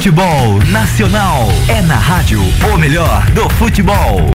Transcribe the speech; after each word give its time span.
Futebol 0.00 0.58
Nacional 0.70 1.46
é 1.68 1.82
na 1.82 1.94
rádio 1.94 2.40
o 2.40 2.78
melhor 2.78 3.22
do 3.32 3.46
futebol. 3.50 4.30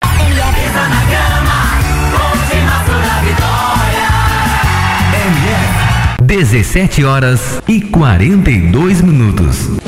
17 6.22 7.06
horas 7.06 7.62
e 7.66 7.80
42 7.80 9.02
minutos. 9.02 9.83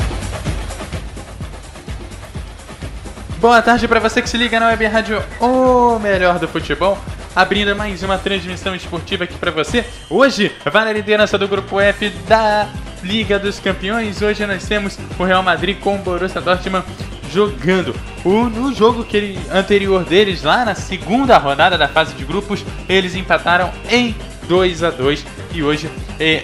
Boa 3.46 3.62
tarde 3.62 3.86
para 3.86 4.00
você 4.00 4.20
que 4.20 4.28
se 4.28 4.36
liga 4.36 4.58
na 4.58 4.66
Web 4.66 4.86
Rádio 4.86 5.22
O 5.38 6.00
Melhor 6.00 6.36
do 6.40 6.48
Futebol, 6.48 6.98
abrindo 7.32 7.76
mais 7.76 8.02
uma 8.02 8.18
transmissão 8.18 8.74
esportiva 8.74 9.22
aqui 9.22 9.38
para 9.38 9.52
você. 9.52 9.84
Hoje, 10.10 10.50
vale 10.64 10.90
a 10.90 10.92
liderança 10.92 11.38
do 11.38 11.46
grupo 11.46 11.80
F 11.80 12.10
da 12.26 12.68
Liga 13.04 13.38
dos 13.38 13.60
Campeões. 13.60 14.20
Hoje 14.20 14.44
nós 14.44 14.66
temos 14.66 14.98
o 15.16 15.22
Real 15.22 15.44
Madrid 15.44 15.78
com 15.78 15.94
o 15.94 15.98
Borussia 15.98 16.40
Dortmund 16.40 16.84
jogando. 17.32 17.94
O, 18.24 18.46
no 18.46 18.74
jogo 18.74 19.04
que 19.04 19.16
ele, 19.16 19.38
anterior 19.52 20.02
deles, 20.02 20.42
lá 20.42 20.64
na 20.64 20.74
segunda 20.74 21.38
rodada 21.38 21.78
da 21.78 21.86
fase 21.86 22.14
de 22.14 22.24
grupos, 22.24 22.64
eles 22.88 23.14
empataram 23.14 23.70
em 23.88 24.12
2 24.48 24.82
a 24.82 24.90
2 24.90 25.24
e 25.54 25.62
hoje 25.62 25.88
é, 26.18 26.42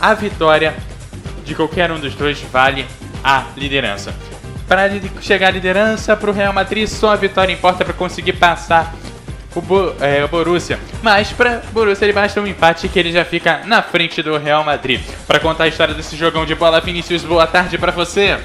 a 0.00 0.14
vitória 0.14 0.76
de 1.44 1.56
qualquer 1.56 1.90
um 1.90 1.98
dos 1.98 2.14
dois 2.14 2.40
vale 2.52 2.86
a 3.24 3.42
liderança. 3.56 4.14
Para 4.68 4.90
chegar 5.22 5.48
à 5.48 5.50
liderança 5.50 6.14
para 6.14 6.30
o 6.30 6.32
Real 6.32 6.52
Madrid, 6.52 6.86
só 6.86 7.12
a 7.12 7.16
vitória 7.16 7.52
importa 7.52 7.84
para 7.84 7.94
conseguir 7.94 8.34
passar 8.34 8.94
o, 9.54 9.62
Bo, 9.62 9.94
é, 10.00 10.22
o 10.22 10.28
Borussia. 10.28 10.78
Mas 11.02 11.32
para 11.32 11.62
Borussia 11.72 12.04
ele 12.04 12.12
basta 12.12 12.40
um 12.40 12.46
empate 12.46 12.86
que 12.88 12.98
ele 12.98 13.10
já 13.10 13.24
fica 13.24 13.62
na 13.64 13.82
frente 13.82 14.22
do 14.22 14.36
Real 14.36 14.62
Madrid. 14.62 15.00
Para 15.26 15.40
contar 15.40 15.64
a 15.64 15.68
história 15.68 15.94
desse 15.94 16.16
jogão 16.16 16.44
de 16.44 16.54
bola, 16.54 16.80
Vinícius, 16.80 17.24
boa 17.24 17.46
tarde 17.46 17.78
para 17.78 17.92
você. 17.92 18.38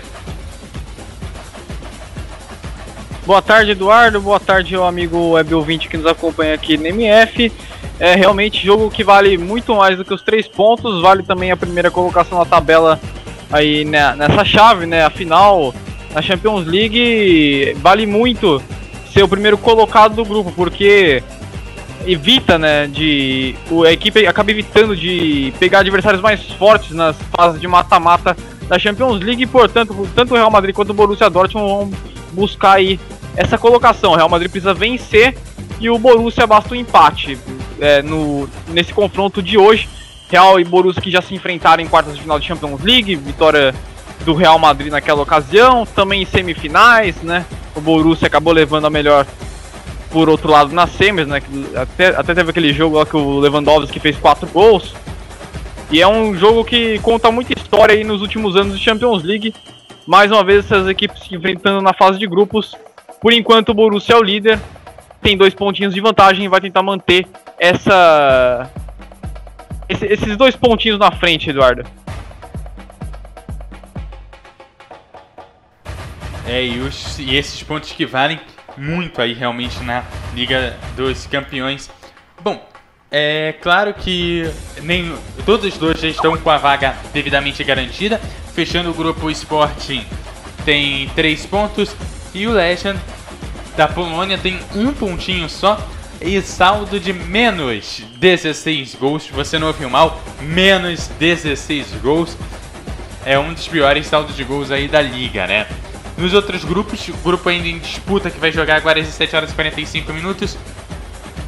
Boa 3.26 3.42
tarde, 3.42 3.72
Eduardo. 3.72 4.22
Boa 4.22 4.40
tarde, 4.40 4.76
ao 4.76 4.88
amigo 4.88 5.32
web 5.32 5.54
ouvinte 5.54 5.90
que 5.90 5.98
nos 5.98 6.06
acompanha 6.06 6.54
aqui 6.54 6.78
no 6.78 6.88
MF 6.88 7.52
é 8.00 8.16
realmente 8.16 8.66
jogo 8.66 8.90
que 8.90 9.04
vale 9.04 9.38
muito 9.38 9.76
mais 9.76 9.98
do 9.98 10.04
que 10.04 10.14
os 10.14 10.22
três 10.22 10.48
pontos, 10.48 11.02
vale 11.02 11.24
também 11.24 11.52
a 11.52 11.58
primeira 11.58 11.92
colocação 11.92 12.40
na 12.40 12.46
tabela 12.46 13.00
aí 13.52 13.86
né, 13.86 14.16
nessa 14.16 14.44
chave, 14.44 14.86
né? 14.86 15.06
Afinal, 15.06 15.74
na 16.14 16.22
Champions 16.22 16.66
League 16.66 17.76
vale 17.82 18.06
muito 18.06 18.62
ser 19.12 19.24
o 19.24 19.28
primeiro 19.28 19.58
colocado 19.58 20.16
do 20.16 20.26
grupo, 20.26 20.52
porque 20.52 21.24
evita, 22.06 22.58
né, 22.58 22.88
de 22.88 23.56
a 23.86 23.92
equipe 23.92 24.26
acaba 24.26 24.52
evitando 24.52 24.96
de 24.96 25.54
pegar 25.60 25.80
adversários 25.80 26.22
mais 26.22 26.44
fortes 26.54 26.92
nas 26.92 27.16
fases 27.36 27.62
de 27.62 27.68
mata-mata 27.68 28.36
da 28.68 28.78
Champions 28.80 29.20
League, 29.20 29.44
e 29.44 29.48
portanto, 29.48 30.08
tanto 30.16 30.34
o 30.34 30.38
Real 30.38 30.52
Madrid 30.52 30.74
quanto 30.74 30.90
o 30.90 30.94
Borussia 30.94 31.30
Dortmund 31.30 31.68
vão 31.68 31.92
buscar 32.34 32.74
aí 32.74 33.00
essa 33.36 33.58
colocação. 33.58 34.12
O 34.12 34.16
Real 34.16 34.30
Madrid 34.30 34.50
precisa 34.50 34.74
vencer 34.74 35.36
e 35.80 35.90
o 35.90 35.98
Borussia 35.98 36.48
basta 36.48 36.74
um 36.74 36.78
empate 36.78 37.38
é, 37.80 38.02
no, 38.02 38.50
nesse 38.70 38.94
confronto 38.94 39.42
de 39.42 39.58
hoje. 39.58 39.88
Real 40.30 40.60
e 40.60 40.64
Borussia 40.64 41.02
que 41.02 41.12
já 41.12 41.22
se 41.22 41.36
enfrentaram 41.36 41.84
em 41.84 41.88
quartas 41.88 42.16
de 42.16 42.22
final 42.22 42.40
de 42.40 42.48
Champions 42.48 42.82
League, 42.82 43.16
vitória 43.16 43.74
do 44.24 44.34
Real 44.34 44.58
Madrid 44.58 44.92
naquela 44.92 45.22
ocasião, 45.22 45.86
também 45.86 46.22
em 46.22 46.26
semifinais, 46.26 47.16
né? 47.22 47.46
O 47.76 47.82
Borussia 47.82 48.28
acabou 48.28 48.54
levando 48.54 48.86
a 48.86 48.90
melhor 48.90 49.26
por 50.12 50.30
outro 50.30 50.50
lado 50.50 50.74
nas 50.74 50.92
semis, 50.92 51.28
né? 51.28 51.42
Até, 51.76 52.08
até 52.08 52.36
teve 52.36 52.52
aquele 52.52 52.72
jogo 52.72 52.98
lá 52.98 53.06
que 53.06 53.18
o 53.18 53.40
Lewandowski 53.40 54.00
fez 54.00 54.18
quatro 54.18 54.48
gols. 54.48 54.94
E 55.92 56.02
é 56.02 56.08
um 56.08 56.36
jogo 56.36 56.64
que 56.64 57.00
conta 57.00 57.32
muita 57.32 57.54
história 57.58 57.96
aí 57.96 58.04
nos 58.04 58.22
últimos 58.22 58.56
anos 58.56 58.78
de 58.78 58.84
Champions 58.84 59.24
League. 59.24 59.54
Mais 60.08 60.32
uma 60.32 60.44
vez 60.44 60.66
essas 60.66 60.88
equipes 60.88 61.24
se 61.24 61.36
enfrentando 61.36 61.82
na 61.82 61.94
fase 61.94 62.20
de 62.20 62.28
grupos. 62.28 62.76
Por 63.22 63.34
enquanto 63.34 63.70
o 63.70 63.74
Borussia 63.74 64.16
é 64.16 64.18
o 64.18 64.24
líder, 64.24 64.60
tem 65.22 65.38
dois 65.38 65.54
pontinhos 65.54 65.94
de 65.94 66.02
vantagem 66.02 66.46
e 66.46 66.48
vai 66.48 66.62
tentar 66.62 66.84
manter 66.84 67.26
essa 67.58 68.70
esse, 69.88 70.06
esses 70.06 70.38
dois 70.38 70.56
pontinhos 70.56 71.00
na 71.00 71.12
frente, 71.12 71.50
Eduardo. 71.50 71.84
É, 76.46 76.64
e, 76.64 76.80
os, 76.80 77.20
e 77.20 77.36
esses 77.36 77.62
pontos 77.64 77.92
que 77.92 78.06
valem 78.06 78.40
muito 78.78 79.22
aí 79.22 79.34
realmente 79.34 79.82
na 79.84 80.04
Liga 80.34 80.78
dos 80.96 81.26
Campeões. 81.26 81.90
Bom, 82.42 82.66
é 83.12 83.54
claro 83.62 83.94
que 83.94 84.50
nem 84.82 85.16
todos 85.46 85.72
os 85.72 85.78
dois 85.78 86.00
já 86.00 86.08
estão 86.08 86.36
com 86.36 86.50
a 86.50 86.58
vaga 86.58 86.96
devidamente 87.14 87.64
garantida. 87.64 88.20
Fechando 88.54 88.90
o 88.90 88.94
grupo 88.94 89.30
Sporting 89.30 90.06
tem 90.66 91.10
três 91.16 91.46
pontos 91.46 91.96
e 92.34 92.48
o 92.48 92.52
Legend 92.52 93.00
da 93.76 93.88
Polônia 93.88 94.38
tem 94.38 94.60
um 94.76 94.92
pontinho 94.94 95.50
só 95.50 95.80
e 96.22 96.42
saldo 96.42 97.00
de 97.00 97.12
menos 97.12 98.02
16 98.18 98.96
gols. 98.96 99.28
Você 99.28 99.60
não 99.60 99.68
ouviu 99.68 99.90
mal? 99.90 100.22
Menos 100.42 101.08
16 101.20 101.94
gols. 102.02 102.38
É 103.26 103.38
um 103.38 103.54
dos 103.54 103.68
piores 103.68 104.08
saldos 104.08 104.36
de 104.36 104.44
gols 104.44 104.72
aí 104.72 104.88
da 104.88 105.02
liga, 105.02 105.46
né? 105.48 105.68
Nos 106.18 106.34
outros 106.34 106.64
grupos, 106.64 107.08
o 107.08 107.18
grupo 107.18 107.50
ainda 107.50 107.68
em 107.68 107.80
disputa 107.80 108.30
que 108.30 108.40
vai 108.40 108.52
jogar 108.52 108.76
agora 108.76 109.00
às 109.00 109.06
17 109.06 109.36
horas 109.36 109.52
e 109.52 109.56
45 109.56 110.14
minutos. 110.14 110.58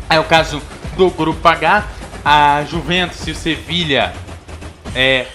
É 0.09 0.19
o 0.19 0.23
caso 0.23 0.61
do 0.97 1.09
grupo 1.09 1.47
H. 1.47 1.85
A 2.23 2.65
Juventus 2.65 3.27
e 3.27 3.31
o 3.31 3.35
Sevilha. 3.35 4.11
É, 4.95 5.27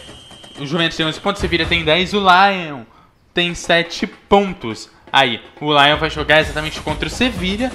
o 0.59 0.67
Juventus 0.67 0.97
tem 0.97 1.07
11 1.07 1.21
pontos, 1.21 1.39
o 1.39 1.43
Sevilha 1.43 1.65
tem 1.65 1.85
10, 1.85 2.15
o 2.15 2.19
Lion 2.19 2.81
tem 3.33 3.55
7 3.55 4.07
pontos. 4.07 4.91
Aí, 5.13 5.41
o 5.61 5.73
Lion 5.73 5.97
vai 5.99 6.11
jogar 6.11 6.41
exatamente 6.41 6.81
contra 6.81 7.07
o 7.07 7.11
Sevilha. 7.11 7.71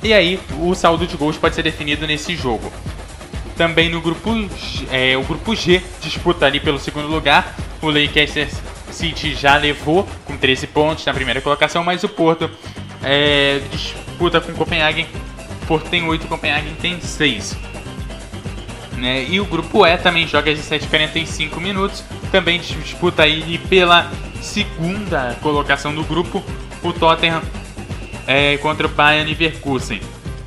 E 0.00 0.12
aí, 0.12 0.38
o 0.60 0.74
saldo 0.74 1.06
de 1.06 1.16
gols 1.16 1.36
pode 1.36 1.56
ser 1.56 1.62
definido 1.62 2.06
nesse 2.06 2.36
jogo. 2.36 2.72
Também 3.56 3.88
no 3.88 4.00
grupo 4.00 4.30
é, 4.90 5.16
o 5.16 5.22
grupo 5.22 5.54
G 5.54 5.82
disputa 6.00 6.46
ali 6.46 6.60
pelo 6.60 6.78
segundo 6.78 7.08
lugar. 7.08 7.54
O 7.80 7.88
Leicester 7.88 8.48
City 8.92 9.34
já 9.34 9.56
levou 9.56 10.06
com 10.24 10.36
13 10.36 10.66
pontos 10.68 11.04
na 11.04 11.14
primeira 11.14 11.40
colocação, 11.40 11.82
mas 11.82 12.04
o 12.04 12.08
Porto 12.08 12.50
é, 13.02 13.60
disputa 13.70 14.40
com 14.40 14.52
o 14.52 14.54
Copenhagen. 14.54 15.06
O 15.62 15.66
Porto 15.66 15.88
tem 15.88 16.06
8, 16.06 16.24
o 16.24 16.28
Copenhagen 16.28 16.74
tem 16.80 17.00
6. 17.00 17.56
Né? 18.96 19.24
E 19.28 19.40
o 19.40 19.44
grupo 19.44 19.86
E 19.86 19.96
também 19.96 20.26
joga 20.26 20.50
às 20.50 20.58
17h45 20.58 21.58
minutos. 21.58 22.04
Também 22.30 22.60
disputa 22.60 23.24
aí 23.24 23.58
pela 23.58 24.10
segunda 24.40 25.36
colocação 25.40 25.94
do 25.94 26.04
grupo 26.04 26.42
o 26.82 26.92
Tottenham 26.92 27.42
é, 28.26 28.56
contra 28.58 28.86
o 28.86 28.90
Bayern 28.90 29.28
Leverkusen. 29.28 30.00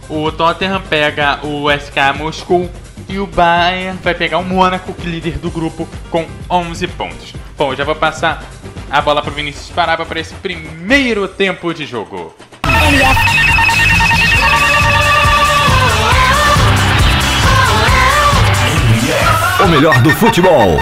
O 0.10 0.32
Tottenham 0.32 0.82
pega 0.82 1.40
o 1.44 1.70
SK 1.72 2.18
Moscou 2.18 2.70
e 3.08 3.20
o 3.20 3.28
Bayern 3.28 4.00
vai 4.02 4.14
pegar 4.14 4.38
o 4.38 4.44
Mônaco, 4.44 4.94
que 4.94 5.08
é 5.08 5.10
líder 5.10 5.38
do 5.38 5.52
grupo, 5.52 5.88
com 6.10 6.26
11 6.50 6.88
pontos. 6.88 7.34
Bom, 7.58 7.76
já 7.76 7.84
vou 7.84 7.96
passar 7.96 8.44
a 8.90 9.02
bola 9.02 9.22
para 9.22 9.32
o 9.32 9.34
Vinícius 9.34 9.70
Paraba 9.70 10.06
para 10.06 10.20
esse 10.20 10.34
primeiro 10.36 11.28
tempo 11.28 11.74
de 11.74 11.86
jogo. 11.86 12.36
O 19.64 19.68
melhor 19.68 20.02
do 20.02 20.10
futebol. 20.12 20.80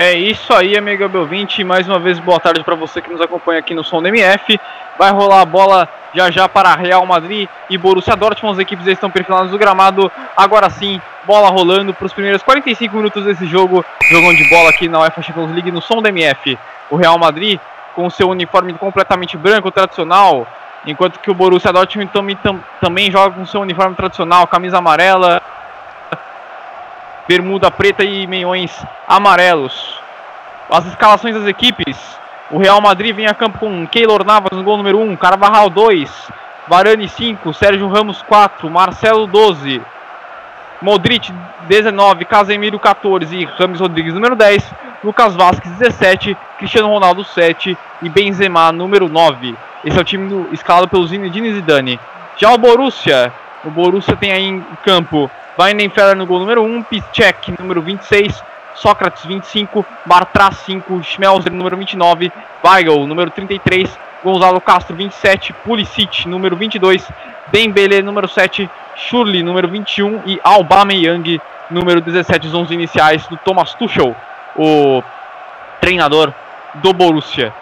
É 0.00 0.12
isso 0.12 0.52
aí, 0.52 0.76
amigo 0.76 1.04
Abel 1.04 1.26
20. 1.26 1.64
Mais 1.64 1.88
uma 1.88 1.98
vez, 1.98 2.20
boa 2.20 2.38
tarde 2.38 2.62
para 2.62 2.76
você 2.76 3.02
que 3.02 3.10
nos 3.10 3.20
acompanha 3.20 3.58
aqui 3.58 3.74
no 3.74 3.82
Som 3.82 4.00
do 4.00 4.06
MF. 4.06 4.60
Vai 4.98 5.12
rolar 5.12 5.42
a 5.42 5.46
bola 5.46 5.88
já 6.14 6.30
já 6.30 6.48
para 6.48 6.74
Real 6.74 7.06
Madrid 7.06 7.48
e 7.70 7.78
Borussia 7.78 8.16
Dortmund. 8.16 8.54
As 8.54 8.58
equipes 8.58 8.86
estão 8.86 9.10
perfiladas 9.10 9.52
no 9.52 9.58
gramado. 9.58 10.10
Agora 10.36 10.68
sim, 10.68 11.00
bola 11.24 11.48
rolando 11.48 11.94
para 11.94 12.06
os 12.06 12.12
primeiros 12.12 12.42
45 12.42 12.96
minutos 12.96 13.24
desse 13.24 13.46
jogo. 13.46 13.84
Jogão 14.10 14.34
de 14.34 14.48
bola 14.48 14.70
aqui 14.70 14.88
na 14.88 15.00
UEFA 15.00 15.22
Champions 15.22 15.52
League 15.52 15.70
no 15.70 15.80
Som 15.80 16.02
do 16.02 16.08
MF. 16.08 16.58
O 16.90 16.96
Real 16.96 17.18
Madrid 17.18 17.60
com 17.94 18.08
seu 18.08 18.28
uniforme 18.28 18.72
completamente 18.74 19.36
branco, 19.36 19.70
tradicional. 19.70 20.46
Enquanto 20.86 21.18
que 21.18 21.30
o 21.30 21.34
Borussia 21.34 21.72
Dortmund 21.72 22.10
também, 22.12 22.36
tam, 22.36 22.62
também 22.80 23.10
joga 23.10 23.34
com 23.34 23.44
seu 23.44 23.60
uniforme 23.60 23.94
tradicional, 23.96 24.46
camisa 24.46 24.78
amarela, 24.78 25.42
bermuda 27.26 27.70
preta 27.70 28.04
e 28.04 28.26
meiões 28.26 28.72
amarelos. 29.06 30.00
As 30.70 30.86
escalações 30.86 31.34
das 31.34 31.46
equipes. 31.46 31.96
O 32.50 32.56
Real 32.56 32.80
Madrid 32.80 33.14
vem 33.14 33.26
a 33.26 33.34
campo 33.34 33.58
com 33.58 33.86
Keylor 33.86 34.24
Navas 34.24 34.52
no 34.52 34.62
gol 34.62 34.78
número 34.78 34.98
1, 34.98 35.16
Carvajal 35.16 35.68
2, 35.68 36.28
Varane 36.66 37.06
5, 37.06 37.52
Sérgio 37.52 37.86
Ramos 37.88 38.22
4, 38.22 38.70
Marcelo 38.70 39.26
12, 39.26 39.82
Modric 40.80 41.30
19, 41.68 42.24
Casemiro 42.24 42.78
14 42.78 43.36
e 43.36 43.44
Rames 43.44 43.80
Rodrigues 43.80 44.14
número 44.14 44.34
10, 44.34 44.64
Lucas 45.04 45.36
Vasquez 45.36 45.74
17, 45.74 46.34
Cristiano 46.56 46.88
Ronaldo 46.88 47.22
7 47.22 47.76
e 48.00 48.08
Benzema 48.08 48.72
número 48.72 49.10
9. 49.10 49.54
Esse 49.84 49.98
é 49.98 50.00
o 50.00 50.04
time 50.04 50.26
do, 50.30 50.48
escalado 50.50 50.88
pelo 50.88 51.06
Zinedine 51.06 51.52
Zidane. 51.52 52.00
Já 52.38 52.50
o 52.54 52.56
Borussia, 52.56 53.30
o 53.62 53.68
Borussia 53.70 54.16
tem 54.16 54.32
aí 54.32 54.44
em 54.44 54.64
campo 54.82 55.30
Weidenfeller 55.58 56.16
no 56.16 56.24
gol 56.24 56.38
número 56.38 56.62
1, 56.62 56.82
Piszczek 56.84 57.60
número 57.60 57.82
26, 57.82 58.42
Sócrates 58.80 59.24
25, 59.24 59.84
Bartra 60.06 60.52
5, 60.52 61.02
Schmelzer 61.02 61.52
número 61.52 61.76
29, 61.76 62.32
Weigl 62.64 63.06
número 63.06 63.30
33, 63.30 63.98
Gonzalo 64.22 64.60
Castro 64.60 64.94
27, 64.94 65.52
Pulisic 65.52 66.26
número 66.26 66.56
22, 66.56 67.08
Dembele 67.48 68.02
número 68.02 68.28
7, 68.28 68.70
Shurley 68.94 69.42
número 69.42 69.68
21 69.68 70.22
e 70.26 70.40
Aubameyang 70.44 71.40
número 71.70 72.00
17, 72.00 72.46
os 72.46 72.54
11 72.54 72.74
iniciais 72.74 73.26
do 73.26 73.36
Thomas 73.38 73.74
Tuchel, 73.74 74.14
o 74.56 75.02
treinador 75.80 76.32
do 76.74 76.92
Borussia. 76.92 77.52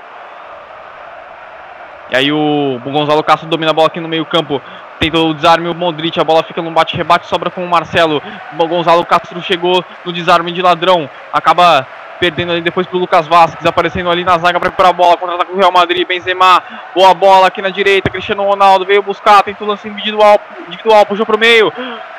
E 2.10 2.16
aí 2.16 2.30
o 2.30 2.78
Gonzalo 2.84 3.22
Castro 3.24 3.48
domina 3.48 3.70
a 3.70 3.74
bola 3.74 3.88
aqui 3.88 4.00
no 4.00 4.08
meio 4.08 4.26
campo. 4.26 4.60
Tenta 4.98 5.18
o 5.18 5.34
desarme 5.34 5.68
o 5.68 5.74
Modric, 5.74 6.18
a 6.18 6.24
bola 6.24 6.42
fica 6.42 6.62
no 6.62 6.70
bate-rebate, 6.70 7.26
sobra 7.26 7.50
com 7.50 7.64
o 7.64 7.68
Marcelo. 7.68 8.22
O 8.58 8.66
Gonzalo 8.66 9.04
Castro 9.04 9.40
chegou 9.42 9.84
no 10.04 10.12
desarme 10.12 10.52
de 10.52 10.62
ladrão. 10.62 11.08
Acaba 11.32 11.86
perdendo 12.18 12.52
ali 12.52 12.60
depois 12.60 12.86
pro 12.86 12.98
Lucas 12.98 13.26
Vasquez, 13.26 13.64
aparecendo 13.66 14.10
ali 14.10 14.24
na 14.24 14.38
zaga 14.38 14.58
para 14.58 14.68
recuperar 14.68 14.90
a 14.90 14.94
bola, 14.94 15.16
contra 15.16 15.52
o 15.52 15.56
Real 15.56 15.72
Madrid, 15.72 16.06
Benzema, 16.06 16.62
boa 16.94 17.14
bola 17.14 17.48
aqui 17.48 17.60
na 17.60 17.68
direita, 17.68 18.10
Cristiano 18.10 18.44
Ronaldo 18.44 18.84
veio 18.84 19.02
buscar, 19.02 19.42
tentou 19.42 19.68
lance 19.68 19.86
individual, 19.88 20.40
individual, 20.66 21.04
puxou 21.06 21.26
pro 21.26 21.38
meio, 21.38 21.72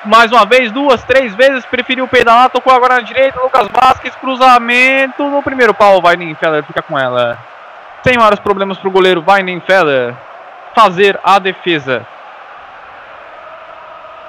mais 0.06 0.32
uma 0.32 0.46
vez, 0.46 0.72
duas, 0.72 1.04
três 1.04 1.34
vezes, 1.36 1.66
preferiu 1.66 2.08
pedalar, 2.08 2.50
tocou 2.50 2.72
agora 2.74 2.96
na 2.96 3.02
direita, 3.02 3.42
Lucas 3.42 3.68
Vasquez, 3.74 4.16
cruzamento 4.16 5.24
no 5.24 5.42
primeiro 5.42 5.74
pau, 5.74 6.02
vai 6.02 6.16
Feller 6.36 6.64
fica 6.64 6.82
com 6.82 6.98
ela. 6.98 7.38
Sem 8.04 8.18
maiores 8.18 8.40
problemas 8.40 8.78
pro 8.78 8.92
goleiro 8.92 9.24
Weidenfeller 9.28 10.14
fazer 10.76 11.20
a 11.24 11.40
defesa. 11.40 12.06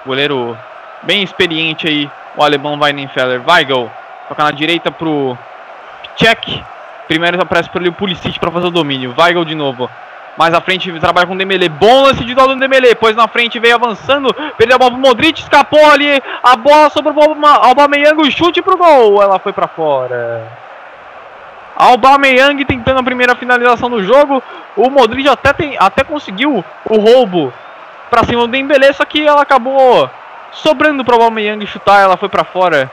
Goleiro 0.08 0.56
bem 1.02 1.22
experiente 1.22 1.86
aí, 1.86 2.10
o 2.34 2.42
alemão 2.42 2.80
Weidenfeller. 2.80 3.42
Weigl 3.46 3.90
toca 4.26 4.42
na 4.42 4.50
direita 4.50 4.90
pro 4.90 5.36
Check. 6.16 6.64
Primeiro 7.06 7.38
aparece 7.38 7.68
por 7.68 7.82
ali 7.82 7.90
o 7.90 7.92
Pulisic 7.92 8.40
para 8.40 8.50
fazer 8.50 8.68
o 8.68 8.70
domínio. 8.70 9.14
Weigl 9.18 9.44
de 9.44 9.54
novo. 9.54 9.90
Mais 10.38 10.54
à 10.54 10.62
frente 10.62 10.90
trabalha 10.98 11.26
com 11.26 11.34
o 11.34 11.36
Dembele. 11.36 11.68
Bom 11.68 12.04
lance 12.04 12.24
de 12.24 12.34
do 12.34 12.56
Dembele. 12.56 12.94
Pois 12.94 13.14
na 13.14 13.28
frente 13.28 13.58
veio 13.58 13.74
avançando. 13.74 14.32
Perdeu 14.56 14.76
a 14.76 14.78
bola 14.78 14.92
pro 14.92 15.00
Modric. 15.00 15.40
Escapou 15.40 15.84
ali. 15.90 16.22
A 16.42 16.56
bola 16.56 16.88
sobre 16.88 17.12
o 17.12 17.46
Aubameyang. 17.46 18.30
Chute 18.30 18.62
pro 18.62 18.78
gol. 18.78 19.22
Ela 19.22 19.38
foi 19.38 19.52
para 19.52 19.68
fora. 19.68 20.50
Aubameyang 21.76 22.64
tentando 22.64 23.00
a 23.00 23.02
primeira 23.02 23.36
finalização 23.36 23.90
do 23.90 24.02
jogo. 24.02 24.42
O 24.74 24.88
Modric 24.88 25.28
até, 25.28 25.52
tem, 25.52 25.76
até 25.78 26.02
conseguiu 26.02 26.64
o 26.86 26.96
roubo 26.96 27.52
para 28.10 28.24
cima 28.24 28.42
do 28.42 28.48
Dembele. 28.48 28.92
Só 28.92 29.04
que 29.04 29.26
ela 29.26 29.42
acabou 29.42 30.10
sobrando 30.52 31.04
para 31.04 31.16
o 31.16 31.22
Aubameyang 31.22 31.66
chutar. 31.66 32.02
Ela 32.02 32.16
foi 32.16 32.28
para 32.28 32.44
fora. 32.44 32.90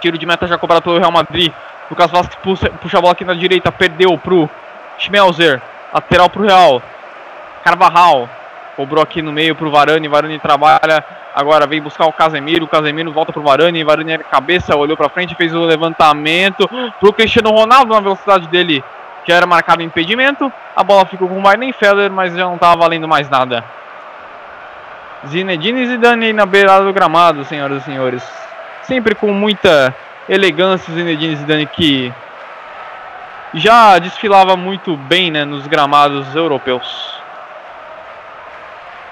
Tiro 0.00 0.18
de 0.18 0.26
meta 0.26 0.46
já 0.46 0.56
cobrado 0.58 0.82
pelo 0.82 0.98
Real 0.98 1.12
Madrid. 1.12 1.52
Lucas 1.90 2.10
Vasquez 2.10 2.38
puxa, 2.42 2.70
puxa 2.70 2.98
a 2.98 3.00
bola 3.00 3.12
aqui 3.12 3.24
na 3.24 3.34
direita, 3.34 3.72
perdeu 3.72 4.16
pro 4.18 4.48
Schmelzer. 4.98 5.60
Lateral 5.92 6.28
pro 6.28 6.44
Real. 6.44 6.82
Carvajal. 7.64 8.28
Cobrou 8.76 9.02
aqui 9.02 9.22
no 9.22 9.32
meio 9.32 9.56
pro 9.56 9.70
Varane. 9.70 10.06
Varane 10.06 10.38
trabalha. 10.38 11.04
Agora 11.34 11.66
vem 11.66 11.80
buscar 11.80 12.06
o 12.06 12.12
Casemiro. 12.12 12.64
O 12.64 12.68
Casemiro 12.68 13.12
volta 13.12 13.32
pro 13.32 13.42
Varane. 13.42 13.84
Varane 13.84 14.12
é 14.12 14.18
cabeça, 14.18 14.76
olhou 14.76 14.96
pra 14.96 15.08
frente, 15.08 15.34
fez 15.34 15.54
o 15.54 15.64
levantamento 15.64 16.68
pro 17.00 17.12
Cristiano 17.12 17.50
Ronaldo 17.50 17.94
na 17.94 18.00
velocidade 18.00 18.48
dele, 18.48 18.84
que 19.28 19.32
era 19.32 19.44
marcado 19.44 19.82
impedimento. 19.82 20.50
A 20.74 20.82
bola 20.82 21.04
ficou 21.04 21.28
com 21.28 21.38
o 21.38 21.46
Weidenfeller, 21.46 22.10
mas 22.10 22.34
já 22.34 22.46
não 22.46 22.54
estava 22.54 22.80
valendo 22.80 23.06
mais 23.06 23.28
nada. 23.28 23.62
Zinedine 25.26 25.86
Zidane 25.86 26.32
na 26.32 26.46
beirada 26.46 26.86
do 26.86 26.94
gramado, 26.94 27.44
senhoras 27.44 27.82
e 27.82 27.84
senhores. 27.84 28.26
Sempre 28.84 29.14
com 29.14 29.30
muita 29.30 29.94
elegância, 30.26 30.94
Zinedine 30.94 31.36
Zidane 31.36 31.66
que 31.66 32.10
já 33.52 33.98
desfilava 33.98 34.56
muito 34.56 34.96
bem 34.96 35.30
né, 35.30 35.44
nos 35.44 35.66
gramados 35.66 36.34
europeus. 36.34 37.17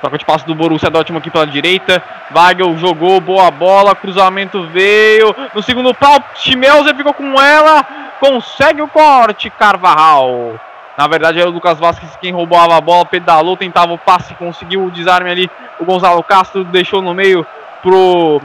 Troca 0.01 0.19
de 0.19 0.25
passo 0.25 0.47
do 0.47 0.55
Borussia 0.55 0.91
Dortmund 0.91 1.21
aqui 1.21 1.31
pela 1.31 1.47
direita. 1.47 2.03
Weigl 2.35 2.77
jogou, 2.79 3.21
boa 3.21 3.51
bola, 3.51 3.95
cruzamento 3.95 4.63
veio. 4.69 5.35
No 5.55 5.63
segundo 5.63 5.95
pau, 5.95 6.23
Schmelzer 6.35 6.95
ficou 6.95 7.15
com 7.15 7.41
ela. 7.41 7.85
Consegue 8.21 8.83
o 8.83 8.89
corte, 8.89 9.51
Carvajal. 9.51 10.61
Na 10.97 11.07
verdade, 11.07 11.41
é 11.41 11.45
o 11.45 11.51
Lucas 11.51 11.79
Vasquez 11.79 12.17
quem 12.17 12.33
roubava 12.33 12.77
a 12.77 12.81
bola, 12.81 13.05
pedalou, 13.05 13.57
tentava 13.57 13.93
o 13.93 13.99
passe, 13.99 14.35
conseguiu 14.35 14.85
o 14.85 14.91
desarme 14.91 15.31
ali. 15.31 15.51
O 15.79 15.85
Gonzalo 15.85 16.23
Castro 16.23 16.65
deixou 16.65 17.03
no 17.03 17.13
meio 17.13 17.47
pro 17.83 18.41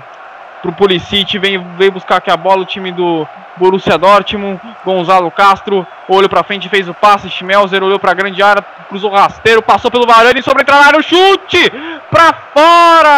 pro 0.62 0.72
Pulisic, 0.72 1.38
vem, 1.40 1.58
vem 1.78 1.90
buscar 1.90 2.18
aqui 2.18 2.30
a 2.30 2.38
bola 2.38 2.62
o 2.62 2.66
time 2.66 2.92
do 2.92 3.28
Borussia 3.58 3.98
Dortmund, 3.98 4.62
Gonzalo 4.86 5.32
Castro, 5.32 5.86
olhou 6.08 6.30
para 6.30 6.44
frente, 6.44 6.70
fez 6.70 6.88
o 6.88 6.94
passe, 6.94 7.30
Schmelzer 7.30 7.84
olhou 7.84 8.00
para 8.00 8.12
a 8.12 8.16
grande 8.16 8.42
área, 8.42 8.64
cruzou 8.88 9.12
rasteiro, 9.12 9.62
passou 9.62 9.90
pelo 9.92 10.06
Varane, 10.06 10.42
sobre 10.42 10.64
área, 10.72 11.00
o 11.00 11.04
chute 11.04 11.72
para 12.10 12.34
fora! 12.54 13.12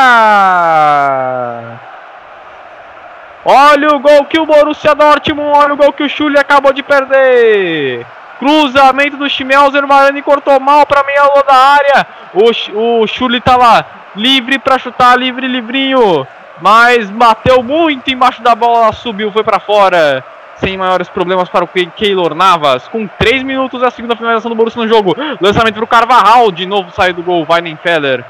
Olha 3.46 3.90
o 3.90 4.00
gol 4.00 4.24
que 4.26 4.40
o 4.40 4.46
Borussia 4.46 4.96
Dortmund, 4.96 5.58
olha 5.58 5.74
o 5.74 5.78
gol 5.78 5.92
que 5.92 6.04
o 6.04 6.10
Schulli 6.10 6.38
acabou 6.38 6.72
de 6.72 6.82
perder! 6.82 8.06
Cruzamento 8.40 9.18
do 9.18 9.30
Schmelzer, 9.30 9.86
Varane 9.86 10.22
cortou 10.22 10.60
mal 10.60 10.86
para 10.86 11.04
meia 11.04 11.24
lua 11.24 11.44
da 11.44 11.56
área. 11.56 12.06
O, 12.34 13.04
o 13.04 13.42
tá 13.42 13.56
lá, 13.56 13.86
livre 14.16 14.60
para 14.60 14.80
chutar, 14.80 15.18
livre, 15.18 15.48
livrinho. 15.48 16.28
Mas 16.64 17.10
bateu 17.10 17.62
muito 17.62 18.10
embaixo 18.10 18.42
da 18.42 18.56
bola, 18.56 18.94
subiu, 18.94 19.30
foi 19.34 19.44
para 19.44 19.60
fora. 19.60 20.24
Sem 20.56 20.78
maiores 20.78 21.10
problemas 21.10 21.50
para 21.50 21.66
o 21.66 21.68
Keylor 21.68 22.34
Navas. 22.34 22.88
Com 22.88 23.06
3 23.06 23.44
minutos 23.44 23.84
a 23.84 23.92
segunda 23.92 24.16
finalização 24.16 24.48
do 24.48 24.56
Borussia 24.56 24.82
no 24.82 24.88
jogo. 24.88 25.14
Lançamento 25.42 25.76
para 25.76 25.84
o 25.84 25.88
Carvajal. 25.88 26.54
De 26.54 26.66
novo 26.66 26.90
saiu 26.92 27.16
do 27.16 27.22
gol. 27.22 27.46
Weidenfeller. 27.50 28.24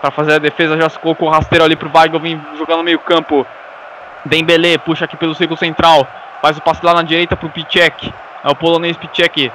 Para 0.00 0.12
fazer 0.12 0.34
a 0.34 0.38
defesa, 0.38 0.76
já 0.76 0.88
se 0.88 0.96
colocou 1.00 1.26
o 1.26 1.30
rasteiro 1.32 1.64
ali 1.64 1.74
para 1.74 1.88
o 1.88 1.90
Weigl 1.92 2.20
vir 2.20 2.40
jogando 2.56 2.78
no 2.78 2.84
meio 2.84 3.00
campo. 3.00 3.44
Dembele 4.24 4.78
puxa 4.78 5.06
aqui 5.06 5.16
pelo 5.16 5.34
círculo 5.34 5.58
central. 5.58 6.06
Faz 6.40 6.56
o 6.58 6.60
passe 6.60 6.86
lá 6.86 6.94
na 6.94 7.02
direita 7.02 7.36
para 7.36 7.48
o 7.48 7.50
Pichek. 7.50 8.14
É 8.44 8.50
o 8.50 8.54
polonês 8.54 8.96
Pichek. 8.96 9.50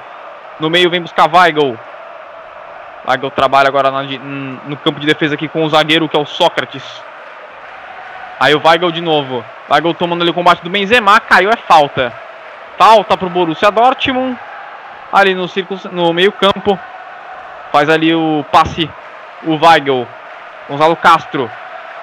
No 0.60 0.68
meio 0.68 0.90
vem 0.90 1.00
buscar 1.00 1.26
Weigl. 1.34 1.74
Weigl 3.08 3.30
trabalha 3.30 3.68
agora 3.68 3.90
no 3.90 4.76
campo 4.76 5.00
de 5.00 5.06
defesa 5.06 5.36
aqui 5.36 5.48
com 5.48 5.64
o 5.64 5.70
zagueiro 5.70 6.06
que 6.06 6.16
é 6.18 6.20
o 6.20 6.26
Sócrates. 6.26 7.07
Aí 8.40 8.54
o 8.54 8.62
Weigl 8.64 8.92
de 8.92 9.00
novo. 9.00 9.44
Weigl 9.68 9.94
tomando 9.94 10.22
ali 10.22 10.30
o 10.30 10.34
combate 10.34 10.62
do 10.62 10.70
Benzema. 10.70 11.18
Caiu, 11.20 11.50
é 11.50 11.56
falta. 11.56 12.12
Falta 12.78 13.16
pro 13.16 13.28
Borussia 13.28 13.70
Dortmund. 13.70 14.38
Ali 15.12 15.34
no 15.34 15.48
círculo, 15.48 15.80
no 15.90 16.12
meio 16.12 16.30
campo. 16.30 16.78
Faz 17.72 17.88
ali 17.88 18.14
o 18.14 18.44
passe. 18.52 18.88
O 19.42 19.56
Weigl. 19.56 20.06
Gonzalo 20.68 20.94
Castro. 20.96 21.50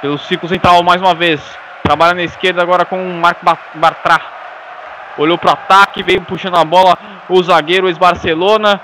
Pelo 0.02 0.18
círculo 0.18 0.50
central 0.50 0.84
mais 0.84 1.02
uma 1.02 1.16
vez. 1.16 1.42
Trabalha 1.84 2.16
na 2.16 2.24
esquerda 2.24 2.62
agora 2.62 2.84
com 2.84 3.02
o 3.02 3.14
Marco 3.14 3.46
Bartra. 3.76 4.20
Olhou 5.18 5.38
pro 5.38 5.52
ataque. 5.52 6.04
Veio 6.04 6.22
puxando 6.22 6.58
a 6.58 6.66
bola. 6.66 6.98
O 7.30 7.42
zagueiro 7.42 7.88
ex-Barcelona. 7.88 8.82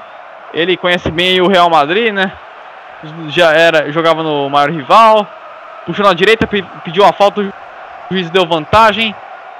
Ele 0.53 0.77
conhece 0.77 1.11
bem 1.11 1.41
o 1.41 1.47
Real 1.47 1.69
Madrid, 1.69 2.13
né? 2.13 2.31
Já 3.29 3.51
era, 3.51 3.91
jogava 3.91 4.21
no 4.21 4.49
maior 4.49 4.69
rival 4.69 5.27
puxou 5.85 6.05
na 6.05 6.13
direita, 6.13 6.47
pediu 6.47 7.05
a 7.05 7.13
falta, 7.13 7.41
o 7.41 7.53
juiz 8.11 8.29
deu 8.29 8.45
vantagem. 8.45 9.15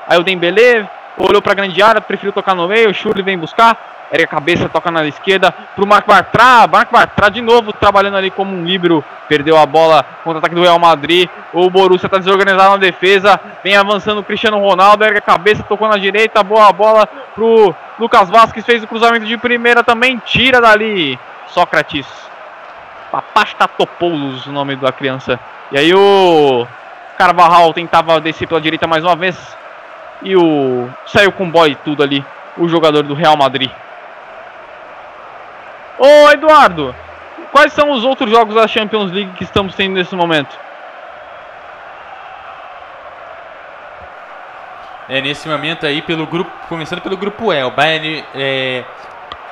Aí 0.08 0.20
o 0.20 0.24
Dembele 0.24 0.88
olhou 1.18 1.42
para 1.42 1.52
a 1.52 1.56
grande 1.56 1.82
área, 1.82 2.02
preferiu 2.02 2.34
tocar 2.34 2.56
no 2.56 2.68
meio, 2.68 2.90
o 2.90 2.94
Schurli 2.94 3.22
vem 3.22 3.38
buscar, 3.38 3.78
ergue 4.12 4.26
a 4.26 4.28
cabeça, 4.28 4.68
toca 4.68 4.92
na 4.92 5.06
esquerda 5.08 5.54
pro 5.76 5.88
Marco 5.88 6.10
Bartra. 6.10 6.68
Marco 6.68 6.92
Bartra 6.92 7.30
de 7.30 7.42
novo 7.42 7.72
trabalhando 7.72 8.18
ali 8.18 8.30
como 8.30 8.56
um 8.56 8.66
líbero. 8.66 9.04
Perdeu 9.28 9.58
a 9.58 9.66
bola 9.66 10.04
contra 10.24 10.38
o 10.38 10.40
ataque 10.40 10.56
do 10.56 10.62
Real 10.62 10.78
Madrid. 10.78 11.30
O 11.54 11.70
Borussia 11.70 12.08
está 12.08 12.18
desorganizado 12.18 12.72
na 12.72 12.78
defesa. 12.78 13.40
Vem 13.64 13.78
avançando 13.78 14.20
o 14.20 14.24
Cristiano 14.24 14.60
Ronaldo. 14.60 15.06
Ergue 15.06 15.20
a 15.20 15.22
cabeça, 15.22 15.64
tocou 15.64 15.88
na 15.88 15.98
direita. 15.98 16.44
Boa 16.44 16.72
bola 16.74 17.08
pro 17.34 17.74
Lucas 17.98 18.30
Vasquez. 18.30 18.66
Fez 18.66 18.84
o 18.84 18.88
cruzamento 18.88 19.26
de 19.26 19.38
primeira 19.38 19.84
também. 19.84 20.22
Tira 20.26 20.60
dali 20.60 21.18
Sócrates. 21.48 22.31
Papastatopoulos, 23.12 24.46
o 24.46 24.52
nome 24.52 24.76
da 24.76 24.92
criança. 24.92 25.40
E 25.72 25.78
aí 25.78 25.94
o 25.94 26.66
Carvajal 27.18 27.74
tentava 27.74 28.20
descer 28.20 28.48
pela 28.48 28.62
direita 28.62 28.88
mais 28.88 29.04
uma 29.04 29.16
vez. 29.16 29.58
E 30.24 30.36
o 30.36 30.90
saiu 31.06 31.32
com 31.32 31.50
boy 31.50 31.76
tudo 31.84 32.04
ali. 32.04 32.24
O 32.58 32.68
jogador 32.68 33.04
do 33.04 33.14
Real 33.14 33.36
Madrid. 33.36 33.72
Ô 35.98 36.32
Eduardo, 36.32 36.96
quais 37.52 37.74
são 37.74 37.92
os 37.92 38.04
outros 38.04 38.32
jogos 38.32 38.56
da 38.56 38.68
Champions 38.68 39.12
League 39.12 39.34
que 39.34 39.44
estamos 39.44 39.76
tendo 39.76 39.94
nesse 39.94 40.16
momento? 40.16 40.58
É, 45.08 45.20
nesse 45.20 45.48
momento 45.50 45.86
aí, 45.86 46.02
pelo 46.02 46.26
grupo, 46.26 46.50
começando 46.70 47.02
pelo 47.02 47.18
grupo 47.18 47.52
E, 47.52 47.62
o 47.64 47.72
Bayern, 47.72 48.24
é, 48.34 48.84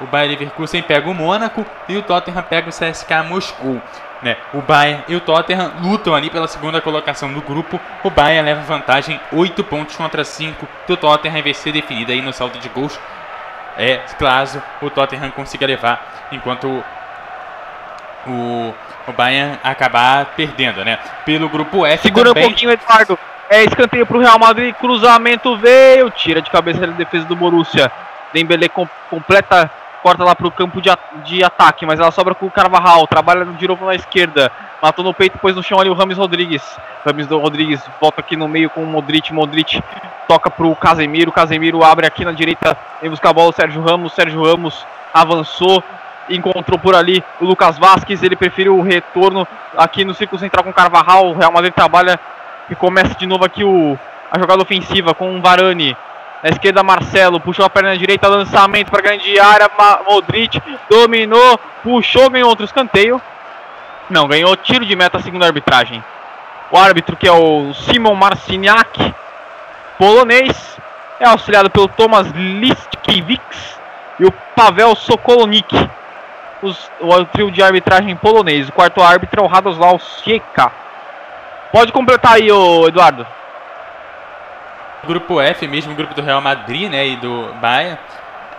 o 0.02 0.06
Bayern 0.06 0.36
Leverkusen 0.36 0.82
pega 0.82 1.10
o 1.10 1.14
Mônaco 1.14 1.66
e 1.88 1.98
o 1.98 2.02
Tottenham 2.02 2.44
pega 2.44 2.70
o 2.70 2.72
CSK 2.72 3.24
Moscou. 3.28 3.82
Né? 4.22 4.36
O 4.54 4.62
Bayern 4.62 5.04
e 5.08 5.16
o 5.16 5.22
Tottenham 5.22 5.72
lutam 5.82 6.14
ali 6.14 6.30
pela 6.30 6.48
segunda 6.48 6.82
colocação 6.82 7.32
do 7.32 7.42
grupo. 7.42 7.80
O 8.04 8.10
Bayern 8.10 8.46
leva 8.46 8.62
vantagem 8.62 9.20
8 9.32 9.64
pontos 9.64 9.96
contra 9.96 10.24
5 10.24 10.68
do 10.88 10.98
Tottenham 10.98 11.42
vai 11.42 11.54
ser 11.54 11.72
definido 11.72 12.12
aí 12.12 12.22
no 12.22 12.34
saldo 12.34 12.60
de 12.60 12.68
gols 12.70 13.00
é 13.80 14.02
caso 14.20 14.62
o 14.82 14.90
Tottenham 14.90 15.32
consiga 15.32 15.66
levar, 15.66 16.28
enquanto 16.34 16.84
o, 18.28 18.74
o 19.08 19.12
Bayern 19.14 19.58
acabar 19.64 20.26
perdendo, 20.36 20.84
né? 20.84 21.00
Pelo 21.26 21.48
grupo 21.48 21.86
F 21.86 22.04
Segura 22.04 22.34
também... 22.34 22.44
um 22.44 22.48
pouquinho, 22.50 22.72
Eduardo. 22.72 23.18
É 23.50 23.64
escanteio 23.64 24.06
para 24.06 24.18
o 24.18 24.20
Real 24.20 24.38
Madrid, 24.38 24.76
cruzamento 24.76 25.56
veio, 25.58 26.12
tira 26.12 26.42
de 26.42 26.52
cabeça 26.52 26.82
da 26.82 26.88
defesa 26.88 27.26
do 27.26 27.38
Borussia. 27.38 27.90
Dembele 28.34 28.68
com, 28.68 28.88
completa, 29.10 29.72
corta 30.02 30.24
lá 30.24 30.36
para 30.36 30.48
o 30.48 30.52
campo 30.52 30.82
de, 30.82 30.90
de 31.26 31.44
ataque, 31.44 31.86
mas 31.86 32.00
ela 32.00 32.12
sobra 32.12 32.34
com 32.34 32.46
o 32.46 32.52
Carvajal, 32.52 33.06
trabalha 33.08 33.46
de 33.46 33.68
novo 33.68 33.86
na 33.86 33.96
esquerda, 33.96 34.52
matou 34.82 35.04
no 35.04 35.14
peito, 35.14 35.34
depois 35.34 35.56
no 35.56 35.64
chão 35.64 35.80
ali 35.80 35.90
o 35.90 35.94
Rames 35.94 36.18
Rodrigues. 36.18 36.64
Rames 37.06 37.28
Rodrigues 37.28 37.82
volta 38.00 38.22
aqui 38.22 38.36
no 38.36 38.48
meio 38.48 38.70
com 38.70 38.84
o 38.84 38.88
Modric, 38.88 39.34
Modric 39.34 39.82
toca 40.28 40.50
para 40.50 40.68
o 40.68 40.76
Casemiro, 40.76 41.32
Casemiro 41.32 41.84
abre 41.84 42.06
aqui 42.06 42.24
na 42.24 42.32
direita, 42.32 42.78
vem 43.02 43.10
buscar 43.10 43.30
a 43.30 43.34
bola 43.34 43.50
o 43.50 43.54
Sérgio 43.54 43.82
Ramos, 43.82 44.14
Sérgio 44.14 44.44
Ramos 44.44 44.86
avançou, 45.14 45.84
encontrou 46.30 46.78
por 46.78 46.96
ali 46.96 47.24
o 47.42 47.46
Lucas 47.46 47.78
Vasquez, 47.78 48.22
ele 48.22 48.36
preferiu 48.36 48.78
o 48.78 48.82
retorno 48.82 49.48
aqui 49.76 50.06
no 50.06 50.14
círculo 50.14 50.40
central 50.40 50.64
com 50.64 50.70
o 50.70 50.74
Carvajal, 50.74 51.30
o 51.30 51.34
Real 51.34 51.52
Madrid 51.52 51.74
trabalha 51.74 52.20
e 52.70 52.76
começa 52.76 53.16
de 53.16 53.26
novo 53.26 53.44
aqui 53.44 53.64
o, 53.64 53.98
a 54.32 54.38
jogada 54.38 54.62
ofensiva 54.62 55.14
com 55.14 55.36
o 55.36 55.42
Varane, 55.42 55.98
na 56.44 56.50
esquerda 56.50 56.84
Marcelo, 56.84 57.40
puxou 57.40 57.66
a 57.66 57.70
perna 57.70 57.98
direita, 57.98 58.28
lançamento 58.28 58.90
para 58.90 59.02
grande 59.02 59.40
área, 59.40 59.70
Modric 60.08 60.62
dominou, 60.90 61.60
puxou, 61.84 62.30
ganhou 62.30 62.50
outro 62.50 62.66
escanteio, 62.66 63.22
não, 64.10 64.28
ganhou 64.28 64.56
tiro 64.56 64.86
de 64.86 64.96
meta 64.96 65.20
segundo 65.20 65.44
a 65.44 65.48
arbitragem. 65.48 66.04
O 66.72 66.78
árbitro 66.78 67.16
que 67.16 67.28
é 67.28 67.32
o 67.32 67.74
Simon 67.74 68.16
Marciniak, 68.16 69.14
polonês, 69.98 70.78
é 71.20 71.26
auxiliado 71.28 71.70
pelo 71.70 71.88
Tomas 71.88 72.28
Listkiewicz 72.32 73.80
e 74.20 74.26
o 74.26 74.32
Pavel 74.56 74.96
Sokolonik. 74.96 75.90
Os, 76.62 76.92
o 77.00 77.26
trio 77.26 77.52
de 77.52 77.62
arbitragem 77.62 78.16
polonês. 78.16 78.68
O 78.68 78.72
quarto 78.72 79.02
árbitro 79.02 79.42
é 79.42 79.46
o 79.46 79.48
Radoslaw 79.48 79.98
Sieka. 80.00 80.72
Pode 81.72 81.92
completar 81.92 82.34
aí, 82.34 82.50
Eduardo. 82.88 83.26
Grupo 85.06 85.40
F, 85.40 85.68
mesmo 85.68 85.96
grupo 85.96 86.14
do 86.14 86.22
Real 86.22 86.42
Madrid 86.42 86.92
né, 86.92 87.08
e 87.08 87.16
do 87.16 87.54
Bayern. 87.62 87.98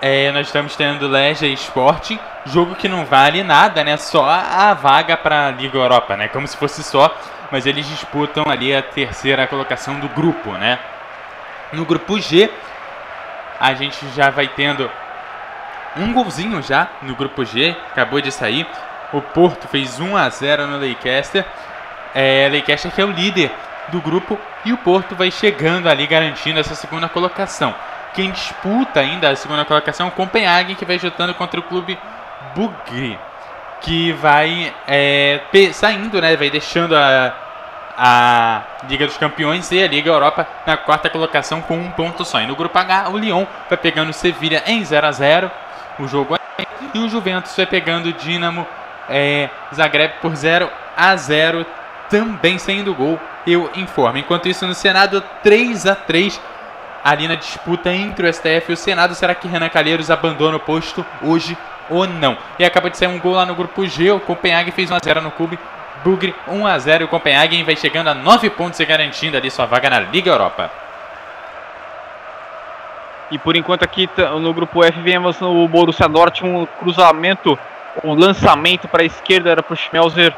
É, 0.02 0.32
nós 0.32 0.46
estamos 0.46 0.74
tendo 0.74 1.06
Legia 1.06 1.48
Sporting, 1.48 2.18
jogo 2.46 2.74
que 2.74 2.88
não 2.88 3.04
vale 3.04 3.42
nada, 3.42 3.84
né? 3.84 3.98
Só 3.98 4.24
a 4.24 4.72
vaga 4.72 5.14
para 5.14 5.48
a 5.48 5.50
Liga 5.50 5.76
Europa, 5.76 6.16
né? 6.16 6.26
Como 6.28 6.48
se 6.48 6.56
fosse 6.56 6.82
só, 6.82 7.14
mas 7.50 7.66
eles 7.66 7.86
disputam 7.86 8.44
ali 8.48 8.74
a 8.74 8.80
terceira 8.80 9.46
colocação 9.46 10.00
do 10.00 10.08
grupo, 10.08 10.52
né? 10.52 10.78
No 11.70 11.84
grupo 11.84 12.18
G, 12.18 12.50
a 13.60 13.74
gente 13.74 14.08
já 14.16 14.30
vai 14.30 14.48
tendo 14.48 14.90
um 15.98 16.14
golzinho 16.14 16.62
já 16.62 16.88
no 17.02 17.14
grupo 17.14 17.44
G, 17.44 17.76
acabou 17.92 18.22
de 18.22 18.32
sair. 18.32 18.66
O 19.12 19.20
Porto 19.20 19.68
fez 19.68 20.00
1 20.00 20.16
a 20.16 20.30
0 20.30 20.66
no 20.66 20.78
Leicester. 20.78 21.44
É, 22.14 22.48
Leicester 22.50 22.90
que 22.90 23.02
é 23.02 23.04
o 23.04 23.10
líder 23.10 23.52
do 23.88 24.00
grupo 24.00 24.38
e 24.64 24.72
o 24.72 24.78
Porto 24.78 25.14
vai 25.14 25.30
chegando 25.30 25.88
ali 25.88 26.06
garantindo 26.06 26.60
essa 26.60 26.74
segunda 26.74 27.08
colocação. 27.08 27.74
Quem 28.14 28.30
disputa 28.30 29.00
ainda 29.00 29.30
a 29.30 29.36
segunda 29.36 29.64
colocação 29.64 30.06
é 30.06 30.08
o 30.08 30.12
Copenhagen 30.12 30.74
que 30.74 30.84
vai 30.84 30.98
jogando 30.98 31.34
contra 31.34 31.60
o 31.60 31.62
clube 31.62 31.98
Bugri, 32.54 33.18
que 33.80 34.12
vai 34.12 34.74
é, 34.86 35.40
saindo, 35.72 36.20
né, 36.20 36.36
vai 36.36 36.50
deixando 36.50 36.96
a 36.96 37.48
a 38.02 38.62
Liga 38.88 39.06
dos 39.06 39.18
Campeões 39.18 39.70
e 39.72 39.82
a 39.82 39.86
Liga 39.86 40.10
Europa 40.10 40.46
na 40.66 40.74
quarta 40.74 41.10
colocação 41.10 41.60
com 41.60 41.76
um 41.76 41.90
ponto 41.90 42.24
só. 42.24 42.40
E 42.40 42.46
no 42.46 42.56
grupo 42.56 42.78
H, 42.78 43.10
o 43.10 43.18
Lyon 43.18 43.44
vai 43.68 43.76
pegando 43.76 44.08
o 44.08 44.14
Sevilha 44.14 44.62
em 44.66 44.82
0 44.82 45.06
a 45.06 45.12
0 45.12 45.50
o 45.98 46.08
jogo 46.08 46.34
é 46.34 46.40
e 46.94 46.98
o 46.98 47.10
Juventus 47.10 47.54
vai 47.54 47.66
pegando 47.66 48.06
o 48.06 48.12
Dinamo 48.14 48.66
é, 49.06 49.50
Zagreb 49.74 50.14
por 50.22 50.34
0 50.34 50.70
a 50.96 51.14
0 51.14 51.66
também 52.10 52.58
saindo 52.58 52.94
gol, 52.94 53.18
eu 53.46 53.70
informo. 53.76 54.18
Enquanto 54.18 54.48
isso, 54.48 54.66
no 54.66 54.74
Senado, 54.74 55.22
3 55.42 55.86
a 55.86 55.94
3 55.94 56.40
ali 57.02 57.26
na 57.26 57.36
disputa 57.36 57.90
entre 57.90 58.28
o 58.28 58.32
STF 58.32 58.66
e 58.68 58.72
o 58.72 58.76
Senado. 58.76 59.14
Será 59.14 59.34
que 59.34 59.48
Renan 59.48 59.68
Calheiros 59.68 60.10
abandona 60.10 60.56
o 60.56 60.60
posto 60.60 61.06
hoje 61.22 61.56
ou 61.88 62.06
não? 62.06 62.36
E 62.58 62.64
acaba 62.64 62.90
de 62.90 62.98
sair 62.98 63.08
um 63.08 63.18
gol 63.18 63.34
lá 63.34 63.46
no 63.46 63.54
grupo 63.54 63.86
G. 63.86 64.10
O 64.10 64.20
Copenhague 64.20 64.70
fez 64.70 64.90
1 64.90 64.94
a 64.94 64.98
0 65.02 65.20
no 65.22 65.30
clube 65.30 65.58
Bugre 66.04 66.34
1 66.48 66.66
a 66.66 66.78
0 66.78 67.02
e 67.02 67.04
o 67.04 67.08
Copenhagen 67.08 67.62
vai 67.62 67.76
chegando 67.76 68.08
a 68.08 68.14
9 68.14 68.50
pontos 68.50 68.80
e 68.80 68.84
garantindo 68.84 69.36
ali 69.36 69.50
sua 69.50 69.66
vaga 69.66 69.90
na 69.90 70.00
Liga 70.00 70.30
Europa. 70.30 70.70
E 73.30 73.38
por 73.38 73.54
enquanto 73.54 73.84
aqui 73.84 74.08
no 74.40 74.52
grupo 74.52 74.82
F 74.82 75.00
vem 75.02 75.16
avançando 75.16 75.54
o 75.54 75.68
Borussia 75.68 76.08
Dortmund, 76.08 76.62
um 76.62 76.66
cruzamento, 76.66 77.58
um 78.02 78.14
lançamento 78.14 78.88
para 78.88 79.02
a 79.02 79.06
esquerda 79.06 79.50
era 79.50 79.62
para 79.62 79.74
o 79.74 79.76
Schmelzer 79.76 80.34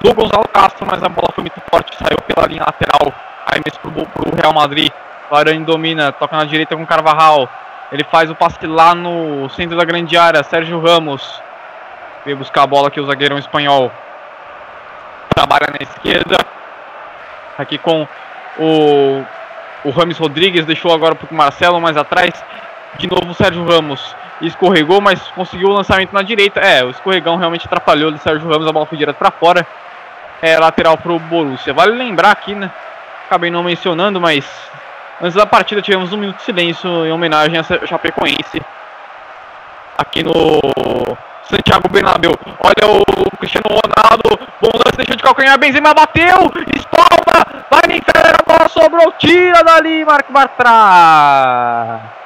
do 0.00 0.14
Gonzalo 0.14 0.48
Castro, 0.48 0.86
mas 0.86 1.02
a 1.02 1.08
bola 1.08 1.28
foi 1.34 1.42
muito 1.42 1.60
forte, 1.70 1.96
saiu 1.96 2.18
pela 2.26 2.46
linha 2.46 2.64
lateral, 2.64 3.12
aí 3.46 3.60
mesmo 3.64 4.06
para 4.06 4.28
o 4.28 4.36
Real 4.36 4.52
Madrid. 4.52 4.92
Varane 5.30 5.64
domina, 5.64 6.12
toca 6.12 6.36
na 6.36 6.44
direita 6.44 6.76
com 6.76 6.84
Carvajal. 6.84 7.48
Ele 7.90 8.04
faz 8.04 8.30
o 8.30 8.34
passe 8.34 8.66
lá 8.66 8.94
no 8.94 9.48
centro 9.50 9.76
da 9.76 9.84
grande 9.84 10.16
área, 10.16 10.42
Sérgio 10.42 10.80
Ramos. 10.80 11.42
Veio 12.24 12.36
buscar 12.36 12.62
a 12.62 12.66
bola 12.66 12.88
aqui 12.88 13.00
o 13.00 13.06
zagueirão 13.06 13.38
espanhol 13.38 13.90
trabalha 15.34 15.68
na 15.70 15.78
esquerda. 15.80 16.36
Aqui 17.58 17.78
com 17.78 18.06
o, 18.58 19.24
o 19.84 19.90
Rames 19.90 20.18
Rodrigues, 20.18 20.64
deixou 20.64 20.92
agora 20.92 21.14
para 21.14 21.28
o 21.30 21.34
Marcelo 21.34 21.80
mais 21.80 21.96
atrás. 21.96 22.32
De 22.98 23.08
novo 23.08 23.30
o 23.30 23.34
Sérgio 23.34 23.64
Ramos 23.64 24.14
escorregou, 24.46 25.00
mas 25.00 25.20
conseguiu 25.28 25.68
o 25.68 25.72
lançamento 25.72 26.12
na 26.12 26.22
direita. 26.22 26.60
É, 26.60 26.84
o 26.84 26.90
escorregão 26.90 27.36
realmente 27.36 27.66
atrapalhou 27.66 28.12
o 28.12 28.18
Sérgio 28.18 28.48
Ramos, 28.48 28.66
a 28.66 28.72
bola 28.72 28.86
foi 28.86 28.98
direto 28.98 29.16
para 29.16 29.30
fora. 29.30 29.66
É 30.40 30.58
lateral 30.58 30.98
para 30.98 31.12
o 31.12 31.18
Borussia. 31.18 31.72
Vale 31.72 31.92
lembrar 31.92 32.32
aqui, 32.32 32.54
né? 32.54 32.70
Acabei 33.26 33.50
não 33.50 33.62
mencionando, 33.62 34.20
mas 34.20 34.44
antes 35.20 35.34
da 35.34 35.46
partida 35.46 35.80
tivemos 35.80 36.12
um 36.12 36.16
minuto 36.16 36.38
de 36.38 36.42
silêncio 36.42 37.06
em 37.06 37.12
homenagem 37.12 37.58
a 37.58 37.86
Chapecoense. 37.86 38.60
Aqui 39.96 40.24
no 40.24 40.60
Santiago 41.44 41.88
Bernabéu. 41.88 42.32
Olha 42.58 42.92
o 42.92 43.36
Cristiano 43.36 43.68
Ronaldo. 43.68 44.38
Bom 44.60 44.70
lance, 44.74 44.96
deixou 44.96 45.16
de 45.16 45.22
calcanhar. 45.22 45.58
Benzema 45.58 45.94
bateu. 45.94 46.50
Espalma. 46.74 47.66
Vai 47.70 47.82
nem 47.86 48.00
a 48.00 48.42
bola 48.44 48.68
sobrou. 48.68 49.12
Tira 49.12 49.62
dali, 49.62 50.04
Marco 50.04 50.32
Bartra. 50.32 52.21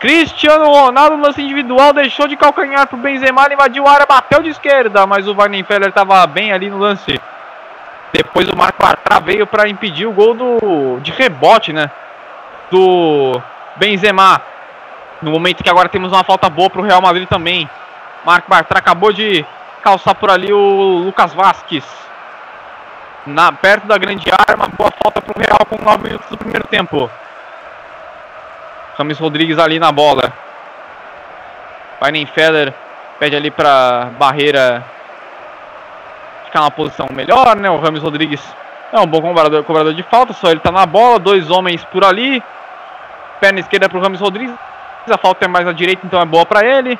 Cristiano 0.00 0.70
Ronaldo, 0.70 1.16
lance 1.16 1.42
individual, 1.42 1.92
deixou 1.92 2.28
de 2.28 2.36
calcanhar 2.36 2.86
pro 2.86 2.96
Benzema, 2.96 3.52
invadiu 3.52 3.86
a 3.86 3.92
área, 3.92 4.06
bateu 4.06 4.42
de 4.42 4.50
esquerda, 4.50 5.04
mas 5.06 5.26
o 5.26 5.34
Weidenfeller 5.34 5.88
estava 5.88 6.24
bem 6.26 6.52
ali 6.52 6.70
no 6.70 6.78
lance. 6.78 7.20
Depois 8.12 8.48
o 8.48 8.56
Marco 8.56 8.80
Bartra 8.80 9.18
veio 9.18 9.46
para 9.46 9.68
impedir 9.68 10.06
o 10.06 10.12
gol 10.12 10.34
do, 10.34 11.00
de 11.00 11.10
rebote, 11.10 11.72
né? 11.72 11.90
Do 12.70 13.42
Benzema. 13.76 14.40
No 15.20 15.32
momento 15.32 15.64
que 15.64 15.70
agora 15.70 15.88
temos 15.88 16.12
uma 16.12 16.22
falta 16.22 16.48
boa 16.48 16.70
para 16.70 16.80
o 16.80 16.84
Real 16.84 17.02
Madrid 17.02 17.28
também. 17.28 17.68
Marco 18.24 18.48
Bartra 18.48 18.78
acabou 18.78 19.12
de 19.12 19.44
calçar 19.82 20.14
por 20.14 20.30
ali 20.30 20.52
o 20.52 21.02
Lucas 21.04 21.34
Vasquez. 21.34 21.84
Na, 23.26 23.50
perto 23.50 23.86
da 23.88 23.98
grande 23.98 24.30
área, 24.30 24.54
uma 24.54 24.68
boa 24.68 24.92
falta 25.02 25.20
para 25.20 25.36
o 25.36 25.40
Real 25.40 25.66
com 25.68 25.84
9 25.84 26.04
minutos 26.04 26.28
do 26.30 26.38
primeiro 26.38 26.66
tempo. 26.68 27.10
Rames 28.98 29.18
Rodrigues 29.20 29.60
ali 29.60 29.78
na 29.78 29.92
bola. 29.92 30.32
Weidenfeller 32.02 32.74
pede 33.20 33.36
ali 33.36 33.48
para 33.48 34.10
Barreira 34.18 34.84
ficar 36.46 36.62
na 36.62 36.70
posição 36.70 37.06
melhor, 37.12 37.54
né? 37.56 37.70
O 37.70 37.78
Rames 37.78 38.02
Rodrigues 38.02 38.42
é 38.92 38.98
um 38.98 39.06
bom 39.06 39.20
cobrador, 39.20 39.62
cobrador 39.62 39.94
de 39.94 40.02
falta, 40.02 40.32
só 40.32 40.50
ele 40.50 40.58
tá 40.58 40.72
na 40.72 40.84
bola, 40.84 41.20
dois 41.20 41.48
homens 41.48 41.84
por 41.84 42.04
ali. 42.04 42.42
Perna 43.38 43.60
esquerda 43.60 43.88
pro 43.88 44.00
Rames 44.00 44.20
Rodrigues. 44.20 44.54
A 45.08 45.16
falta 45.16 45.44
é 45.44 45.48
mais 45.48 45.66
à 45.66 45.72
direita, 45.72 46.02
então 46.04 46.20
é 46.20 46.24
boa 46.24 46.44
para 46.44 46.66
ele. 46.66 46.98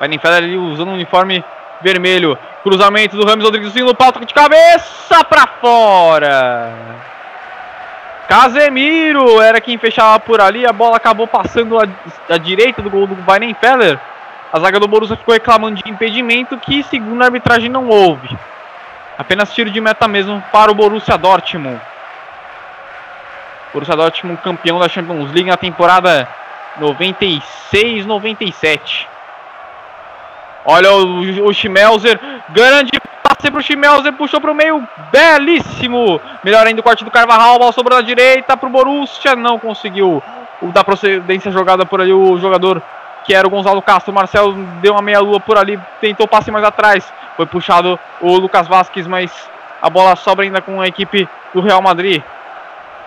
Weidenfeller 0.00 0.38
ali 0.38 0.56
usando 0.56 0.88
o 0.88 0.94
uniforme 0.94 1.44
vermelho. 1.82 2.38
Cruzamento 2.62 3.18
do 3.18 3.26
Rames 3.26 3.44
Rodrigues 3.44 3.74
no 3.74 3.94
pato 3.94 4.24
de 4.24 4.32
cabeça 4.32 5.22
para 5.24 5.46
fora. 5.60 6.72
Casemiro 8.30 9.42
era 9.42 9.60
quem 9.60 9.76
fechava 9.76 10.18
por 10.20 10.40
ali. 10.40 10.64
A 10.64 10.72
bola 10.72 10.96
acabou 10.96 11.26
passando 11.26 11.76
à, 11.80 11.86
direita 12.38 12.80
do 12.80 12.88
gol 12.88 13.08
do 13.08 13.18
Weidenfeller. 13.28 13.98
A 14.52 14.60
zaga 14.60 14.78
do 14.78 14.86
Borussia 14.86 15.16
ficou 15.16 15.34
reclamando 15.34 15.82
de 15.82 15.90
impedimento 15.90 16.56
que, 16.56 16.84
segundo 16.84 17.20
a 17.22 17.24
arbitragem, 17.24 17.68
não 17.68 17.88
houve. 17.88 18.38
Apenas 19.18 19.52
tiro 19.52 19.68
de 19.68 19.80
meta 19.80 20.06
mesmo 20.06 20.40
para 20.52 20.70
o 20.70 20.74
Borussia 20.76 21.18
Dortmund. 21.18 21.80
Borussia 23.72 23.96
Dortmund 23.96 24.40
campeão 24.42 24.78
da 24.78 24.88
Champions 24.88 25.32
League 25.32 25.50
na 25.50 25.56
temporada 25.56 26.28
96-97. 26.78 29.08
Olha 30.64 30.92
o, 30.92 31.48
o 31.48 31.52
Schmelzer, 31.52 32.16
grande 32.50 32.92
passe 33.40 33.50
pro 33.50 33.62
Schmelzer, 33.62 34.12
puxou 34.12 34.40
pro 34.40 34.54
meio, 34.54 34.86
belíssimo. 35.10 36.20
Melhor 36.44 36.66
ainda 36.66 36.80
o 36.80 36.84
corte 36.84 37.04
do 37.04 37.10
Carvajal, 37.10 37.58
bola 37.58 37.72
sobrou 37.72 37.98
na 37.98 38.04
direita 38.04 38.56
pro 38.56 38.68
Borussia, 38.68 39.34
não 39.34 39.58
conseguiu 39.58 40.22
o 40.60 40.66
da 40.68 40.84
procedência 40.84 41.50
jogada 41.50 41.86
por 41.86 42.02
ali 42.02 42.12
o 42.12 42.38
jogador 42.38 42.82
que 43.24 43.34
era 43.34 43.46
o 43.46 43.50
Gonzalo 43.50 43.80
Castro. 43.80 44.12
Marcelo 44.12 44.52
deu 44.82 44.92
uma 44.92 45.02
meia 45.02 45.20
lua 45.20 45.40
por 45.40 45.56
ali, 45.56 45.80
tentou 46.00 46.28
passe 46.28 46.50
mais 46.50 46.64
atrás. 46.64 47.10
Foi 47.36 47.46
puxado 47.46 47.98
o 48.20 48.36
Lucas 48.36 48.68
Vasquez, 48.68 49.06
mas 49.06 49.32
a 49.80 49.88
bola 49.88 50.14
sobra 50.16 50.44
ainda 50.44 50.60
com 50.60 50.80
a 50.80 50.86
equipe 50.86 51.26
do 51.54 51.62
Real 51.62 51.80
Madrid. 51.80 52.22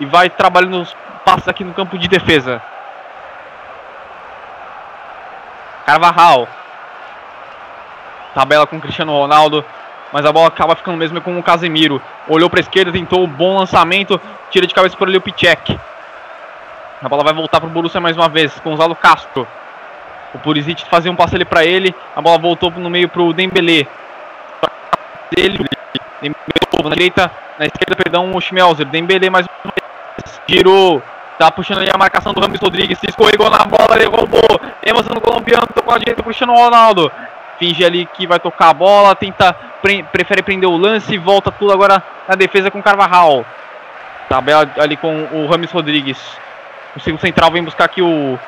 E 0.00 0.06
vai 0.06 0.28
trabalhando 0.28 0.80
os 0.80 0.96
passes 1.24 1.46
aqui 1.46 1.62
no 1.62 1.72
campo 1.72 1.96
de 1.96 2.08
defesa. 2.08 2.60
Carvajal 5.86 6.48
Tabela 8.34 8.66
com 8.66 8.80
Cristiano 8.80 9.12
Ronaldo. 9.12 9.64
Mas 10.14 10.24
a 10.24 10.30
bola 10.30 10.46
acaba 10.46 10.76
ficando 10.76 10.96
mesmo 10.96 11.20
com 11.20 11.36
o 11.36 11.42
Casemiro. 11.42 12.00
Olhou 12.28 12.48
para 12.48 12.60
a 12.60 12.62
esquerda, 12.62 12.92
tentou 12.92 13.24
um 13.24 13.26
bom 13.26 13.58
lançamento. 13.58 14.20
Tira 14.48 14.64
de 14.64 14.72
cabeça 14.72 14.96
por 14.96 15.08
ali 15.08 15.16
o 15.16 15.20
Pichek. 15.20 15.76
A 17.02 17.08
bola 17.08 17.24
vai 17.24 17.34
voltar 17.34 17.60
para 17.60 17.68
o 17.68 17.72
Borussia 17.72 18.00
mais 18.00 18.16
uma 18.16 18.28
vez. 18.28 18.56
Gonzalo 18.60 18.94
Castro. 18.94 19.44
O 20.32 20.38
Pulisic 20.38 20.88
fazia 20.88 21.10
um 21.10 21.16
passe 21.16 21.34
ali 21.34 21.44
para 21.44 21.64
ele. 21.64 21.92
A 22.14 22.22
bola 22.22 22.38
voltou 22.38 22.70
no 22.70 22.88
meio 22.88 23.08
para 23.08 23.22
o 23.22 23.32
Dembele. 23.32 23.88
Dele. 25.34 25.58
Dembele 26.22 26.38
na 26.84 26.90
direita. 26.90 27.30
Na 27.58 27.66
esquerda, 27.66 27.96
perdão, 27.96 28.30
o 28.36 28.40
Schmelzer. 28.40 28.86
Dembele 28.86 29.28
mais 29.28 29.46
uma 29.64 29.72
vez. 29.72 30.40
Girou. 30.46 31.02
Tá 31.40 31.50
puxando 31.50 31.78
ali 31.78 31.90
a 31.92 31.98
marcação 31.98 32.32
do 32.32 32.40
Ramos 32.40 32.60
Rodrigues. 32.60 33.00
Se 33.00 33.10
escorregou 33.10 33.50
na 33.50 33.64
bola, 33.64 33.96
levou 33.96 34.28
Emoção 34.86 35.12
do 35.12 35.20
colombiano. 35.20 35.66
Tocou 35.74 35.92
a 35.92 35.98
direita 35.98 36.22
pro 36.22 36.30
Cristiano 36.30 36.54
Ronaldo 36.54 37.10
finge 37.58 37.84
ali 37.84 38.06
que 38.06 38.26
vai 38.26 38.38
tocar 38.38 38.70
a 38.70 38.74
bola, 38.74 39.14
tenta, 39.14 39.54
pre 39.82 40.02
prefere 40.02 40.42
prender 40.42 40.68
o 40.68 40.76
lance, 40.76 41.18
volta 41.18 41.50
tudo 41.50 41.72
agora 41.72 42.02
na 42.28 42.34
defesa 42.34 42.70
com 42.70 42.82
Carvajal. 42.82 43.44
Tabela 44.28 44.68
ali 44.78 44.96
com 44.96 45.28
o 45.32 45.46
Rames 45.46 45.70
Rodrigues. 45.70 46.18
O 46.96 47.00
segundo 47.00 47.20
central 47.20 47.50
vem 47.50 47.64
buscar 47.64 47.84
aqui 47.84 48.00
o 48.00 48.38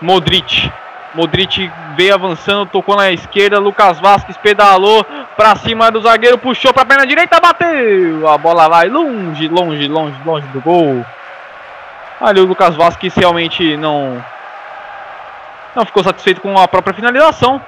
Modric. 0.00 0.70
Modric 1.14 1.70
veio 1.94 2.14
avançando, 2.14 2.70
tocou 2.70 2.96
na 2.96 3.12
esquerda, 3.12 3.58
Lucas 3.58 4.00
Vasquez 4.00 4.36
pedalou 4.38 5.04
para 5.36 5.56
cima 5.56 5.90
do 5.90 6.00
zagueiro, 6.00 6.38
puxou 6.38 6.72
para 6.72 6.82
a 6.82 6.86
perna 6.86 7.06
direita, 7.06 7.38
bateu. 7.38 8.26
A 8.28 8.38
bola 8.38 8.68
vai 8.68 8.88
longe, 8.88 9.46
longe, 9.48 9.86
longe, 9.88 10.16
longe 10.24 10.46
do 10.48 10.60
gol. 10.60 11.04
Ali 12.20 12.40
o 12.40 12.46
Lucas 12.46 12.74
Vasquez 12.74 13.14
realmente 13.14 13.76
não 13.76 14.24
não 15.74 15.84
ficou 15.86 16.04
satisfeito 16.04 16.40
com 16.40 16.58
a 16.58 16.68
própria 16.68 16.94
finalização. 16.94 17.60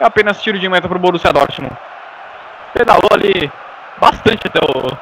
É 0.00 0.04
apenas 0.04 0.40
tiro 0.40 0.58
de 0.58 0.68
meta 0.68 0.88
para 0.88 0.96
o 0.96 1.00
Borussia 1.00 1.32
Dortmund. 1.32 1.76
Pedalou 2.72 3.08
ali 3.12 3.50
bastante 3.98 4.46
até 4.46 4.60
o, 4.60 4.96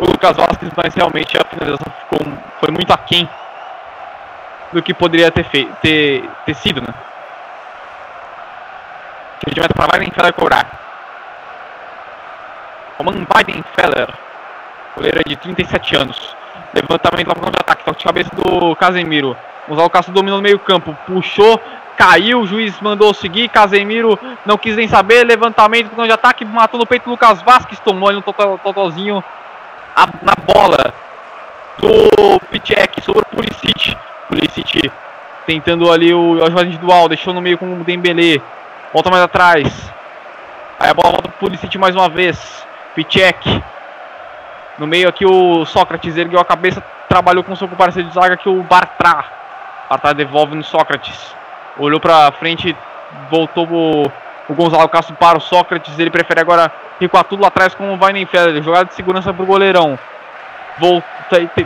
o 0.00 0.10
Lucas 0.10 0.36
Vasquez, 0.36 0.72
mas 0.76 0.94
realmente 0.94 1.36
a 1.36 1.44
finalização 1.44 1.92
ficou, 2.00 2.32
foi 2.60 2.70
muito 2.70 2.92
aquém 2.92 3.28
do 4.72 4.82
que 4.82 4.94
poderia 4.94 5.30
ter, 5.30 5.44
feito, 5.44 5.74
ter, 5.82 6.28
ter 6.46 6.54
sido, 6.54 6.80
né? 6.80 6.94
Tiro 9.40 9.54
de 9.54 9.60
meta 9.60 9.74
para 9.74 9.92
Weidenfeller 9.92 10.32
cobrar. 10.32 10.66
Roman 12.96 13.26
Weidenfeller, 13.34 14.08
goleiro 14.96 15.20
de 15.26 15.36
37 15.36 15.96
anos. 15.96 16.36
Levantamento 16.72 17.28
lá 17.28 17.34
para 17.34 17.44
contra-ataque, 17.44 17.84
toque 17.84 17.98
de 17.98 18.04
cabeça 18.04 18.30
do 18.34 18.74
Casemiro. 18.76 19.36
Gonzalo 19.68 19.90
Castro 19.90 20.14
dominou 20.14 20.38
no 20.38 20.42
meio 20.42 20.58
campo, 20.58 20.96
puxou, 21.06 21.60
caiu, 21.96 22.40
o 22.40 22.46
juiz 22.46 22.80
mandou 22.80 23.12
seguir, 23.14 23.48
Casemiro 23.48 24.18
não 24.44 24.58
quis 24.58 24.76
nem 24.76 24.88
saber, 24.88 25.24
levantamento 25.24 25.94
de 25.94 26.12
ataque, 26.12 26.44
matou 26.44 26.80
no 26.80 26.86
peito 26.86 27.06
o 27.06 27.10
Lucas 27.10 27.42
Vasquez, 27.42 27.78
tomou 27.80 28.08
ali 28.08 28.18
um 28.18 28.22
totalzinho 28.22 29.22
na 30.22 30.34
bola 30.34 30.94
do 31.78 32.40
Pichek 32.50 33.00
sobre 33.02 33.22
o 33.22 33.36
Pulisic, 33.36 33.96
Pulisic 34.28 34.92
tentando 35.46 35.90
ali 35.90 36.14
o 36.14 36.38
Jorge 36.38 36.68
individual, 36.68 37.08
deixou 37.08 37.34
no 37.34 37.40
meio 37.40 37.58
com 37.58 37.80
o 37.80 37.84
Dembele, 37.84 38.42
volta 38.92 39.10
mais 39.10 39.22
atrás, 39.22 39.92
aí 40.78 40.90
a 40.90 40.94
bola 40.94 41.10
volta 41.10 41.28
pro 41.28 41.46
Pulisic 41.46 41.76
mais 41.78 41.94
uma 41.94 42.08
vez, 42.08 42.66
Pichek, 42.94 43.62
no 44.78 44.86
meio 44.86 45.08
aqui 45.08 45.26
o 45.26 45.64
Sócrates 45.66 46.16
ergueu 46.16 46.40
a 46.40 46.44
cabeça, 46.44 46.82
trabalhou 47.08 47.44
com 47.44 47.52
o 47.52 47.56
seu 47.56 47.68
parceiro 47.68 48.08
de 48.08 48.14
zaga 48.14 48.36
que 48.36 48.48
o 48.48 48.62
Bartra, 48.62 49.24
Bartra 49.88 50.14
devolve 50.14 50.54
no 50.54 50.64
Sócrates, 50.64 51.34
olhou 51.78 52.00
para 52.00 52.30
frente, 52.32 52.76
voltou 53.30 53.66
o, 53.66 54.12
o 54.48 54.54
Gonzalo 54.54 54.88
Castro 54.88 55.14
para 55.16 55.38
o 55.38 55.40
Sócrates, 55.40 55.98
ele 55.98 56.10
prefere 56.10 56.40
agora 56.40 56.70
recuar 57.00 57.24
tudo 57.24 57.42
lá 57.42 57.48
atrás 57.48 57.74
com 57.74 57.94
o 57.94 57.98
Weidenfeller, 58.02 58.62
jogada 58.62 58.86
de 58.86 58.94
segurança 58.94 59.32
para 59.32 59.42
o 59.42 59.46
goleirão. 59.46 59.98
Volta, 60.78 61.06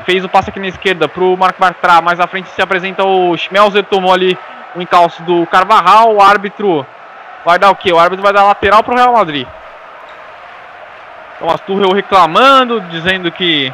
fez 0.04 0.24
o 0.24 0.28
passe 0.28 0.50
aqui 0.50 0.58
na 0.58 0.66
esquerda 0.68 1.08
para 1.08 1.22
o 1.22 1.36
Marco 1.36 1.60
Bartra, 1.60 2.00
mais 2.00 2.18
à 2.18 2.26
frente 2.26 2.48
se 2.48 2.60
apresenta 2.60 3.04
o 3.04 3.36
Schmelzer, 3.36 3.84
tomou 3.84 4.12
ali 4.12 4.36
o 4.74 4.82
encalço 4.82 5.22
do 5.22 5.46
Carvajal, 5.46 6.14
o 6.14 6.20
árbitro 6.20 6.86
vai 7.44 7.58
dar 7.58 7.70
o 7.70 7.76
que? 7.76 7.92
O 7.92 7.98
árbitro 7.98 8.22
vai 8.22 8.32
dar 8.32 8.44
lateral 8.44 8.82
para 8.82 8.94
o 8.94 8.96
Real 8.96 9.12
Madrid. 9.12 9.46
Thomas 11.38 11.60
Tuchel 11.60 11.92
reclamando, 11.92 12.80
dizendo 12.82 13.30
que 13.30 13.72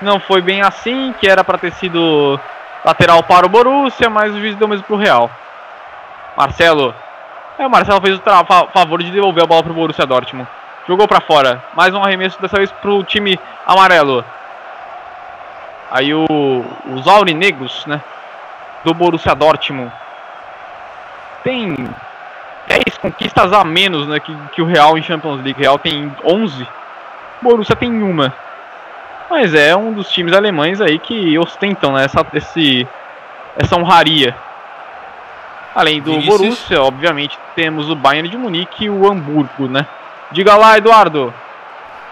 não 0.00 0.18
foi 0.18 0.40
bem 0.40 0.62
assim, 0.62 1.14
que 1.20 1.28
era 1.28 1.44
para 1.44 1.58
ter 1.58 1.72
sido 1.72 2.40
Lateral 2.84 3.22
para 3.22 3.46
o 3.46 3.48
Borussia, 3.48 4.10
mas 4.10 4.34
o 4.34 4.40
juiz 4.40 4.56
deu 4.56 4.66
mesmo 4.66 4.84
para 4.84 4.94
o 4.94 4.98
Real. 4.98 5.30
Marcelo. 6.36 6.94
É, 7.58 7.66
o 7.66 7.70
Marcelo 7.70 8.00
fez 8.00 8.18
o 8.18 8.68
favor 8.72 9.02
de 9.02 9.10
devolver 9.10 9.44
a 9.44 9.46
bola 9.46 9.62
para 9.62 9.72
o 9.72 9.74
Borussia 9.74 10.06
Dortmund. 10.06 10.48
Jogou 10.88 11.06
para 11.06 11.20
fora. 11.20 11.62
Mais 11.74 11.94
um 11.94 12.02
arremesso, 12.02 12.40
dessa 12.40 12.56
vez 12.56 12.72
para 12.72 12.90
o 12.90 13.04
time 13.04 13.38
amarelo. 13.66 14.24
Aí 15.90 16.12
o, 16.12 16.26
os 16.86 17.06
aurinegros, 17.06 17.86
né? 17.86 18.00
Do 18.82 18.92
Borussia 18.94 19.34
Dortmund. 19.34 19.92
Tem 21.44 21.76
10 22.66 22.98
conquistas 22.98 23.52
a 23.52 23.62
menos 23.62 24.08
né, 24.08 24.18
que, 24.18 24.34
que 24.54 24.62
o 24.62 24.66
Real 24.66 24.96
em 24.96 25.02
Champions 25.02 25.36
League. 25.42 25.60
O 25.60 25.62
Real 25.62 25.78
tem 25.78 26.10
11. 26.24 26.62
O 26.62 27.44
Borussia 27.44 27.76
tem 27.76 28.02
uma. 28.02 28.34
Mas 29.32 29.54
é 29.54 29.74
um 29.74 29.94
dos 29.94 30.10
times 30.10 30.34
alemães 30.34 30.78
aí 30.78 30.98
que 30.98 31.38
ostentam 31.38 31.94
né, 31.94 32.04
essa, 32.04 32.24
esse, 32.34 32.86
essa 33.56 33.78
honraria. 33.78 34.36
Além 35.74 36.02
do 36.02 36.10
Vinícius. 36.10 36.38
Borussia, 36.38 36.82
obviamente, 36.82 37.38
temos 37.56 37.88
o 37.88 37.96
Bayern 37.96 38.28
de 38.28 38.36
Munique 38.36 38.84
e 38.84 38.90
o 38.90 39.10
Hamburgo, 39.10 39.66
né? 39.68 39.86
Diga 40.32 40.54
lá, 40.54 40.76
Eduardo. 40.76 41.32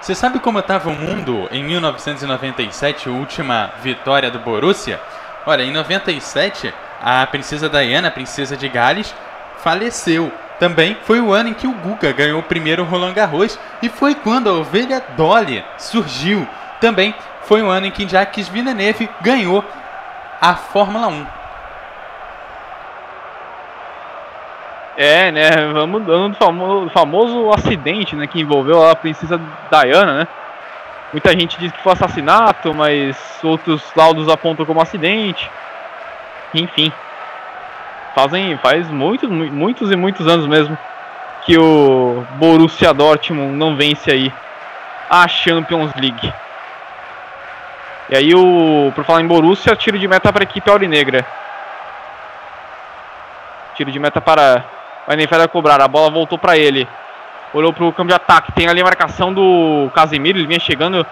Você 0.01 0.15
sabe 0.15 0.39
como 0.39 0.61
estava 0.61 0.89
o 0.89 0.95
mundo 0.95 1.47
em 1.53 1.63
1997, 1.63 3.11
a 3.11 3.13
última 3.13 3.71
vitória 3.83 4.31
do 4.31 4.39
Borussia? 4.39 4.99
Olha, 5.45 5.63
em 5.63 5.73
97, 5.73 6.73
a 7.03 7.27
princesa 7.27 7.69
Diana, 7.69 8.09
a 8.09 8.11
princesa 8.11 8.57
de 8.57 8.67
Gales, 8.67 9.15
faleceu. 9.59 10.33
Também 10.59 10.97
foi 11.05 11.21
o 11.21 11.35
ano 11.35 11.51
em 11.51 11.55
que 11.55 11.67
o 11.67 11.73
Guga 11.73 12.13
ganhou 12.13 12.41
o 12.41 12.45
primeiro 12.45 12.83
Roland 12.83 13.13
Garros 13.13 13.59
e 13.83 13.91
foi 13.91 14.15
quando 14.15 14.49
a 14.49 14.55
ovelha 14.55 15.05
Dolly 15.19 15.63
surgiu 15.77 16.49
também 16.81 17.15
foi 17.43 17.63
um 17.63 17.71
ano 17.71 17.87
em 17.87 17.91
que 17.91 18.09
Jacques 18.09 18.49
Villeneuve 18.49 19.09
ganhou 19.21 19.65
a 20.41 20.55
Fórmula 20.55 21.09
1. 21.09 21.27
É, 24.97 25.31
né? 25.33 25.51
Vamos 25.73 26.05
dando 26.05 26.31
do 26.31 26.35
famoso, 26.37 26.91
famoso 26.91 27.51
acidente, 27.53 28.15
né? 28.17 28.27
Que 28.27 28.41
envolveu 28.41 28.87
a 28.87 28.95
princesa 28.95 29.41
Diana, 29.71 30.21
né? 30.21 30.29
Muita 31.13 31.33
gente 31.33 31.59
diz 31.59 31.73
que 31.73 31.83
foi 31.83 31.93
assassinato, 31.93 32.73
mas 32.75 33.17
outros 33.43 33.83
laudos 33.97 34.29
apontam 34.29 34.67
como 34.67 34.81
acidente. 34.81 35.51
Enfim. 36.55 36.93
Fazem, 38.15 38.59
faz 38.59 38.89
muitos, 38.89 39.29
muitos 39.31 39.91
e 39.91 39.97
muitos 39.97 40.27
anos 40.27 40.47
mesmo 40.47 40.77
que 41.45 41.57
o 41.57 42.25
Borussia 42.35 42.93
Dortmund 42.93 43.55
não 43.55 43.77
vence 43.77 44.11
aí 44.11 44.33
a 45.09 45.27
Champions 45.27 45.93
League. 45.95 46.33
E 48.11 48.17
aí 48.17 48.35
o, 48.35 48.91
por 48.93 49.05
falar 49.05 49.21
em 49.21 49.27
Borussia, 49.27 49.77
tiro 49.77 49.97
de 49.97 50.09
meta 50.09 50.33
para 50.33 50.43
a 50.43 50.45
equipe 50.45 50.69
aurinegra. 50.69 51.25
Tiro 53.77 53.93
de 53.93 54.01
meta 54.01 54.21
para 54.21 54.65
o 55.07 55.13
Enefelder 55.13 55.49
cobrar, 55.49 55.81
a 55.81 55.87
bola 55.87 56.11
voltou 56.11 56.37
para 56.37 56.59
ele. 56.59 56.89
Olhou 57.55 57.73
para 57.73 57.85
o 57.85 57.93
campo 57.93 58.09
de 58.09 58.15
ataque, 58.15 58.51
tem 58.51 58.67
ali 58.67 58.81
a 58.81 58.85
marcação 58.85 59.33
do 59.33 59.89
Casemiro, 59.95 60.39
ele 60.39 60.47
vinha 60.49 60.59
chegando. 60.59 61.07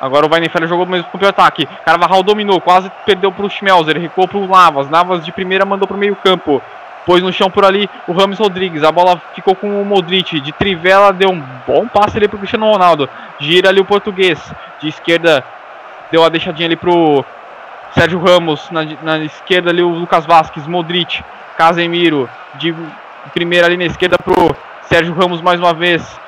Agora 0.00 0.26
o 0.26 0.30
Weinefeller 0.30 0.68
jogou 0.68 0.86
mesmo 0.86 1.04
campo 1.04 1.18
de 1.18 1.26
ataque. 1.26 1.66
Carvajal 1.84 2.22
dominou, 2.22 2.62
quase 2.62 2.90
perdeu 3.04 3.30
para 3.30 3.44
o 3.44 3.50
Schmelzer, 3.50 4.00
recuou 4.00 4.26
para 4.26 4.38
o 4.38 4.48
Navas. 4.48 4.88
Navas 4.88 5.22
de 5.22 5.30
primeira 5.30 5.66
mandou 5.66 5.86
para 5.86 5.96
o 5.96 6.00
meio 6.00 6.16
campo. 6.16 6.62
Pôs 7.04 7.22
no 7.22 7.32
chão 7.32 7.50
por 7.50 7.64
ali 7.64 7.90
o 8.08 8.12
Rames 8.12 8.38
Rodrigues. 8.38 8.82
A 8.82 8.90
bola 8.90 9.20
ficou 9.34 9.54
com 9.54 9.82
o 9.82 9.84
Modric. 9.84 10.40
De 10.40 10.50
trivela 10.52 11.12
deu 11.12 11.30
um 11.30 11.42
bom 11.66 11.86
passe 11.86 12.16
ali 12.16 12.26
para 12.26 12.36
o 12.36 12.38
Cristiano 12.38 12.70
Ronaldo. 12.70 13.08
Gira 13.38 13.68
ali 13.68 13.80
o 13.80 13.84
português. 13.84 14.40
De 14.80 14.88
esquerda 14.88 15.44
deu 16.12 16.22
a 16.22 16.28
deixadinha 16.28 16.68
ali 16.68 16.76
pro 16.76 17.24
Sérgio 17.92 18.22
Ramos. 18.22 18.70
Na, 18.70 18.84
na 19.02 19.18
esquerda 19.24 19.70
ali 19.70 19.82
o 19.82 19.88
Lucas 19.88 20.24
Vasquez. 20.26 20.66
Modric. 20.68 21.24
Casemiro. 21.56 22.28
De 22.54 22.72
primeira 23.32 23.66
ali 23.66 23.76
na 23.76 23.84
esquerda 23.84 24.18
pro 24.18 24.54
Sérgio 24.82 25.14
Ramos 25.14 25.40
mais 25.40 25.58
uma 25.58 25.72
vez. 25.72 26.20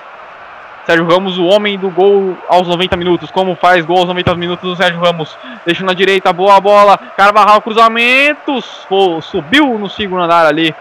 Sérgio 0.86 1.06
Ramos, 1.06 1.38
o 1.38 1.44
homem 1.46 1.78
do 1.78 1.88
gol 1.90 2.36
aos 2.48 2.66
90 2.66 2.96
minutos. 2.96 3.30
Como 3.30 3.54
faz 3.54 3.84
gol 3.84 3.98
aos 3.98 4.08
90 4.08 4.34
minutos 4.34 4.70
o 4.70 4.76
Sérgio 4.76 5.00
Ramos? 5.00 5.36
Deixa 5.64 5.84
na 5.84 5.94
direita, 5.94 6.32
boa 6.32 6.60
bola. 6.60 6.98
Carvajal, 7.16 7.62
cruzamentos. 7.62 8.86
subiu 9.22 9.78
no 9.78 9.88
segundo 9.88 10.22
andar 10.22 10.46
ali. 10.46 10.74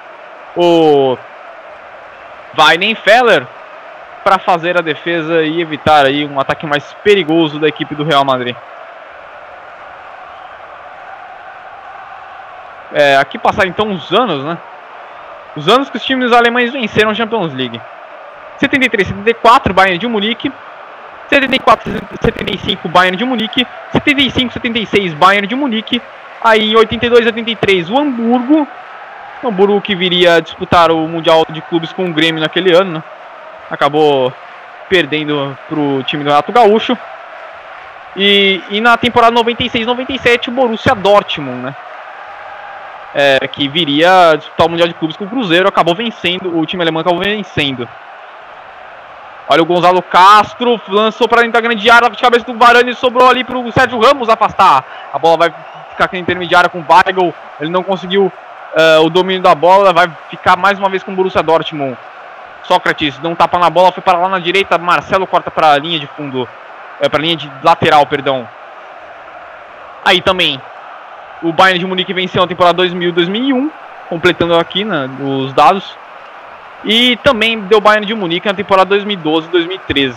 O 0.56 1.18
Weidenfeller 2.58 3.48
para 4.24 4.40
fazer 4.40 4.78
a 4.78 4.82
defesa 4.82 5.44
e 5.44 5.62
evitar 5.62 6.06
aí 6.06 6.26
um 6.26 6.40
ataque 6.40 6.66
mais 6.66 6.94
perigoso 7.04 7.60
da 7.60 7.68
equipe 7.68 7.96
do 7.96 8.04
Real 8.04 8.24
Madrid. 8.24 8.56
É, 12.94 13.18
aqui 13.18 13.40
passaram 13.40 13.70
então 13.70 13.92
os 13.92 14.12
anos, 14.12 14.44
né? 14.46 14.58
Os 15.56 15.68
anos 15.68 15.90
que 15.90 15.98
os 15.98 16.04
times 16.04 16.32
alemães 16.32 16.72
venceram 16.72 17.10
a 17.10 17.14
Champions 17.14 17.54
League. 17.54 17.82
73, 18.58 19.08
74, 19.08 19.74
Bayern 19.74 19.98
de 19.98 20.08
Munique. 20.08 20.52
74, 21.28 21.92
75, 22.22 22.88
Bayern 22.88 23.18
de 23.18 23.26
Munique. 23.26 23.66
75, 23.92 24.54
76, 24.54 25.14
Bayern 25.14 25.48
de 25.48 25.56
Munique. 25.56 26.02
Aí 26.44 26.72
em 26.72 26.76
82, 26.76 27.26
83, 27.26 27.90
o 27.90 27.98
Hamburgo. 27.98 28.68
O 29.42 29.48
Hamburgo 29.48 29.82
que 29.82 29.96
viria 29.96 30.40
disputar 30.40 30.92
o 30.92 31.08
Mundial 31.08 31.46
de 31.50 31.62
Clubes 31.62 31.92
com 31.92 32.06
o 32.06 32.14
Grêmio 32.14 32.42
naquele 32.42 32.72
ano, 32.72 32.94
né? 32.94 33.04
Acabou 33.70 34.32
perdendo 34.88 35.58
para 35.68 35.80
o 35.80 36.04
time 36.04 36.24
do 36.24 36.30
Renato 36.30 36.52
Gaúcho. 36.52 36.98
E, 38.16 38.62
e 38.70 38.80
na 38.80 38.96
temporada 38.96 39.34
96, 39.34 39.88
97, 39.88 40.50
o 40.50 40.52
Borussia 40.52 40.94
Dortmund, 40.94 41.64
né? 41.64 41.76
É, 43.16 43.48
que 43.48 43.68
viria 43.68 44.36
disputar 44.36 44.66
o 44.66 44.70
Mundial 44.72 44.88
de 44.88 44.96
Clubes 44.96 45.16
com 45.16 45.26
o 45.26 45.30
Cruzeiro, 45.30 45.68
acabou 45.68 45.94
vencendo, 45.94 46.58
o 46.58 46.66
time 46.66 46.82
alemão 46.82 47.02
acabou 47.02 47.20
vencendo. 47.20 47.88
Olha 49.48 49.62
o 49.62 49.66
Gonzalo 49.66 50.02
Castro, 50.02 50.82
lançou 50.88 51.28
para 51.28 51.42
dentro 51.42 51.54
da 51.54 51.62
grande 51.62 51.90
área, 51.90 52.10
de 52.10 52.18
cabeça 52.18 52.46
do 52.46 52.58
Varane, 52.58 52.96
sobrou 52.96 53.30
ali 53.30 53.44
para 53.44 53.58
o 53.58 53.72
Sérgio 53.72 54.00
Ramos 54.00 54.30
afastar. 54.30 54.84
A 55.14 55.20
bola 55.20 55.38
vai 55.38 55.54
ficar 55.92 56.06
aqui 56.06 56.16
na 56.16 56.22
intermediária 56.22 56.70
com 56.70 56.80
o 56.80 56.86
Weigl, 56.90 57.34
ele 57.60 57.70
não 57.70 57.84
conseguiu 57.84 58.26
uh, 58.26 59.06
o 59.06 59.10
domínio 59.10 59.42
da 59.42 59.54
bola, 59.54 59.94
vai 59.94 60.10
ficar 60.30 60.56
mais 60.56 60.80
uma 60.80 60.90
vez 60.90 61.04
com 61.04 61.12
o 61.12 61.16
Borussia 61.16 61.44
Dortmund. 61.44 61.98
Sócrates 62.64 63.18
deu 63.20 63.30
um 63.30 63.36
tapa 63.36 63.60
na 63.60 63.70
bola, 63.70 63.92
foi 63.92 64.02
para 64.02 64.18
lá 64.18 64.30
na 64.30 64.40
direita, 64.40 64.78
Marcelo 64.78 65.28
corta 65.28 65.52
para 65.52 65.74
a 65.74 65.78
linha 65.78 66.00
de 66.00 66.08
fundo, 66.08 66.48
é, 67.00 67.10
para 67.10 67.20
a 67.20 67.22
linha 67.22 67.36
de 67.36 67.52
lateral, 67.62 68.06
perdão. 68.06 68.48
Aí 70.06 70.22
também, 70.22 70.62
o 71.44 71.52
Bayern 71.52 71.80
de 71.80 71.86
Munique 71.86 72.14
venceu 72.14 72.42
na 72.42 72.48
temporada 72.48 72.82
2000-2001, 72.84 73.70
completando 74.10 74.56
aqui 74.56 74.86
né, 74.86 75.10
os 75.20 75.54
dados. 75.54 75.96
E 76.86 77.18
também 77.18 77.60
deu 77.62 77.80
Bayern 77.80 78.06
de 78.06 78.14
Munique 78.14 78.48
na 78.48 78.54
temporada 78.54 78.96
2012-2013. 78.98 80.16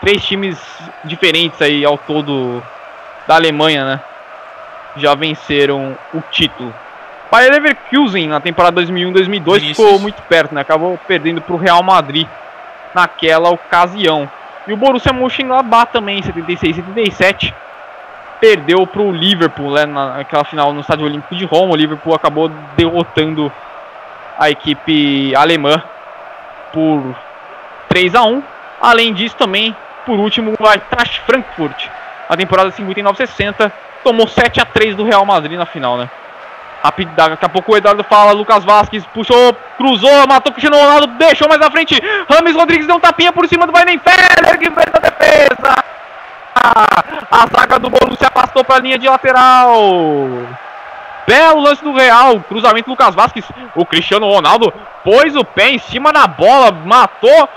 Três 0.00 0.24
times 0.24 0.58
diferentes 1.04 1.60
aí 1.60 1.84
ao 1.84 1.98
todo 1.98 2.62
da 3.26 3.34
Alemanha, 3.34 3.84
né? 3.84 4.00
Já 4.96 5.14
venceram 5.14 5.96
o 6.14 6.22
título. 6.30 6.72
Bayer 7.30 7.52
Leverkusen 7.52 8.28
na 8.28 8.40
temporada 8.40 8.80
2001-2002 8.80 9.60
ficou 9.60 9.98
muito 9.98 10.22
perto, 10.22 10.54
né? 10.54 10.62
Acabou 10.62 10.98
perdendo 11.06 11.42
para 11.42 11.54
o 11.54 11.58
Real 11.58 11.82
Madrid 11.82 12.26
naquela 12.94 13.50
ocasião. 13.50 14.30
E 14.66 14.72
o 14.72 14.76
Borussia 14.76 15.12
Mönchengladbach 15.12 15.92
também, 15.92 16.22
76-77, 16.22 17.52
perdeu 18.40 18.86
para 18.86 19.02
o 19.02 19.12
Liverpool 19.12 19.72
né, 19.72 19.86
naquela 19.86 20.44
final 20.44 20.72
no 20.72 20.80
Estádio 20.80 21.06
Olímpico 21.06 21.34
de 21.34 21.44
Roma. 21.44 21.72
O 21.72 21.76
Liverpool 21.76 22.14
acabou 22.14 22.50
derrotando 22.76 23.52
a 24.38 24.50
equipe 24.50 25.34
alemã 25.34 25.82
por 26.72 27.16
3 27.88 28.14
a 28.14 28.22
1 28.22 28.42
Além 28.80 29.12
disso, 29.12 29.36
também, 29.36 29.74
por 30.06 30.18
último, 30.18 30.54
o 30.58 30.70
Eintracht 30.70 31.20
Frankfurt, 31.22 31.86
a 32.28 32.36
temporada 32.36 32.70
59-60, 32.70 33.72
tomou 34.04 34.28
7 34.28 34.60
a 34.60 34.64
3 34.64 34.94
do 34.94 35.04
Real 35.04 35.24
Madrid 35.24 35.58
na 35.58 35.66
final, 35.66 35.96
né? 35.96 36.08
Daqui 37.16 37.44
a 37.44 37.48
pouco 37.48 37.72
o 37.72 37.76
Eduardo 37.76 38.04
fala, 38.04 38.30
Lucas 38.30 38.64
Vasquez 38.64 39.04
puxou, 39.06 39.52
cruzou, 39.76 40.28
matou 40.28 40.52
Cristiano 40.52 40.76
Ronaldo, 40.76 41.08
deixou 41.18 41.48
mais 41.48 41.60
à 41.60 41.68
frente. 41.72 42.00
Rames 42.30 42.54
Rodrigues 42.54 42.86
deu 42.86 42.96
um 42.96 43.00
tapinha 43.00 43.32
por 43.32 43.48
cima 43.48 43.66
do 43.66 43.72
Weidenfeller, 43.72 44.58
que 44.58 44.70
fez 44.70 44.86
a 44.94 44.98
defesa. 45.00 45.84
A 47.30 47.46
zaga 47.46 47.78
do 47.78 47.90
Borussia 47.90 48.30
passou 48.30 48.64
para 48.64 48.76
a 48.76 48.80
linha 48.80 48.98
de 48.98 49.08
lateral. 49.08 49.76
Belo 51.26 51.60
lance 51.60 51.84
do 51.84 51.92
Real, 51.92 52.40
cruzamento 52.40 52.86
do 52.86 52.92
Lucas 52.92 53.14
Vasquez. 53.14 53.44
O 53.74 53.84
Cristiano 53.84 54.26
Ronaldo 54.26 54.72
pôs 55.04 55.36
o 55.36 55.44
pé 55.44 55.70
em 55.70 55.78
cima 55.78 56.12
da 56.12 56.26
bola, 56.26 56.72
matou 56.72 57.48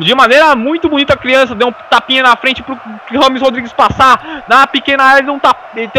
de 0.00 0.14
maneira 0.14 0.54
muito 0.56 0.88
bonita 0.88 1.14
a 1.14 1.16
criança, 1.16 1.54
deu 1.54 1.68
um 1.68 1.74
tapinha 1.88 2.22
na 2.22 2.36
frente 2.36 2.62
pro 2.62 2.76
Rames 3.20 3.40
Rodrigues 3.40 3.72
passar 3.72 4.42
na 4.48 4.66
pequena 4.66 5.04
área, 5.04 5.22
não 5.22 5.38
tá, 5.38 5.54
ele 5.76 5.90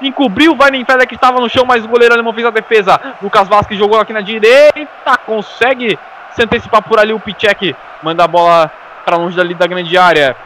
encobrir 0.00 0.48
o 0.48 0.56
Weidenfeller 0.56 1.06
que 1.06 1.14
estava 1.14 1.40
no 1.40 1.48
chão, 1.48 1.64
mas 1.66 1.84
o 1.84 1.88
goleiro 1.88 2.14
alemão 2.14 2.32
fez 2.32 2.46
a 2.46 2.50
defesa. 2.50 3.00
Lucas 3.20 3.48
Vasquez 3.48 3.78
jogou 3.78 4.00
aqui 4.00 4.12
na 4.12 4.20
direita, 4.20 5.18
consegue 5.26 5.98
se 6.32 6.42
antecipar 6.42 6.82
por 6.82 7.00
ali 7.00 7.12
o 7.12 7.20
Pichek, 7.20 7.74
manda 8.02 8.24
a 8.24 8.28
bola 8.28 8.70
para 9.04 9.16
longe 9.16 9.36
dali 9.36 9.54
da 9.54 9.66
grande 9.66 9.96
área. 9.98 10.36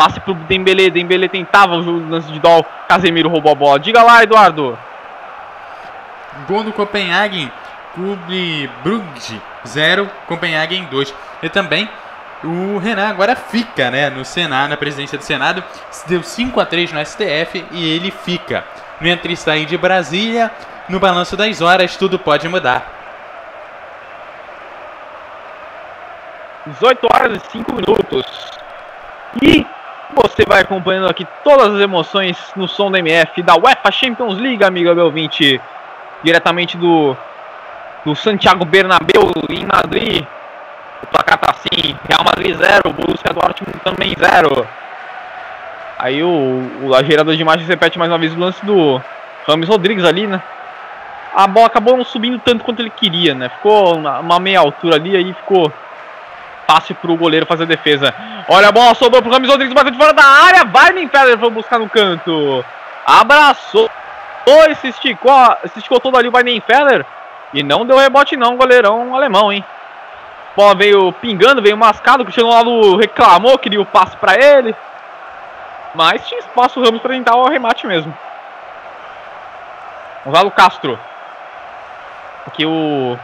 Passe 0.00 0.18
pro 0.18 0.32
Dembele, 0.32 0.90
Dembele 0.90 1.28
tentava 1.28 1.74
o 1.74 2.08
lance 2.08 2.32
de 2.32 2.40
Dol, 2.40 2.64
Casemiro 2.88 3.28
roubou 3.28 3.52
a 3.52 3.54
bola. 3.54 3.78
Diga 3.78 4.02
lá, 4.02 4.22
Eduardo. 4.22 4.78
Gol 6.48 6.62
do 6.62 6.72
Copenhagen, 6.72 7.52
Clube 7.94 8.70
Brugge 8.82 9.38
0, 9.68 10.10
Copenhagen 10.26 10.86
2. 10.86 11.14
E 11.42 11.50
também 11.50 11.86
o 12.42 12.78
Renan 12.78 13.10
agora 13.10 13.36
fica, 13.36 13.90
né, 13.90 14.08
no 14.08 14.24
Senado, 14.24 14.70
na 14.70 14.76
presidência 14.78 15.18
do 15.18 15.24
Senado, 15.24 15.62
deu 16.06 16.22
5 16.22 16.58
a 16.58 16.64
3 16.64 16.92
no 16.92 17.04
STF 17.04 17.66
e 17.70 17.86
ele 17.86 18.10
fica. 18.10 18.64
No 19.02 19.06
entre 19.06 19.36
sair 19.36 19.66
de 19.66 19.76
Brasília, 19.76 20.50
no 20.88 20.98
balanço 20.98 21.36
das 21.36 21.60
horas, 21.60 21.98
tudo 21.98 22.18
pode 22.18 22.48
mudar. 22.48 22.90
18 26.64 27.06
horas 27.12 27.42
e 27.42 27.50
5 27.52 27.74
minutos. 27.74 28.24
E 29.42 29.66
você 30.14 30.44
vai 30.46 30.60
acompanhando 30.62 31.08
aqui 31.08 31.26
todas 31.44 31.74
as 31.74 31.80
emoções 31.80 32.36
no 32.56 32.66
som 32.66 32.90
da 32.90 32.98
MF 32.98 33.42
da 33.42 33.56
UEFA 33.56 33.90
Champions 33.90 34.38
League, 34.38 34.64
amigo 34.64 34.94
meu 34.94 35.10
20, 35.10 35.60
diretamente 36.22 36.76
do, 36.76 37.16
do 38.04 38.14
Santiago 38.14 38.64
Bernabéu 38.64 39.30
em 39.48 39.64
Madrid. 39.64 40.24
O 41.02 41.06
placar 41.06 41.38
tá 41.38 41.52
assim: 41.52 41.96
Real 42.08 42.24
Madrid 42.24 42.56
0, 42.56 42.92
Borussia 42.92 43.32
Dortmund 43.32 43.78
também 43.84 44.14
0. 44.18 44.66
Aí 45.98 46.22
o, 46.22 46.70
o 46.82 46.94
a 46.94 47.02
gerador 47.02 47.34
de 47.34 47.42
imagens 47.42 47.68
repete 47.68 47.98
mais 47.98 48.10
uma 48.10 48.18
vez 48.18 48.34
o 48.34 48.38
lance 48.38 48.64
do 48.64 49.00
Rames 49.46 49.68
Rodrigues 49.68 50.04
ali, 50.04 50.26
né? 50.26 50.42
A 51.34 51.46
bola 51.46 51.66
acabou 51.66 51.96
não 51.96 52.04
subindo 52.04 52.40
tanto 52.40 52.64
quanto 52.64 52.80
ele 52.80 52.90
queria, 52.90 53.34
né? 53.34 53.48
Ficou 53.50 53.96
uma 53.96 54.40
meia 54.40 54.58
altura 54.58 54.96
ali, 54.96 55.16
aí 55.16 55.32
ficou 55.32 55.72
fácil 56.70 56.94
pro 56.94 57.16
goleiro 57.16 57.46
fazer 57.46 57.64
a 57.64 57.66
defesa. 57.66 58.14
Olha 58.48 58.68
a 58.68 58.72
bola, 58.72 58.94
sobrou 58.94 59.20
pro 59.20 59.32
Rames 59.32 59.50
Rodrigues, 59.50 59.74
bateu 59.74 59.90
de 59.90 59.98
fora 59.98 60.12
da 60.12 60.24
área, 60.24 60.64
vai 60.64 60.92
Feller, 61.08 61.36
foi 61.36 61.50
buscar 61.50 61.80
no 61.80 61.88
canto. 61.88 62.64
Abraçou, 63.04 63.90
Oi, 64.46 64.74
se 64.76 64.88
esticou, 64.88 65.32
se 65.72 65.78
esticou 65.78 66.00
todo 66.00 66.16
ali 66.16 66.28
o 66.28 66.62
Feller. 66.62 67.04
E 67.52 67.62
não 67.64 67.84
deu 67.84 67.98
rebote 67.98 68.36
não, 68.36 68.56
goleirão 68.56 69.14
alemão, 69.14 69.52
hein. 69.52 69.64
bola 70.56 70.74
veio 70.74 71.12
pingando, 71.14 71.60
veio 71.60 71.76
mascado. 71.76 72.22
O 72.22 72.24
Cristiano 72.24 72.50
Ronaldo 72.50 72.96
reclamou, 72.96 73.58
queria 73.58 73.80
o 73.80 73.86
passe 73.86 74.16
para 74.16 74.34
ele. 74.36 74.74
Mas 75.94 76.26
tinha 76.28 76.38
espaço 76.38 76.78
o 76.78 76.84
Ramos 76.84 77.02
para 77.02 77.14
tentar 77.14 77.34
o 77.34 77.44
arremate 77.44 77.86
mesmo. 77.86 78.16
Gonzalo 80.24 80.50
Castro. 80.52 80.98
Aqui 82.46 82.64
o 82.64 83.18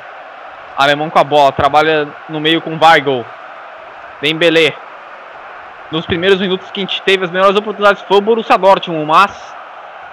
alemão 0.76 1.10
com 1.10 1.18
a 1.18 1.24
bola. 1.24 1.52
Trabalha 1.52 2.08
no 2.28 2.40
meio 2.40 2.60
com 2.60 2.78
Weigl. 2.78 3.24
Dembélé. 4.20 4.74
Nos 5.90 6.04
primeiros 6.04 6.40
minutos 6.40 6.70
que 6.70 6.80
a 6.80 6.84
gente 6.84 7.00
teve 7.02 7.24
as 7.24 7.30
melhores 7.30 7.56
oportunidades 7.56 8.02
foi 8.02 8.18
o 8.18 8.20
Borussia 8.20 8.58
Dortmund, 8.58 9.06
mas 9.06 9.54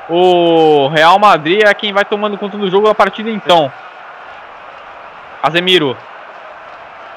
o 0.10 0.88
Real 0.90 1.18
Madrid 1.18 1.64
é 1.64 1.74
quem 1.74 1.92
vai 1.92 2.06
tomando 2.06 2.38
conta 2.38 2.58
do 2.58 2.70
jogo 2.70 2.88
a 2.88 2.96
partir 2.96 3.24
de 3.24 3.32
então. 3.32 3.72
Casemiro. 5.42 5.98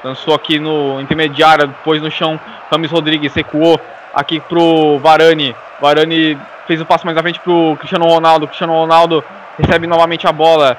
Lançou 0.03 0.33
aqui 0.33 0.59
no 0.59 1.01
intermediário, 1.01 1.67
depois 1.67 2.01
no 2.01 2.09
chão. 2.09 2.39
Rames 2.71 2.91
Rodrigues 2.91 3.33
recuou 3.33 3.79
aqui 4.13 4.39
pro 4.39 4.99
Varane. 4.99 5.55
Varane 5.79 6.37
fez 6.65 6.81
o 6.81 6.85
passo 6.85 7.05
mais 7.05 7.17
à 7.17 7.21
frente 7.21 7.39
pro 7.39 7.75
Cristiano 7.77 8.05
Ronaldo. 8.05 8.47
Cristiano 8.47 8.73
Ronaldo 8.73 9.23
recebe 9.57 9.87
novamente 9.87 10.27
a 10.27 10.31
bola. 10.31 10.77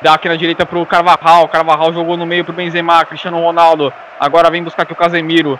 Dá 0.00 0.14
aqui 0.14 0.28
na 0.28 0.36
direita 0.36 0.64
pro 0.64 0.86
Carvajal. 0.86 1.48
Carvajal 1.48 1.92
jogou 1.92 2.16
no 2.16 2.24
meio 2.24 2.44
pro 2.44 2.52
Benzema. 2.52 3.04
Cristiano 3.04 3.40
Ronaldo. 3.40 3.92
Agora 4.20 4.50
vem 4.50 4.62
buscar 4.62 4.84
aqui 4.84 4.92
o 4.92 4.96
Casemiro. 4.96 5.58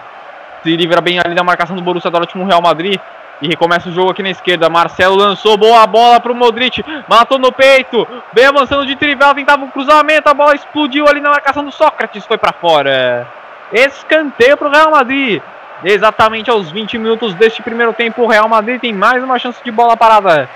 Se 0.63 0.77
livra 0.77 1.01
bem 1.01 1.19
ali 1.19 1.35
da 1.35 1.43
marcação 1.43 1.75
do 1.75 1.83
Borussia 1.83 2.11
Dortmund 2.11 2.49
Real 2.49 2.63
Madrid. 2.63 3.01
E 3.43 3.49
recomeça 3.49 3.89
o 3.89 3.93
jogo 3.93 4.11
aqui 4.11 4.23
na 4.23 4.31
esquerda. 4.31 4.69
Marcelo 4.69 5.17
lançou 5.17 5.57
boa 5.57 5.85
bola 5.87 6.21
pro 6.21 6.35
Modric. 6.35 6.85
Matou 7.09 7.39
no 7.39 7.51
peito. 7.51 8.07
Vem 8.33 8.47
avançando 8.47 8.87
de 8.87 8.95
trivela. 8.95 9.35
Tentava 9.35 9.65
um 9.65 9.71
cruzamento. 9.71 10.29
A 10.29 10.35
bola 10.35 10.55
explodiu 10.55 11.09
ali 11.09 11.21
na 11.21 11.31
marcação 11.31 11.65
do 11.65 11.73
Sócrates. 11.73 12.25
Foi 12.25 12.39
para 12.39 12.53
fora. 12.53 13.27
Escanteio 13.73 14.57
pro 14.57 14.71
Real 14.71 14.93
Madrid. 14.93 15.43
Exatamente 15.83 16.49
aos 16.49 16.71
20 16.71 16.97
minutos 16.99 17.35
deste 17.35 17.61
primeiro 17.61 17.93
tempo. 17.93 18.23
O 18.23 18.29
Real 18.29 18.49
Madrid 18.49 18.81
tem 18.81 18.93
mais 18.93 19.23
uma 19.23 19.39
chance 19.39 19.63
de 19.65 19.71
bola 19.73 19.97
parada. 19.97 20.49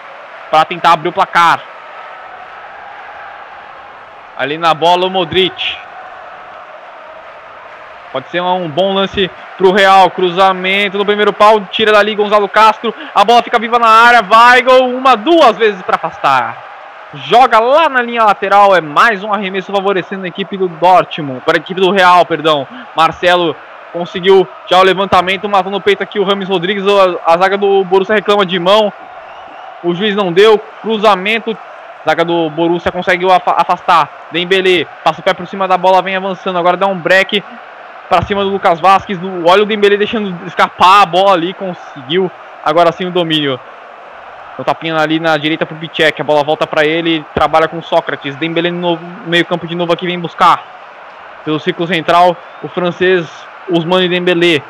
Para 0.52 0.64
tentar 0.64 0.92
abrir 0.92 1.08
o 1.08 1.12
placar. 1.12 1.71
Ali 4.42 4.58
na 4.58 4.74
bola 4.74 5.06
o 5.06 5.10
Modric. 5.10 5.76
Pode 8.10 8.28
ser 8.28 8.42
um 8.42 8.68
bom 8.68 8.92
lance 8.92 9.30
para 9.56 9.66
o 9.68 9.70
Real. 9.70 10.10
Cruzamento 10.10 10.98
no 10.98 11.06
primeiro 11.06 11.32
pau. 11.32 11.60
Tira 11.70 11.92
dali 11.92 12.16
Gonzalo 12.16 12.48
Castro. 12.48 12.92
A 13.14 13.24
bola 13.24 13.40
fica 13.40 13.56
viva 13.60 13.78
na 13.78 13.86
área. 13.86 14.20
Vai 14.20 14.62
gol. 14.62 14.88
Uma, 14.88 15.14
duas 15.14 15.56
vezes 15.56 15.80
para 15.82 15.94
afastar. 15.94 16.60
Joga 17.14 17.60
lá 17.60 17.88
na 17.88 18.02
linha 18.02 18.24
lateral. 18.24 18.74
É 18.74 18.80
mais 18.80 19.22
um 19.22 19.32
arremesso 19.32 19.70
favorecendo 19.70 20.24
a 20.24 20.28
equipe 20.28 20.56
do 20.56 20.66
Dortmund. 20.66 21.42
Para 21.42 21.58
a 21.58 21.60
equipe 21.60 21.80
do 21.80 21.92
Real, 21.92 22.26
perdão. 22.26 22.66
Marcelo 22.96 23.54
conseguiu 23.92 24.48
já 24.66 24.76
o 24.76 24.82
levantamento. 24.82 25.48
Matou 25.48 25.70
no 25.70 25.80
peito 25.80 26.02
aqui 26.02 26.18
o 26.18 26.24
Rames 26.24 26.48
Rodrigues. 26.48 26.84
A, 26.84 27.32
a 27.32 27.38
zaga 27.38 27.56
do 27.56 27.84
Borussia 27.84 28.16
reclama 28.16 28.44
de 28.44 28.58
mão. 28.58 28.92
O 29.84 29.94
juiz 29.94 30.16
não 30.16 30.32
deu. 30.32 30.58
Cruzamento. 30.80 31.56
Zaga 32.04 32.24
do 32.24 32.50
Borussia 32.50 32.90
conseguiu 32.90 33.30
afastar. 33.30 34.28
Dembele 34.32 34.86
passa 35.04 35.20
o 35.20 35.22
pé 35.22 35.32
por 35.32 35.46
cima 35.46 35.68
da 35.68 35.78
bola, 35.78 36.02
vem 36.02 36.16
avançando. 36.16 36.58
Agora 36.58 36.76
dá 36.76 36.86
um 36.86 36.98
break 36.98 37.42
para 38.08 38.22
cima 38.22 38.42
do 38.42 38.50
Lucas 38.50 38.80
Vasquez. 38.80 39.18
Olha 39.46 39.62
o 39.62 39.66
Dembele 39.66 39.96
deixando 39.96 40.36
escapar 40.46 41.02
a 41.02 41.06
bola 41.06 41.32
ali, 41.32 41.54
conseguiu. 41.54 42.30
Agora 42.64 42.92
sim 42.92 43.06
o 43.06 43.10
domínio. 43.10 43.58
O 44.58 44.64
tapinha 44.64 44.96
ali 44.96 45.18
na 45.18 45.36
direita 45.36 45.64
pro 45.64 45.76
Pichek, 45.76 46.20
a 46.20 46.24
bola 46.24 46.44
volta 46.44 46.66
para 46.66 46.84
ele, 46.84 47.24
trabalha 47.34 47.68
com 47.68 47.80
Sócrates. 47.80 48.36
Dembele 48.36 48.70
no 48.70 48.98
meio 49.26 49.44
campo 49.44 49.66
de 49.66 49.74
novo 49.74 49.92
aqui 49.92 50.06
vem 50.06 50.18
buscar. 50.18 50.62
Pelo 51.44 51.58
ciclo 51.58 51.86
central, 51.86 52.36
o 52.62 52.68
francês 52.68 53.26
Usmane 53.68 54.08
Dembele 54.08 54.62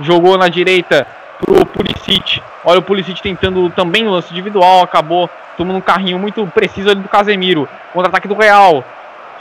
jogou 0.00 0.36
na 0.36 0.48
direita 0.48 1.06
pro 1.38 1.64
Pulisic. 1.66 2.42
Olha 2.64 2.78
o 2.78 2.82
Pulisic 2.82 3.20
tentando 3.22 3.70
também 3.70 4.04
no 4.04 4.10
lance 4.10 4.30
individual, 4.32 4.82
acabou 4.82 5.28
tomando 5.56 5.76
um 5.76 5.80
carrinho 5.80 6.18
muito 6.18 6.46
preciso 6.48 6.90
ali 6.90 7.00
do 7.00 7.08
Casemiro. 7.08 7.68
Contra-ataque 7.92 8.28
do 8.28 8.34
Real. 8.34 8.84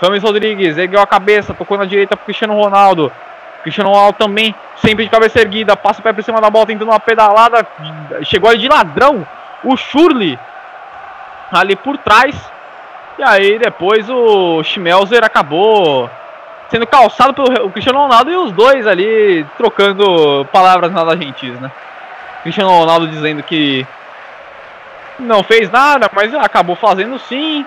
Rames 0.01 0.23
Rodrigues 0.23 0.77
ergueu 0.77 1.01
a 1.01 1.07
cabeça, 1.07 1.53
tocou 1.53 1.77
na 1.77 1.86
direita 1.86 2.15
pro 2.15 2.25
Cristiano 2.25 2.53
Ronaldo. 2.53 3.12
Cristiano 3.63 3.89
Ronaldo 3.89 4.17
também, 4.17 4.55
sempre 4.77 5.03
de 5.03 5.10
cabeça 5.10 5.39
erguida, 5.39 5.75
passa 5.75 5.99
o 5.99 6.03
pé 6.03 6.13
por 6.13 6.23
cima 6.23 6.39
da 6.39 6.49
bola, 6.49 6.67
tentando 6.67 6.89
uma 6.89 6.99
pedalada. 6.99 7.65
Chegou 8.23 8.49
ali 8.49 8.60
de 8.60 8.67
ladrão, 8.67 9.25
o 9.63 9.75
Shurley 9.75 10.39
ali 11.51 11.75
por 11.75 11.97
trás. 11.97 12.36
E 13.17 13.23
aí 13.23 13.57
depois 13.57 14.07
o 14.10 14.63
Schmelzer 14.63 15.23
acabou 15.23 16.10
sendo 16.69 16.86
calçado 16.86 17.34
pelo 17.34 17.69
Cristiano 17.71 17.99
Ronaldo 17.99 18.32
e 18.32 18.36
os 18.36 18.51
dois 18.51 18.86
ali 18.86 19.45
trocando 19.58 20.45
palavras 20.51 20.91
nada 20.91 21.15
gentis, 21.15 21.60
né? 21.60 21.71
Cristiano 22.43 22.71
Ronaldo 22.71 23.08
dizendo 23.08 23.43
que 23.43 23.86
não 25.19 25.43
fez 25.43 25.69
nada, 25.69 26.10
mas 26.13 26.34
acabou 26.36 26.75
fazendo 26.75 27.17
sim. 27.19 27.65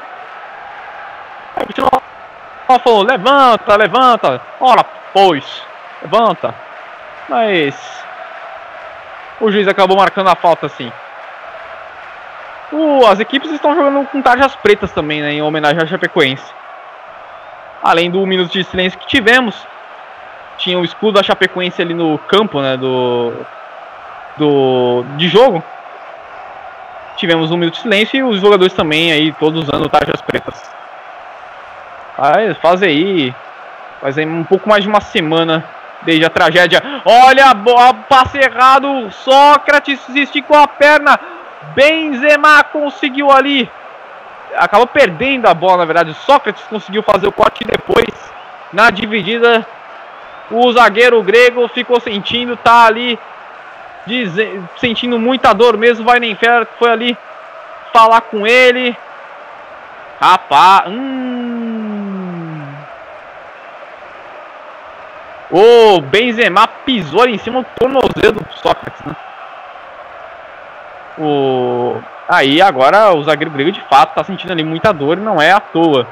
Aí 1.57 1.63
o 1.63 1.67
Cristiano 1.67 1.91
Ronaldo 1.91 2.85
falou: 2.85 3.03
levanta, 3.03 3.77
levanta, 3.77 4.41
ora, 4.61 4.85
pois 5.13 5.63
levanta. 6.03 6.55
Mas 7.29 8.05
o 9.41 9.51
juiz 9.51 9.67
acabou 9.69 9.97
marcando 9.97 10.29
a 10.29 10.37
falta 10.37 10.67
assim. 10.67 10.93
O, 12.73 13.05
as 13.07 13.19
equipes 13.19 13.51
estão 13.51 13.75
jogando 13.75 14.07
com 14.09 14.23
tarjas 14.23 14.55
pretas 14.57 14.93
também, 14.93 15.21
né, 15.21 15.33
em 15.33 15.43
homenagem 15.43 15.83
à 15.83 15.87
Chapecoense. 15.87 16.60
Além 17.83 18.11
do 18.11 18.25
minuto 18.27 18.53
de 18.53 18.63
silêncio 18.65 18.99
que 18.99 19.07
tivemos, 19.07 19.55
tinha 20.59 20.79
o 20.79 20.85
escudo 20.85 21.13
da 21.13 21.23
Chapecoense 21.23 21.81
ali 21.81 21.95
no 21.95 22.19
campo, 22.19 22.61
né, 22.61 22.77
do, 22.77 23.33
do 24.37 25.05
de 25.17 25.29
jogo. 25.29 25.63
Tivemos 27.17 27.51
um 27.51 27.57
minuto 27.57 27.75
de 27.75 27.83
silêncio 27.83 28.19
e 28.19 28.23
os 28.23 28.41
jogadores 28.41 28.73
também 28.73 29.13
aí 29.13 29.33
todos 29.33 29.69
usando 29.69 29.89
tarjas 29.89 30.21
pretas. 30.21 30.71
Aí, 32.17 32.55
faz 32.55 32.83
aí, 32.83 33.35
faz 34.01 34.19
aí 34.19 34.27
um 34.27 34.45
pouco 34.45 34.69
mais 34.69 34.83
de 34.83 34.89
uma 34.89 35.01
semana 35.01 35.65
desde 36.03 36.25
a 36.25 36.31
tragédia. 36.31 36.83
Olha 37.05 37.47
a 37.51 37.95
passe 37.95 38.39
errado. 38.39 39.11
Sócrates 39.11 40.01
esticou 40.11 40.57
a 40.57 40.69
perna. 40.69 41.19
Benzema 41.75 42.63
conseguiu 42.65 43.31
ali. 43.31 43.71
Acabou 44.57 44.87
perdendo 44.87 45.47
a 45.47 45.55
bola, 45.55 45.79
na 45.79 45.85
verdade. 45.85 46.15
Sócrates 46.15 46.63
conseguiu 46.65 47.03
fazer 47.03 47.27
o 47.27 47.33
corte 47.33 47.65
depois. 47.65 48.09
Na 48.73 48.91
dividida, 48.91 49.67
o 50.51 50.73
zagueiro 50.73 51.23
grego 51.23 51.67
ficou 51.69 52.01
sentindo, 52.01 52.57
tá 52.57 52.87
ali 52.87 53.19
sentindo 54.77 55.19
muita 55.19 55.53
dor 55.53 55.77
mesmo. 55.77 56.05
Vai 56.05 56.21
nem 56.21 56.35
fera 56.35 56.67
foi 56.79 56.91
ali 56.91 57.19
falar 57.93 58.21
com 58.23 58.47
ele. 58.47 58.97
Rapaz, 60.21 60.89
hum, 60.89 61.31
O 65.51 66.01
Benzema 66.01 66.69
pisou 66.69 67.27
em 67.27 67.37
cima 67.37 67.63
do 67.63 67.69
tornozelo 67.77 68.41
do 68.41 68.53
Sócrates, 68.55 69.05
né? 69.05 69.17
O... 71.21 72.01
Aí 72.29 72.63
agora 72.63 73.13
o 73.13 73.23
zagueiro 73.23 73.51
grego 73.51 73.71
de 73.71 73.81
fato 73.83 74.11
está 74.11 74.25
sentindo 74.25 74.53
ali 74.53 74.65
muita 74.65 74.93
dor 74.93 75.19
e 75.19 75.21
não 75.21 75.41
é 75.41 75.53
à 75.53 75.61
toa. 75.61 76.07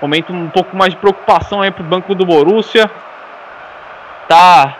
Momento 0.00 0.32
um 0.32 0.48
pouco 0.48 0.74
mais 0.74 0.94
de 0.94 0.98
preocupação 0.98 1.60
aí 1.60 1.70
pro 1.70 1.84
banco 1.84 2.14
do 2.14 2.24
Borussia. 2.24 2.90
Tá 4.26 4.76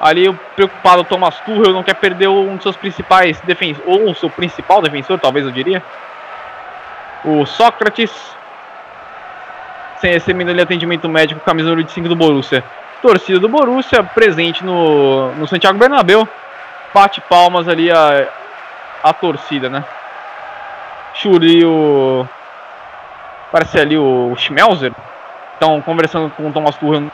ali 0.00 0.32
preocupado 0.54 1.02
o 1.02 1.04
Thomas 1.04 1.38
Tuchel, 1.40 1.72
não 1.72 1.82
quer 1.82 1.94
perder 1.94 2.28
um 2.28 2.54
dos 2.54 2.62
seus 2.62 2.76
principais 2.76 3.40
defensores, 3.40 3.82
ou 3.86 4.10
o 4.10 4.14
seu 4.14 4.30
principal 4.30 4.80
defensor, 4.80 5.18
talvez 5.18 5.44
eu 5.44 5.50
diria. 5.50 5.82
O 7.24 7.44
Sócrates 7.46 8.34
sem 10.04 10.12
recebendo 10.12 10.50
ali 10.50 10.60
atendimento 10.60 11.08
médico, 11.08 11.40
camisa 11.40 11.70
número 11.70 11.86
25 11.86 12.08
do 12.10 12.14
Borussia. 12.14 12.62
Torcida 13.00 13.38
do 13.38 13.48
Borussia, 13.48 14.02
presente 14.02 14.62
no, 14.62 15.32
no 15.34 15.48
Santiago 15.48 15.78
Bernabéu. 15.78 16.28
Bate 16.94 17.20
palmas 17.22 17.66
ali 17.66 17.90
a, 17.90 18.28
a 19.02 19.12
torcida, 19.12 19.68
né? 19.68 19.84
Churi 21.14 21.64
o. 21.64 22.24
Parece 23.50 23.80
ali 23.80 23.98
o 23.98 24.32
Schmelzer. 24.36 24.92
Estão 25.54 25.80
conversando 25.82 26.30
com 26.30 26.48
o 26.48 26.52
Thomas 26.52 26.76
Tuchel 26.76 27.10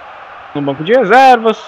no 0.54 0.60
banco 0.60 0.84
de 0.84 0.92
reservas. 0.92 1.58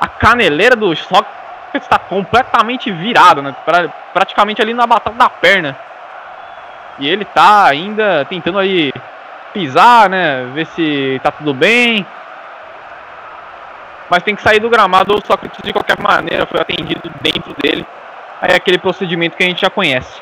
A 0.00 0.08
caneleira 0.08 0.74
do 0.74 0.92
Stock 0.92 1.28
está 1.72 1.98
completamente 1.98 2.90
virada, 2.90 3.40
né? 3.40 3.54
Pra, 3.64 3.88
praticamente 4.12 4.60
ali 4.60 4.74
na 4.74 4.88
batata 4.88 5.16
da 5.16 5.30
perna. 5.30 5.76
E 6.98 7.08
ele 7.08 7.24
tá 7.24 7.66
ainda 7.66 8.24
tentando 8.28 8.58
aí 8.58 8.92
pisar, 9.52 10.10
né? 10.10 10.50
Ver 10.52 10.66
se 10.66 11.20
tá 11.22 11.30
tudo 11.30 11.54
bem. 11.54 12.04
Mas 14.10 14.22
tem 14.24 14.34
que 14.34 14.42
sair 14.42 14.58
do 14.58 14.68
gramado 14.68 15.14
ou 15.14 15.22
Sócrates 15.24 15.62
de 15.62 15.72
qualquer 15.72 15.98
maneira 15.98 16.44
foi 16.44 16.60
atendido 16.60 17.10
dentro 17.22 17.54
dele. 17.62 17.86
Aí 18.42 18.50
é 18.50 18.56
aquele 18.56 18.78
procedimento 18.78 19.36
que 19.36 19.44
a 19.44 19.46
gente 19.46 19.60
já 19.60 19.70
conhece. 19.70 20.20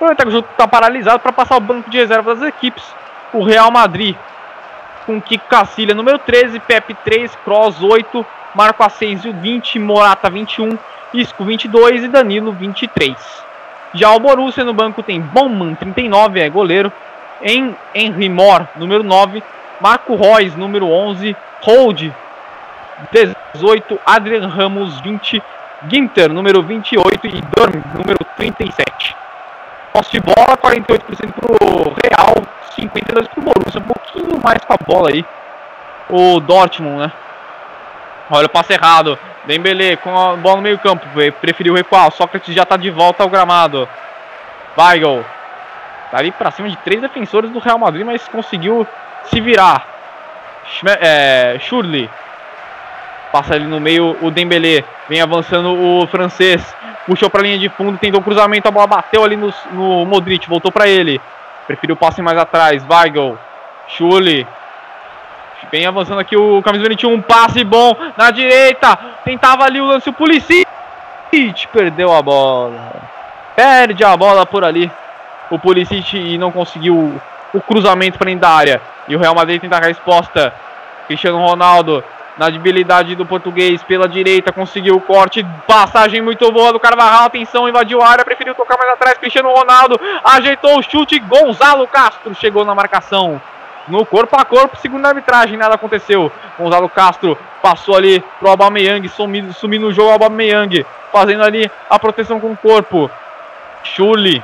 O 0.00 0.30
jogo 0.30 0.48
está 0.50 0.66
paralisado 0.66 1.20
para 1.20 1.32
passar 1.32 1.56
o 1.56 1.60
banco 1.60 1.88
de 1.88 1.98
reserva 1.98 2.34
das 2.34 2.48
equipes. 2.48 2.84
O 3.32 3.42
Real 3.42 3.70
Madrid 3.70 4.16
com 5.08 5.22
Kiko 5.22 5.46
Cacilha, 5.48 5.94
número 5.94 6.18
13, 6.18 6.60
Pepe 6.60 6.92
3, 7.02 7.34
Cross 7.36 7.82
8, 7.82 8.26
Marco 8.54 8.82
Asensio 8.82 9.32
20, 9.32 9.78
Morata 9.78 10.28
21, 10.28 10.78
Isco 11.14 11.44
22 11.44 12.04
e 12.04 12.08
Danilo 12.08 12.52
23. 12.52 13.16
Já 13.94 14.12
o 14.12 14.20
Borussia 14.20 14.64
no 14.64 14.74
banco 14.74 15.02
tem 15.02 15.18
Bowman 15.18 15.74
39, 15.76 16.40
é 16.40 16.50
goleiro, 16.50 16.92
Henry 17.42 18.28
Moore, 18.28 18.68
número 18.76 19.02
9, 19.02 19.42
Marco 19.80 20.14
Reus, 20.14 20.54
número 20.54 20.86
11, 20.86 21.34
Hold 21.62 22.12
18, 23.12 24.00
Adrian 24.04 24.48
Ramos 24.48 25.00
20, 25.00 25.42
Ginter, 25.88 26.32
número 26.32 26.62
28 26.62 27.26
e 27.26 27.40
Durm, 27.54 27.82
número 27.94 28.18
37. 28.36 29.16
Posse 29.92 30.12
de 30.12 30.20
bola, 30.20 30.56
48% 30.56 31.32
pro 31.32 31.94
Real, 32.04 32.34
52% 32.76 33.28
pro 33.28 33.42
Borussia, 33.42 33.80
um 33.80 33.84
pouquinho 33.84 34.40
mais 34.42 34.64
com 34.64 34.72
a 34.72 34.76
bola 34.84 35.10
aí. 35.10 35.24
O 36.10 36.40
Dortmund, 36.40 36.98
né? 36.98 37.12
Olha 38.30 38.46
o 38.46 38.50
passe 38.50 38.72
errado. 38.72 39.18
Dembele 39.46 39.96
com 39.98 40.10
a 40.10 40.36
bola 40.36 40.56
no 40.56 40.62
meio 40.62 40.78
campo. 40.78 41.06
Preferiu 41.40 41.74
recuar. 41.74 42.10
Sócrates 42.12 42.54
já 42.54 42.62
está 42.62 42.76
de 42.76 42.90
volta 42.90 43.22
ao 43.22 43.30
gramado. 43.30 43.88
Weigl. 44.76 45.24
Tá 46.10 46.18
ali 46.18 46.30
para 46.30 46.50
cima 46.50 46.68
de 46.68 46.76
três 46.78 47.00
defensores 47.00 47.50
do 47.50 47.58
Real 47.58 47.78
Madrid, 47.78 48.04
mas 48.04 48.26
conseguiu 48.28 48.86
se 49.24 49.40
virar. 49.40 49.86
É. 51.00 51.58
Passa 53.32 53.54
ali 53.54 53.64
no 53.64 53.80
meio 53.80 54.16
o 54.22 54.30
Dembele. 54.30 54.84
Vem 55.08 55.20
avançando 55.20 55.72
o 55.72 56.06
francês. 56.06 56.62
Puxou 57.06 57.30
para 57.30 57.40
a 57.40 57.44
linha 57.44 57.58
de 57.58 57.68
fundo, 57.68 57.98
tentou 57.98 58.22
cruzamento, 58.22 58.68
a 58.68 58.70
bola 58.70 58.86
bateu 58.86 59.24
ali 59.24 59.36
no, 59.36 59.52
no 59.72 60.04
Modric, 60.04 60.48
voltou 60.48 60.70
para 60.70 60.86
ele. 60.86 61.20
Preferiu 61.66 61.94
o 61.94 61.98
passe 61.98 62.20
mais 62.22 62.38
atrás. 62.38 62.84
Weigl. 62.88 63.38
Shurley 63.88 64.46
Vem 65.70 65.86
avançando 65.86 66.20
aqui 66.20 66.36
o 66.36 66.62
camisa 66.62 66.88
21, 66.88 67.12
um 67.12 67.20
passe 67.20 67.62
bom 67.64 67.94
na 68.16 68.30
direita. 68.30 68.96
Tentava 69.24 69.64
ali 69.64 69.80
o 69.80 69.86
lance 69.86 70.08
o 70.08 70.12
Pulisic. 70.12 70.66
Perdeu 71.72 72.12
a 72.14 72.22
bola. 72.22 72.92
Perde 73.54 74.02
a 74.04 74.16
bola 74.16 74.46
por 74.46 74.64
ali. 74.64 74.90
O 75.50 75.58
Pulisic 75.58 76.16
e 76.16 76.38
não 76.38 76.50
conseguiu 76.50 77.20
o 77.52 77.60
cruzamento 77.60 78.18
para 78.18 78.26
dentro 78.26 78.40
da 78.40 78.50
área. 78.50 78.80
E 79.08 79.16
o 79.16 79.18
Real 79.18 79.34
Madrid 79.34 79.60
tenta 79.60 79.76
a 79.76 79.80
resposta. 79.80 80.54
Cristiano 81.06 81.38
Ronaldo 81.38 82.02
na 82.38 82.46
habilidade 82.46 83.14
do 83.16 83.26
português 83.26 83.82
pela 83.82 84.08
direita, 84.08 84.52
conseguiu 84.52 84.94
o 84.94 85.00
corte, 85.00 85.44
passagem 85.66 86.22
muito 86.22 86.50
boa 86.52 86.72
do 86.72 86.80
Carvajal, 86.80 87.24
atenção, 87.24 87.68
invadiu 87.68 88.00
a 88.00 88.08
área, 88.08 88.24
preferiu 88.24 88.54
tocar 88.54 88.78
mais 88.78 88.90
atrás, 88.92 89.18
Cristiano 89.18 89.52
Ronaldo 89.52 90.00
ajeitou 90.24 90.78
o 90.78 90.82
chute, 90.82 91.18
Gonzalo 91.18 91.86
Castro 91.88 92.34
chegou 92.34 92.64
na 92.64 92.74
marcação 92.74 93.40
no 93.88 94.04
corpo 94.04 94.36
a 94.36 94.44
corpo, 94.44 94.76
segundo 94.76 95.04
a 95.06 95.08
arbitragem, 95.08 95.56
nada 95.56 95.74
aconteceu. 95.74 96.30
Gonzalo 96.58 96.88
Castro 96.88 97.38
passou 97.62 97.96
ali 97.96 98.22
pro 98.38 98.50
Aubameyang, 98.50 99.08
sumindo, 99.08 99.52
sumindo 99.52 99.86
no 99.86 99.92
jogo 99.92 100.10
Aubameyang, 100.10 100.84
fazendo 101.10 101.42
ali 101.42 101.70
a 101.88 101.98
proteção 101.98 102.38
com 102.38 102.52
o 102.52 102.56
corpo. 102.56 103.10
Chuli 103.82 104.42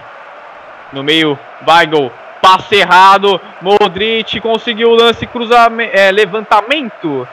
no 0.92 1.02
meio, 1.02 1.38
Weigl, 1.66 2.10
passe 2.40 2.76
errado, 2.76 3.40
Modric 3.60 4.40
conseguiu 4.40 4.90
o 4.90 4.94
lance 4.94 5.26
cruzamento, 5.26 5.94
é, 5.94 6.10
levantamento. 6.10 7.28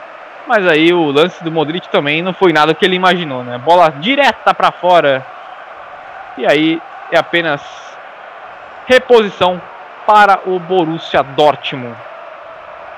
Mas 0.46 0.66
aí 0.66 0.92
o 0.92 1.10
lance 1.10 1.42
do 1.42 1.52
Modric 1.52 1.88
também 1.88 2.22
não 2.22 2.34
foi 2.34 2.52
nada 2.52 2.74
que 2.74 2.84
ele 2.84 2.96
imaginou, 2.96 3.44
né? 3.44 3.58
Bola 3.58 3.90
direta 3.90 4.52
para 4.52 4.72
fora. 4.72 5.24
E 6.36 6.46
aí 6.46 6.80
é 7.10 7.18
apenas 7.18 7.62
reposição 8.86 9.60
para 10.06 10.40
o 10.46 10.58
Borussia 10.58 11.22
Dortmund. 11.22 11.96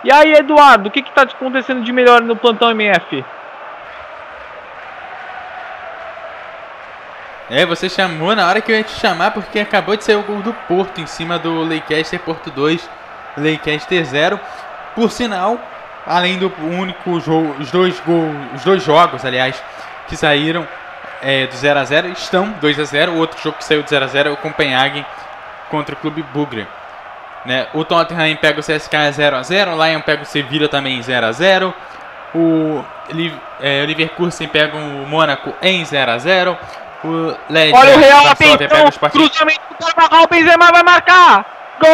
E 0.02 0.12
aí, 0.12 0.34
Eduardo, 0.34 0.88
o 0.88 0.92
que 0.92 1.00
está 1.00 1.22
acontecendo 1.22 1.82
de 1.82 1.92
melhor 1.92 2.20
no 2.20 2.36
plantão 2.36 2.70
MF? 2.70 3.24
É, 7.50 7.66
você 7.66 7.88
chamou 7.88 8.34
na 8.34 8.46
hora 8.46 8.60
que 8.60 8.72
eu 8.72 8.76
ia 8.76 8.82
te 8.82 8.92
chamar, 8.92 9.30
porque 9.32 9.58
acabou 9.58 9.96
de 9.96 10.04
sair 10.04 10.16
o 10.16 10.22
gol 10.22 10.40
do 10.40 10.52
Porto 10.66 11.00
em 11.00 11.06
cima 11.06 11.38
do 11.38 11.62
Leicester, 11.62 12.18
Porto 12.20 12.50
2, 12.50 12.88
Leicester 13.36 14.04
0. 14.04 14.40
Por 14.94 15.10
sinal, 15.10 15.58
além 16.06 16.38
do 16.38 16.52
único 16.62 17.20
jogo, 17.20 17.56
os 17.58 17.70
dois 17.70 17.98
gols, 18.00 18.34
os 18.54 18.64
dois 18.64 18.82
jogos, 18.82 19.24
aliás, 19.24 19.62
que 20.08 20.16
saíram 20.16 20.66
é, 21.22 21.46
do 21.46 21.54
0 21.54 21.78
a 21.80 21.84
0 21.84 22.08
estão 22.08 22.54
2 22.60 22.80
a 22.80 22.84
0. 22.84 23.12
O 23.12 23.18
outro 23.18 23.40
jogo 23.42 23.58
que 23.58 23.64
saiu 23.64 23.82
do 23.82 23.88
0 23.88 24.04
a 24.04 24.08
0 24.08 24.28
é 24.28 24.32
o 24.32 24.36
Copenhagen 24.36 25.04
contra 25.70 25.94
o 25.94 25.98
Clube 25.98 26.22
Bugre. 26.22 26.66
Né? 27.44 27.66
O 27.74 27.84
Tottenham 27.84 28.36
pega 28.36 28.60
o 28.60 28.62
CSK 28.62 28.96
0x0, 29.12 29.74
o 29.74 29.84
Lyon 29.84 30.00
pega 30.00 30.22
o 30.22 30.26
Sevilla 30.26 30.66
também 30.66 30.98
0x0, 31.00 31.74
o, 32.34 32.82
é, 33.60 33.82
o 33.82 33.86
Leverkusen 33.86 34.48
pega 34.48 34.76
o 34.76 35.06
Mônaco 35.06 35.52
em 35.60 35.82
0x0, 35.82 36.56
o 37.04 37.34
Led 37.50 37.74
Olha 37.74 37.96
o 37.96 37.98
Real, 37.98 38.28
atenção, 38.28 38.90
cruzamento 39.10 39.60
do 39.68 39.76
Carvajal, 39.94 40.26
Benzema 40.30 40.72
vai 40.72 40.82
marcar! 40.82 41.44
Gol! 41.80 41.90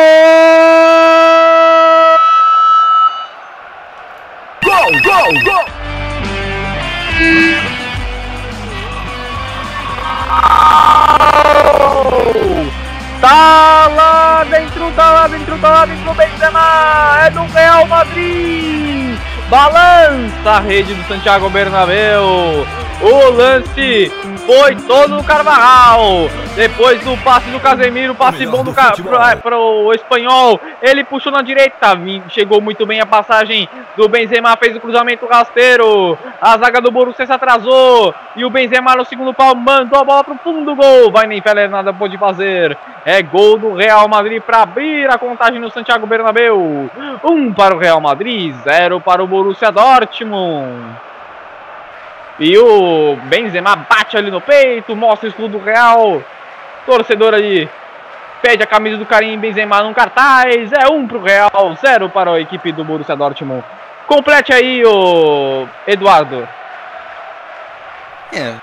Gol, 4.71 4.93
gol, 5.03 5.35
gol! 5.43 5.65
Tá 13.21 13.89
lá 13.89 14.45
dentro, 14.49 14.93
tá 14.93 15.11
lá 15.11 15.27
dentro, 15.27 15.59
tá 15.59 15.71
lá 15.71 15.87
dentro, 15.87 16.15
Benzema! 16.15 17.19
É 17.27 17.31
do 17.31 17.43
Real 17.53 17.85
Madrid! 17.89 19.00
Balança 19.51 20.49
a 20.49 20.61
rede 20.61 20.95
do 20.95 21.03
Santiago 21.09 21.51
Bernabéu! 21.51 22.65
O 23.03 23.31
lance 23.31 24.13
foi 24.47 24.77
todo 24.87 25.17
no 25.17 25.25
Carvajal. 25.25 26.29
Depois 26.55 27.03
do 27.03 27.17
passe 27.25 27.49
do 27.51 27.59
Casemiro, 27.59 28.15
passe 28.15 28.47
bom 28.47 28.63
do 28.63 28.73
para 29.43 29.59
o 29.59 29.93
espanhol. 29.93 30.61
Ele 30.83 31.03
puxou 31.03 31.33
na 31.33 31.41
direita, 31.41 31.99
chegou 32.29 32.61
muito 32.61 32.85
bem 32.85 33.01
a 33.01 33.07
passagem 33.07 33.69
do 33.97 34.09
Benzema, 34.09 34.57
fez 34.57 34.77
o 34.77 34.81
cruzamento 34.81 35.27
rasteiro. 35.27 36.19
A 36.41 36.59
zaga 36.59 36.81
do 36.81 36.91
Borussia 36.91 37.27
se 37.27 37.33
atrasou 37.33 38.15
e 38.37 38.45
o 38.45 38.51
Benzema 38.51 38.95
no 38.95 39.05
segundo 39.05 39.33
pau 39.33 39.55
mandou 39.55 39.99
a 39.99 40.05
bola 40.05 40.23
para 40.23 40.35
o 40.35 40.39
fundo 40.39 40.65
do 40.65 40.77
gol. 40.77 41.11
Vai 41.11 41.27
nem 41.27 41.41
Feller 41.41 41.71
nada 41.71 41.93
pôde 41.93 42.19
fazer. 42.19 42.77
É 43.05 43.23
gol 43.23 43.57
do 43.57 43.75
Real 43.75 44.07
Madrid 44.09 44.43
para 44.43 44.63
abrir 44.63 45.09
a 45.11 45.17
contagem 45.17 45.59
no 45.59 45.71
Santiago 45.71 46.07
Bernabéu. 46.07 46.91
Um 47.25 47.53
para 47.53 47.75
o 47.75 47.79
Real 47.79 48.01
Madrid, 48.01 48.55
zero 48.63 49.01
para 49.01 49.23
o 49.23 49.27
Borussia 49.27 49.73
Dortmund. 49.73 50.97
E 52.39 52.57
o 52.59 53.17
Benzema 53.25 53.77
bate 53.77 54.17
ali 54.17 54.31
no 54.31 54.41
peito, 54.41 54.95
mostra 54.95 55.27
o 55.27 55.31
escudo 55.31 55.59
real. 55.59 56.23
Torcedor 56.87 57.35
ali 57.35 57.69
pede 58.43 58.63
a 58.63 58.67
camisa 58.67 58.97
do 58.97 59.07
Karim 59.07 59.39
Benzema 59.39 59.83
num 59.83 59.95
cartaz. 59.95 60.71
É 60.73 60.87
um 60.89 61.07
pro 61.07 61.23
Real, 61.23 61.77
zero 61.81 62.09
para 62.11 62.33
a 62.33 62.41
equipe 62.41 62.73
do 62.73 62.85
Borussia 62.85 63.17
Dortmund. 63.17 63.65
Complete 64.07 64.53
aí, 64.53 64.85
o 64.85 65.67
Eduardo. 65.87 66.47
É, 68.33 68.55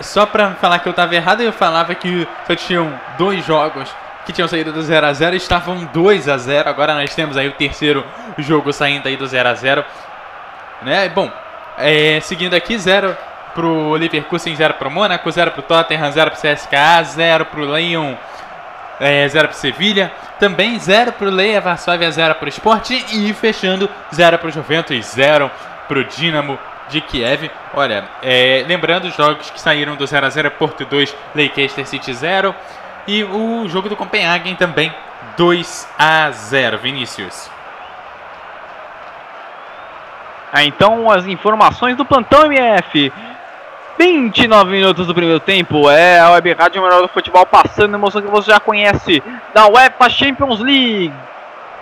só, 0.00 0.26
pra 0.26 0.52
falar 0.52 0.78
que 0.78 0.88
eu 0.88 0.92
tava 0.92 1.14
errado, 1.14 1.42
eu 1.42 1.52
falava 1.52 1.94
que 1.94 2.26
só 2.46 2.54
tinham 2.54 2.92
dois 3.18 3.44
jogos 3.44 3.88
que 4.24 4.32
tinham 4.32 4.46
saído 4.46 4.72
do 4.72 4.82
0 4.82 5.06
a 5.06 5.12
0 5.12 5.34
estavam 5.34 5.84
2 5.92 6.28
a 6.28 6.36
0 6.36 6.68
Agora 6.68 6.94
nós 6.94 7.14
temos 7.14 7.36
aí 7.36 7.48
o 7.48 7.52
terceiro 7.52 8.04
jogo 8.38 8.72
saindo 8.72 9.08
aí 9.08 9.16
do 9.16 9.26
0 9.26 9.48
a 9.48 9.54
0 9.54 9.84
né? 10.82 11.08
Bom, 11.08 11.30
é, 11.76 12.20
seguindo 12.20 12.54
aqui, 12.54 12.78
0 12.78 13.16
pro 13.54 13.92
Leverkusen, 13.92 14.54
0 14.54 14.74
pro 14.74 14.90
Mônaco, 14.90 15.30
0 15.30 15.50
pro 15.50 15.62
Tottenham, 15.62 16.10
0 16.10 16.30
pro 16.30 16.40
CSKA, 16.40 17.02
0 17.04 17.44
pro 17.46 17.76
Lyon, 17.76 18.14
0 19.28 19.44
é, 19.44 19.48
pro 19.48 19.56
Sevilha. 19.56 20.12
Também 20.38 20.78
0 20.78 21.12
pro 21.12 21.28
Leia 21.28 21.60
Varsóvia, 21.60 22.10
0 22.10 22.34
pro 22.36 22.48
Sport 22.48 22.90
e 22.90 23.32
fechando 23.34 23.88
0 24.14 24.38
pro 24.38 24.50
Juventus, 24.50 25.04
0 25.06 25.50
pro 25.88 26.04
Dinamo 26.04 26.58
de 26.90 27.00
Kiev. 27.00 27.50
Olha, 27.74 28.04
é, 28.22 28.64
lembrando 28.66 29.04
os 29.04 29.16
jogos 29.16 29.50
que 29.50 29.60
saíram 29.60 29.96
do 29.96 30.06
0 30.06 30.26
a 30.26 30.30
0 30.30 30.50
Porto 30.52 30.84
2, 30.84 31.16
Leicester 31.34 31.86
City 31.86 32.12
0 32.12 32.54
e 33.06 33.24
o 33.24 33.68
jogo 33.68 33.88
do 33.88 33.96
Copenhagen 33.96 34.54
também 34.56 34.92
2 35.36 35.88
a 35.98 36.30
0. 36.30 36.78
Vinícius. 36.78 37.50
Ah, 40.52 40.64
então 40.64 41.10
as 41.10 41.26
informações 41.26 41.96
do 41.96 42.04
plantão 42.04 42.52
MF. 42.52 43.12
29 43.98 44.70
minutos 44.70 45.06
do 45.06 45.14
primeiro 45.14 45.40
tempo. 45.40 45.88
É 45.90 46.18
a 46.18 46.30
Web 46.30 46.54
Rádio 46.54 46.82
Melhor 46.82 47.02
do 47.02 47.08
Futebol 47.08 47.44
passando 47.46 47.94
emoção 47.94 48.22
que 48.22 48.28
você 48.28 48.50
já 48.50 48.58
conhece 48.58 49.22
da 49.54 49.68
UEFA 49.68 50.08
Champions 50.08 50.60
League. 50.60 51.12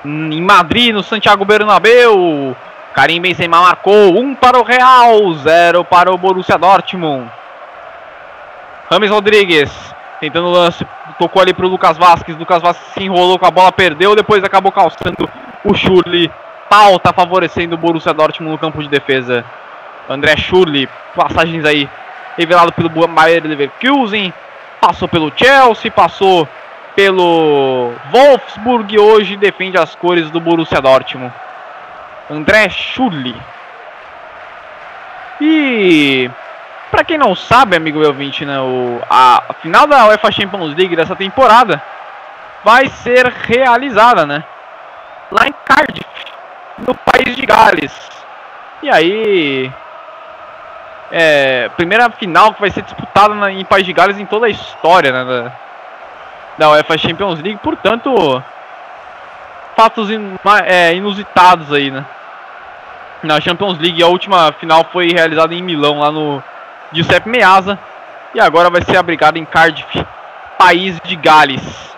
Em 0.04 0.42
Madrid, 0.42 0.92
no 0.92 1.02
Santiago 1.02 1.44
Bernabéu. 1.44 2.56
Karim 2.98 3.20
Benzema 3.20 3.60
marcou 3.60 4.18
um 4.18 4.34
para 4.34 4.58
o 4.58 4.64
Real, 4.64 5.32
zero 5.34 5.84
para 5.84 6.12
o 6.12 6.18
Borussia 6.18 6.58
Dortmund. 6.58 7.30
Rames 8.90 9.08
Rodrigues 9.08 9.70
tentando 10.18 10.50
lance, 10.50 10.84
tocou 11.16 11.40
ali 11.40 11.54
para 11.54 11.64
o 11.64 11.68
Lucas 11.68 11.96
Vasquez. 11.96 12.36
Lucas 12.36 12.60
Vasquez 12.60 12.94
se 12.94 13.04
enrolou 13.04 13.38
com 13.38 13.46
a 13.46 13.52
bola, 13.52 13.70
perdeu, 13.70 14.16
depois 14.16 14.42
acabou 14.42 14.72
calçando 14.72 15.30
o 15.64 15.74
Churli 15.76 16.28
falta 16.68 17.12
favorecendo 17.12 17.76
o 17.76 17.78
Borussia 17.78 18.12
Dortmund 18.12 18.50
no 18.50 18.58
campo 18.58 18.82
de 18.82 18.88
defesa. 18.88 19.44
André 20.10 20.36
Schurli, 20.36 20.88
passagens 21.14 21.64
aí 21.64 21.88
revelado 22.36 22.72
pelo 22.72 22.88
Bayer 22.88 23.46
Leverkusen, 23.46 24.34
passou 24.80 25.06
pelo 25.06 25.32
Chelsea, 25.36 25.88
passou 25.88 26.48
pelo 26.96 27.92
Wolfsburg 28.10 28.98
hoje 28.98 29.36
defende 29.36 29.78
as 29.78 29.94
cores 29.94 30.32
do 30.32 30.40
Borussia 30.40 30.80
Dortmund. 30.80 31.32
André 32.30 32.68
Schurli. 32.68 33.34
E 35.40 36.30
para 36.90 37.04
quem 37.04 37.18
não 37.18 37.34
sabe, 37.34 37.76
amigo 37.76 38.04
ouvinte, 38.04 38.44
né, 38.44 38.58
o, 38.60 39.00
a, 39.08 39.42
a 39.48 39.52
final 39.54 39.86
da 39.86 40.06
UEFA 40.06 40.32
Champions 40.32 40.74
League 40.74 40.96
dessa 40.96 41.14
temporada 41.14 41.80
vai 42.64 42.88
ser 42.88 43.26
realizada, 43.26 44.26
né? 44.26 44.44
Lá 45.30 45.46
em 45.46 45.54
Cardiff, 45.64 46.06
no 46.78 46.94
país 46.94 47.36
de 47.36 47.46
Gales. 47.46 48.10
E 48.82 48.90
aí, 48.90 49.72
é, 51.10 51.68
primeira 51.76 52.10
final 52.10 52.54
que 52.54 52.60
vai 52.60 52.70
ser 52.70 52.82
disputada 52.82 53.34
na, 53.34 53.50
em 53.50 53.64
País 53.64 53.84
de 53.84 53.92
Gales 53.92 54.18
em 54.18 54.26
toda 54.26 54.46
a 54.46 54.50
história 54.50 55.12
né, 55.12 55.24
da, 55.24 55.52
da 56.56 56.70
UEFA 56.70 56.98
Champions 56.98 57.40
League, 57.40 57.60
portanto, 57.62 58.42
fatos 59.76 60.10
in, 60.10 60.36
é, 60.64 60.94
inusitados 60.94 61.72
aí, 61.72 61.90
né? 61.90 62.04
Na 63.22 63.40
Champions 63.40 63.78
League, 63.78 64.02
a 64.02 64.06
última 64.06 64.52
final 64.52 64.86
foi 64.92 65.08
realizada 65.08 65.52
em 65.52 65.62
Milão, 65.62 65.98
lá 65.98 66.10
no 66.10 66.42
Giuseppe 66.92 67.28
Meazza, 67.28 67.78
e 68.32 68.40
agora 68.40 68.70
vai 68.70 68.82
ser 68.82 68.96
abrigada 68.96 69.38
em 69.38 69.44
Cardiff, 69.44 70.06
país 70.56 71.00
de 71.02 71.16
Gales. 71.16 71.88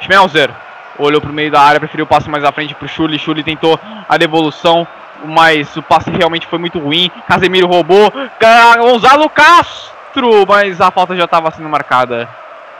Schmelzer 0.00 0.50
olhou 0.98 1.20
para 1.20 1.30
o 1.30 1.34
meio 1.34 1.50
da 1.50 1.60
área, 1.60 1.80
preferiu 1.80 2.04
o 2.04 2.08
passe 2.08 2.30
mais 2.30 2.44
à 2.44 2.52
frente 2.52 2.74
para 2.74 2.86
o. 2.86 3.18
Schulli 3.18 3.42
tentou 3.42 3.78
a 4.08 4.16
devolução, 4.16 4.86
mas 5.24 5.76
o 5.76 5.82
passe 5.82 6.10
realmente 6.10 6.46
foi 6.46 6.58
muito 6.58 6.78
ruim. 6.78 7.10
Casemiro 7.28 7.66
roubou. 7.66 8.12
Gonzalo 8.78 9.28
Castro, 9.28 10.46
mas 10.46 10.80
a 10.80 10.90
falta 10.90 11.16
já 11.16 11.24
estava 11.24 11.50
sendo 11.50 11.68
marcada. 11.68 12.28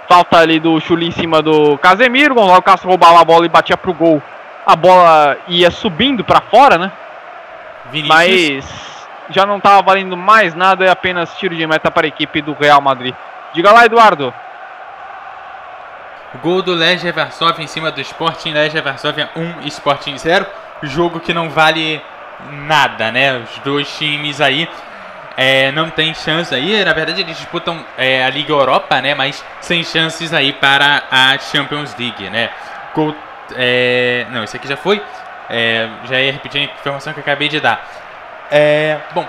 Falta 0.09 0.39
ali 0.39 0.61
do 0.61 0.79
Chuli 0.81 1.09
em 1.09 1.11
cima 1.11 1.43
do 1.43 1.77
Casemiro. 1.79 2.35
Gonzalo 2.35 2.62
Castro 2.62 2.89
roubava 2.89 3.20
a 3.20 3.24
bola 3.24 3.47
e 3.47 3.49
batia 3.49 3.77
pro 3.77 3.93
gol. 3.93 4.22
A 4.64 4.77
bola 4.77 5.37
ia 5.49 5.70
subindo 5.70 6.24
para 6.24 6.41
fora, 6.41 6.79
né? 6.79 6.93
Vinícius. 7.91 8.64
Mas 8.64 9.07
já 9.30 9.45
não 9.47 9.59
estava 9.59 9.82
valendo 9.82 10.16
mais 10.16 10.55
nada. 10.55 10.84
É 10.84 10.91
apenas 10.91 11.37
tiro 11.37 11.55
de 11.55 11.66
meta 11.66 11.91
para 11.91 12.07
a 12.07 12.09
equipe 12.09 12.41
do 12.41 12.53
Real 12.55 12.80
Madrid. 12.80 13.14
Diga 13.53 13.72
lá, 13.72 13.84
Eduardo. 13.84 14.32
Gol 16.43 16.62
do 16.62 16.74
Legia 16.74 17.12
Varsóvia 17.12 17.62
em 17.62 17.66
cima 17.66 17.91
do 17.91 18.01
Sporting. 18.01 18.53
Legia 18.53 18.82
Varsóvia 18.82 19.30
1, 19.34 19.66
Sporting 19.68 20.16
0. 20.18 20.47
Jogo 20.82 21.20
que 21.20 21.32
não 21.32 21.49
vale 21.49 22.03
nada, 22.51 23.11
né? 23.11 23.39
Os 23.39 23.59
dois 23.61 23.89
times 23.97 24.41
aí 24.41 24.68
é, 25.37 25.70
não 25.72 25.91
tem 25.91 26.14
chance 26.14 26.55
aí. 26.55 26.84
Na 26.84 26.93
verdade, 26.93 27.20
eles 27.20 27.37
disputam 27.37 27.84
é, 27.97 28.24
a 28.24 28.30
Liga 28.30 28.53
Europa, 28.53 29.01
né? 29.01 29.14
Mas 29.14 29.45
sem 29.61 29.84
chances 29.84 30.32
aí 30.32 30.53
para 30.53 31.03
a 31.11 31.39
Champions 31.39 31.95
League, 31.99 32.28
né? 32.30 32.51
Gol, 32.95 33.14
é, 33.55 34.26
não, 34.30 34.45
esse 34.45 34.57
aqui 34.57 34.66
já 34.66 34.76
foi. 34.76 35.03
É, 35.49 35.88
já 36.05 36.20
ia 36.20 36.32
repetir 36.32 36.61
a 36.61 36.64
informação 36.64 37.12
que 37.12 37.20
acabei 37.20 37.49
de 37.49 37.61
dar. 37.61 37.84
É, 38.51 38.99
bom, 39.14 39.26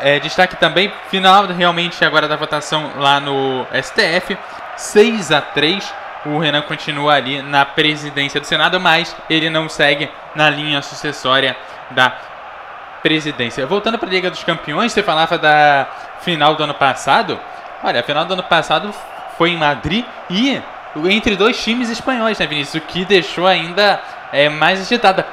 é, 0.00 0.18
destaque 0.18 0.56
também, 0.56 0.92
final 1.10 1.46
realmente 1.46 2.04
agora 2.04 2.26
da 2.26 2.36
votação 2.36 2.92
lá 2.96 3.20
no 3.20 3.66
STF, 3.82 4.36
6 4.76 5.32
a 5.32 5.40
3 5.40 6.02
o 6.24 6.38
Renan 6.38 6.62
continua 6.62 7.14
ali 7.14 7.42
na 7.42 7.64
presidência 7.64 8.40
do 8.40 8.46
Senado, 8.46 8.78
mas 8.78 9.14
ele 9.28 9.50
não 9.50 9.68
segue 9.68 10.08
na 10.34 10.48
linha 10.48 10.80
sucessória 10.80 11.56
da 11.90 12.12
presidência. 13.02 13.66
Voltando 13.66 13.98
para 13.98 14.08
a 14.08 14.12
Liga 14.12 14.30
dos 14.30 14.44
Campeões, 14.44 14.92
você 14.92 15.02
falava 15.02 15.36
da 15.36 15.88
final 16.20 16.54
do 16.54 16.62
ano 16.62 16.74
passado. 16.74 17.38
Olha, 17.82 18.00
a 18.00 18.02
final 18.02 18.24
do 18.24 18.34
ano 18.34 18.42
passado 18.44 18.94
foi 19.36 19.50
em 19.50 19.56
Madrid 19.56 20.04
e 20.30 20.62
entre 21.06 21.34
dois 21.34 21.62
times 21.62 21.90
espanhóis, 21.90 22.38
né, 22.38 22.46
Vinícius? 22.46 22.82
O 22.82 22.86
que 22.86 23.04
deixou 23.04 23.46
ainda 23.46 24.00
é, 24.32 24.48
mais 24.48 24.80
agitada. 24.80 25.26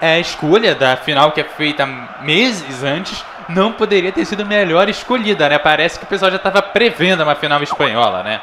É, 0.00 0.14
a 0.14 0.18
escolha 0.18 0.74
da 0.74 0.96
final 0.96 1.32
que 1.32 1.40
é 1.40 1.44
feita 1.44 1.86
meses 2.20 2.82
antes 2.82 3.24
não 3.48 3.72
poderia 3.72 4.12
ter 4.12 4.24
sido 4.24 4.44
melhor 4.44 4.88
escolhida, 4.88 5.48
né? 5.48 5.58
Parece 5.58 5.98
que 5.98 6.04
o 6.04 6.08
pessoal 6.08 6.30
já 6.30 6.36
estava 6.36 6.60
prevendo 6.60 7.22
uma 7.22 7.34
final 7.34 7.62
espanhola, 7.62 8.22
né? 8.22 8.40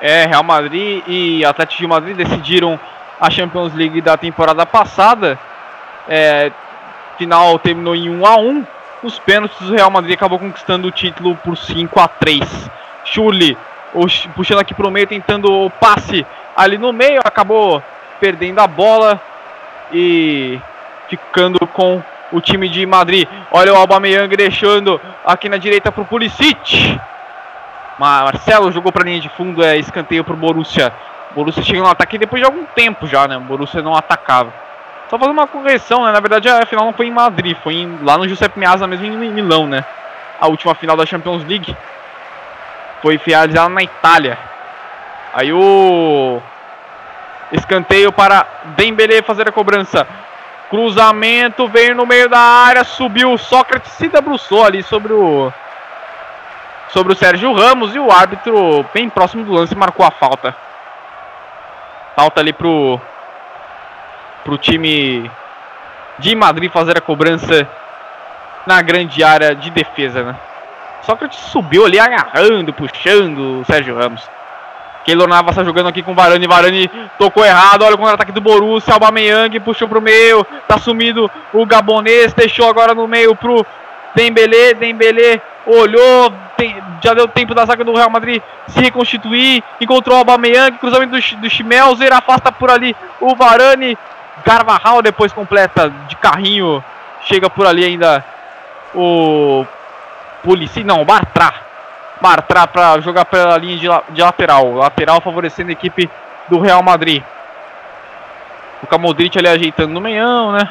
É, 0.00 0.26
Real 0.26 0.42
Madrid 0.42 1.02
e 1.06 1.44
Atlético 1.44 1.82
de 1.82 1.86
Madrid 1.86 2.16
decidiram 2.16 2.80
a 3.20 3.30
Champions 3.30 3.74
League 3.74 4.00
da 4.00 4.16
temporada 4.16 4.64
passada 4.64 5.38
é, 6.08 6.50
final 7.18 7.58
terminou 7.58 7.94
em 7.94 8.08
1 8.10 8.26
a 8.26 8.36
1 8.36 8.66
Nos 9.02 9.18
pênaltis, 9.18 9.60
o 9.60 9.72
Real 9.72 9.90
Madrid 9.90 10.14
acabou 10.14 10.38
conquistando 10.38 10.88
o 10.88 10.90
título 10.90 11.36
por 11.36 11.56
5 11.56 12.00
a 12.00 12.08
3 12.08 12.70
Chuli 13.04 13.56
puxando 14.34 14.60
aqui 14.60 14.72
para 14.72 14.86
o 14.86 14.90
meio, 14.90 15.06
tentando 15.06 15.52
o 15.52 15.68
passe 15.68 16.24
ali 16.56 16.78
no 16.78 16.92
meio, 16.92 17.20
acabou 17.24 17.82
perdendo 18.20 18.60
a 18.60 18.66
bola 18.66 19.20
e 19.92 20.60
ficando 21.08 21.66
com 21.68 22.02
o 22.30 22.40
time 22.40 22.68
de 22.68 22.84
Madrid. 22.86 23.26
Olha 23.50 23.72
o 23.72 23.76
Aubameyang 23.76 24.34
deixando 24.36 25.00
aqui 25.24 25.48
na 25.48 25.56
direita 25.56 25.90
para 25.90 26.02
o 26.02 26.06
Pulisic. 26.06 27.00
Marcelo 27.98 28.70
jogou 28.70 28.92
para 28.92 29.04
linha 29.04 29.20
de 29.20 29.28
fundo, 29.30 29.62
é 29.62 29.76
escanteio 29.76 30.22
para 30.22 30.34
o 30.34 30.36
Borussia. 30.36 30.92
Borussia 31.34 31.62
chega 31.62 31.80
no 31.80 31.88
ataque 31.88 32.18
depois 32.18 32.40
de 32.40 32.46
algum 32.46 32.64
tempo 32.64 33.06
já, 33.06 33.26
né? 33.26 33.36
O 33.36 33.40
Borussia 33.40 33.82
não 33.82 33.94
atacava. 33.94 34.52
Só 35.08 35.18
fazer 35.18 35.30
uma 35.30 35.46
correção, 35.46 36.04
né? 36.04 36.12
Na 36.12 36.20
verdade 36.20 36.48
a 36.48 36.64
final 36.64 36.84
não 36.84 36.92
foi 36.92 37.06
em 37.06 37.10
Madrid, 37.10 37.56
foi 37.62 37.74
em, 37.74 37.98
lá 38.02 38.16
no 38.16 38.28
Giuseppe 38.28 38.58
Meazza 38.58 38.86
mesmo 38.86 39.06
em 39.06 39.30
Milão, 39.30 39.66
né? 39.66 39.84
A 40.40 40.46
última 40.46 40.74
final 40.74 40.96
da 40.96 41.04
Champions 41.04 41.44
League 41.44 41.76
foi 43.02 43.18
finalizada 43.18 43.68
na 43.68 43.82
Itália. 43.82 44.38
Aí 45.34 45.52
o 45.52 46.40
escanteio 47.52 48.12
para 48.12 48.46
Dembele 48.76 49.22
fazer 49.22 49.48
a 49.48 49.52
cobrança. 49.52 50.06
Cruzamento 50.68 51.66
veio 51.66 51.94
no 51.94 52.06
meio 52.06 52.28
da 52.28 52.38
área, 52.38 52.84
subiu 52.84 53.36
Sócrates 53.36 53.92
se 53.92 54.08
debruçou 54.08 54.64
ali 54.64 54.82
sobre 54.82 55.12
o 55.12 55.52
sobre 56.90 57.12
o 57.12 57.16
Sérgio 57.16 57.52
Ramos 57.52 57.94
e 57.94 57.98
o 57.98 58.10
árbitro 58.10 58.84
bem 58.92 59.08
próximo 59.08 59.44
do 59.44 59.52
lance 59.52 59.74
marcou 59.74 60.04
a 60.04 60.10
falta. 60.10 60.54
Falta 62.16 62.40
ali 62.40 62.52
pro 62.52 63.00
para 64.44 64.54
o 64.54 64.58
time 64.58 65.30
de 66.18 66.34
Madrid 66.34 66.70
fazer 66.70 66.96
a 66.96 67.00
cobrança 67.00 67.68
na 68.66 68.80
grande 68.82 69.22
área 69.22 69.54
de 69.54 69.70
defesa, 69.70 70.22
né? 70.22 70.36
Sócrates 71.02 71.38
subiu 71.38 71.84
ali 71.84 71.98
agarrando, 71.98 72.72
puxando 72.72 73.60
o 73.60 73.64
Sérgio 73.64 73.96
Ramos. 73.96 74.22
Keylor 75.04 75.28
Navas 75.28 75.50
está 75.50 75.64
jogando 75.64 75.88
aqui 75.88 76.02
com 76.02 76.14
Varane. 76.14 76.46
Varane 76.46 76.90
tocou 77.18 77.44
errado. 77.44 77.82
Olha 77.82 77.94
o 77.94 77.98
contra-ataque 77.98 78.32
do 78.32 78.40
Borussia. 78.40 78.94
Aubameyang 78.94 79.58
puxou 79.60 79.88
para 79.88 79.98
o 79.98 80.02
meio. 80.02 80.44
Tá 80.68 80.78
sumido 80.78 81.30
o 81.52 81.66
gabonês. 81.66 82.32
Deixou 82.32 82.68
agora 82.68 82.94
no 82.94 83.06
meio 83.06 83.34
pro 83.34 83.64
Dembele. 84.14 84.74
Dembele 84.74 85.40
olhou. 85.66 86.32
Tem, 86.56 86.76
já 87.02 87.14
deu 87.14 87.26
tempo 87.28 87.54
da 87.54 87.64
zaga 87.64 87.84
do 87.84 87.94
Real 87.94 88.10
Madrid 88.10 88.42
se 88.68 88.80
reconstituir. 88.80 89.62
Encontrou 89.80 90.16
o 90.16 90.18
Aubameyang. 90.18 90.78
Cruzamento 90.78 91.16
do, 91.16 91.36
do 91.38 91.50
Schmelzer. 91.50 92.12
Afasta 92.12 92.52
por 92.52 92.70
ali 92.70 92.94
o 93.20 93.34
Varane. 93.34 93.96
Carvajal 94.44 95.02
depois 95.02 95.32
completa 95.32 95.92
de 96.08 96.16
carrinho. 96.16 96.82
Chega 97.22 97.50
por 97.50 97.66
ali 97.66 97.84
ainda 97.84 98.24
o 98.94 99.66
Polici, 100.42 100.82
não, 100.82 101.02
o 101.02 101.04
Bartra. 101.04 101.69
Bartra 102.20 102.66
para 102.66 103.00
jogar 103.00 103.24
pela 103.24 103.56
linha 103.56 103.76
de, 103.76 104.14
de, 104.14 104.22
lateral. 104.22 104.74
Lateral 104.74 105.20
favorecendo 105.20 105.70
a 105.70 105.72
equipe 105.72 106.10
do 106.48 106.60
Real 106.60 106.82
Madrid. 106.82 107.22
O 108.82 108.98
Modric 108.98 109.38
ali 109.38 109.48
ajeitando 109.48 109.92
no 109.92 110.00
meião, 110.00 110.52
né? 110.52 110.68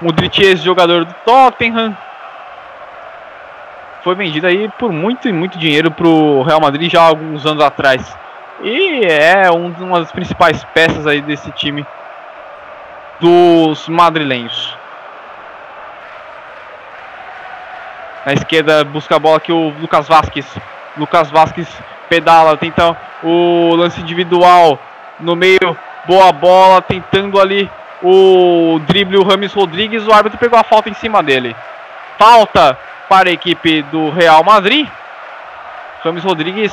Modric 0.00 0.42
esse 0.42 0.62
jogador 0.62 1.04
do 1.04 1.14
Tottenham. 1.24 1.96
Foi 4.02 4.14
vendido 4.14 4.46
aí 4.46 4.68
por 4.78 4.92
muito 4.92 5.28
e 5.28 5.32
muito 5.32 5.58
dinheiro 5.58 5.90
para 5.90 6.06
o 6.06 6.42
Real 6.42 6.60
Madrid 6.60 6.92
já 6.92 7.02
há 7.02 7.06
alguns 7.06 7.46
anos 7.46 7.64
atrás. 7.64 8.16
E 8.62 9.04
é 9.04 9.50
um, 9.50 9.68
uma 9.80 10.00
das 10.00 10.12
principais 10.12 10.62
peças 10.74 11.06
aí 11.06 11.20
desse 11.20 11.50
time 11.52 11.86
dos 13.20 13.88
madrilenhos. 13.88 14.76
Na 18.24 18.32
esquerda 18.32 18.84
busca 18.84 19.16
a 19.16 19.18
bola 19.18 19.36
aqui 19.36 19.52
o 19.52 19.68
Lucas 19.80 20.08
Vasquez. 20.08 20.46
Lucas 20.96 21.30
Vasquez 21.30 21.68
pedala, 22.08 22.56
tenta 22.56 22.96
o 23.22 23.74
lance 23.74 24.00
individual 24.00 24.78
no 25.20 25.36
meio. 25.36 25.76
Boa 26.06 26.32
bola, 26.32 26.82
tentando 26.82 27.40
ali 27.40 27.70
o 28.02 28.78
drible, 28.86 29.18
o 29.18 29.24
Rames 29.24 29.52
Rodrigues. 29.52 30.06
O 30.06 30.12
árbitro 30.12 30.38
pegou 30.38 30.58
a 30.58 30.64
falta 30.64 30.88
em 30.88 30.94
cima 30.94 31.22
dele. 31.22 31.54
Falta 32.18 32.78
para 33.08 33.28
a 33.28 33.32
equipe 33.32 33.82
do 33.82 34.10
Real 34.10 34.42
Madrid. 34.42 34.88
Rames 36.02 36.24
Rodrigues 36.24 36.72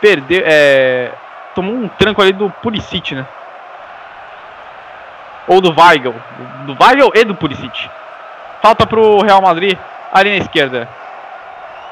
perdeu, 0.00 0.42
é, 0.44 1.10
tomou 1.54 1.74
um 1.74 1.88
tranco 1.88 2.20
ali 2.22 2.32
do 2.32 2.50
Pulisic, 2.50 3.14
né? 3.14 3.26
ou 5.48 5.60
do 5.60 5.74
Weigl. 5.74 6.14
Do 6.66 6.76
Weigl 6.80 7.10
e 7.14 7.24
do 7.24 7.34
Pulisic. 7.34 7.90
Falta 8.62 8.86
pro 8.86 9.20
Real 9.22 9.40
Madrid 9.40 9.78
ali 10.12 10.30
na 10.30 10.36
esquerda. 10.36 10.88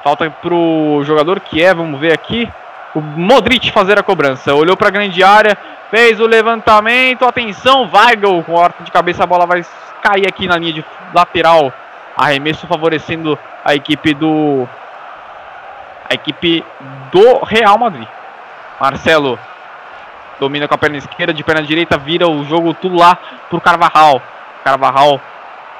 Falta 0.02 0.30
pro 0.30 1.02
jogador 1.04 1.40
que 1.40 1.62
é, 1.62 1.74
vamos 1.74 1.98
ver 1.98 2.12
aqui, 2.12 2.48
o 2.94 3.00
Modric 3.00 3.72
fazer 3.72 3.98
a 3.98 4.02
cobrança. 4.02 4.54
Olhou 4.54 4.76
para 4.76 4.88
a 4.88 4.90
grande 4.90 5.22
área, 5.22 5.56
fez 5.90 6.20
o 6.20 6.26
levantamento, 6.26 7.24
atenção, 7.24 7.90
Weigl 7.92 8.42
com 8.44 8.60
a 8.60 8.70
de 8.80 8.90
cabeça, 8.90 9.24
a 9.24 9.26
bola 9.26 9.46
vai 9.46 9.64
cair 10.02 10.26
aqui 10.26 10.46
na 10.46 10.56
linha 10.56 10.72
de 10.72 10.84
lateral. 11.12 11.72
Arremesso 12.16 12.66
favorecendo 12.66 13.38
a 13.64 13.74
equipe 13.74 14.14
do 14.14 14.66
a 16.08 16.14
equipe 16.14 16.64
do 17.10 17.44
Real 17.44 17.76
Madrid. 17.78 18.08
Marcelo 18.80 19.38
domina 20.38 20.68
com 20.68 20.74
a 20.74 20.78
perna 20.78 20.98
esquerda, 20.98 21.34
de 21.34 21.42
perna 21.42 21.62
direita, 21.62 21.98
vira 21.98 22.28
o 22.28 22.44
jogo 22.44 22.72
tudo 22.74 22.96
lá 22.96 23.18
pro 23.50 23.60
Carvajal. 23.60 24.22
Carvajal 24.64 25.20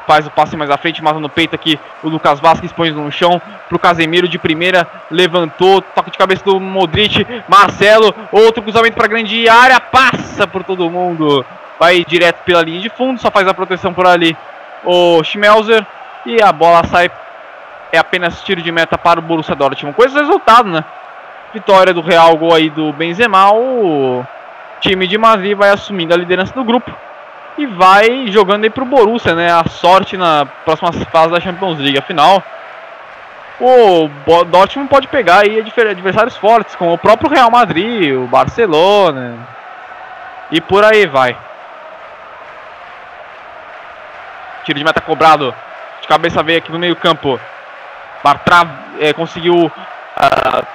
faz 0.07 0.27
o 0.27 0.31
passe 0.31 0.57
mais 0.57 0.71
à 0.71 0.77
frente, 0.77 1.03
mata 1.03 1.19
no 1.19 1.29
peito 1.29 1.55
aqui 1.55 1.79
o 2.03 2.09
Lucas 2.09 2.39
Vasquez, 2.39 2.73
põe 2.73 2.91
no 2.91 3.11
chão 3.11 3.41
pro 3.69 3.79
Casemiro 3.79 4.29
de 4.29 4.39
primeira, 4.39 4.87
levantou, 5.11 5.83
toque 5.83 6.11
de 6.11 6.19
cabeça 6.19 6.45
do 6.45 6.61
Modric, 6.61 7.27
Marcelo, 7.49 8.15
outro 8.31 8.63
cruzamento 8.63 8.97
para 8.97 9.09
grande 9.09 9.49
área, 9.49 9.81
passa 9.81 10.47
por 10.47 10.63
todo 10.63 10.89
mundo, 10.89 11.45
vai 11.79 12.05
direto 12.05 12.45
pela 12.45 12.63
linha 12.63 12.81
de 12.81 12.89
fundo, 12.89 13.21
só 13.21 13.31
faz 13.31 13.49
a 13.49 13.55
proteção 13.55 13.93
por 13.93 14.07
ali 14.07 14.37
o 14.85 15.23
Schmelzer 15.25 15.85
e 16.25 16.41
a 16.41 16.53
bola 16.53 16.85
sai, 16.85 17.11
é 17.93 17.99
apenas 17.99 18.43
tiro 18.43 18.63
de 18.63 18.71
meta 18.71 18.97
para 18.97 19.19
o 19.19 19.23
Borussia 19.23 19.55
Dortmund, 19.55 19.97
coisa 19.97 20.15
do 20.15 20.27
resultado, 20.27 20.71
né? 20.71 20.85
Vitória 21.53 21.93
do 21.93 22.01
Real, 22.01 22.37
gol 22.37 22.55
aí 22.55 22.71
do 22.71 22.93
Benzema, 22.93 23.53
o 23.53 24.25
time 24.81 25.07
de 25.07 25.19
Madrid 25.19 25.57
vai 25.57 25.71
assumindo 25.71 26.15
a 26.15 26.17
liderança 26.17 26.55
do 26.55 26.63
grupo 26.63 26.95
e 27.59 27.67
vai 27.67 28.27
jogando 28.29 28.65
aí 28.65 28.71
pro 28.71 28.85
Borussia, 28.85 29.35
né? 29.35 29.51
A 29.51 29.65
sorte 29.69 30.17
na 30.17 30.47
próxima 30.47 30.93
fase 30.93 31.33
da 31.33 31.41
Champions 31.41 31.79
League. 31.79 31.99
Afinal, 31.99 32.43
o 33.59 34.09
Dortmund 34.45 34.89
pode 34.89 35.09
pegar 35.09 35.41
aí 35.41 35.59
adversários 35.59 36.37
fortes, 36.37 36.75
como 36.75 36.93
o 36.93 36.99
próprio 36.99 37.31
Real 37.31 37.51
Madrid, 37.51 38.15
o 38.15 38.27
Barcelona 38.27 39.57
e 40.51 40.61
por 40.61 40.85
aí 40.85 41.07
vai. 41.07 41.37
Tiro 44.65 44.79
de 44.79 44.85
meta 44.85 45.01
cobrado. 45.01 45.55
De 46.01 46.09
cabeça 46.09 46.43
veio 46.43 46.59
aqui 46.59 46.71
no 46.71 46.79
meio 46.79 46.97
campo. 46.97 47.41
Bartra 48.23 48.67
é, 49.01 49.13
conseguiu 49.13 49.67
uh, 49.67 50.67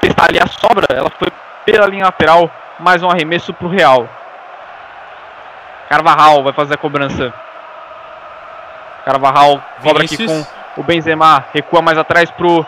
testar 0.00 0.26
ali 0.28 0.38
a 0.38 0.46
sobra. 0.46 0.86
Ela 0.94 1.10
foi 1.10 1.28
pela 1.64 1.86
linha 1.86 2.04
lateral. 2.04 2.50
Mais 2.78 3.02
um 3.02 3.10
arremesso 3.10 3.54
para 3.54 3.66
o 3.66 3.70
Real. 3.70 4.08
Carvajal 5.88 6.42
vai 6.42 6.52
fazer 6.52 6.74
a 6.74 6.78
cobrança. 6.78 7.32
Carvajal 9.04 9.62
cobra 9.82 10.04
aqui 10.04 10.26
com 10.26 10.46
o 10.76 10.82
Benzema. 10.82 11.44
Recua 11.52 11.80
mais 11.80 11.96
atrás 11.96 12.30
pro 12.30 12.66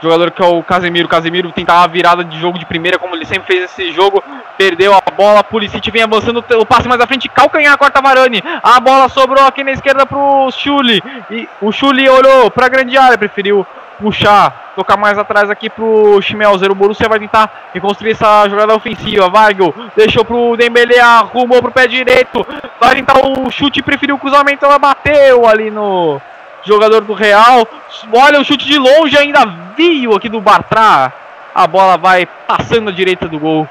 jogador 0.00 0.30
que 0.30 0.42
é 0.42 0.46
o 0.46 0.62
Casemiro. 0.62 1.08
Casemiro 1.08 1.52
tentava 1.52 1.84
a 1.84 1.86
virada 1.86 2.24
de 2.24 2.38
jogo 2.38 2.58
de 2.58 2.64
primeira, 2.64 2.98
como 2.98 3.14
ele 3.14 3.26
sempre 3.26 3.46
fez 3.52 3.64
esse 3.64 3.92
jogo. 3.92 4.22
Perdeu 4.56 4.94
a 4.94 5.10
bola. 5.10 5.42
Pulisic 5.42 5.90
vem 5.90 6.02
avançando 6.02 6.44
o 6.58 6.66
passe 6.66 6.88
mais 6.88 7.00
à 7.00 7.06
frente. 7.06 7.28
Calcanhar, 7.28 7.76
corta 7.76 8.00
Varane. 8.00 8.42
A 8.62 8.78
bola 8.78 9.08
sobrou 9.08 9.44
aqui 9.44 9.64
na 9.64 9.72
esquerda 9.72 10.06
pro 10.06 10.50
Chuli. 10.52 11.02
E 11.30 11.48
o 11.60 11.72
Chuli 11.72 12.08
olhou 12.08 12.50
para 12.50 12.66
a 12.66 12.68
grande 12.68 12.96
área. 12.96 13.18
Preferiu 13.18 13.66
puxar, 14.00 14.72
tocar 14.74 14.96
mais 14.96 15.18
atrás 15.18 15.50
aqui 15.50 15.68
pro 15.68 16.20
Schmelzer. 16.20 16.70
O 16.70 16.74
Borussia 16.74 17.08
vai 17.08 17.18
tentar 17.18 17.70
reconstruir 17.72 18.12
essa 18.12 18.48
jogada 18.48 18.74
ofensiva. 18.74 19.30
Weigl 19.32 19.74
deixou 19.94 20.24
pro 20.24 20.56
Dembele, 20.56 20.98
arrumou 20.98 21.62
pro 21.62 21.70
pé 21.70 21.86
direito. 21.86 22.44
Vai 22.80 22.96
tentar 22.96 23.18
o 23.18 23.50
chute, 23.50 23.82
preferiu 23.82 24.16
o 24.16 24.18
cruzamento, 24.18 24.64
ela 24.64 24.78
bateu 24.78 25.46
ali 25.46 25.70
no 25.70 26.20
jogador 26.64 27.02
do 27.02 27.12
Real. 27.12 27.66
Olha 28.12 28.40
o 28.40 28.44
chute 28.44 28.66
de 28.66 28.78
longe, 28.78 29.16
ainda 29.16 29.46
viu 29.76 30.14
aqui 30.14 30.28
do 30.28 30.40
Bartra. 30.40 31.12
A 31.54 31.66
bola 31.66 31.96
vai 31.96 32.26
passando 32.46 32.90
à 32.90 32.92
direita 32.92 33.28
do 33.28 33.38
gol 33.38 33.68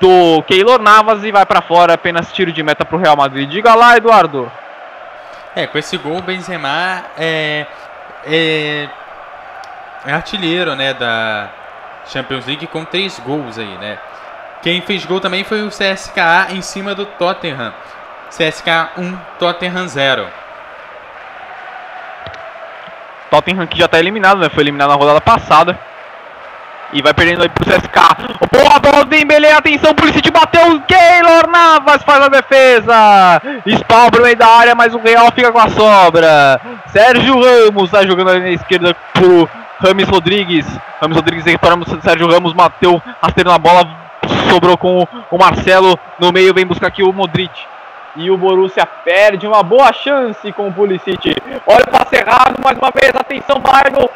do 0.00 0.42
Keylor 0.42 0.80
Navas 0.80 1.24
e 1.24 1.30
vai 1.30 1.46
para 1.46 1.62
fora. 1.62 1.94
Apenas 1.94 2.32
tiro 2.32 2.52
de 2.52 2.62
meta 2.62 2.84
pro 2.84 2.98
Real 2.98 3.16
Madrid. 3.16 3.48
Diga 3.48 3.74
lá, 3.74 3.96
Eduardo. 3.96 4.50
É, 5.56 5.68
com 5.68 5.78
esse 5.78 5.96
gol, 5.96 6.18
o 6.18 6.22
Benzema 6.22 7.04
é, 7.16 7.66
é, 8.26 8.88
é 10.06 10.12
artilheiro, 10.12 10.74
né, 10.74 10.94
da 10.94 11.48
Champions 12.06 12.46
League 12.46 12.66
com 12.66 12.84
três 12.84 13.18
gols 13.20 13.58
aí, 13.58 13.78
né. 13.78 13.98
Quem 14.62 14.80
fez 14.80 15.04
gol 15.04 15.20
também 15.20 15.44
foi 15.44 15.62
o 15.62 15.68
CSKA 15.68 16.48
em 16.50 16.62
cima 16.62 16.94
do 16.94 17.04
Tottenham. 17.04 17.72
CSKA 18.30 18.90
1, 18.96 19.16
Tottenham 19.38 19.86
0. 19.86 20.26
Tottenham 23.30 23.66
que 23.66 23.78
já 23.78 23.84
está 23.84 23.98
eliminado, 23.98 24.38
né? 24.40 24.48
Foi 24.48 24.62
eliminado 24.62 24.88
na 24.88 24.96
rodada 24.96 25.20
passada. 25.20 25.78
E 26.94 27.02
vai 27.02 27.12
perdendo 27.12 27.42
aí 27.42 27.48
pro 27.48 27.64
CSK. 27.64 27.98
Boa 28.52 28.78
bola 28.78 29.04
do 29.04 29.10
Dembele, 29.10 29.48
atenção, 29.48 29.92
Pulisic 29.96 30.30
bateu, 30.30 30.80
Keylor 30.82 31.50
Navas 31.50 32.04
faz 32.04 32.22
a 32.22 32.28
defesa. 32.28 33.42
Spawn 33.66 34.10
pro 34.10 34.22
meio 34.22 34.36
da 34.36 34.46
área, 34.46 34.76
mas 34.76 34.94
o 34.94 34.98
Real 34.98 35.26
fica 35.32 35.50
com 35.50 35.58
a 35.58 35.68
sobra. 35.68 36.60
Sérgio 36.86 37.34
Ramos 37.34 37.90
tá 37.90 38.06
jogando 38.06 38.30
ali 38.30 38.40
na 38.40 38.50
esquerda 38.50 38.94
pro 39.12 39.48
Rames 39.80 40.08
Rodrigues. 40.08 40.64
Rames 41.00 41.16
Rodrigues 41.16 41.44
retorna 41.44 41.82
o 41.82 42.00
Sérgio 42.00 42.30
Ramos, 42.30 42.52
bateu 42.52 43.02
rasteiro 43.20 43.50
na 43.50 43.58
bola, 43.58 43.88
sobrou 44.48 44.78
com 44.78 45.04
o 45.32 45.38
Marcelo 45.38 45.98
no 46.20 46.30
meio, 46.30 46.54
vem 46.54 46.64
buscar 46.64 46.86
aqui 46.86 47.02
o 47.02 47.12
Modric. 47.12 47.52
E 48.16 48.30
o 48.30 48.36
Borussia 48.36 48.86
perde 48.86 49.46
uma 49.46 49.62
boa 49.62 49.92
chance 49.92 50.52
com 50.52 50.68
o 50.68 50.72
Pulisic. 50.72 51.34
Olha 51.66 51.84
o 51.84 51.90
passe 51.90 52.14
errado 52.14 52.60
mais 52.62 52.78
uma 52.78 52.92
vez. 52.92 53.12
Atenção, 53.14 53.60
Weigl. 53.64 54.08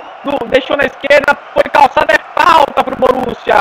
Deixou 0.46 0.76
na 0.76 0.84
esquerda. 0.84 1.36
Foi 1.52 1.64
calçada. 1.64 2.14
É 2.14 2.40
falta 2.40 2.84
para 2.84 2.94
o 2.94 2.96
Borussia. 2.96 3.56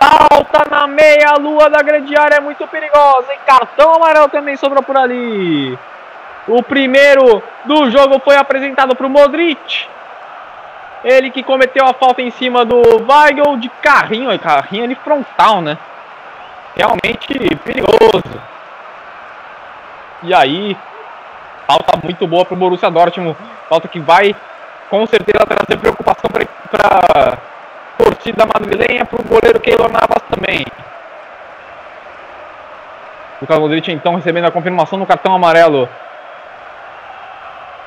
Falta 0.00 0.66
na 0.70 0.86
meia-lua 0.86 1.68
da 1.68 1.82
grande 1.82 2.16
área. 2.16 2.36
É 2.36 2.40
muito 2.40 2.66
perigosa. 2.66 3.34
E 3.34 3.38
cartão 3.46 3.94
amarelo 3.94 4.30
também 4.30 4.56
sobrou 4.56 4.82
por 4.82 4.96
ali. 4.96 5.78
O 6.48 6.62
primeiro 6.62 7.42
do 7.66 7.90
jogo 7.90 8.18
foi 8.18 8.36
apresentado 8.36 8.96
para 8.96 9.06
o 9.06 9.10
Modric. 9.10 9.86
Ele 11.04 11.30
que 11.30 11.42
cometeu 11.42 11.84
a 11.84 11.92
falta 11.92 12.22
em 12.22 12.30
cima 12.30 12.64
do 12.64 12.80
Weigl 13.06 13.58
de 13.58 13.68
carrinho. 13.82 14.36
Carrinho 14.38 14.84
ali 14.84 14.94
frontal, 14.94 15.60
né? 15.60 15.76
Realmente 16.74 17.56
perigoso. 17.56 18.51
E 20.22 20.32
aí, 20.32 20.76
falta 21.66 21.98
muito 22.02 22.26
boa 22.26 22.44
para 22.44 22.54
o 22.54 22.56
Borussia 22.56 22.90
Dortmund. 22.90 23.36
Falta 23.68 23.88
que 23.88 23.98
vai, 23.98 24.34
com 24.88 25.04
certeza, 25.06 25.44
trazer 25.44 25.80
preocupação 25.80 26.30
para 26.30 26.38
a 26.78 28.02
torcida 28.02 28.46
madrilenha, 28.46 29.04
para 29.04 29.20
o 29.20 29.24
goleiro 29.24 29.58
Keylor 29.58 29.90
Navas 29.90 30.22
também. 30.30 30.64
Lucas 33.40 33.58
Modric, 33.58 33.90
então, 33.90 34.14
recebendo 34.14 34.44
a 34.44 34.52
confirmação 34.52 34.96
no 34.96 35.06
cartão 35.06 35.34
amarelo. 35.34 35.88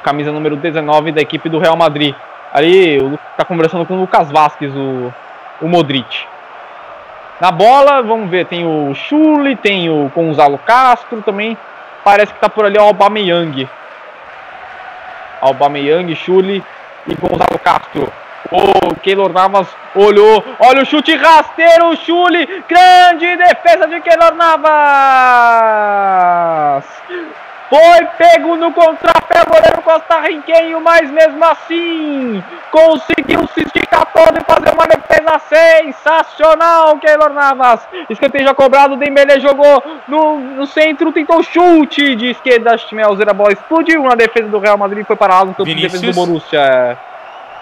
Camisa 0.03 0.31
número 0.31 0.57
19 0.57 1.13
da 1.13 1.21
equipe 1.21 1.47
do 1.47 1.59
Real 1.59 1.77
Madrid. 1.77 2.13
Ali, 2.53 2.97
está 3.31 3.45
conversando 3.45 3.85
com 3.85 3.93
o 3.93 4.01
Lucas 4.01 4.29
Vasquez, 4.29 4.75
o, 4.75 5.13
o 5.61 5.67
Modric. 5.69 6.25
Na 7.39 7.51
bola, 7.51 8.01
vamos 8.01 8.29
ver, 8.29 8.45
tem 8.45 8.65
o 8.65 8.93
Chuli, 8.93 9.55
tem 9.55 9.89
o 9.89 10.11
Gonzalo 10.13 10.57
Castro 10.57 11.21
também. 11.21 11.57
Parece 12.05 12.31
que 12.31 12.39
tá 12.39 12.47
por 12.47 12.63
ali 12.63 12.77
o 12.77 12.83
Aubameyang. 12.83 13.67
Aubameyang, 15.41 16.15
Chuli 16.15 16.63
e 17.07 17.15
Gonzalo 17.15 17.57
Castro. 17.63 18.13
O 18.51 18.93
Keylor 19.01 19.33
Navas 19.33 19.67
olhou. 19.95 20.45
Olha 20.59 20.83
o 20.83 20.85
chute 20.85 21.15
rasteiro, 21.15 21.95
Chuli. 21.97 22.45
Grande 22.69 23.35
defesa 23.37 23.87
de 23.87 23.99
Keylor 24.01 24.35
Navas. 24.35 24.65
Foi 27.69 28.05
pego 28.17 28.55
no 28.55 28.71
contrapé 28.71 29.41
o 29.41 29.51
goleiro 29.51 29.81
costarriquenho, 29.81 30.79
mas 30.81 31.09
mesmo 31.09 31.43
assim 31.43 32.43
conseguiu 32.71 33.47
se 33.47 33.63
esticar 33.63 34.05
todo 34.13 34.37
e 34.37 34.43
fazer 34.43 34.71
uma 34.73 34.85
defesa 34.85 35.39
sensacional, 35.39 36.97
Keylor 36.99 37.33
Navas. 37.33 37.87
Escanteio 38.09 38.45
já 38.45 38.53
cobrado, 38.53 38.95
Dembele 38.95 39.39
jogou 39.39 39.83
no, 40.07 40.39
no 40.39 40.67
centro, 40.67 41.11
tentou 41.11 41.41
chute 41.41 42.15
de 42.15 42.31
esquerda, 42.31 42.77
Schmelzer, 42.77 43.27
a 43.29 43.33
bola 43.33 43.53
explodiu 43.53 44.03
na 44.03 44.15
defesa 44.15 44.47
do 44.47 44.59
Real 44.59 44.77
Madrid, 44.77 45.05
foi 45.05 45.15
para 45.15 45.39
lá 45.39 45.45
no 45.45 45.55
campo 45.55 45.65
de 45.65 45.81
defesa 45.81 46.05
do 46.05 46.13
Borussia. 46.13 46.97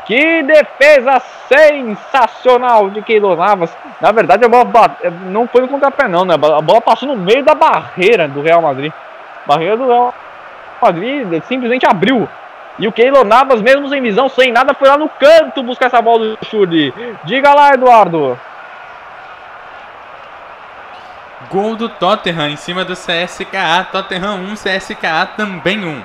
Que 0.05 0.43
defesa 0.43 1.21
sensacional 1.47 2.89
de 2.89 3.01
Keylor 3.01 3.37
Navas. 3.37 3.73
Na 4.01 4.11
verdade, 4.11 4.43
a 4.43 4.49
bola 4.49 4.97
não 5.27 5.47
foi 5.47 5.61
no 5.61 5.69
contrapé 5.69 6.09
não, 6.09 6.25
né? 6.25 6.33
A 6.33 6.61
bola 6.61 6.81
passou 6.81 7.07
no 7.07 7.15
meio 7.15 7.41
da 7.41 7.55
barreira 7.55 8.27
do 8.27 8.41
Real 8.41 8.61
Madrid. 8.61 8.91
Barreira 9.45 9.77
do 9.77 9.87
Real 9.87 10.13
Madrid 10.81 11.43
simplesmente 11.43 11.85
abriu. 11.85 12.27
E 12.79 12.87
o 12.87 12.91
Keylor 12.91 13.23
Navas, 13.23 13.61
mesmo 13.61 13.87
sem 13.87 14.01
visão, 14.01 14.27
sem 14.27 14.51
nada, 14.51 14.73
foi 14.73 14.87
lá 14.87 14.97
no 14.97 15.07
canto 15.07 15.61
buscar 15.61 15.87
essa 15.87 16.01
bola 16.01 16.35
do 16.35 16.45
Churi. 16.45 16.93
Diga 17.23 17.53
lá, 17.53 17.73
Eduardo. 17.73 18.39
Gol 21.51 21.75
do 21.75 21.87
Tottenham 21.87 22.49
em 22.49 22.55
cima 22.55 22.83
do 22.83 22.93
CSKA. 22.93 23.87
Tottenham 23.91 24.35
1, 24.35 24.53
CSKA 24.55 25.27
também 25.37 25.85
1. 25.85 26.01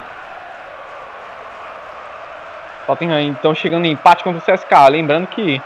Tottenham 2.86 3.20
então 3.20 3.55
chegando 3.55 3.86
em 3.86 3.93
empate 3.93 4.22
contra 4.22 4.39
o 4.39 4.57
CSKA. 4.57 4.89
Lembrando 4.89 5.26
que 5.26 5.62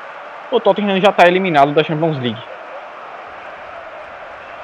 o 0.52 0.60
Tottenham 0.60 1.00
já 1.00 1.10
está 1.10 1.26
eliminado 1.26 1.72
da 1.72 1.82
Champions 1.82 2.18
League. 2.18 2.51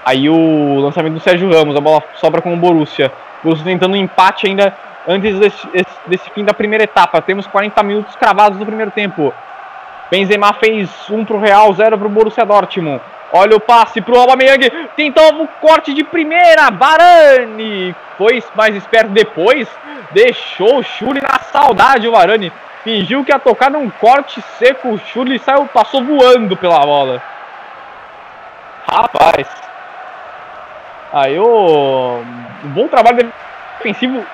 Aí 0.08 0.26
o 0.30 0.80
lançamento 0.80 1.12
do 1.12 1.20
Sérgio 1.20 1.52
Ramos, 1.52 1.76
a 1.76 1.82
bola 1.82 2.02
sobra 2.14 2.40
com 2.40 2.54
o 2.54 2.56
Borussia. 2.56 3.12
O 3.40 3.44
Borussia 3.44 3.66
tentando 3.66 3.92
um 3.92 3.96
empate 3.96 4.46
ainda 4.46 4.74
antes 5.06 5.38
desse, 5.38 5.68
desse 6.06 6.30
fim 6.30 6.46
da 6.46 6.54
primeira 6.54 6.84
etapa. 6.84 7.20
Temos 7.20 7.46
40 7.46 7.82
minutos 7.82 8.16
cravados 8.16 8.58
no 8.58 8.64
primeiro 8.64 8.90
tempo. 8.90 9.34
Benzema 10.10 10.54
fez 10.54 10.88
um 11.10 11.26
pro 11.26 11.38
Real, 11.38 11.70
zero 11.74 11.98
pro 11.98 12.08
Borussia 12.08 12.46
Dortmund. 12.46 13.02
Olha 13.34 13.54
o 13.54 13.60
passe 13.60 14.00
pro 14.00 14.18
Aubameyang, 14.18 14.70
tentou 14.96 15.42
o 15.42 15.46
corte 15.60 15.92
de 15.92 16.02
primeira, 16.02 16.70
Varane 16.70 17.94
foi 18.16 18.42
mais 18.54 18.74
esperto 18.74 19.10
depois, 19.10 19.68
deixou 20.12 20.78
o 20.78 20.82
Chuli 20.82 21.20
na 21.20 21.38
saudade 21.52 22.08
o 22.08 22.12
Varane, 22.12 22.50
fingiu 22.82 23.22
que 23.22 23.30
ia 23.30 23.38
tocar 23.38 23.70
num 23.70 23.90
corte 23.90 24.40
seco, 24.58 24.88
o 24.88 24.98
Chuli 24.98 25.38
saiu, 25.38 25.66
passou 25.66 26.02
voando 26.02 26.56
pela 26.56 26.78
bola. 26.78 27.22
Rapaz, 28.90 29.46
aí 31.12 31.38
o 31.38 32.22
um 32.64 32.68
bom 32.68 32.88
trabalho 32.88 33.32
defensivo, 33.78 34.24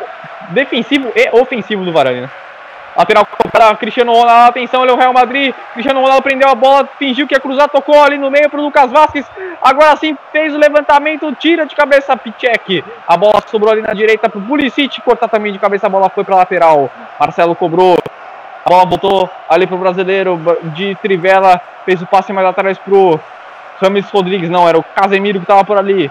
defensivo 0.50 1.12
e 1.14 1.30
ofensivo 1.40 1.84
do 1.84 1.92
Varane, 1.92 2.22
né? 2.22 2.30
Lateral 2.96 3.26
para 3.50 3.74
Cristiano 3.74 4.12
Ronaldo, 4.12 4.50
atenção, 4.50 4.82
olha 4.82 4.94
o 4.94 4.96
Real 4.96 5.12
Madrid. 5.12 5.52
Cristiano 5.72 6.00
Ronaldo 6.00 6.22
prendeu 6.22 6.48
a 6.48 6.54
bola, 6.54 6.88
fingiu 6.96 7.26
que 7.26 7.34
ia 7.34 7.40
cruzar, 7.40 7.68
tocou 7.68 8.00
ali 8.00 8.16
no 8.16 8.30
meio 8.30 8.48
para 8.48 8.60
o 8.60 8.62
Lucas 8.62 8.90
Vasquez. 8.90 9.26
Agora 9.60 9.96
sim 9.96 10.16
fez 10.30 10.54
o 10.54 10.58
levantamento, 10.58 11.34
tira 11.34 11.66
de 11.66 11.74
cabeça 11.74 12.16
Pichek. 12.16 12.84
A 13.08 13.16
bola 13.16 13.42
sobrou 13.48 13.72
ali 13.72 13.82
na 13.82 13.92
direita 13.94 14.28
para 14.28 14.38
o 14.38 14.42
Pulisic, 14.42 15.00
cortar 15.02 15.26
também 15.26 15.52
de 15.52 15.58
cabeça, 15.58 15.88
a 15.88 15.90
bola 15.90 16.08
foi 16.08 16.22
para 16.22 16.36
lateral. 16.36 16.88
Marcelo 17.18 17.56
cobrou, 17.56 17.98
a 18.64 18.70
bola 18.70 18.86
voltou 18.86 19.28
ali 19.48 19.66
para 19.66 19.76
o 19.76 19.80
brasileiro 19.80 20.40
de 20.74 20.94
Trivela, 20.96 21.60
fez 21.84 22.00
o 22.00 22.06
passe 22.06 22.32
mais 22.32 22.46
atrás 22.46 22.78
para 22.78 22.94
o 22.94 23.18
Rames 23.82 24.08
Rodrigues, 24.08 24.48
não, 24.48 24.68
era 24.68 24.78
o 24.78 24.84
Casemiro 24.84 25.40
que 25.40 25.44
estava 25.44 25.64
por 25.64 25.76
ali. 25.76 26.10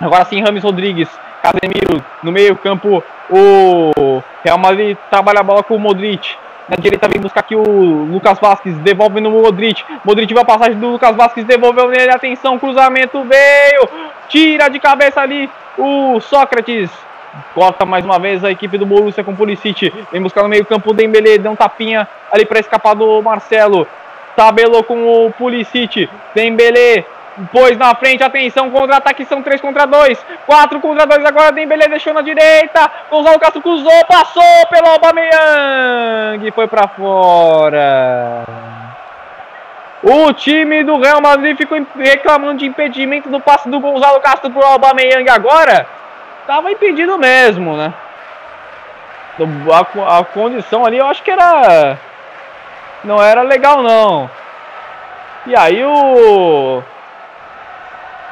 Agora 0.00 0.24
sim, 0.24 0.42
Rames 0.42 0.62
Rodrigues, 0.62 1.08
Casemiro 1.42 2.04
no 2.22 2.32
meio 2.32 2.56
campo, 2.56 3.02
o 3.30 4.22
Real 4.44 4.58
Madrid 4.58 4.96
trabalha 5.10 5.40
a 5.40 5.42
bola 5.42 5.62
com 5.62 5.76
o 5.76 5.78
Modric. 5.78 6.36
Na 6.68 6.76
direita 6.76 7.06
vem 7.08 7.20
buscar 7.20 7.40
aqui 7.40 7.54
o 7.54 7.62
Lucas 7.62 8.38
Vasquez, 8.38 8.74
devolve 8.78 9.20
no 9.20 9.30
Modric. 9.30 9.84
Modric 10.04 10.32
vai 10.32 10.42
a 10.42 10.46
passagem 10.46 10.78
do 10.78 10.92
Lucas 10.92 11.14
Vasquez, 11.14 11.46
devolveu 11.46 11.88
nele, 11.88 12.10
atenção, 12.10 12.58
cruzamento 12.58 13.22
veio, 13.22 13.88
tira 14.28 14.68
de 14.68 14.80
cabeça 14.80 15.20
ali 15.20 15.50
o 15.76 16.18
Sócrates. 16.20 16.90
Corta 17.52 17.84
mais 17.84 18.04
uma 18.04 18.18
vez 18.18 18.44
a 18.44 18.50
equipe 18.50 18.78
do 18.78 18.86
Borussia 18.86 19.24
com 19.24 19.32
o 19.32 19.36
Pulisic. 19.36 19.92
Vem 20.12 20.22
buscar 20.22 20.42
no 20.42 20.48
meio 20.48 20.64
campo 20.64 20.90
o 20.90 20.94
Dembele, 20.94 21.38
deu 21.38 21.52
um 21.52 21.56
tapinha 21.56 22.08
ali 22.32 22.46
para 22.46 22.60
escapar 22.60 22.94
do 22.94 23.20
Marcelo. 23.22 23.86
Tabelou 24.36 24.82
com 24.84 25.26
o 25.26 25.32
Pulisic. 25.32 26.08
Dembele 26.34 27.04
Pois 27.50 27.76
na 27.76 27.94
frente, 27.96 28.22
atenção, 28.22 28.70
contra-ataque 28.70 29.24
são 29.24 29.42
3 29.42 29.60
contra 29.60 29.86
2. 29.86 30.24
4 30.46 30.80
contra 30.80 31.04
2 31.04 31.24
agora, 31.24 31.50
Dembele 31.50 31.88
deixou 31.88 32.14
na 32.14 32.22
direita. 32.22 32.90
Gonzalo 33.10 33.40
Castro 33.40 33.60
cruzou, 33.60 34.04
passou 34.06 34.66
pelo 34.70 34.86
Aubameyang 34.88 36.50
foi 36.52 36.68
para 36.68 36.86
fora. 36.86 38.44
O 40.02 40.32
time 40.32 40.84
do 40.84 41.00
Real 41.00 41.20
Madrid 41.20 41.56
ficou 41.56 41.84
reclamando 41.96 42.58
de 42.58 42.66
impedimento 42.66 43.28
do 43.28 43.40
passe 43.40 43.68
do 43.68 43.80
Gonzalo 43.80 44.20
Castro 44.20 44.50
pro 44.50 44.64
Aubameyang 44.64 45.28
agora. 45.28 45.86
Tava 46.46 46.70
impedido 46.70 47.18
mesmo, 47.18 47.76
né? 47.76 47.92
A, 49.72 50.18
a 50.18 50.24
condição 50.24 50.84
ali 50.84 50.98
eu 50.98 51.06
acho 51.06 51.22
que 51.22 51.30
era... 51.30 51.98
Não 53.02 53.20
era 53.20 53.42
legal 53.42 53.82
não. 53.82 54.30
E 55.46 55.56
aí 55.56 55.84
o 55.84 56.82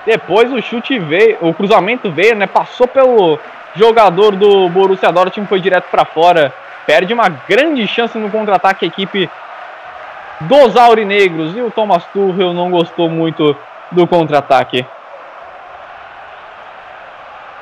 depois 0.05 0.53
o 0.53 0.61
chute 0.61 0.99
veio, 0.99 1.39
o 1.41 1.55
cruzamento 1.55 2.11
veio, 2.11 2.35
né? 2.35 2.47
Passou 2.47 2.87
pelo 2.87 3.39
jogador 3.75 4.35
do 4.35 4.69
Borussia 4.69 5.13
Dortmund, 5.13 5.49
foi 5.49 5.61
direto 5.61 5.89
para 5.91 6.05
fora. 6.05 6.53
Perde 6.87 7.15
uma 7.15 7.29
grande 7.29 7.87
chance 7.87 8.19
no 8.19 8.31
contra-ataque 8.31 8.85
a 8.85 8.89
equipe 8.89 9.31
dos 10.41 10.77
aurinegros. 10.77 11.57
E 11.57 11.61
o 11.61 11.71
Thomas 11.71 12.05
Tuchel 12.07 12.53
não 12.53 12.71
gostou 12.71 13.09
muito 13.09 13.57
do 13.91 14.07
contra-ataque. 14.07 14.85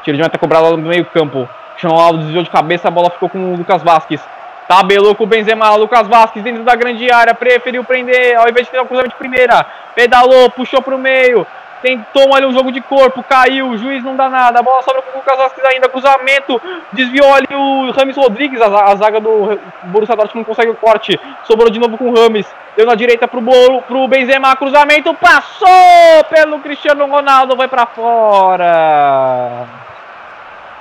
Tiro 0.03 0.17
de 0.17 0.23
meta 0.23 0.39
cobrado 0.39 0.71
lá 0.71 0.71
no 0.71 0.79
meio 0.79 1.05
campo. 1.05 1.49
Cristiano 1.71 1.95
Ronaldo 1.95 2.19
desviou 2.21 2.43
de 2.43 2.51
cabeça, 2.51 2.89
a 2.89 2.91
bola 2.91 3.11
ficou 3.11 3.29
com 3.29 3.53
o 3.53 3.57
Lucas 3.57 3.83
Vasquez. 3.83 4.21
Tabelou 4.67 5.15
com 5.15 5.25
o 5.25 5.27
Benzema, 5.27 5.75
Lucas 5.75 6.07
Vasquez 6.07 6.45
dentro 6.45 6.63
da 6.63 6.77
grande 6.77 7.11
área, 7.11 7.35
preferiu 7.35 7.83
prender, 7.83 8.37
ao 8.37 8.49
invés 8.49 8.67
de 8.67 8.73
ter 8.73 8.81
o 8.81 8.87
cruzamento 8.87 9.15
de 9.15 9.19
primeira. 9.19 9.67
Pedalou, 9.95 10.49
puxou 10.51 10.81
para 10.81 10.95
o 10.95 10.99
meio, 10.99 11.47
Tentou 11.83 12.35
ali 12.35 12.45
um 12.45 12.53
jogo 12.53 12.71
de 12.71 12.81
corpo, 12.83 13.23
caiu, 13.23 13.69
o 13.69 13.79
juiz 13.79 14.05
não 14.05 14.15
dá 14.15 14.29
nada. 14.29 14.59
A 14.59 14.63
bola 14.63 14.83
sobra 14.83 15.01
com 15.01 15.13
o 15.13 15.17
Lucas 15.17 15.37
Vasquez 15.37 15.67
ainda, 15.67 15.89
cruzamento. 15.89 16.61
Desviou 16.93 17.33
ali 17.35 17.49
o 17.51 17.91
Rames 17.93 18.17
Rodrigues, 18.17 18.61
a, 18.61 18.67
a 18.67 18.97
zaga 18.97 19.19
do 19.19 19.59
Borussia 19.85 20.15
Dortmund 20.15 20.47
não 20.47 20.55
consegue 20.55 20.71
o 20.71 20.77
corte. 20.77 21.19
Sobrou 21.45 21.71
de 21.71 21.81
novo 21.81 21.97
com 21.97 22.11
o 22.11 22.15
Rames. 22.15 22.47
Deu 22.77 22.85
na 22.85 22.95
direita 22.95 23.27
pro, 23.27 23.41
Bolo, 23.41 23.81
pro 23.83 24.07
Benzema, 24.09 24.55
cruzamento. 24.57 25.15
Passou 25.15 26.25
pelo 26.29 26.61
Cristiano 26.61 27.07
Ronaldo, 27.07 27.57
vai 27.57 27.67
para 27.67 27.87
fora. 27.87 29.67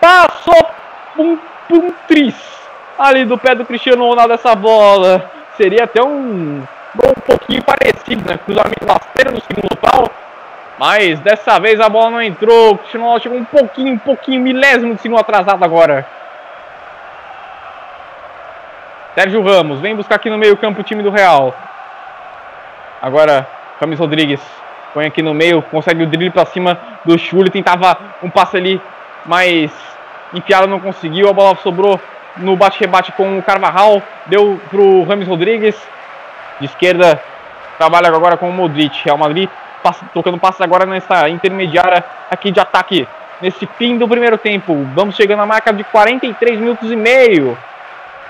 Passou 0.02 0.70
um, 1.18 1.38
um 1.72 1.93
tris 2.10 2.36
ali 2.97 3.24
do 3.24 3.38
pé 3.38 3.56
do 3.56 3.64
Cristiano 3.64 4.06
Ronaldo 4.06 4.34
essa 4.34 4.54
bola. 4.54 5.32
Seria 5.56 5.86
até 5.86 6.04
um, 6.04 6.62
um 6.62 7.22
pouquinho 7.26 7.64
parecido, 7.64 8.30
né? 8.30 8.38
Cruzamento 8.43 8.86
rasteiro 8.86 9.32
no 9.32 9.41
segundo 9.41 9.78
pau 9.78 10.10
mas 10.80 11.20
dessa 11.20 11.60
vez 11.60 11.78
a 11.82 11.90
bola 11.90 12.10
não 12.10 12.22
entrou. 12.22 12.76
O 12.76 12.98
Ronaldo 12.98 13.22
chegou 13.22 13.38
um 13.38 13.44
pouquinho, 13.44 13.94
um 13.94 13.98
pouquinho, 13.98 14.40
milésimo 14.40 14.96
de 14.96 15.02
segundo 15.02 15.20
atrasado 15.20 15.62
agora. 15.62 16.08
Sérgio 19.14 19.44
Ramos 19.44 19.82
vem 19.82 19.94
buscar 19.94 20.16
aqui 20.16 20.30
no 20.30 20.38
meio 20.38 20.56
campo 20.56 20.80
o 20.80 20.84
time 20.84 21.04
do 21.04 21.10
Real. 21.10 21.54
Agora, 23.02 23.46
Rames 23.78 24.00
Rodrigues 24.00 24.40
põe 24.94 25.06
aqui 25.06 25.22
no 25.22 25.34
meio, 25.34 25.62
consegue 25.64 26.04
o 26.04 26.08
drible 26.08 26.30
para 26.30 26.46
cima 26.46 26.80
do 27.04 27.20
Chuli. 27.20 27.50
Tentava 27.50 27.98
um 28.24 28.30
passe 28.30 28.56
ali, 28.56 28.82
mas 29.26 29.74
enfiado 30.34 30.66
não 30.66 30.80
conseguiu. 30.80 31.28
A 31.28 31.34
bola 31.34 31.58
sobrou 31.58 32.00
no 32.38 32.56
bate-rebate 32.56 33.12
com 33.12 33.38
o 33.38 33.44
Carvajal. 33.44 34.02
Deu 34.28 34.58
pro 34.70 35.04
Rames 35.04 35.28
Rodrigues. 35.28 35.76
De 36.58 36.68
esquerda, 36.68 37.22
trabalha 37.78 38.08
agora 38.08 38.38
com 38.38 38.50
o 38.50 38.54
Modric. 38.54 39.04
Real 39.04 39.18
Madrid 39.18 39.50
passe, 39.84 40.04
trocando 40.14 40.38
passes 40.38 40.62
agora 40.62 40.86
nessa 40.86 41.30
intermediária 41.30 42.04
aqui 42.30 42.52
de 42.52 42.60
ataque. 42.60 43.08
Nesse 43.42 43.66
fim 43.78 43.98
do 43.98 44.08
primeiro 44.08 44.38
tempo. 44.38 44.86
Vamos 44.94 45.16
chegando 45.16 45.42
à 45.42 45.46
marca 45.46 45.72
de 45.72 45.84
43 45.86 46.60
minutos 46.60 46.92
e 46.92 46.96
meio 46.96 47.58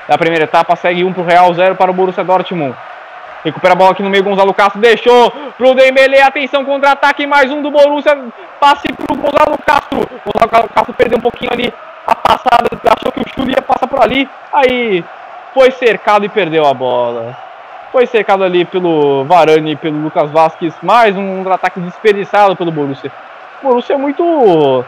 da 0.08 0.18
primeira 0.18 0.46
etapa. 0.46 0.76
Segue 0.76 1.04
1 1.04 1.08
um 1.08 1.14
para 1.14 1.24
o 1.24 1.26
Real, 1.26 1.54
0 1.54 1.76
para 1.76 1.90
o 1.90 1.94
Borussia 1.94 2.24
Dortmund. 2.24 2.76
Recupera 3.44 3.74
a 3.74 3.76
bola 3.76 3.92
aqui 3.92 4.04
no 4.04 4.10
meio, 4.10 4.24
Gonzalo 4.24 4.54
Castro 4.54 4.82
deixou 4.82 5.32
pro 5.58 5.74
Dembele, 5.74 6.20
atenção, 6.20 6.66
contra-ataque, 6.66 7.26
mais 7.26 7.50
um 7.50 7.62
do 7.62 7.72
Borussia, 7.72 8.18
passe 8.60 8.92
pro 8.92 9.16
Gonzalo 9.16 9.58
Castro, 9.66 10.00
Gonzalo 10.26 10.68
Castro 10.68 10.94
perdeu 10.94 11.18
um 11.18 11.22
pouquinho 11.22 11.54
ali 11.54 11.74
a 12.06 12.16
passada, 12.16 12.70
achou 12.98 13.12
que 13.14 13.22
o 13.22 13.30
Chuli 13.34 13.54
ia 13.54 13.62
passar 13.62 13.88
por 13.88 14.02
ali, 14.02 14.28
aí 14.52 15.06
foi 15.54 15.72
cercado 15.72 16.26
e 16.26 16.30
perdeu 16.30 16.68
a 16.68 16.74
bola. 16.74 17.49
Foi 17.92 18.06
cercado 18.06 18.44
ali 18.44 18.66
pelo 18.66 19.24
Varane 19.26 19.72
e 19.72 19.76
pelo 19.76 20.00
Lucas 20.00 20.30
Vasquez. 20.30 20.76
Mais 20.84 21.18
um 21.18 21.52
ataque 21.52 21.80
desperdiçado 21.80 22.56
pelo 22.56 22.72
Borussia. 22.72 23.12
O 23.64 23.68
Borussia 23.68 23.96
é 23.96 23.98
muito 23.98 24.86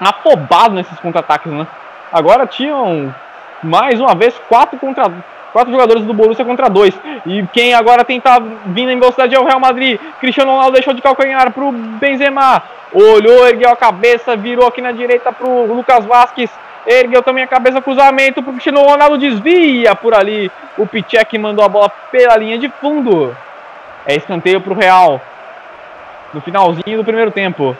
afobado 0.00 0.74
nesses 0.74 0.98
contra-ataques, 0.98 1.52
né? 1.52 1.66
Agora 2.12 2.46
tinham 2.46 3.14
mais 3.62 4.00
uma 4.00 4.14
vez 4.14 4.34
quatro 4.48 4.76
contra 4.78 5.10
quatro 5.52 5.72
jogadores 5.72 6.04
do 6.04 6.12
Borussia 6.12 6.44
contra 6.44 6.68
dois. 6.68 6.98
E 7.24 7.46
quem 7.52 7.74
agora 7.74 8.04
tenta 8.04 8.40
vir 8.66 8.88
em 8.88 8.98
velocidade 8.98 9.34
é 9.34 9.38
o 9.38 9.44
Real 9.44 9.60
Madrid. 9.60 10.00
Cristiano 10.18 10.50
Ronaldo 10.50 10.72
deixou 10.72 10.94
de 10.94 11.02
calcanhar 11.02 11.52
para 11.52 11.64
o 11.64 11.70
Benzema. 11.70 12.62
Olhou, 12.92 13.46
ergueu 13.46 13.70
a 13.70 13.76
cabeça, 13.76 14.36
virou 14.36 14.66
aqui 14.66 14.80
na 14.80 14.90
direita 14.90 15.32
para 15.32 15.48
o 15.48 15.72
Lucas 15.72 16.04
Vasquez. 16.04 16.50
Ergueu 16.86 17.22
também 17.22 17.44
a 17.44 17.46
cabeça, 17.46 17.82
cruzamento 17.82 18.42
pro 18.42 18.52
Cristiano 18.52 18.82
Ronaldo, 18.82 19.18
desvia 19.18 19.94
por 19.94 20.14
ali. 20.14 20.50
O 20.78 20.86
Pichek 20.86 21.36
mandou 21.38 21.64
a 21.64 21.68
bola 21.68 21.88
pela 22.10 22.36
linha 22.36 22.58
de 22.58 22.68
fundo. 22.80 23.36
É 24.06 24.14
escanteio 24.14 24.60
pro 24.60 24.74
Real. 24.74 25.20
No 26.32 26.40
finalzinho 26.40 26.98
do 26.98 27.04
primeiro 27.04 27.30
tempo. 27.30 27.76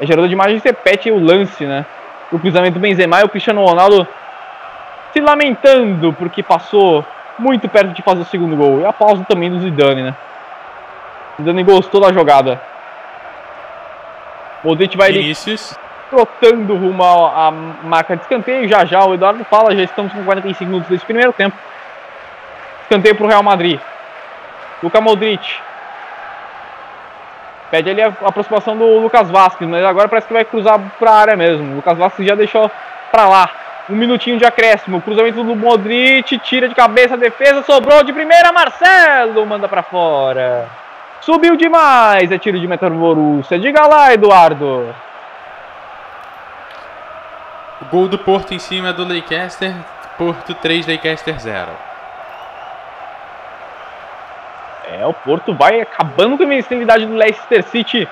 É 0.00 0.06
gerador 0.06 0.28
de 0.28 0.34
imagem, 0.34 0.60
repete 0.62 1.10
o 1.10 1.18
lance, 1.18 1.64
né? 1.64 1.86
O 2.32 2.38
cruzamento 2.38 2.74
do 2.74 2.80
Benzema 2.80 3.20
e 3.20 3.24
o 3.24 3.28
Cristiano 3.28 3.64
Ronaldo 3.64 4.06
se 5.12 5.20
lamentando 5.20 6.12
porque 6.12 6.42
passou 6.42 7.04
muito 7.38 7.68
perto 7.68 7.92
de 7.92 8.02
fazer 8.02 8.22
o 8.22 8.26
segundo 8.26 8.56
gol. 8.56 8.80
E 8.80 8.84
a 8.84 8.92
pausa 8.92 9.24
também 9.28 9.50
do 9.50 9.60
Zidane, 9.60 10.02
né? 10.02 10.14
Zidane 11.38 11.62
gostou 11.62 12.00
da 12.00 12.12
jogada. 12.12 12.60
Modric 14.64 14.96
vai 14.96 15.12
Vinícius. 15.12 15.78
Trotando 16.16 16.74
rumo 16.74 17.04
à 17.04 17.50
marca 17.50 18.16
de 18.16 18.22
escanteio. 18.22 18.66
Já 18.66 18.84
já 18.84 19.04
o 19.04 19.14
Eduardo 19.14 19.44
fala, 19.44 19.76
já 19.76 19.82
estamos 19.82 20.12
com 20.12 20.24
45 20.24 20.64
minutos 20.64 20.88
desse 20.88 21.04
primeiro 21.04 21.32
tempo. 21.32 21.56
Escanteio 22.82 23.14
para 23.14 23.26
o 23.26 23.28
Real 23.28 23.42
Madrid. 23.42 23.78
Luca 24.82 25.00
Modric. 25.00 25.54
Pede 27.70 27.90
ali 27.90 28.00
a 28.00 28.12
aproximação 28.24 28.76
do 28.76 28.98
Lucas 28.98 29.28
Vasquez, 29.28 29.68
mas 29.68 29.84
agora 29.84 30.08
parece 30.08 30.28
que 30.28 30.32
vai 30.32 30.44
cruzar 30.44 30.78
para 30.98 31.10
a 31.10 31.18
área 31.18 31.36
mesmo. 31.36 31.72
O 31.72 31.76
Lucas 31.76 31.98
Vasquez 31.98 32.28
já 32.28 32.34
deixou 32.34 32.70
para 33.10 33.28
lá. 33.28 33.50
Um 33.90 33.94
minutinho 33.94 34.38
de 34.38 34.44
acréscimo. 34.44 35.02
Cruzamento 35.02 35.44
do 35.44 35.54
Modric, 35.54 36.38
tira 36.38 36.68
de 36.68 36.74
cabeça 36.74 37.14
a 37.14 37.18
defesa, 37.18 37.62
sobrou 37.62 38.02
de 38.02 38.12
primeira. 38.12 38.52
Marcelo 38.52 39.44
manda 39.44 39.68
para 39.68 39.82
fora. 39.82 40.68
Subiu 41.20 41.56
demais, 41.56 42.30
é 42.30 42.38
tiro 42.38 42.58
de 42.58 42.68
meta 42.68 42.88
do 42.88 42.96
Borussia. 42.96 43.58
Diga 43.58 43.86
lá, 43.86 44.14
Eduardo. 44.14 44.94
Gol 47.90 48.08
do 48.08 48.18
Porto 48.18 48.52
em 48.52 48.58
cima 48.58 48.92
do 48.92 49.04
Leicester. 49.04 49.74
Porto 50.18 50.54
3, 50.54 50.86
Leicester 50.86 51.38
0. 51.38 51.68
É, 54.88 55.04
o 55.04 55.12
Porto 55.12 55.52
vai 55.52 55.80
acabando 55.80 56.36
com 56.36 56.42
a 56.42 56.46
invencibilidade 56.46 57.04
do 57.06 57.14
Leicester 57.14 57.62
City 57.64 58.08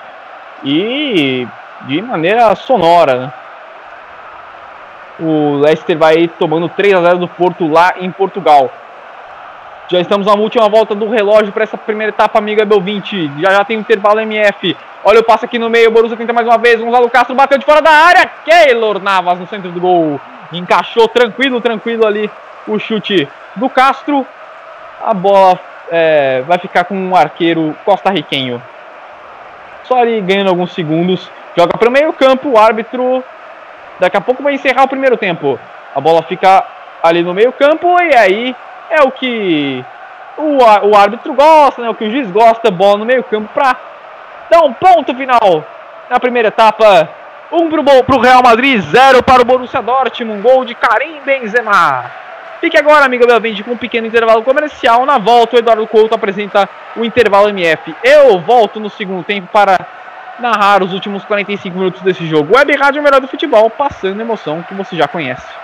e 0.63 1.47
de 1.83 2.03
maneira 2.03 2.55
sonora, 2.55 3.17
né? 3.17 3.33
O 5.21 5.59
Leicester 5.59 5.97
vai 5.97 6.27
tomando 6.27 6.69
3 6.69 6.95
a 6.95 7.03
0 7.03 7.19
do 7.19 7.29
Porto 7.29 7.71
lá 7.71 7.95
em 7.99 8.11
Portugal. 8.11 8.71
Já 9.87 10.01
estamos 10.01 10.27
na 10.27 10.33
última 10.33 10.67
volta 10.67 10.95
do 10.95 11.11
relógio 11.11 11.53
para 11.53 11.65
essa 11.65 11.77
primeira 11.77 12.11
etapa, 12.11 12.39
amiga 12.39 12.65
Bel 12.65 12.81
20. 12.81 13.33
Já 13.39 13.51
já 13.51 13.65
tem 13.65 13.77
o 13.77 13.81
intervalo 13.81 14.21
MF. 14.21 14.75
Olha 15.05 15.21
o 15.21 15.25
passe 15.25 15.45
aqui 15.45 15.59
no 15.59 15.69
meio. 15.69 15.91
O 15.91 15.93
Borussia 15.93 16.17
tenta 16.17 16.33
mais 16.33 16.47
uma 16.47 16.57
vez. 16.57 16.81
Gonzalo 16.81 17.11
Castro 17.11 17.35
bateu 17.35 17.59
de 17.59 17.67
fora 17.67 17.83
da 17.83 17.91
área. 17.91 18.31
Keylor 18.45 18.99
Navas 19.03 19.39
no 19.39 19.47
centro 19.47 19.71
do 19.71 19.79
gol. 19.79 20.19
Encaixou 20.53 21.07
tranquilo, 21.09 21.61
tranquilo 21.61 22.07
ali 22.07 22.31
o 22.67 22.79
chute 22.79 23.29
do 23.57 23.69
Castro. 23.69 24.27
A 25.05 25.13
bola 25.13 25.61
é, 25.91 26.43
vai 26.47 26.59
ficar 26.59 26.85
com 26.85 26.97
um 26.97 27.15
arqueiro 27.15 27.77
costarriquenho. 27.85 28.63
Só 29.83 29.99
ali 29.99 30.19
ganhando 30.23 30.49
alguns 30.49 30.73
segundos. 30.73 31.31
Joga 31.55 31.77
para 31.77 31.91
o 31.91 31.93
meio 31.93 32.11
campo. 32.15 32.53
O 32.53 32.59
árbitro 32.59 33.23
daqui 34.01 34.17
a 34.17 34.21
pouco 34.23 34.43
vai 34.43 34.55
encerrar 34.55 34.85
o 34.85 34.89
primeiro 34.89 35.19
tempo. 35.19 35.59
A 35.95 36.01
bola 36.01 36.23
fica 36.23 36.65
ali 37.03 37.23
no 37.23 37.35
meio 37.35 37.53
campo 37.53 38.01
e 38.01 38.15
aí 38.15 38.57
é 38.95 39.03
o 39.03 39.11
que 39.11 39.85
o, 40.37 40.89
o 40.89 40.97
árbitro 40.97 41.35
gosta, 41.35 41.83
né? 41.83 41.91
O 41.91 41.95
que 41.95 42.05
o 42.05 42.11
juiz 42.11 42.31
gosta, 42.31 42.71
bola 42.71 42.99
no 42.99 43.05
meio 43.05 43.23
campo 43.25 43.51
para 43.53 43.77
dar 44.51 44.63
um 44.63 44.73
ponto 44.73 45.15
final 45.15 45.65
na 46.09 46.21
primeira 46.21 46.49
etapa. 46.49 47.09
Um 47.53 47.69
para 47.69 48.17
o 48.17 48.21
Real 48.21 48.43
Madrid, 48.43 48.81
zero 48.81 49.23
para 49.23 49.43
o 49.43 49.45
Borussia 49.45 49.81
Dortmund, 49.81 50.39
um 50.39 50.43
gol 50.43 50.65
de 50.65 50.75
Karim 50.75 51.21
Benzema. 51.25 52.11
Fique 52.61 52.79
agora, 52.79 53.05
amiga 53.05 53.27
Belvinde, 53.27 53.63
com 53.63 53.73
um 53.73 53.77
pequeno 53.77 54.07
intervalo 54.07 54.43
comercial. 54.43 55.05
Na 55.05 55.19
volta, 55.19 55.55
o 55.55 55.59
Eduardo 55.59 55.87
Couto 55.87 56.15
apresenta 56.15 56.69
o 56.97 57.05
intervalo 57.05 57.51
MF. 57.51 57.95
Eu 58.03 58.41
volto 58.41 58.81
no 58.81 58.89
segundo 58.89 59.23
tempo 59.23 59.49
para 59.53 59.79
narrar 60.39 60.83
os 60.83 60.93
últimos 60.93 61.25
45 61.25 61.77
minutos 61.77 62.01
desse 62.03 62.27
jogo. 62.27 62.57
Web 62.57 62.75
Rádio 62.75 63.03
Melhor 63.03 63.21
do 63.21 63.29
Futebol, 63.29 63.69
passando 63.71 64.21
emoção 64.21 64.63
que 64.63 64.75
você 64.75 64.97
já 64.97 65.07
conhece. 65.07 65.64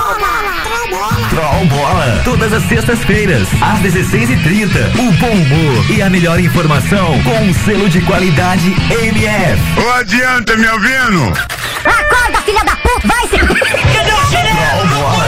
Troll 1.29 1.65
Bola. 1.67 2.21
Todas 2.25 2.51
as 2.51 2.63
sextas-feiras, 2.63 3.47
às 3.61 3.79
16h30. 3.79 4.99
O 4.99 5.11
bom 5.13 5.31
humor 5.31 5.89
e 5.89 6.01
a 6.01 6.09
melhor 6.09 6.39
informação 6.39 7.21
com 7.23 7.45
um 7.45 7.53
selo 7.53 7.89
de 7.89 8.01
qualidade 8.01 8.75
MF. 8.89 9.61
Ô, 9.79 9.89
adianta, 9.93 10.57
me 10.57 10.67
ouvindo? 10.67 11.31
Acorda, 11.85 12.41
filha 12.43 12.63
da 12.65 12.75
puta! 12.75 13.07
Vai 13.07 13.27
se. 13.27 13.37
Troll 13.37 14.87
Bola. 14.89 15.27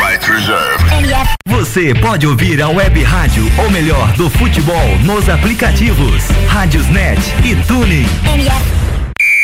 Right 0.00 0.24
reserved. 0.30 0.94
MF. 0.94 1.34
Você 1.46 1.92
pode 1.94 2.26
ouvir 2.26 2.62
a 2.62 2.68
web 2.68 3.02
rádio, 3.02 3.50
ou 3.58 3.70
melhor, 3.70 4.12
do 4.12 4.30
futebol, 4.30 4.96
nos 5.04 5.28
aplicativos 5.28 6.22
Rádiosnet 6.48 7.20
e 7.44 7.56
Tuning. 7.66 8.08
MF. 8.24 8.89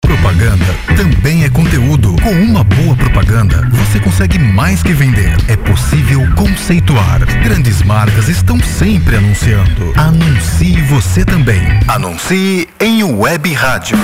Propaganda 0.00 0.64
também 0.96 1.44
é 1.44 1.50
conteúdo. 1.50 2.16
Com 2.22 2.32
uma 2.32 2.64
boa 2.64 2.96
propaganda, 2.96 3.68
você 3.70 4.00
consegue 4.00 4.38
mais 4.38 4.82
que 4.82 4.92
vender. 4.92 5.36
É 5.48 5.56
possível 5.56 6.20
conceituar. 6.34 7.20
Grandes 7.42 7.82
marcas 7.82 8.28
estão 8.28 8.58
sempre 8.60 9.16
anunciando. 9.16 9.92
Anuncie 9.96 10.80
você 10.82 11.24
também. 11.24 11.60
Anuncie 11.86 12.68
em 12.80 13.04
web 13.04 13.52
rádio. 13.52 13.96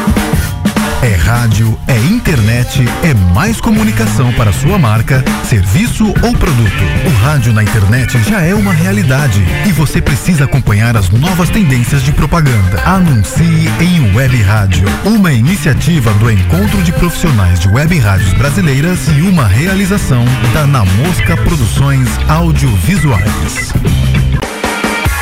É 1.03 1.15
rádio, 1.15 1.79
é 1.89 1.97
internet, 1.97 2.85
é 3.03 3.15
mais 3.33 3.59
comunicação 3.59 4.31
para 4.35 4.53
sua 4.53 4.79
marca, 4.79 5.25
serviço 5.45 6.07
ou 6.09 6.37
produto. 6.37 6.85
O 7.07 7.25
rádio 7.25 7.55
na 7.55 7.63
internet 7.63 8.23
já 8.29 8.43
é 8.43 8.55
uma 8.55 8.75
realidade 8.75 9.43
e 9.67 9.73
você 9.73 10.03
precisa 10.03 10.45
acompanhar 10.45 10.99
as 10.99 11.09
novas 11.09 11.49
tendências 11.49 12.03
de 12.03 12.13
propaganda. 12.13 12.83
Anuncie 12.85 13.71
em 13.81 14.15
Web 14.15 14.43
Rádio, 14.43 14.87
uma 15.07 15.33
iniciativa 15.33 16.13
do 16.15 16.31
Encontro 16.31 16.83
de 16.83 16.93
Profissionais 16.93 17.59
de 17.59 17.69
Web 17.69 17.99
Rádios 17.99 18.35
Brasileiras 18.35 19.09
e 19.17 19.23
uma 19.23 19.47
realização 19.47 20.27
da 20.53 20.67
Na 20.67 20.85
Mosca 20.85 21.35
Produções 21.39 22.09
Audiovisuais. 22.29 23.73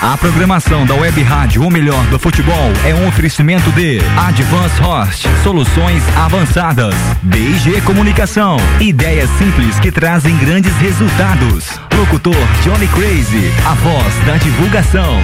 A 0.00 0.16
programação 0.16 0.86
da 0.86 0.94
Web 0.94 1.20
Rádio 1.22 1.66
O 1.66 1.70
Melhor 1.70 2.04
do 2.06 2.20
Futebol 2.20 2.72
é 2.86 2.94
um 2.94 3.08
oferecimento 3.08 3.72
de 3.72 3.98
Advance 4.16 4.80
Host, 4.80 5.28
soluções 5.42 6.04
avançadas, 6.16 6.94
BG 7.20 7.80
Comunicação, 7.80 8.58
ideias 8.78 9.28
simples 9.30 9.80
que 9.80 9.90
trazem 9.90 10.36
grandes 10.38 10.72
resultados. 10.76 11.80
Locutor 11.96 12.36
Johnny 12.62 12.86
Crazy, 12.86 13.52
a 13.66 13.74
voz 13.74 14.14
da 14.24 14.36
divulgação. 14.36 15.20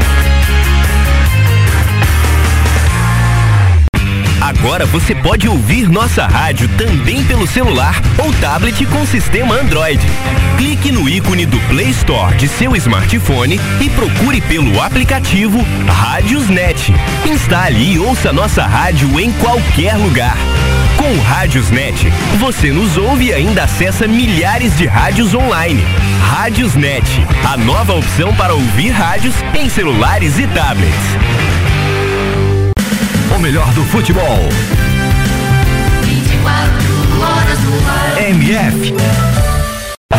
Agora 4.45 4.85
você 4.85 5.15
pode 5.15 5.49
ouvir 5.49 5.89
nossa 5.89 6.27
rádio 6.27 6.69
também 6.77 7.25
pelo 7.25 7.47
celular 7.47 7.99
ou 8.23 8.31
tablet 8.35 8.85
com 8.85 9.07
sistema 9.07 9.55
Android. 9.55 9.99
Clique 10.59 10.93
no 10.93 11.09
ícone 11.09 11.47
do 11.47 11.59
Play 11.61 11.89
Store 11.89 12.37
de 12.37 12.47
seu 12.47 12.77
smartphone 12.77 13.59
e 13.81 13.89
procure 13.89 14.43
pelo 14.43 14.83
aplicativo 14.83 15.65
Rádiosnet. 15.87 16.93
Instale 17.25 17.95
e 17.95 17.99
ouça 17.99 18.35
nossa 18.35 18.67
rádio 18.67 19.19
em 19.19 19.33
qualquer 19.33 19.97
lugar. 19.97 20.37
Com 20.99 21.11
o 21.11 21.23
Rádiosnet, 21.23 22.13
você 22.39 22.71
nos 22.71 22.99
ouve 22.99 23.29
e 23.29 23.33
ainda 23.33 23.65
acessa 23.65 24.07
milhares 24.07 24.77
de 24.77 24.85
rádios 24.85 25.35
online. 25.35 25.83
Rádiosnet, 26.21 27.07
a 27.51 27.57
nova 27.57 27.95
opção 27.95 28.35
para 28.35 28.53
ouvir 28.53 28.91
rádios 28.91 29.35
em 29.55 29.71
celulares 29.71 30.39
e 30.39 30.47
tablets. 30.49 31.64
O 33.35 33.39
melhor 33.41 33.73
do 33.73 33.85
futebol. 33.85 34.39
MF. 38.17 38.95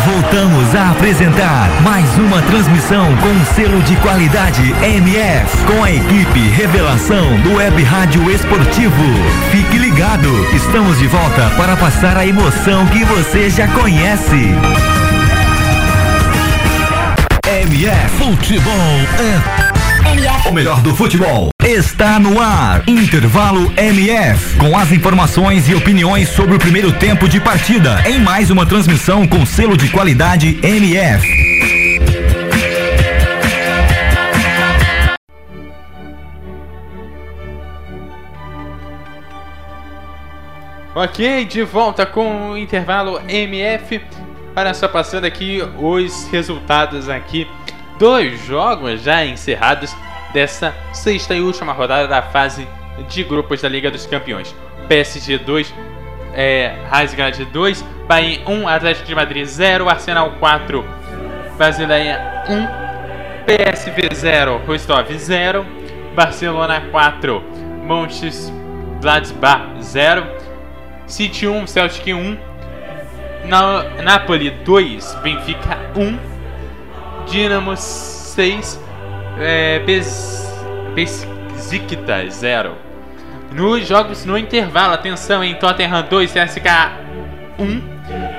Voltamos 0.04 0.74
a 0.74 0.90
apresentar 0.90 1.68
mais 1.82 2.18
uma 2.18 2.42
transmissão 2.42 3.06
com 3.16 3.54
selo 3.54 3.82
de 3.82 3.96
qualidade 3.96 4.62
MF, 4.82 5.64
com 5.64 5.82
a 5.82 5.90
equipe 5.90 6.40
Revelação 6.50 7.40
do 7.40 7.54
Web 7.54 7.82
Rádio 7.82 8.30
Esportivo. 8.30 9.04
Fique 9.50 9.78
ligado, 9.78 10.28
estamos 10.54 10.98
de 10.98 11.06
volta 11.06 11.50
para 11.56 11.76
passar 11.76 12.16
a 12.16 12.26
emoção 12.26 12.86
que 12.88 13.04
você 13.04 13.48
já 13.48 13.66
conhece. 13.68 14.54
MF 17.46 18.16
Futebol 18.18 18.72
é 19.18 19.65
o 20.48 20.52
melhor 20.52 20.80
do 20.80 20.94
futebol 20.94 21.48
está 21.64 22.18
no 22.18 22.40
ar. 22.40 22.88
Intervalo 22.88 23.72
MF. 23.76 24.56
Com 24.56 24.78
as 24.78 24.92
informações 24.92 25.68
e 25.68 25.74
opiniões 25.74 26.28
sobre 26.28 26.54
o 26.54 26.58
primeiro 26.58 26.92
tempo 26.92 27.28
de 27.28 27.40
partida. 27.40 28.00
Em 28.08 28.20
mais 28.20 28.50
uma 28.50 28.64
transmissão 28.64 29.26
com 29.26 29.44
selo 29.44 29.76
de 29.76 29.88
qualidade 29.90 30.60
MF. 30.62 31.26
Ok, 40.94 41.44
de 41.44 41.62
volta 41.62 42.06
com 42.06 42.52
o 42.52 42.56
intervalo 42.56 43.20
MF. 43.28 44.00
Para 44.54 44.72
só 44.72 44.88
passando 44.88 45.24
aqui 45.24 45.60
os 45.78 46.28
resultados 46.28 47.08
aqui 47.08 47.46
dos 47.98 48.38
jogos 48.44 49.02
já 49.02 49.24
encerrados 49.24 49.94
dessa 50.32 50.74
sexta 50.92 51.34
e 51.34 51.40
última 51.40 51.72
rodada 51.72 52.06
da 52.06 52.22
fase 52.22 52.66
de 53.08 53.24
grupos 53.24 53.62
da 53.62 53.68
Liga 53.68 53.90
dos 53.90 54.06
Campeões. 54.06 54.54
PSG 54.88 55.38
2, 55.38 55.74
é, 56.34 56.74
Rasgrad 56.90 57.38
2, 57.44 57.82
Bahia 58.06 58.40
1, 58.46 58.68
Atlético 58.68 59.06
de 59.06 59.14
Madrid 59.14 59.44
0, 59.44 59.88
Arsenal 59.88 60.32
4, 60.38 60.84
Basileia 61.58 62.44
1, 62.48 62.86
PSV 63.46 64.14
0, 64.14 64.62
Rostov 64.66 65.10
0, 65.10 65.66
Barcelona 66.14 66.82
4, 66.90 67.42
Montes 67.84 68.52
Gladbach 69.00 69.82
0, 69.82 70.26
City 71.06 71.46
1, 71.46 71.66
Celtic 71.66 72.06
1, 72.08 72.38
Na 73.46 73.84
Napoli 74.02 74.50
2, 74.50 75.14
Benfica 75.22 75.78
1, 75.96 76.35
Dinamo 77.26 77.76
6, 77.76 78.80
é, 79.40 79.80
Besiktas 80.94 82.34
0. 82.34 82.76
Nos 83.52 83.86
jogos 83.86 84.24
no 84.24 84.38
intervalo, 84.38 84.94
atenção 84.94 85.42
em 85.42 85.54
Tottenham 85.54 86.02
2, 86.08 86.32
CSK 86.32 86.68
1. 87.58 87.96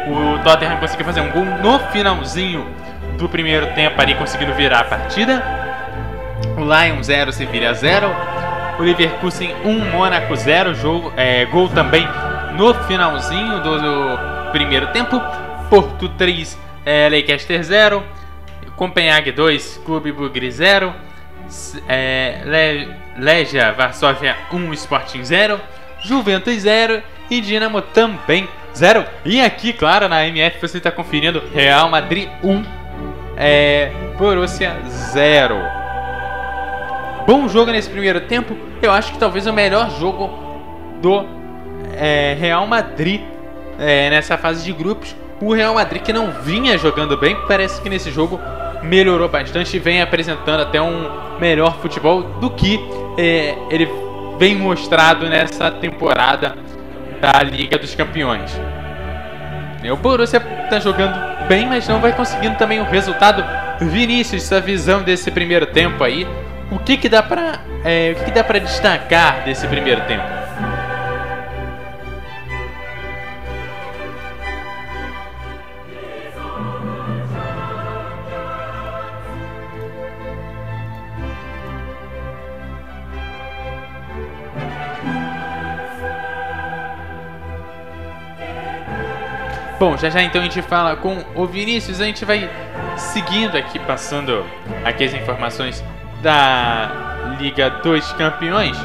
O 0.09 0.39
Tottenham 0.43 0.77
conseguiu 0.77 1.05
fazer 1.05 1.21
um 1.21 1.29
gol 1.31 1.45
no 1.45 1.79
finalzinho 1.91 2.65
do 3.17 3.27
primeiro 3.27 3.67
tempo 3.73 3.99
ali, 4.01 4.15
conseguindo 4.15 4.53
virar 4.53 4.79
a 4.81 4.83
partida. 4.85 5.43
O 6.55 6.61
Lion 6.61 7.01
0, 7.01 7.31
Sevilla 7.31 7.73
0. 7.73 8.07
O 8.79 8.83
Leverkusen 8.83 9.55
1, 9.65 9.91
Mônaco 9.91 10.35
0. 10.35 10.73
Jogo, 10.75 11.11
é, 11.17 11.45
gol 11.45 11.67
também 11.69 12.07
no 12.55 12.73
finalzinho 12.85 13.59
do, 13.61 13.79
do 13.79 14.51
primeiro 14.51 14.88
tempo. 14.88 15.21
Porto 15.69 16.07
3, 16.09 16.57
é, 16.85 17.09
Leicester 17.09 17.61
0. 17.63 18.03
Copenhague 18.78 19.32
2, 19.32 19.82
Clube 19.84 20.11
Bugre 20.11 20.49
0. 20.49 20.93
É, 21.89 22.41
Le, 22.45 22.95
Legia 23.17 23.73
Varsóvia 23.73 24.38
1, 24.53 24.73
Sporting 24.73 25.23
0. 25.23 25.59
Juventus 26.03 26.53
0 26.61 27.01
e 27.30 27.41
Dinamo 27.41 27.82
também 27.82 28.47
0. 28.73 29.03
E 29.25 29.41
aqui, 29.41 29.73
claro, 29.73 30.07
na 30.07 30.25
MF 30.28 30.61
você 30.61 30.78
está 30.78 30.91
conferindo 30.91 31.41
Real 31.53 31.89
Madrid 31.89 32.30
1, 32.43 32.63
é, 33.36 33.91
Borussia 34.17 34.78
0. 34.86 35.55
Bom 37.25 37.47
jogo 37.49 37.71
nesse 37.71 37.89
primeiro 37.89 38.21
tempo. 38.21 38.55
Eu 38.82 38.91
acho 38.91 39.11
que 39.11 39.17
talvez 39.17 39.47
o 39.47 39.53
melhor 39.53 39.89
jogo 39.99 40.30
do 41.01 41.25
é, 41.95 42.38
Real 42.39 42.65
Madrid 42.67 43.21
é, 43.80 44.09
nessa 44.11 44.38
fase 44.38 44.63
de 44.63 44.71
grupos. 44.71 45.15
O 45.41 45.53
Real 45.53 45.73
Madrid 45.73 46.01
que 46.01 46.13
não 46.13 46.32
vinha 46.32 46.78
jogando 46.78 47.17
bem, 47.17 47.36
parece 47.47 47.82
que 47.82 47.89
nesse 47.89 48.11
jogo 48.11 48.39
melhorou 48.84 49.28
bastante 49.30 49.75
e 49.75 49.80
vem 49.80 50.01
apresentando 50.01 50.61
até 50.61 50.82
um 50.82 51.38
melhor 51.39 51.78
futebol 51.80 52.23
do 52.23 52.49
que 52.49 52.80
é, 53.17 53.55
ele 53.69 53.88
vem 54.38 54.55
mostrado 54.55 55.28
nessa 55.28 55.71
temporada 55.71 56.55
da 57.19 57.41
Liga 57.43 57.78
dos 57.78 57.95
Campeões. 57.95 58.59
O 59.91 59.95
Borussia 59.95 60.41
está 60.63 60.80
jogando 60.80 61.47
bem, 61.47 61.65
mas 61.65 61.88
não 61.88 61.99
vai 61.99 62.11
conseguindo 62.11 62.57
também 62.57 62.80
o 62.80 62.84
resultado. 62.84 63.43
Vinícius, 63.80 64.43
essa 64.43 64.59
visão 64.59 65.01
desse 65.03 65.32
primeiro 65.32 65.67
tempo 65.67 66.03
aí, 66.03 66.28
o 66.71 66.80
que 66.80 66.97
que 66.97 67.07
dá 67.07 67.23
para 67.23 67.59
é, 67.86 68.11
o 68.11 68.15
que, 68.15 68.25
que 68.25 68.32
dá 68.32 68.43
para 68.43 68.59
destacar 68.59 69.43
desse 69.45 69.67
primeiro 69.67 70.01
tempo? 70.01 70.36
Bom, 89.88 89.95
já 89.95 90.09
já 90.09 90.21
então 90.21 90.41
a 90.41 90.43
gente 90.43 90.61
fala 90.61 90.97
com 90.97 91.23
o 91.33 91.45
Vinícius, 91.45 92.01
a 92.01 92.03
gente 92.03 92.25
vai 92.25 92.49
seguindo 92.97 93.55
aqui, 93.55 93.79
passando 93.79 94.45
aqui 94.83 95.05
as 95.05 95.13
informações 95.13 95.81
da 96.21 96.91
Liga 97.39 97.69
dos 97.69 98.11
Campeões. 98.11 98.77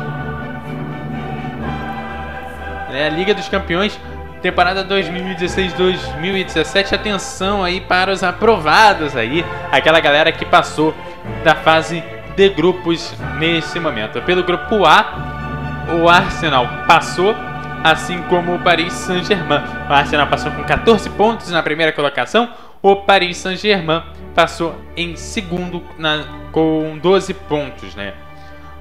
né? 2.88 3.06
A 3.06 3.08
Liga 3.08 3.34
dos 3.34 3.48
Campeões, 3.48 3.98
temporada 4.40 4.84
2016-2017. 4.84 6.92
Atenção 6.92 7.64
aí 7.64 7.80
para 7.80 8.12
os 8.12 8.22
aprovados 8.22 9.16
aí, 9.16 9.44
aquela 9.72 9.98
galera 9.98 10.30
que 10.30 10.44
passou 10.44 10.94
da 11.42 11.56
fase 11.56 12.00
de 12.36 12.48
grupos 12.48 13.12
nesse 13.40 13.80
momento. 13.80 14.22
Pelo 14.22 14.44
grupo 14.44 14.86
A, 14.86 15.82
o 16.00 16.08
Arsenal 16.08 16.68
passou, 16.86 17.34
assim 17.82 18.22
como 18.22 18.54
o 18.54 18.58
Paris 18.58 18.92
Saint-Germain. 18.92 19.62
O 19.88 19.92
Arsenal 19.92 20.26
passou 20.26 20.52
com 20.52 20.62
14 20.64 21.08
pontos 21.10 21.50
na 21.50 21.62
primeira 21.62 21.92
colocação, 21.92 22.50
o 22.80 22.96
Paris 22.96 23.36
Saint-Germain 23.36 24.02
passou 24.34 24.74
em 24.96 25.16
segundo 25.16 25.82
na, 25.98 26.24
com 26.50 26.98
12 27.00 27.34
pontos, 27.34 27.94
né? 27.94 28.14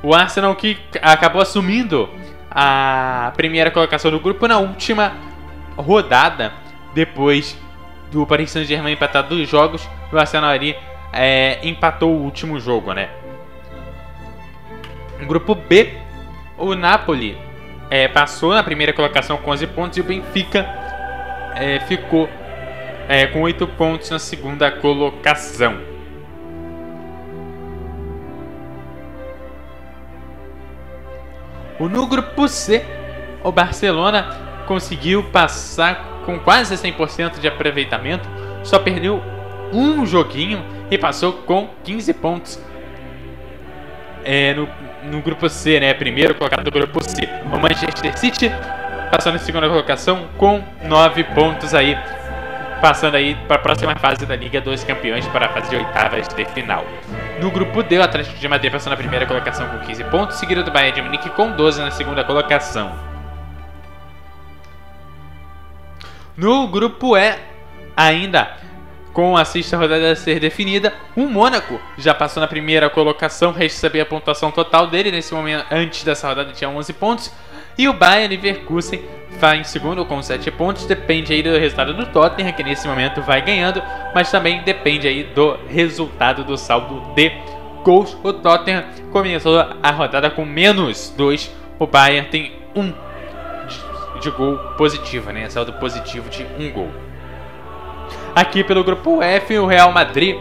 O 0.03 0.15
Arsenal 0.15 0.55
que 0.55 0.77
acabou 1.01 1.41
assumindo 1.41 2.09
a 2.49 3.31
primeira 3.35 3.69
colocação 3.69 4.09
do 4.09 4.19
grupo 4.19 4.47
na 4.47 4.57
última 4.57 5.13
rodada, 5.77 6.51
depois 6.93 7.57
do 8.11 8.25
Paris 8.25 8.51
Saint-Germain 8.51 8.93
empatar 8.93 9.23
dois 9.23 9.47
jogos, 9.47 9.87
o 10.11 10.17
Arsenal 10.17 10.49
ali 10.49 10.75
é, 11.13 11.59
empatou 11.63 12.11
o 12.11 12.23
último 12.23 12.59
jogo, 12.59 12.93
né? 12.93 13.09
Grupo 15.27 15.53
B, 15.53 15.97
o 16.57 16.73
Napoli 16.73 17.37
é, 17.91 18.07
passou 18.07 18.53
na 18.53 18.63
primeira 18.63 18.93
colocação 18.93 19.35
com 19.35 19.51
11 19.51 19.67
pontos 19.67 19.97
e 19.97 20.01
o 20.01 20.03
Benfica 20.05 20.65
é, 21.53 21.81
ficou 21.81 22.29
é, 23.09 23.27
com 23.27 23.41
8 23.41 23.67
pontos 23.67 24.09
na 24.09 24.17
segunda 24.17 24.71
colocação. 24.71 25.77
No 31.77 32.07
grupo 32.07 32.47
C, 32.47 32.85
o 33.43 33.51
Barcelona 33.51 34.63
conseguiu 34.67 35.23
passar 35.23 36.21
com 36.25 36.39
quase 36.39 36.75
100% 36.75 37.39
de 37.39 37.47
aproveitamento, 37.47 38.29
só 38.63 38.79
perdeu 38.79 39.21
um 39.73 40.05
joguinho 40.05 40.63
e 40.89 40.97
passou 40.97 41.33
com 41.33 41.69
15 41.83 42.13
pontos 42.13 42.63
é, 44.23 44.53
no, 44.53 44.69
no 45.03 45.21
grupo 45.21 45.49
C, 45.49 45.79
né? 45.79 45.93
Primeiro 45.93 46.35
colocado 46.35 46.63
do 46.63 46.71
grupo 46.71 47.03
C. 47.03 47.27
O 47.51 47.59
Manchester 47.59 48.17
City 48.17 48.51
passou 49.11 49.31
na 49.31 49.39
segunda 49.39 49.67
colocação 49.67 50.27
com 50.37 50.63
9 50.83 51.23
pontos 51.25 51.73
aí, 51.73 51.97
passando 52.79 53.15
aí 53.15 53.35
para 53.47 53.57
a 53.57 53.59
próxima 53.59 53.95
fase 53.95 54.25
da 54.25 54.35
Liga 54.35 54.61
dos 54.61 54.83
Campeões 54.83 55.27
para 55.27 55.47
a 55.47 55.49
fase 55.49 55.69
de 55.69 55.75
oitavas 55.75 56.27
de 56.27 56.45
final. 56.45 56.85
No 57.39 57.51
grupo 57.51 57.83
D, 57.83 57.97
o 57.97 58.03
Atlético 58.03 58.37
de 58.37 58.47
Madrid 58.47 58.71
passou 58.71 58.89
na 58.89 58.97
primeira 58.97 59.25
colocação 59.25 59.67
com 59.67 59.79
15 59.79 60.03
pontos, 60.05 60.37
seguido 60.37 60.63
do 60.63 60.71
Bayern 60.71 60.95
de 60.95 61.01
Munique 61.01 61.29
com 61.31 61.51
12 61.51 61.81
na 61.81 61.91
segunda 61.91 62.23
colocação. 62.23 62.91
No 66.37 66.67
grupo 66.67 67.17
E, 67.17 67.35
ainda 67.95 68.55
com 69.13 69.35
a 69.35 69.43
sexta 69.43 69.77
rodada 69.77 70.11
a 70.11 70.15
ser 70.15 70.39
definida, 70.39 70.93
o 71.15 71.21
Mônaco 71.21 71.79
já 71.97 72.13
passou 72.13 72.41
na 72.41 72.47
primeira 72.47 72.89
colocação, 72.89 73.51
resta 73.51 73.79
saber 73.79 74.01
a 74.01 74.05
pontuação 74.05 74.51
total 74.51 74.87
dele. 74.87 75.11
Nesse 75.11 75.33
momento, 75.33 75.65
antes 75.71 76.03
dessa 76.03 76.27
rodada, 76.27 76.51
tinha 76.53 76.69
11 76.69 76.93
pontos. 76.93 77.31
E 77.77 77.87
o 77.87 77.93
Bayern 77.93 78.35
Leverkusen 78.35 79.01
vai 79.39 79.59
em 79.59 79.63
segundo 79.63 80.05
com 80.05 80.21
7 80.21 80.49
pontos. 80.51 80.85
Depende 80.85 81.33
aí 81.33 81.43
do 81.43 81.57
resultado 81.57 81.93
do 81.93 82.05
Tottenham, 82.05 82.53
que 82.53 82.63
nesse 82.63 82.87
momento 82.87 83.21
vai 83.21 83.41
ganhando, 83.41 83.81
mas 84.13 84.31
também 84.31 84.61
depende 84.63 85.07
aí 85.07 85.23
do 85.23 85.57
resultado 85.67 86.43
do 86.43 86.57
saldo 86.57 87.01
de 87.13 87.31
gols. 87.83 88.17
O 88.23 88.33
Tottenham 88.33 88.85
começou 89.11 89.59
a 89.81 89.91
rodada 89.91 90.29
com 90.29 90.45
menos 90.45 91.13
2. 91.17 91.51
O 91.79 91.87
Bayern 91.87 92.29
tem 92.29 92.53
1 92.75 92.81
um 92.81 92.93
de, 93.67 94.21
de 94.21 94.31
gol 94.31 94.57
positivo, 94.77 95.31
né? 95.31 95.49
Saldo 95.49 95.73
positivo 95.73 96.29
de 96.29 96.43
1 96.43 96.65
um 96.65 96.71
gol. 96.71 97.10
Aqui 98.35 98.63
pelo 98.63 98.83
grupo 98.83 99.21
F, 99.21 99.57
o 99.59 99.65
Real 99.65 99.91
Madrid 99.91 100.35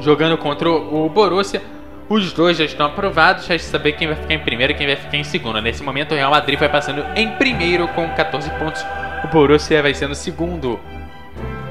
jogando 0.00 0.36
contra 0.36 0.68
o 0.68 1.08
Borussia 1.08 1.62
os 2.08 2.30
dois 2.30 2.58
já 2.58 2.64
estão 2.64 2.84
aprovados, 2.84 3.46
resta 3.46 3.70
saber 3.70 3.92
quem 3.92 4.06
vai 4.06 4.16
ficar 4.16 4.34
em 4.34 4.38
primeiro 4.38 4.72
e 4.74 4.76
quem 4.76 4.86
vai 4.86 4.96
ficar 4.96 5.16
em 5.16 5.24
segundo. 5.24 5.58
Nesse 5.62 5.82
momento, 5.82 6.12
o 6.12 6.14
Real 6.14 6.30
Madrid 6.30 6.58
vai 6.58 6.68
passando 6.68 7.02
em 7.16 7.30
primeiro 7.36 7.88
com 7.88 8.06
14 8.10 8.50
pontos. 8.58 8.84
O 9.24 9.28
Borussia 9.28 9.80
vai 9.80 9.94
sendo 9.94 10.14
segundo 10.14 10.78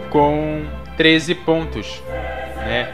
com 0.10 0.66
13 0.98 1.36
pontos. 1.36 2.02
Né? 2.58 2.88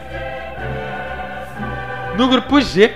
No 2.18 2.28
grupo 2.28 2.60
G, 2.60 2.92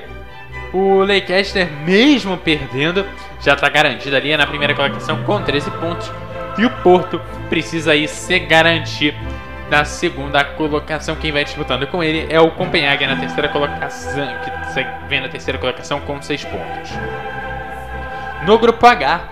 o 0.73 0.99
Leicester, 1.03 1.71
mesmo 1.87 2.37
perdendo, 2.37 3.07
já 3.41 3.55
está 3.55 3.71
garantido 3.71 4.17
ali 4.17 4.37
na 4.37 4.47
primeira 4.47 4.75
colocação 4.75 5.23
com 5.23 5.41
13 5.41 5.71
pontos. 5.71 6.13
E 6.59 6.65
o 6.67 6.71
Porto 6.83 7.21
precisa 7.49 7.93
aí 7.93 8.07
se 8.07 8.39
garantir 8.39 9.15
na 9.71 9.85
segunda 9.85 10.45
colocação. 10.45 11.17
Quem 11.17 11.33
vai 11.33 11.45
disputando 11.45 11.87
com 11.87 12.03
ele 12.03 12.27
é 12.29 12.41
o 12.41 12.51
Copenhague 12.51 13.07
na 13.07 13.17
terceira 13.17 13.49
colocação, 13.49 14.27
que 14.45 15.09
vem 15.09 15.21
na 15.21 15.29
terceira 15.29 15.59
colocação 15.59 16.01
com 16.01 16.21
6 16.21 16.45
pontos. 16.45 16.91
No 18.47 18.59
grupo 18.59 18.87
H, 18.87 19.29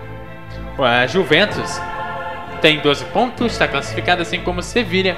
a 0.79 1.05
Juventus 1.07 1.79
tem 2.61 2.79
12 2.79 3.05
pontos, 3.05 3.51
está 3.51 3.67
classificada 3.67 4.21
assim 4.21 4.41
como 4.41 4.61
Sevilha 4.61 5.17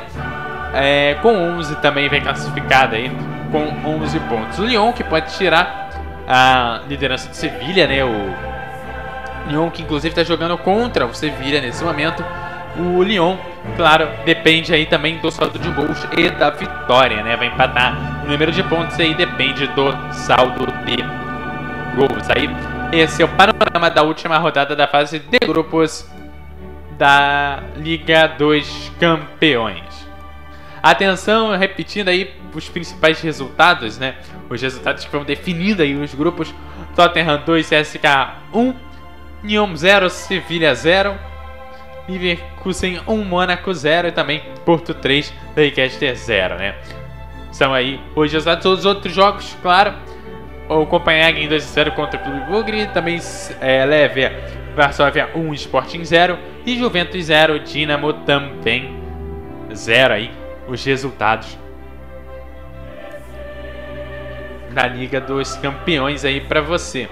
é, 0.74 1.16
com 1.22 1.36
11 1.36 1.76
também 1.78 2.10
vem 2.10 2.20
classificada 2.20 2.96
aí 2.96 3.12
com 3.52 3.88
11 3.88 4.20
pontos. 4.22 4.60
O 4.60 4.66
Lyon 4.66 4.92
que 4.92 5.04
pode 5.04 5.32
tirar 5.38 5.92
a 6.28 6.82
liderança 6.88 7.30
do 7.30 7.36
Sevilha, 7.36 7.88
né? 7.88 8.04
O 8.04 8.53
Lyon 9.48 9.70
que 9.70 9.82
inclusive 9.82 10.10
está 10.10 10.24
jogando 10.24 10.58
contra 10.58 11.06
o 11.06 11.14
Sevilha 11.14 11.62
nesse 11.62 11.84
momento 11.84 12.24
o 12.78 13.04
Lyon, 13.04 13.38
claro, 13.76 14.10
depende 14.26 14.74
aí 14.74 14.86
também 14.86 15.20
do 15.20 15.30
saldo 15.30 15.60
de 15.60 15.70
gols 15.70 16.08
e 16.18 16.30
da 16.32 16.50
vitória, 16.50 17.22
né? 17.22 17.36
Vai 17.36 17.48
empatar 17.48 18.24
o 18.26 18.28
número 18.28 18.52
de 18.52 18.64
pontos 18.64 19.00
aí 19.00 19.14
depende 19.14 19.68
do 19.68 19.92
saldo 20.12 20.66
de 20.86 20.98
gols. 21.96 22.28
Aí 22.36 22.50
esse 22.92 23.22
é 23.22 23.26
o 23.26 23.30
panorama 23.30 23.90
da 23.90 24.02
última 24.02 24.38
rodada 24.38 24.76
da 24.76 24.88
fase 24.88 25.20
de 25.20 25.40
grupos 25.40 26.10
da 26.98 27.62
Liga 27.76 28.28
dos 28.28 28.92
Campeões. 29.00 30.08
Atenção, 30.82 31.56
repetindo 31.56 32.10
aí 32.10 32.34
os 32.54 32.70
principais 32.70 33.22
resultados, 33.22 33.98
né? 33.98 34.16
Os 34.50 34.62
resultados 34.62 35.06
que 35.06 35.12
vão 35.12 35.24
definindo 35.24 35.82
aí 35.82 35.96
os 35.96 36.14
grupos. 36.14 36.54
Tottenham 36.96 37.42
2, 37.46 37.70
CSK 37.70 38.08
1, 38.54 38.74
Lyon 39.44 39.76
0, 39.76 40.10
Sevilha 40.10 40.74
0, 40.74 41.16
Leverkusen 42.08 43.02
1, 43.08 43.24
Mônaco 43.24 43.74
0 43.74 44.08
e 44.08 44.12
também 44.12 44.42
Porto 44.66 44.94
3, 44.94 45.34
Leicester 45.56 46.16
0, 46.16 46.56
né? 46.56 46.76
São 47.52 47.74
aí 47.74 48.00
os 48.16 48.32
resultados 48.32 48.64
dos 48.64 48.86
outros 48.86 49.14
jogos, 49.14 49.56
claro. 49.62 49.94
O 50.70 50.86
Copenhagen 50.86 51.48
2 51.48 51.62
0 51.62 51.92
contra 51.92 52.20
o 52.20 52.24
Clube 52.24 52.40
Bugre, 52.50 52.88
também 52.88 53.20
é, 53.60 53.86
Leve, 53.86 54.32
Varsóvia 54.76 55.30
1, 55.36 55.54
Sporting 55.54 56.04
0 56.04 56.40
e 56.66 56.78
Juventus 56.78 57.26
0, 57.26 57.60
Dinamo 57.60 58.14
também 58.14 58.98
0 59.74 60.14
aí 60.14 60.32
os 60.68 60.84
resultados 60.84 61.58
da 64.72 64.88
Liga 64.88 65.22
dos 65.22 65.56
Campeões 65.58 66.26
aí 66.26 66.42
para 66.42 66.62
você. 66.62 67.08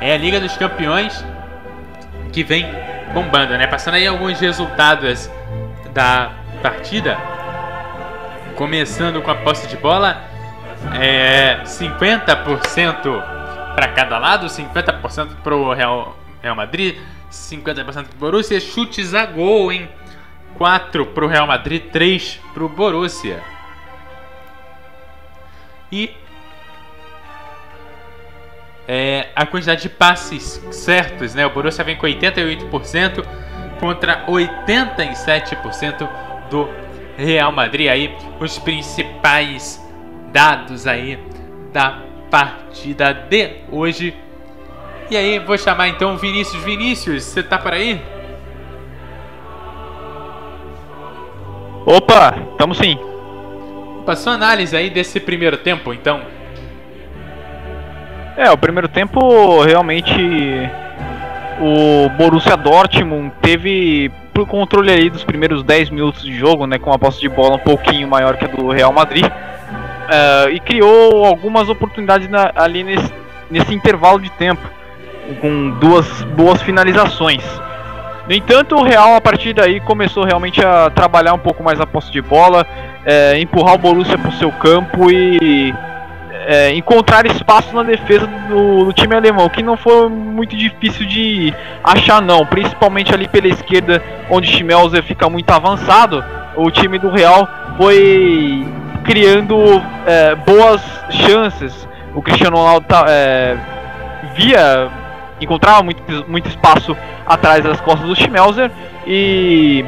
É 0.00 0.14
a 0.14 0.16
Liga 0.16 0.40
dos 0.40 0.56
Campeões 0.56 1.24
que 2.32 2.42
vem 2.42 2.66
bombando, 3.12 3.56
né? 3.58 3.66
Passando 3.66 3.94
aí 3.94 4.06
alguns 4.06 4.40
resultados 4.40 5.30
da 5.92 6.32
partida. 6.62 7.18
Começando 8.56 9.20
com 9.20 9.30
a 9.30 9.34
posse 9.34 9.66
de 9.68 9.76
bola, 9.76 10.22
é 10.94 11.60
50% 11.64 13.22
para 13.74 13.88
cada 13.88 14.18
lado, 14.18 14.46
50% 14.46 15.36
para 15.42 15.54
o 15.54 15.72
Real, 15.72 16.16
Real 16.42 16.56
Madrid, 16.56 16.96
50% 17.30 17.84
para 17.84 18.02
o 18.02 18.18
Borussia. 18.18 18.60
Chutes 18.60 19.14
a 19.14 19.26
gol, 19.26 19.72
hein? 19.72 19.88
4 20.56 21.06
para 21.06 21.24
o 21.24 21.28
Real 21.28 21.46
Madrid, 21.46 21.90
3 21.90 22.40
para 22.52 22.64
o 22.64 22.68
Borussia. 22.68 23.42
E 25.92 26.14
é, 28.92 29.28
a 29.36 29.46
quantidade 29.46 29.82
de 29.82 29.88
passes 29.88 30.60
certos, 30.72 31.32
né? 31.32 31.46
O 31.46 31.50
Borussia 31.50 31.84
vem 31.84 31.94
com 31.94 32.08
88% 32.08 33.24
contra 33.78 34.26
87% 34.26 36.08
do 36.50 36.68
Real 37.16 37.52
Madrid 37.52 37.88
aí, 37.88 38.12
os 38.40 38.58
principais 38.58 39.80
dados 40.32 40.88
aí 40.88 41.20
da 41.72 42.02
partida 42.28 43.14
de 43.14 43.58
hoje. 43.70 44.12
E 45.08 45.16
aí, 45.16 45.38
vou 45.38 45.56
chamar 45.56 45.86
então 45.86 46.16
Vinícius. 46.16 46.60
Vinícius, 46.64 47.22
você 47.22 47.44
tá 47.44 47.58
por 47.58 47.72
aí? 47.72 48.02
Opa, 51.86 52.32
tamo 52.58 52.74
sim. 52.74 52.98
Opa, 54.00 54.16
sua 54.16 54.32
análise 54.32 54.76
aí 54.76 54.90
desse 54.90 55.20
primeiro 55.20 55.58
tempo, 55.58 55.94
então. 55.94 56.39
É, 58.36 58.50
o 58.50 58.56
primeiro 58.56 58.88
tempo 58.88 59.62
realmente 59.62 60.70
o 61.60 62.08
Borussia 62.10 62.56
Dortmund 62.56 63.32
teve 63.42 64.10
pro 64.32 64.46
controle 64.46 64.90
aí 64.90 65.10
dos 65.10 65.24
primeiros 65.24 65.62
10 65.62 65.90
minutos 65.90 66.22
de 66.22 66.34
jogo, 66.34 66.66
né, 66.66 66.78
com 66.78 66.92
a 66.92 66.98
posse 66.98 67.20
de 67.20 67.28
bola 67.28 67.56
um 67.56 67.58
pouquinho 67.58 68.08
maior 68.08 68.36
que 68.36 68.44
a 68.44 68.48
do 68.48 68.70
Real 68.70 68.92
Madrid, 68.92 69.26
uh, 69.26 70.48
e 70.50 70.58
criou 70.60 71.24
algumas 71.26 71.68
oportunidades 71.68 72.28
na, 72.28 72.50
ali 72.54 72.82
nesse, 72.82 73.12
nesse 73.50 73.74
intervalo 73.74 74.18
de 74.18 74.30
tempo, 74.30 74.62
com 75.40 75.70
duas 75.78 76.22
boas 76.22 76.62
finalizações. 76.62 77.44
No 78.26 78.34
entanto, 78.34 78.76
o 78.76 78.82
Real 78.82 79.16
a 79.16 79.20
partir 79.20 79.52
daí 79.52 79.80
começou 79.80 80.24
realmente 80.24 80.64
a 80.64 80.88
trabalhar 80.88 81.34
um 81.34 81.38
pouco 81.38 81.62
mais 81.62 81.80
a 81.80 81.86
posse 81.86 82.10
de 82.10 82.22
bola, 82.22 82.66
é, 83.04 83.38
empurrar 83.38 83.74
o 83.74 83.78
Borussia 83.78 84.16
para 84.16 84.30
o 84.30 84.34
seu 84.34 84.52
campo 84.52 85.10
e 85.10 85.74
é, 86.46 86.74
encontrar 86.74 87.26
espaço 87.26 87.74
na 87.74 87.82
defesa 87.82 88.26
do, 88.26 88.86
do, 88.86 88.92
time 88.92 89.14
alemão, 89.14 89.48
que 89.48 89.62
não 89.62 89.76
foi 89.76 90.08
muito 90.08 90.56
difícil 90.56 91.06
de 91.06 91.54
achar 91.84 92.20
não, 92.22 92.46
principalmente 92.46 93.14
ali 93.14 93.28
pela 93.28 93.48
esquerda, 93.48 94.02
onde 94.30 94.48
Schmelzer 94.48 95.02
fica 95.02 95.28
muito 95.28 95.50
avançado, 95.50 96.24
o 96.56 96.70
time 96.70 96.98
do 96.98 97.10
Real 97.10 97.48
foi 97.76 98.66
criando 99.04 99.56
é, 100.06 100.34
boas 100.34 100.82
chances. 101.10 101.88
O 102.14 102.22
Cristiano 102.22 102.56
Ronaldo 102.56 102.86
tá, 102.86 103.04
é, 103.08 103.56
via 104.34 104.90
encontrava 105.40 105.82
muito, 105.82 106.02
muito 106.28 106.48
espaço 106.48 106.96
atrás 107.26 107.64
das 107.64 107.80
costas 107.80 108.06
do 108.06 108.14
Schmelzer 108.14 108.70
e 109.06 109.84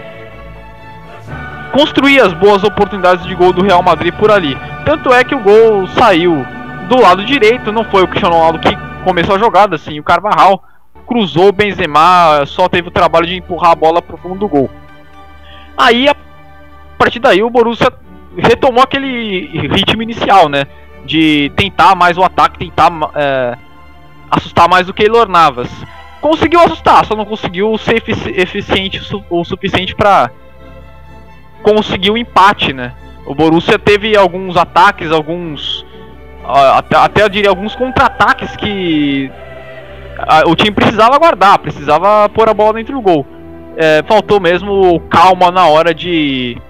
construía 1.73 2.25
as 2.25 2.33
boas 2.35 2.62
oportunidades 2.62 3.25
de 3.27 3.35
gol 3.35 3.53
do 3.53 3.62
Real 3.62 3.83
Madrid 3.83 4.14
por 4.14 4.31
ali. 4.31 4.57
Tanto 4.85 5.12
é 5.12 5.25
que 5.25 5.35
o 5.35 5.41
gol 5.41 5.87
saiu 5.89 6.47
do 6.89 7.01
lado 7.01 7.25
direito, 7.25 7.73
não 7.73 7.85
foi 7.85 8.03
o 8.03 8.09
Cristiano 8.09 8.37
Ronaldo 8.37 8.59
que 8.59 8.77
começou 9.05 9.35
a 9.35 9.39
jogada, 9.39 9.77
assim, 9.77 9.99
o 9.99 10.03
Carvajal 10.03 10.62
cruzou 11.07 11.49
o 11.49 11.53
Benzema, 11.53 12.45
só 12.47 12.68
teve 12.68 12.89
o 12.89 12.91
trabalho 12.91 13.27
de 13.27 13.37
empurrar 13.37 13.73
a 13.73 13.77
bola 13.77 14.01
para 14.01 14.14
o 14.14 14.18
fundo 14.18 14.37
do 14.37 14.49
gol. 14.49 14.70
Aí, 15.77 16.09
a 16.09 16.14
partir 16.97 17.18
daí, 17.18 17.43
o 17.43 17.51
Borussia 17.51 17.93
retomou 18.37 18.83
aquele 18.83 19.47
ritmo 19.68 20.03
inicial, 20.03 20.49
né? 20.49 20.66
De 21.05 21.51
tentar 21.57 21.95
mais 21.95 22.16
o 22.16 22.23
ataque, 22.23 22.59
tentar 22.59 22.91
é, 23.14 23.57
assustar 24.31 24.68
mais 24.68 24.89
o 24.89 24.95
Keylor 24.95 25.29
Navas. 25.29 25.68
Conseguiu 26.20 26.61
assustar, 26.61 27.05
só 27.05 27.16
não 27.16 27.25
conseguiu 27.25 27.77
ser 27.79 27.97
efici 27.97 28.31
eficiente 28.31 29.01
o 29.29 29.45
suficiente 29.45 29.95
para 29.95 30.31
um 32.10 32.16
empate, 32.16 32.72
né? 32.72 32.92
O 33.26 33.34
Borussia 33.34 33.78
teve 33.78 34.16
alguns 34.16 34.56
ataques, 34.56 35.12
alguns 35.12 35.84
até, 36.44 36.96
até 36.96 37.22
eu 37.22 37.28
diria 37.28 37.50
alguns 37.50 37.74
contra-ataques 37.74 38.56
que 38.56 39.30
o 40.46 40.54
time 40.54 40.72
precisava 40.72 41.18
guardar, 41.18 41.58
precisava 41.58 42.28
pôr 42.28 42.48
a 42.48 42.54
bola 42.54 42.74
dentro 42.74 42.94
do 42.94 43.00
gol. 43.00 43.26
É, 43.76 44.02
faltou 44.06 44.40
mesmo 44.40 45.00
calma 45.08 45.50
na 45.50 45.66
hora 45.66 45.94
de 45.94 46.60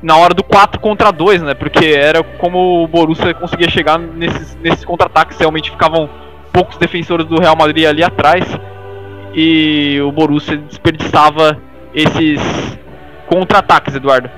na 0.00 0.16
hora 0.16 0.32
do 0.32 0.44
4 0.44 0.80
contra 0.80 1.10
2, 1.10 1.42
né? 1.42 1.54
Porque 1.54 1.86
era 1.86 2.22
como 2.22 2.84
o 2.84 2.88
Borussia 2.88 3.34
conseguia 3.34 3.68
chegar 3.68 3.98
nesses, 3.98 4.56
nesses 4.62 4.84
contra-ataques, 4.84 5.36
realmente 5.38 5.70
ficavam 5.70 6.08
poucos 6.52 6.76
defensores 6.76 7.26
do 7.26 7.40
Real 7.40 7.56
Madrid 7.56 7.84
ali 7.84 8.02
atrás 8.02 8.44
e 9.34 10.00
o 10.00 10.10
Borussia 10.12 10.56
desperdiçava 10.56 11.58
esses 11.92 12.40
contra-ataques, 13.28 13.94
Eduardo. 13.94 14.30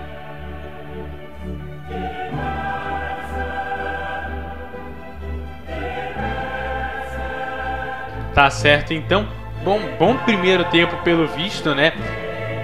Tá 8.35 8.49
certo, 8.51 8.93
então. 8.93 9.27
Bom, 9.65 9.81
bom 9.99 10.17
primeiro 10.17 10.65
tempo 10.65 10.97
pelo 11.03 11.27
visto, 11.27 11.75
né? 11.75 11.93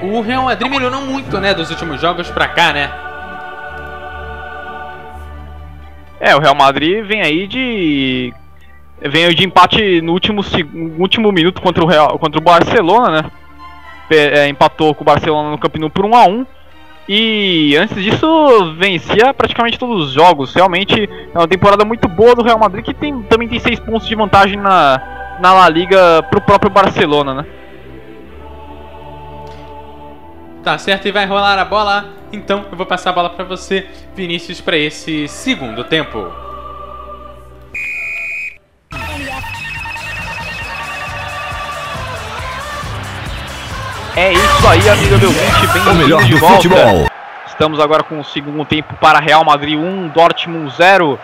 O 0.02 0.20
Real 0.20 0.44
Madrid 0.44 0.70
melhorou 0.70 1.02
muito, 1.02 1.38
né, 1.40 1.52
dos 1.54 1.70
últimos 1.70 2.00
jogos 2.00 2.30
pra 2.30 2.48
cá, 2.48 2.72
né? 2.72 2.90
É, 6.18 6.34
o 6.34 6.38
Real 6.38 6.54
Madrid 6.54 7.04
vem 7.04 7.22
aí 7.22 7.46
de 7.46 8.32
vem 9.00 9.28
de 9.34 9.44
empate 9.44 10.00
no 10.00 10.12
último, 10.12 10.42
no 10.72 11.00
último 11.00 11.30
minuto 11.30 11.60
contra 11.60 11.84
o 11.84 11.86
Real, 11.86 12.18
contra 12.18 12.40
o 12.40 12.44
Barcelona, 12.44 13.22
né? 13.22 13.30
É, 14.10 14.48
empatou 14.48 14.94
com 14.94 15.02
o 15.02 15.04
Barcelona 15.04 15.50
no 15.50 15.58
Camp 15.58 15.76
Nou 15.76 15.90
por 15.90 16.04
1 16.04 16.14
a 16.14 16.26
1 16.26 16.46
e 17.08 17.76
antes 17.76 18.02
disso 18.02 18.74
vencia 18.74 19.32
praticamente 19.32 19.78
todos 19.78 20.06
os 20.06 20.12
jogos. 20.12 20.54
Realmente 20.54 21.08
é 21.34 21.38
uma 21.38 21.46
temporada 21.46 21.84
muito 21.84 22.08
boa 22.08 22.34
do 22.34 22.42
Real 22.42 22.58
Madrid 22.58 22.84
que 22.84 22.94
tem, 22.94 23.22
também 23.22 23.48
tem 23.48 23.60
6 23.60 23.80
pontos 23.80 24.08
de 24.08 24.14
vantagem 24.14 24.56
na, 24.56 25.38
na 25.40 25.52
La 25.52 25.68
Liga 25.68 26.22
pro 26.30 26.40
próprio 26.40 26.70
Barcelona, 26.70 27.34
né? 27.34 27.46
Tá 30.64 30.76
certo, 30.78 31.06
e 31.06 31.12
vai 31.12 31.26
rolar 31.26 31.58
a 31.58 31.64
bola. 31.64 32.06
Então 32.32 32.66
eu 32.70 32.76
vou 32.76 32.86
passar 32.86 33.10
a 33.10 33.12
bola 33.12 33.30
para 33.30 33.44
você, 33.44 33.86
Vinícius, 34.16 34.60
para 34.60 34.76
esse 34.76 35.28
segundo 35.28 35.84
tempo. 35.84 36.45
É 44.16 44.32
isso 44.32 44.66
aí, 44.66 44.88
amigo 44.88 45.18
meu 45.18 45.30
20, 45.30 45.72
bem 45.74 45.88
o 45.88 45.94
melhor 45.94 46.22
de 46.24 46.32
do 46.32 46.38
volta. 46.38 46.56
futebol. 46.56 47.06
Estamos 47.48 47.78
agora 47.78 48.02
com 48.02 48.18
o 48.18 48.24
segundo 48.24 48.64
tempo 48.64 48.94
para 48.94 49.20
Real 49.20 49.44
Madrid 49.44 49.78
1, 49.78 50.08
Dortmund 50.08 50.72
0. 50.74 51.20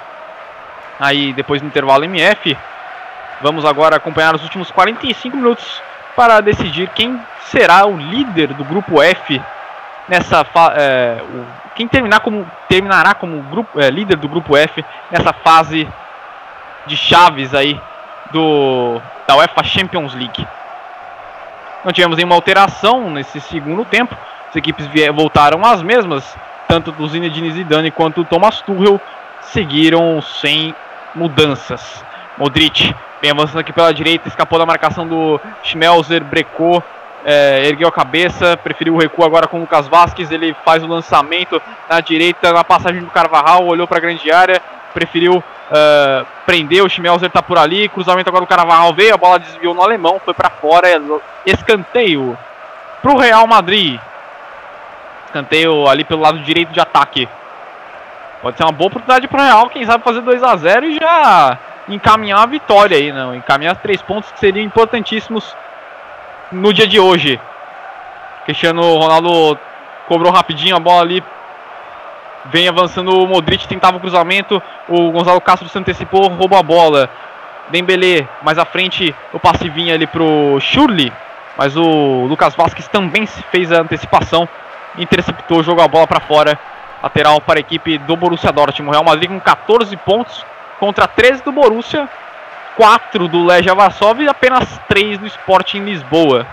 Aí 1.00 1.32
depois 1.32 1.62
do 1.62 1.66
intervalo 1.66 2.04
MF. 2.04 2.54
Vamos 3.40 3.64
agora 3.64 3.96
acompanhar 3.96 4.34
os 4.34 4.42
últimos 4.42 4.70
45 4.70 5.34
minutos 5.34 5.82
para 6.14 6.42
decidir 6.42 6.90
quem 6.90 7.18
será 7.46 7.86
o 7.86 7.96
líder 7.96 8.48
do 8.48 8.62
grupo 8.62 9.00
F 9.00 9.40
nessa 10.06 10.44
é, 10.76 11.22
quem 11.74 11.88
terminar 11.88 12.20
como 12.20 12.46
terminará 12.68 13.14
como 13.14 13.40
grupo, 13.44 13.80
é, 13.80 13.88
líder 13.88 14.18
do 14.18 14.28
grupo 14.28 14.54
F 14.54 14.84
nessa 15.10 15.32
fase 15.32 15.88
de 16.86 16.94
chaves 16.94 17.54
aí 17.54 17.80
do 18.30 19.00
da 19.26 19.34
UEFA 19.36 19.64
Champions 19.64 20.12
League. 20.12 20.46
Não 21.84 21.92
tivemos 21.92 22.16
nenhuma 22.16 22.34
alteração 22.34 23.10
nesse 23.10 23.40
segundo 23.40 23.84
tempo. 23.84 24.16
As 24.48 24.56
equipes 24.56 24.88
voltaram 25.14 25.64
as 25.64 25.82
mesmas, 25.82 26.36
tanto 26.68 26.92
do 26.92 27.08
Zinedine 27.08 27.50
Zidane 27.50 27.90
quanto 27.90 28.22
do 28.22 28.28
Thomas 28.28 28.60
Tuchel 28.60 29.00
seguiram 29.40 30.20
sem 30.22 30.74
mudanças. 31.14 32.04
Modric 32.38 32.94
vem 33.20 33.30
avançando 33.30 33.58
aqui 33.58 33.72
pela 33.72 33.92
direita, 33.92 34.28
escapou 34.28 34.58
da 34.58 34.66
marcação 34.66 35.06
do 35.06 35.40
Schmelzer, 35.62 36.24
brecou, 36.24 36.82
é, 37.24 37.66
ergueu 37.66 37.88
a 37.88 37.92
cabeça, 37.92 38.56
preferiu 38.56 38.94
o 38.94 38.98
recuo 38.98 39.24
agora 39.24 39.46
com 39.46 39.58
o 39.58 39.60
Lucas 39.60 39.86
Vasquez, 39.88 40.30
ele 40.30 40.54
faz 40.64 40.82
o 40.82 40.86
lançamento 40.86 41.60
na 41.88 42.00
direita, 42.00 42.52
na 42.52 42.64
passagem 42.64 43.02
do 43.02 43.10
Carvajal, 43.10 43.66
olhou 43.66 43.86
para 43.86 43.98
a 43.98 44.00
grande 44.00 44.30
área, 44.30 44.60
preferiu 44.92 45.36
uh, 45.36 46.26
prender, 46.46 46.84
o 46.84 46.88
Schmelzer 46.88 47.30
tá 47.30 47.42
por 47.42 47.58
ali, 47.58 47.88
cruzamento 47.88 48.28
agora 48.28 48.44
do 48.44 48.48
Carvajal 48.48 48.94
veio, 48.94 49.14
a 49.14 49.18
bola 49.18 49.38
desviou 49.38 49.74
no 49.74 49.82
alemão, 49.82 50.20
foi 50.24 50.34
para 50.34 50.50
fora, 50.50 50.88
escanteio 51.46 52.36
pro 53.00 53.16
Real 53.16 53.46
Madrid. 53.46 53.98
Escanteio 55.26 55.88
ali 55.88 56.04
pelo 56.04 56.20
lado 56.20 56.38
direito 56.40 56.72
de 56.72 56.80
ataque. 56.80 57.28
Pode 58.42 58.56
ser 58.56 58.64
uma 58.64 58.72
boa 58.72 58.88
oportunidade 58.88 59.28
pro 59.28 59.40
Real, 59.40 59.68
quem 59.70 59.84
sabe 59.84 60.04
fazer 60.04 60.20
2 60.20 60.42
a 60.42 60.56
0 60.56 60.86
e 60.86 60.98
já 60.98 61.58
encaminhar 61.88 62.40
a 62.40 62.46
vitória 62.46 62.96
aí, 62.96 63.12
não, 63.12 63.34
encaminhar 63.34 63.76
três 63.76 64.00
pontos 64.02 64.30
que 64.30 64.38
seriam 64.38 64.64
importantíssimos 64.64 65.56
no 66.50 66.72
dia 66.72 66.86
de 66.86 67.00
hoje. 67.00 67.40
Cristiano 68.44 68.96
Ronaldo 68.98 69.58
cobrou 70.06 70.32
rapidinho 70.32 70.76
a 70.76 70.80
bola 70.80 71.02
ali 71.02 71.22
Vem 72.46 72.68
avançando 72.68 73.22
o 73.22 73.26
Modric, 73.26 73.68
tentava 73.68 73.96
o 73.96 74.00
cruzamento. 74.00 74.60
O 74.88 75.10
Gonzalo 75.10 75.40
Castro 75.40 75.68
se 75.68 75.78
antecipou, 75.78 76.28
roubou 76.28 76.58
a 76.58 76.62
bola. 76.62 77.08
Dembele, 77.68 78.26
mais 78.42 78.58
à 78.58 78.64
frente, 78.64 79.14
o 79.32 79.38
passe 79.38 79.68
vinha 79.68 79.94
ali 79.94 80.06
pro 80.06 80.58
Shurley. 80.60 81.12
Mas 81.56 81.76
o 81.76 82.26
Lucas 82.26 82.54
Vasquez 82.54 82.88
também 82.88 83.26
fez 83.26 83.70
a 83.70 83.82
antecipação. 83.82 84.48
Interceptou, 84.98 85.62
jogou 85.62 85.84
a 85.84 85.88
bola 85.88 86.06
para 86.06 86.20
fora. 86.20 86.58
Lateral 87.02 87.40
para 87.40 87.58
a 87.58 87.60
equipe 87.60 87.98
do 87.98 88.16
Borussia 88.16 88.52
Dortmund. 88.52 88.92
Real 88.92 89.04
Madrid 89.04 89.28
com 89.28 89.40
14 89.40 89.96
pontos 89.98 90.44
contra 90.78 91.06
13 91.06 91.44
do 91.44 91.52
Borussia. 91.52 92.08
4 92.76 93.28
do 93.28 93.44
Legia 93.44 93.74
Varsóvia 93.74 94.24
e 94.24 94.28
apenas 94.28 94.66
3 94.88 95.18
do 95.18 95.26
Sporting 95.26 95.80
Lisboa. 95.80 96.46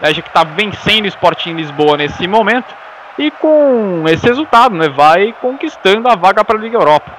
Legia 0.00 0.22
que 0.22 0.28
está 0.28 0.42
vencendo 0.42 1.04
o 1.04 1.08
Sporting 1.08 1.52
Lisboa 1.52 1.96
nesse 1.96 2.26
momento. 2.26 2.74
E 3.18 3.30
com 3.30 4.04
esse 4.08 4.26
resultado, 4.26 4.74
né, 4.74 4.88
vai 4.88 5.34
conquistando 5.40 6.08
a 6.08 6.16
vaga 6.16 6.44
para 6.44 6.58
a 6.58 6.60
Liga 6.60 6.76
Europa. 6.76 7.10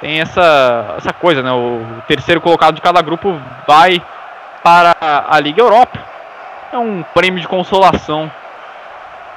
Tem 0.00 0.20
essa, 0.20 0.96
essa 0.98 1.12
coisa, 1.12 1.42
né, 1.42 1.52
o 1.52 2.02
terceiro 2.08 2.40
colocado 2.40 2.74
de 2.74 2.80
cada 2.80 3.00
grupo 3.00 3.40
vai 3.66 4.02
para 4.62 4.94
a 5.28 5.38
Liga 5.40 5.62
Europa. 5.62 5.98
É 6.72 6.78
um 6.78 7.04
prêmio 7.14 7.40
de 7.40 7.46
consolação 7.46 8.30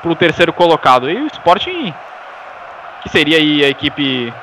para 0.02 0.12
o 0.12 0.16
terceiro 0.16 0.52
colocado. 0.52 1.10
E 1.10 1.22
o 1.22 1.28
Sporting, 1.28 1.94
que 3.04 3.10
seria 3.10 3.38
aí 3.38 3.64
a 3.64 3.70
equipe 3.70 4.34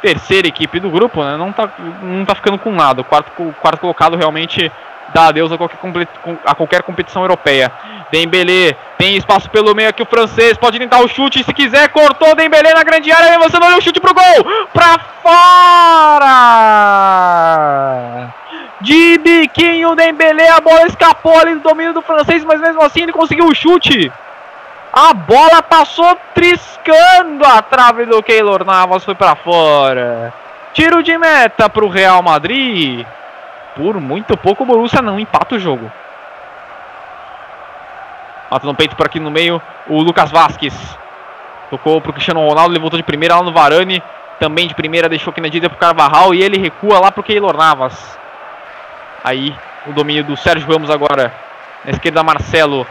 terceira 0.00 0.46
equipe 0.46 0.78
do 0.78 0.90
grupo, 0.90 1.24
né? 1.24 1.34
Não 1.38 1.50
tá, 1.50 1.66
não 2.02 2.26
tá 2.26 2.34
ficando 2.34 2.58
com 2.58 2.70
nada. 2.70 3.00
O 3.00 3.04
quarto, 3.04 3.32
o 3.42 3.54
quarto 3.54 3.80
colocado 3.80 4.16
realmente 4.16 4.70
dá 5.12 5.26
adeus 5.26 5.50
a 5.52 5.58
qualquer, 5.58 5.78
a 6.44 6.54
qualquer 6.54 6.82
competição 6.82 7.22
europeia. 7.22 7.70
Dembélé 8.10 8.76
tem 8.96 9.16
espaço 9.16 9.50
pelo 9.50 9.74
meio 9.74 9.88
aqui 9.88 10.02
o 10.02 10.06
francês 10.06 10.56
pode 10.56 10.78
tentar 10.78 11.00
o 11.00 11.08
chute 11.08 11.42
se 11.42 11.52
quiser 11.52 11.88
cortou 11.88 12.34
Dembélé 12.34 12.72
na 12.72 12.84
grande 12.84 13.10
área 13.10 13.38
você 13.38 13.58
não 13.58 13.66
olha 13.66 13.78
o 13.78 13.82
chute 13.82 14.00
pro 14.00 14.14
gol! 14.14 14.44
Para 14.72 14.98
fora! 15.22 16.34
De 18.80 19.18
biquinho 19.18 19.96
Dembélé 19.96 20.48
a 20.48 20.60
bola 20.60 20.86
escapou 20.86 21.38
ali 21.38 21.54
do 21.54 21.60
domínio 21.60 21.92
do 21.92 22.02
francês 22.02 22.44
mas 22.44 22.60
mesmo 22.60 22.82
assim 22.82 23.02
ele 23.02 23.12
conseguiu 23.12 23.46
o 23.46 23.54
chute. 23.54 24.12
A 24.92 25.12
bola 25.12 25.60
passou 25.60 26.16
triscando 26.34 27.44
a 27.44 27.60
trave 27.62 28.06
do 28.06 28.22
Keylor 28.22 28.64
Navas 28.64 29.04
foi 29.04 29.16
para 29.16 29.34
fora. 29.34 30.32
Tiro 30.72 31.02
de 31.02 31.18
meta 31.18 31.68
para 31.68 31.84
o 31.84 31.88
Real 31.88 32.22
Madrid 32.22 33.04
por 33.76 34.00
muito 34.00 34.36
pouco 34.36 34.62
o 34.62 34.66
Borussia 34.66 35.02
não 35.02 35.18
empata 35.18 35.56
o 35.56 35.58
jogo. 35.58 35.90
Mata 38.50 38.66
no 38.66 38.74
peito 38.74 38.94
por 38.94 39.06
aqui 39.06 39.18
no 39.18 39.30
meio 39.30 39.60
o 39.86 40.00
Lucas 40.00 40.30
Vasquez. 40.30 40.74
Tocou 41.70 42.00
pro 42.00 42.12
Cristiano 42.12 42.46
Ronaldo, 42.46 42.72
ele 42.72 42.80
voltou 42.80 42.98
de 42.98 43.02
primeira 43.02 43.36
lá 43.36 43.42
no 43.42 43.52
Varane. 43.52 44.02
Também 44.38 44.68
de 44.68 44.74
primeira 44.74 45.08
deixou 45.08 45.30
aqui 45.30 45.40
na 45.40 45.48
direita 45.48 45.70
pro 45.70 45.78
Carvajal 45.78 46.34
e 46.34 46.42
ele 46.42 46.58
recua 46.58 47.00
lá 47.00 47.10
pro 47.10 47.22
Keylor 47.22 47.56
Navas. 47.56 48.18
Aí 49.22 49.56
o 49.86 49.92
domínio 49.92 50.24
do 50.24 50.36
Sérgio 50.36 50.68
Ramos 50.68 50.90
agora. 50.90 51.32
Na 51.84 51.90
esquerda 51.90 52.22
Marcelo. 52.22 52.86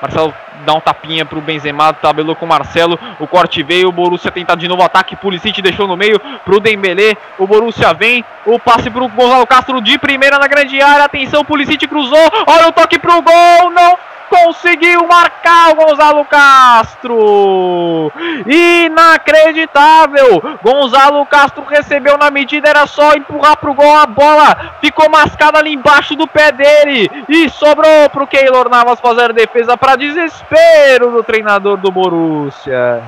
Marcelo 0.00 0.34
dá 0.64 0.74
um 0.74 0.80
tapinha 0.80 1.24
pro 1.24 1.40
Benzema, 1.40 1.92
tabelou 1.92 2.36
com 2.36 2.46
o 2.46 2.48
Marcelo. 2.48 2.98
O 3.18 3.26
corte 3.26 3.62
veio, 3.62 3.88
o 3.88 3.92
Borussia 3.92 4.30
tenta 4.30 4.56
de 4.56 4.68
novo 4.68 4.82
ataque. 4.82 5.16
Pulisic 5.16 5.60
deixou 5.60 5.86
no 5.86 5.96
meio 5.96 6.20
pro 6.44 6.60
Dembélé. 6.60 7.16
O 7.38 7.46
Borussia 7.46 7.92
vem, 7.94 8.24
o 8.46 8.58
passe 8.58 8.90
pro 8.90 9.08
Gonzalo 9.08 9.46
Castro 9.46 9.80
de 9.80 9.98
primeira 9.98 10.38
na 10.38 10.46
grande 10.46 10.80
área. 10.80 11.04
Atenção, 11.04 11.44
Pulisic 11.44 11.86
cruzou. 11.86 12.32
Olha 12.46 12.68
o 12.68 12.72
toque 12.72 12.98
pro 12.98 13.22
gol, 13.22 13.70
não 13.70 13.98
conseguiu 14.28 15.06
marcar 15.06 15.70
o 15.70 15.74
Gonzalo 15.74 16.24
Castro. 16.24 18.12
Inacreditável. 18.46 20.42
Gonzalo 20.62 21.24
Castro 21.26 21.64
recebeu 21.64 22.16
na 22.16 22.30
medida, 22.30 22.68
era 22.68 22.86
só 22.86 23.14
empurrar 23.14 23.56
pro 23.56 23.74
gol 23.74 23.96
a 23.96 24.06
bola. 24.06 24.74
Ficou 24.80 25.08
mascada 25.10 25.58
ali 25.58 25.72
embaixo 25.72 26.14
do 26.14 26.26
pé 26.26 26.52
dele 26.52 27.10
e 27.28 27.48
sobrou 27.50 28.08
pro 28.10 28.26
Keylor 28.26 28.68
Navas 28.68 29.00
fazer 29.00 29.32
defesa 29.32 29.76
para 29.76 29.96
desespero 29.96 31.10
do 31.10 31.22
treinador 31.22 31.76
do 31.76 31.90
Borussia. 31.90 33.02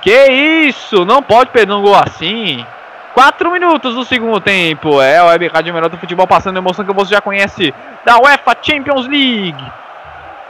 Que 0.00 0.26
isso? 0.66 1.04
Não 1.04 1.22
pode 1.22 1.50
perder 1.50 1.72
um 1.72 1.82
gol 1.82 1.94
assim. 1.94 2.66
4 3.14 3.50
minutos 3.50 3.94
do 3.94 4.04
segundo 4.04 4.40
tempo. 4.40 5.00
É 5.00 5.22
o 5.22 5.26
Web 5.26 5.48
Rádio 5.48 5.72
Melhor 5.72 5.88
do 5.88 5.98
Futebol 5.98 6.26
passando 6.26 6.56
emoção 6.56 6.84
que 6.84 6.92
você 6.92 7.14
já 7.14 7.20
conhece 7.20 7.72
da 8.04 8.18
UEFA 8.18 8.56
Champions 8.62 9.06
League 9.06 9.64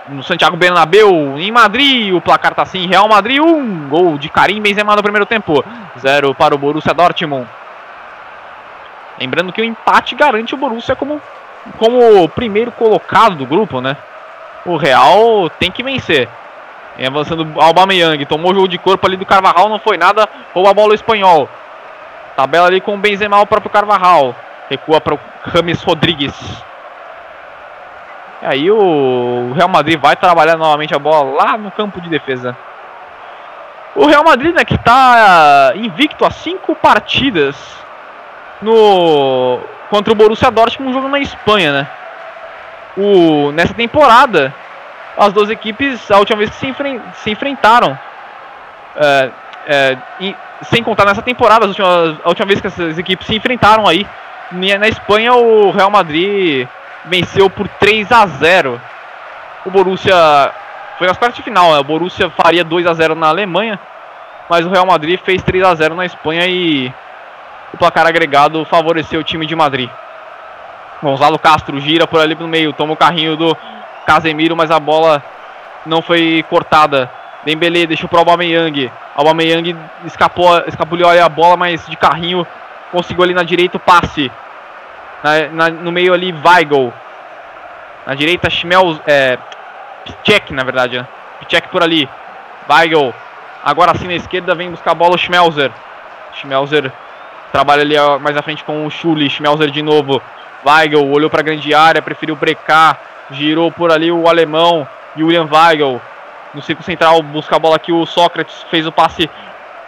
no 0.08 0.22
Santiago 0.22 0.56
Bernabéu, 0.56 1.38
em 1.38 1.50
Madrid, 1.50 2.12
o 2.12 2.20
placar 2.20 2.54
tá 2.54 2.62
assim, 2.62 2.86
Real 2.86 3.08
Madrid 3.08 3.40
1, 3.40 3.46
um, 3.46 3.88
gol 3.88 4.18
de 4.18 4.28
Karim 4.28 4.60
Benzema 4.60 4.96
no 4.96 5.02
primeiro 5.02 5.26
tempo, 5.26 5.64
0 5.98 6.34
para 6.34 6.54
o 6.54 6.58
Borussia 6.58 6.92
Dortmund. 6.92 7.48
Lembrando 9.18 9.52
que 9.52 9.60
o 9.60 9.64
empate 9.64 10.14
garante 10.14 10.54
o 10.54 10.58
Borussia 10.58 10.96
como, 10.96 11.20
como 11.78 12.28
primeiro 12.28 12.72
colocado 12.72 13.36
do 13.36 13.46
grupo, 13.46 13.80
né? 13.80 13.96
O 14.64 14.76
Real 14.76 15.48
tem 15.58 15.70
que 15.70 15.82
vencer. 15.82 16.28
E 16.98 17.06
avançando 17.06 17.46
Aubameyang, 17.60 18.24
tomou 18.26 18.52
o 18.52 18.54
jogo 18.54 18.68
de 18.68 18.78
corpo 18.78 19.06
ali 19.06 19.16
do 19.16 19.26
Carvajal, 19.26 19.68
não 19.68 19.78
foi 19.78 19.96
nada, 19.96 20.28
rouba 20.52 20.70
a 20.70 20.74
bola 20.74 20.92
o 20.92 20.94
espanhol. 20.94 21.48
Tabela 22.36 22.66
ali 22.66 22.80
com 22.80 22.94
o 22.94 22.98
Benzema, 22.98 23.40
o 23.40 23.46
próprio 23.46 23.70
Carvajal. 23.70 24.34
Recua 24.68 25.00
para 25.00 25.14
o 25.14 25.20
Rames 25.44 25.82
Rodrigues. 25.82 26.34
E 28.42 28.46
aí 28.46 28.70
o 28.70 29.52
Real 29.54 29.68
Madrid 29.68 29.98
vai 30.00 30.16
trabalhar 30.16 30.56
novamente 30.56 30.92
a 30.94 30.98
bola 30.98 31.44
lá 31.44 31.56
no 31.56 31.70
campo 31.70 32.00
de 32.00 32.08
defesa. 32.08 32.56
O 33.94 34.06
Real 34.06 34.24
Madrid, 34.24 34.52
né, 34.52 34.64
que 34.64 34.74
está 34.74 35.72
invicto 35.76 36.24
a 36.24 36.30
cinco 36.30 36.74
partidas 36.74 37.56
no 38.60 39.60
contra 39.88 40.12
o 40.12 40.16
Borussia 40.16 40.50
Dortmund 40.50 40.92
jogando 40.92 41.12
na 41.12 41.20
Espanha, 41.20 41.72
né? 41.72 41.88
O, 42.96 43.52
nessa 43.52 43.74
temporada, 43.74 44.52
as 45.16 45.32
duas 45.32 45.50
equipes, 45.50 46.10
a 46.10 46.18
última 46.18 46.38
vez 46.38 46.50
que 46.50 46.56
se, 46.56 46.66
enfren 46.66 47.00
se 47.16 47.30
enfrentaram, 47.30 47.98
é, 48.96 49.30
é, 49.66 49.98
e, 50.20 50.34
sem 50.62 50.82
contar 50.82 51.04
nessa 51.04 51.22
temporada, 51.22 51.66
a 51.66 51.68
última, 51.68 52.18
a 52.24 52.28
última 52.28 52.46
vez 52.46 52.60
que 52.60 52.66
essas 52.66 52.98
equipes 52.98 53.26
se 53.26 53.36
enfrentaram 53.36 53.86
aí, 53.86 54.06
na 54.50 54.88
Espanha 54.88 55.34
o 55.34 55.70
Real 55.70 55.90
Madrid 55.90 56.66
venceu 57.04 57.48
por 57.50 57.68
3 57.68 58.10
a 58.12 58.26
0. 58.26 58.80
O 59.64 59.70
Borussia 59.70 60.14
foi 60.98 61.06
nas 61.06 61.16
quartas 61.16 61.36
de 61.36 61.42
final, 61.42 61.72
né? 61.72 61.78
o 61.78 61.84
Borussia 61.84 62.30
faria 62.30 62.64
2 62.64 62.86
a 62.86 62.94
0 62.94 63.14
na 63.14 63.28
Alemanha, 63.28 63.78
mas 64.48 64.66
o 64.66 64.70
Real 64.70 64.86
Madrid 64.86 65.18
fez 65.20 65.42
3 65.42 65.64
a 65.64 65.74
0 65.74 65.94
na 65.94 66.06
Espanha 66.06 66.46
e 66.46 66.92
o 67.72 67.76
placar 67.76 68.06
agregado 68.06 68.64
favoreceu 68.64 69.20
o 69.20 69.24
time 69.24 69.46
de 69.46 69.56
Madrid. 69.56 69.88
Gonzalo 71.02 71.38
Castro 71.38 71.80
gira 71.80 72.06
por 72.06 72.20
ali 72.20 72.34
no 72.34 72.46
meio, 72.46 72.72
toma 72.72 72.92
o 72.92 72.96
carrinho 72.96 73.36
do 73.36 73.56
Casemiro, 74.06 74.56
mas 74.56 74.70
a 74.70 74.78
bola 74.78 75.22
não 75.84 76.00
foi 76.00 76.44
cortada. 76.48 77.10
Dembele 77.44 77.86
deixou 77.86 78.08
para 78.08 78.18
o 78.18 78.20
Aubameyang. 78.20 78.90
Aubameyang 79.16 79.76
escapou, 80.04 80.62
escapuliu 80.66 81.08
ali 81.08 81.18
a 81.18 81.28
bola, 81.28 81.56
mas 81.56 81.84
de 81.86 81.96
carrinho 81.96 82.46
conseguiu 82.92 83.24
ali 83.24 83.34
na 83.34 83.42
direita 83.42 83.76
o 83.76 83.80
passe. 83.80 84.30
Na, 85.22 85.48
na, 85.52 85.70
no 85.70 85.92
meio 85.92 86.12
ali, 86.12 86.32
Weigl. 86.32 86.92
Na 88.06 88.14
direita, 88.14 88.50
Schmel, 88.50 88.98
é, 89.06 89.38
Pichek, 90.04 90.52
na 90.52 90.64
verdade. 90.64 90.98
Né? 90.98 91.06
Pichek 91.40 91.68
por 91.68 91.82
ali. 91.82 92.08
Weigl. 92.68 93.14
Agora 93.64 93.94
sim 93.94 94.08
na 94.08 94.14
esquerda 94.14 94.54
vem 94.54 94.70
buscar 94.70 94.90
a 94.90 94.94
bola 94.94 95.14
o 95.14 95.18
Schmelzer. 95.18 95.70
Schmelzer 96.34 96.90
trabalha 97.52 97.82
ali 97.82 97.94
mais 98.20 98.36
à 98.36 98.42
frente 98.42 98.64
com 98.64 98.84
o 98.84 98.90
Schulli. 98.90 99.30
Schmelzer 99.30 99.70
de 99.70 99.82
novo. 99.82 100.20
Weigl 100.66 101.10
olhou 101.10 101.30
para 101.30 101.40
a 101.40 101.44
grande 101.44 101.72
área, 101.74 102.02
preferiu 102.02 102.34
brecar. 102.34 102.98
Girou 103.30 103.70
por 103.70 103.92
ali 103.92 104.10
o 104.10 104.28
alemão. 104.28 104.86
Julian 105.16 105.48
Weigl. 105.50 106.00
No 106.54 106.62
círculo 106.62 106.84
central 106.84 107.22
busca 107.22 107.56
a 107.56 107.58
bola 107.58 107.76
aqui 107.76 107.92
o 107.92 108.04
Sócrates. 108.04 108.64
Fez 108.70 108.86
o 108.86 108.92
passe 108.92 109.30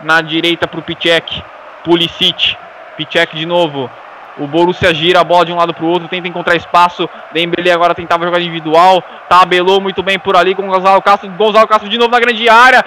na 0.02 0.20
direita 0.20 0.68
para 0.68 0.80
o 0.80 0.82
Pichek. 0.82 1.42
Pulisic. 1.82 2.56
Pichek 2.96 3.36
de 3.36 3.44
novo. 3.44 3.90
O 4.36 4.48
Borussia 4.48 4.92
gira 4.92 5.20
a 5.20 5.24
bola 5.24 5.44
de 5.44 5.52
um 5.52 5.56
lado 5.56 5.72
para 5.72 5.84
o 5.84 5.88
outro, 5.88 6.08
tenta 6.08 6.26
encontrar 6.26 6.56
espaço. 6.56 7.08
Dembele 7.32 7.70
agora 7.70 7.94
tentava 7.94 8.24
jogar 8.24 8.40
individual. 8.40 9.02
Tabelou 9.28 9.80
muito 9.80 10.02
bem 10.02 10.18
por 10.18 10.36
ali 10.36 10.54
com 10.54 10.62
o 10.62 10.70
Gonzalo 10.70 11.00
Castro. 11.00 11.30
Gonzalo 11.30 11.68
Castro 11.68 11.88
de 11.88 11.96
novo 11.96 12.10
na 12.10 12.18
grande 12.18 12.48
área. 12.48 12.84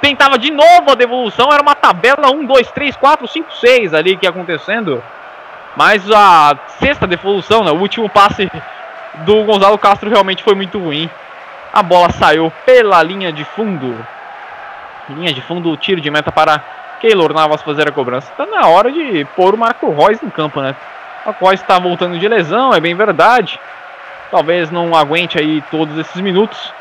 Tentava 0.00 0.36
de 0.38 0.50
novo 0.50 0.90
a 0.90 0.94
devolução. 0.96 1.52
Era 1.52 1.62
uma 1.62 1.76
tabela 1.76 2.30
1, 2.30 2.44
2, 2.44 2.70
3, 2.72 2.96
4, 2.96 3.28
5, 3.28 3.52
6 3.52 3.94
ali 3.94 4.16
que 4.16 4.26
ia 4.26 4.30
acontecendo. 4.30 5.02
Mas 5.76 6.10
a 6.10 6.56
sexta 6.80 7.06
devolução, 7.06 7.62
né, 7.62 7.70
o 7.70 7.78
último 7.78 8.08
passe 8.08 8.50
do 9.18 9.44
Gonzalo 9.44 9.78
Castro 9.78 10.10
realmente 10.10 10.42
foi 10.42 10.56
muito 10.56 10.78
ruim. 10.80 11.08
A 11.72 11.82
bola 11.82 12.10
saiu 12.10 12.52
pela 12.66 13.00
linha 13.04 13.32
de 13.32 13.44
fundo. 13.44 14.04
Linha 15.08 15.32
de 15.32 15.40
fundo, 15.40 15.76
tiro 15.76 16.00
de 16.00 16.10
meta 16.10 16.32
para 16.32 16.60
Keylor 17.00 17.32
Navas 17.32 17.62
fazer 17.62 17.88
a 17.88 17.92
cobrança. 17.92 18.30
Está 18.30 18.46
na 18.46 18.66
hora 18.68 18.90
de 18.90 19.24
pôr 19.36 19.54
o 19.54 19.58
Marco 19.58 19.90
Reus 19.90 20.22
em 20.22 20.30
campo, 20.30 20.60
né? 20.60 20.74
O 21.26 21.44
Reus 21.44 21.60
está 21.60 21.78
voltando 21.78 22.18
de 22.18 22.28
lesão, 22.28 22.72
é 22.72 22.80
bem 22.80 22.94
verdade. 22.94 23.58
Talvez 24.30 24.70
não 24.70 24.94
aguente 24.94 25.38
aí 25.38 25.62
todos 25.70 25.96
esses 25.98 26.20
minutos. 26.20 26.72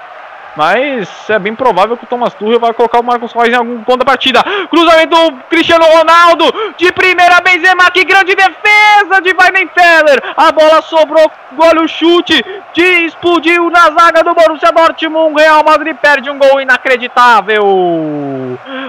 Mas 0.58 1.30
é 1.30 1.38
bem 1.38 1.54
provável 1.54 1.96
que 1.96 2.04
o 2.04 2.08
Thomas 2.08 2.34
Tuchel 2.34 2.60
vai 2.60 2.74
colocar 2.74 3.00
o 3.00 3.04
Marcos 3.04 3.32
Reus 3.32 3.50
em 3.50 3.54
algum 3.54 3.84
ponto 3.84 4.00
da 4.00 4.06
partida. 4.06 4.44
Cruzamento 4.72 5.16
do 5.16 5.34
Cristiano 5.52 5.86
Ronaldo. 5.86 6.52
De 6.76 6.92
primeira 6.92 7.40
Benzema. 7.42 7.92
Que 7.92 8.04
grande 8.04 8.34
defesa 8.34 9.22
de 9.22 9.36
Weidenfeller. 9.38 10.20
A 10.36 10.52
bola 10.52 10.82
sobrou. 10.82 11.32
Olha 11.60 11.84
o 11.84 11.88
chute. 11.88 12.44
De 12.74 13.06
explodiu 13.06 13.70
na 13.70 13.92
zaga 13.92 14.24
do 14.24 14.34
Borussia 14.34 14.72
Dortmund. 14.72 15.40
Real 15.40 15.64
Madrid 15.64 15.96
perde 15.96 16.32
um 16.32 16.40
gol 16.40 16.60
inacreditável. 16.60 17.64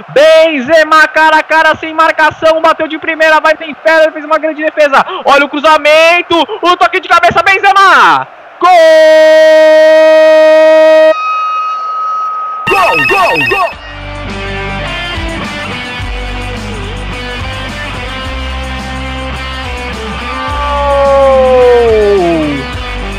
Benzema 0.08 1.06
cara 1.08 1.36
a 1.36 1.42
cara 1.42 1.74
sem 1.74 1.92
marcação. 1.92 2.62
Bateu 2.62 2.88
de 2.88 2.96
primeira. 2.96 3.42
Weidenfeller 3.44 4.10
fez 4.10 4.24
uma 4.24 4.38
grande 4.38 4.64
defesa. 4.64 5.04
Olha 5.22 5.44
o 5.44 5.50
cruzamento. 5.50 6.34
O 6.62 6.76
toque 6.78 6.98
de 6.98 7.08
cabeça. 7.10 7.42
Benzema. 7.42 8.26
Gol! 8.58 8.68
Gol, 12.78 12.96
gol, 13.08 13.48
gol! 13.48 13.70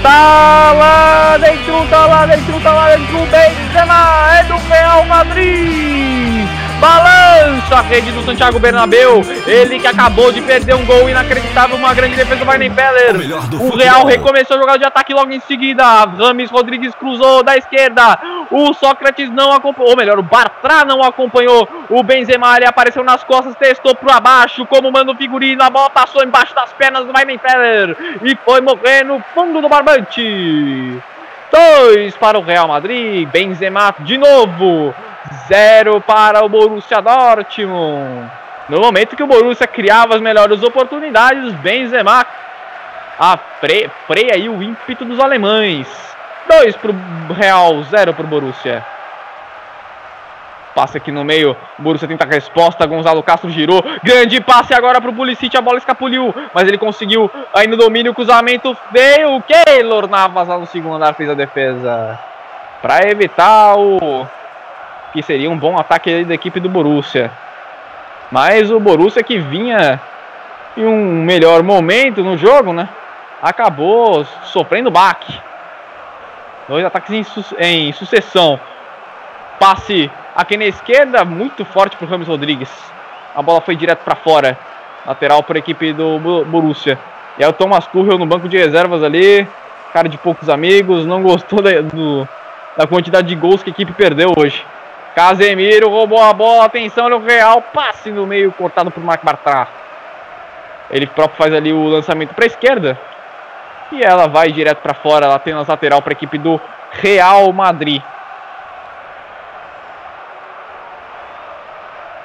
Tá 0.02 0.72
lá 0.72 1.38
dentro, 1.40 1.86
tá 1.90 2.06
lá 2.06 2.26
dentro, 2.26 2.60
tá 2.62 2.72
lá 2.72 2.96
dentro, 2.96 3.18
Benzema! 3.26 4.38
É 4.40 4.44
do 4.44 4.56
Real 4.70 5.06
Madrid. 5.06 6.09
Balança 6.80 7.76
a 7.76 7.82
rede 7.82 8.10
do 8.12 8.24
Santiago 8.24 8.58
Bernabéu. 8.58 9.22
Ele 9.46 9.80
que 9.80 9.88
acabou 9.88 10.32
de 10.32 10.42
perder 10.42 10.76
um 10.76 10.86
gol 10.86 11.10
inacreditável, 11.10 11.76
uma 11.76 11.94
grande 11.94 12.16
defesa 12.16 12.38
do 12.38 12.50
Weidenfeller. 12.50 13.16
O, 13.60 13.66
o 13.66 13.76
Real 13.76 14.06
recomeçou 14.06 14.56
a 14.56 14.60
jogada 14.62 14.80
de 14.80 14.86
ataque 14.86 15.14
logo 15.14 15.30
em 15.32 15.42
seguida. 15.42 15.84
Rames 15.84 16.50
Rodrigues 16.50 16.96
cruzou 16.96 17.44
da 17.44 17.58
esquerda. 17.58 18.18
O 18.50 18.74
Sócrates 18.74 19.30
não 19.30 19.52
acompanhou, 19.52 19.92
ou 19.92 19.98
melhor, 19.98 20.18
o 20.20 20.24
Bartra 20.24 20.86
não 20.86 21.04
acompanhou. 21.04 21.68
O 21.90 22.02
Benzema 22.02 22.56
ele 22.56 22.66
apareceu 22.66 23.04
nas 23.04 23.26
costas, 23.26 23.56
testou 23.56 23.94
para 23.94 24.16
abaixo, 24.16 24.66
como 24.66 24.90
manda 24.90 25.12
o 25.12 25.16
figurino. 25.16 25.62
A 25.62 25.70
bola 25.70 25.90
passou 25.90 26.24
embaixo 26.24 26.56
das 26.56 26.72
pernas 26.72 27.06
do 27.06 27.14
Weidenfeller 27.14 27.98
e 28.24 28.38
foi 28.46 28.62
morrer 28.62 29.04
no 29.04 29.22
fundo 29.34 29.62
do 29.62 29.68
barbante. 29.68 31.02
Dois 31.52 32.16
para 32.16 32.40
o 32.40 32.42
Real 32.42 32.68
Madrid. 32.70 33.28
Benzema 33.28 33.94
de 34.00 34.18
novo. 34.18 34.94
Zero 35.48 36.02
para 36.02 36.44
o 36.44 36.50
Borussia 36.50 37.02
Dortmund. 37.02 38.32
No 38.68 38.80
momento 38.80 39.16
que 39.16 39.24
o 39.24 39.28
Borussia 39.28 39.68
criava 39.68 40.16
as 40.16 40.22
melhores 40.22 40.62
oportunidades, 40.64 41.54
Benzema 41.56 42.26
freia 44.08 44.36
aí 44.36 44.48
o 44.48 44.62
ímpeto 44.62 45.04
dos 45.06 45.20
alemães. 45.20 45.88
2 46.48 46.76
para 46.78 46.92
o 46.92 47.34
Real, 47.34 47.84
0 47.84 48.14
para 48.14 48.26
o 48.26 48.28
Borussia. 48.28 48.86
Passe 50.74 50.98
aqui 50.98 51.12
no 51.12 51.26
meio, 51.26 51.58
Borussia 51.78 52.08
tenta 52.08 52.26
a 52.26 52.28
resposta, 52.28 52.86
Gonzalo 52.86 53.22
Castro 53.22 53.50
girou, 53.50 53.84
grande 54.04 54.40
passe 54.40 54.74
agora 54.74 55.02
para 55.02 55.10
o 55.10 55.14
Pulisic, 55.14 55.56
a 55.58 55.62
bola 55.62 55.80
escapuliu, 55.80 56.34
mas 56.54 56.68
ele 56.68 56.78
conseguiu 56.78 57.30
aí 57.54 57.68
no 57.68 57.76
domínio, 57.76 58.12
o 58.12 58.16
cruzamento 58.16 58.78
veio, 58.92 59.44
Keylor 59.44 60.08
Navas 60.08 60.48
lá 60.48 60.58
no 60.58 60.66
segundo 60.68 60.96
andar 60.96 61.16
fez 61.16 61.30
a 61.30 61.34
defesa. 61.34 62.18
Para 62.82 63.10
evitar 63.10 63.76
o 63.78 64.26
que 65.12 65.22
seria 65.22 65.50
um 65.50 65.58
bom 65.58 65.78
ataque 65.78 66.24
da 66.24 66.34
equipe 66.34 66.60
do 66.60 66.70
Borussia. 66.70 67.32
Mas 68.32 68.72
o 68.72 68.80
Borussia 68.80 69.24
que 69.24 69.40
vinha 69.40 70.00
em 70.78 70.86
um 70.86 71.24
melhor 71.24 71.64
momento 71.64 72.24
no 72.24 72.38
jogo, 72.38 72.74
né? 72.74 72.88
Acabou 73.42 74.26
sofrendo 74.44 74.92
baque. 74.92 75.40
Dois 76.68 76.86
ataques 76.86 77.12
em, 77.12 77.24
su 77.24 77.44
em 77.58 77.92
sucessão. 77.94 78.60
Passe 79.60 80.10
aqui 80.36 80.56
na 80.56 80.66
esquerda, 80.66 81.26
muito 81.26 81.66
forte 81.66 81.98
para 81.98 82.06
o 82.06 82.10
Ramos 82.10 82.28
Rodrigues. 82.28 82.70
A 83.36 83.42
bola 83.42 83.62
foi 83.62 83.76
direto 83.76 84.04
para 84.04 84.16
fora. 84.16 84.58
Lateral 85.06 85.42
para 85.42 85.58
a 85.58 85.60
equipe 85.60 85.94
do 85.94 86.20
Borussia. 86.46 87.00
E 87.38 87.44
aí 87.44 87.50
o 87.50 87.54
Thomas 87.54 87.88
Tuchel 87.88 88.18
no 88.18 88.26
banco 88.26 88.48
de 88.48 88.58
reservas 88.58 89.04
ali. 89.04 89.48
Cara 89.92 90.08
de 90.08 90.18
poucos 90.18 90.50
amigos. 90.50 91.06
Não 91.06 91.24
gostou 91.24 91.62
da, 91.62 91.82
do, 91.82 92.28
da 92.78 92.86
quantidade 92.86 93.28
de 93.28 93.36
gols 93.36 93.64
que 93.64 93.70
a 93.70 93.74
equipe 93.74 93.94
perdeu 93.94 94.34
hoje. 94.38 94.64
Casemiro 95.16 95.90
roubou 95.90 96.22
a 96.22 96.32
bola, 96.34 96.66
atenção 96.66 97.10
no 97.10 97.20
Real, 97.20 97.62
passe 97.62 98.12
no 98.12 98.26
meio, 98.26 98.52
cortado 98.52 98.92
por 98.92 99.04
Marc 99.04 99.24
Bartra. 99.24 99.68
Ele 100.90 101.08
próprio 101.08 101.38
faz 101.38 101.54
ali 101.54 101.72
o 101.72 101.88
lançamento 101.88 102.34
para 102.34 102.46
a 102.46 102.48
esquerda. 102.48 103.00
E 103.92 104.04
ela 104.04 104.28
vai 104.28 104.52
direto 104.52 104.80
para 104.80 104.94
fora, 104.94 105.26
ela 105.26 105.40
tem 105.40 105.54
lateral 105.54 106.02
para 106.02 106.12
a 106.12 106.18
equipe 106.18 106.38
do 106.38 106.60
Real 106.92 107.52
Madrid. 107.52 108.02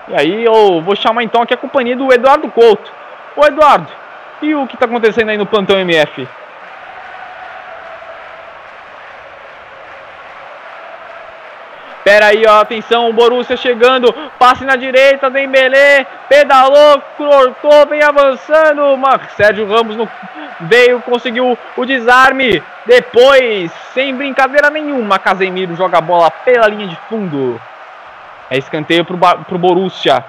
E 0.09 0.15
aí 0.15 0.44
eu 0.44 0.82
vou 0.82 0.94
chamar 0.94 1.23
então 1.23 1.43
aqui 1.43 1.55
a 1.55 1.56
companhia 1.56 1.97
do 1.97 2.12
Eduardo 2.12 2.51
Couto. 2.51 2.93
Ô 3.35 3.47
Eduardo, 3.47 3.89
e 4.43 4.55
o 4.55 4.66
que 4.66 4.74
está 4.74 4.85
acontecendo 4.86 5.31
aí 5.31 5.39
no 5.39 5.47
plantão 5.47 5.78
MF? 5.78 6.28
Pera 12.05 12.26
aí, 12.26 12.44
ó, 12.47 12.60
atenção, 12.60 13.09
o 13.09 13.14
Borussia 13.14 13.56
chegando, 13.56 14.12
passe 14.39 14.62
na 14.62 14.76
direita, 14.76 15.31
Dembélé, 15.31 16.05
pedalou, 16.28 17.02
cortou, 17.16 17.86
vem 17.89 18.02
avançando, 18.02 18.82
Sérgio 19.35 19.66
Ramos 19.66 19.97
no, 19.97 20.06
veio, 20.60 21.01
conseguiu 21.01 21.56
o 21.74 21.86
desarme, 21.86 22.62
depois, 22.85 23.72
sem 23.94 24.14
brincadeira 24.14 24.68
nenhuma, 24.68 25.18
Casemiro 25.18 25.74
joga 25.74 25.97
a 25.97 26.02
bola 26.02 26.31
pela 26.31 26.68
linha 26.68 26.86
de 26.86 26.97
fundo. 27.09 27.59
É 28.51 28.59
escanteio 28.59 29.06
pro, 29.06 29.18
pro 29.48 29.59
Borussia. 29.59 30.22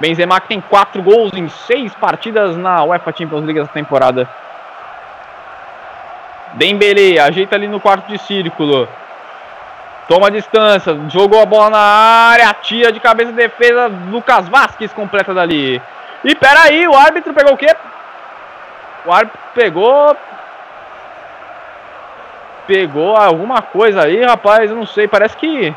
Benzema 0.00 0.40
que 0.40 0.48
tem 0.48 0.60
4 0.60 1.02
gols 1.02 1.34
em 1.34 1.48
6 1.48 1.94
partidas 1.96 2.56
na 2.56 2.82
UEFA 2.82 3.12
Champions 3.14 3.44
League 3.44 3.60
essa 3.60 3.72
temporada. 3.72 4.26
Dembélé 6.54 7.18
ajeita 7.18 7.54
ali 7.56 7.68
no 7.68 7.78
quarto 7.78 8.08
de 8.08 8.18
círculo. 8.18 8.88
Toma 10.06 10.30
distância, 10.30 10.98
jogou 11.08 11.40
a 11.40 11.46
bola 11.46 11.70
na 11.70 11.78
área, 11.78 12.54
tira 12.60 12.92
de 12.92 13.00
cabeça 13.00 13.32
de 13.32 13.38
defesa, 13.38 13.90
Lucas 14.10 14.48
Vasquez 14.48 14.92
completa 14.92 15.32
dali. 15.32 15.80
E 16.22 16.34
peraí, 16.34 16.86
o 16.86 16.94
árbitro 16.94 17.32
pegou 17.32 17.54
o 17.54 17.56
quê? 17.56 17.74
O 19.06 19.12
árbitro 19.12 19.40
pegou. 19.54 20.16
Pegou 22.66 23.16
alguma 23.16 23.60
coisa 23.62 24.02
aí, 24.02 24.22
rapaz, 24.22 24.70
eu 24.70 24.76
não 24.76 24.86
sei, 24.86 25.08
parece 25.08 25.36
que. 25.36 25.74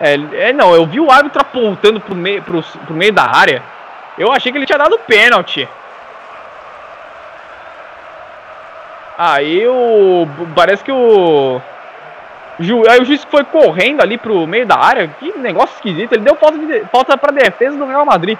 É, 0.00 0.48
é 0.48 0.52
não, 0.52 0.74
eu 0.74 0.84
vi 0.86 0.98
o 0.98 1.10
árbitro 1.10 1.40
apontando 1.40 2.00
pro 2.00 2.14
meio, 2.14 2.42
pro, 2.42 2.62
pro 2.62 2.94
meio 2.94 3.12
da 3.12 3.24
área. 3.24 3.62
Eu 4.18 4.32
achei 4.32 4.50
que 4.52 4.58
ele 4.58 4.66
tinha 4.66 4.78
dado 4.78 4.98
pênalti. 5.00 5.68
Aí 9.24 9.68
o. 9.68 10.26
Parece 10.52 10.82
que 10.82 10.90
o. 10.90 11.60
Aí 12.90 13.00
o 13.00 13.04
juiz 13.04 13.22
foi 13.22 13.44
correndo 13.44 14.00
ali 14.00 14.18
pro 14.18 14.48
meio 14.48 14.66
da 14.66 14.76
área. 14.76 15.06
Que 15.20 15.38
negócio 15.38 15.76
esquisito. 15.76 16.12
Ele 16.12 16.24
deu 16.24 16.34
falta, 16.34 16.58
de, 16.58 16.80
falta 16.86 17.16
pra 17.16 17.30
defesa 17.30 17.78
do 17.78 17.86
Real 17.86 18.04
Madrid. 18.04 18.36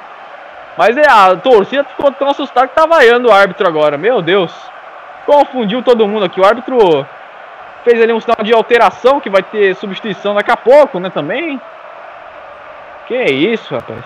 Mas 0.76 0.96
é, 0.96 1.08
a 1.08 1.36
torcida 1.36 1.84
ficou 1.84 2.10
tão 2.10 2.30
assustada 2.30 2.66
que 2.66 2.74
tá 2.74 2.84
vaiando 2.84 3.28
o 3.28 3.32
árbitro 3.32 3.68
agora. 3.68 3.96
Meu 3.96 4.20
Deus. 4.20 4.52
Confundiu 5.24 5.84
todo 5.84 6.08
mundo 6.08 6.24
aqui. 6.24 6.40
O 6.40 6.44
árbitro 6.44 7.06
fez 7.84 8.02
ali 8.02 8.12
um 8.12 8.20
sinal 8.20 8.42
de 8.42 8.52
alteração 8.52 9.20
que 9.20 9.30
vai 9.30 9.44
ter 9.44 9.76
substituição 9.76 10.34
daqui 10.34 10.50
a 10.50 10.56
pouco, 10.56 10.98
né? 10.98 11.10
Também. 11.10 11.60
Que 13.06 13.22
isso, 13.22 13.72
rapaz. 13.72 14.02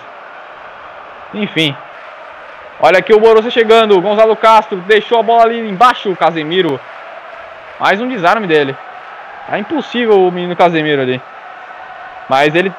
Enfim. 1.32 1.74
Olha 2.80 2.98
aqui 2.98 3.12
o 3.14 3.20
Borussia 3.20 3.50
chegando. 3.50 4.00
Gonzalo 4.00 4.36
Castro 4.36 4.78
deixou 4.78 5.18
a 5.18 5.22
bola 5.22 5.44
ali 5.44 5.58
embaixo. 5.58 6.10
O 6.10 6.16
Casemiro. 6.16 6.78
Mais 7.80 8.00
um 8.00 8.08
desarme 8.08 8.46
dele. 8.46 8.76
É 9.50 9.58
impossível 9.58 10.26
o 10.26 10.30
menino 10.30 10.56
Casemiro 10.56 11.02
ali. 11.02 11.20
Mas 12.28 12.54
ele 12.54 12.72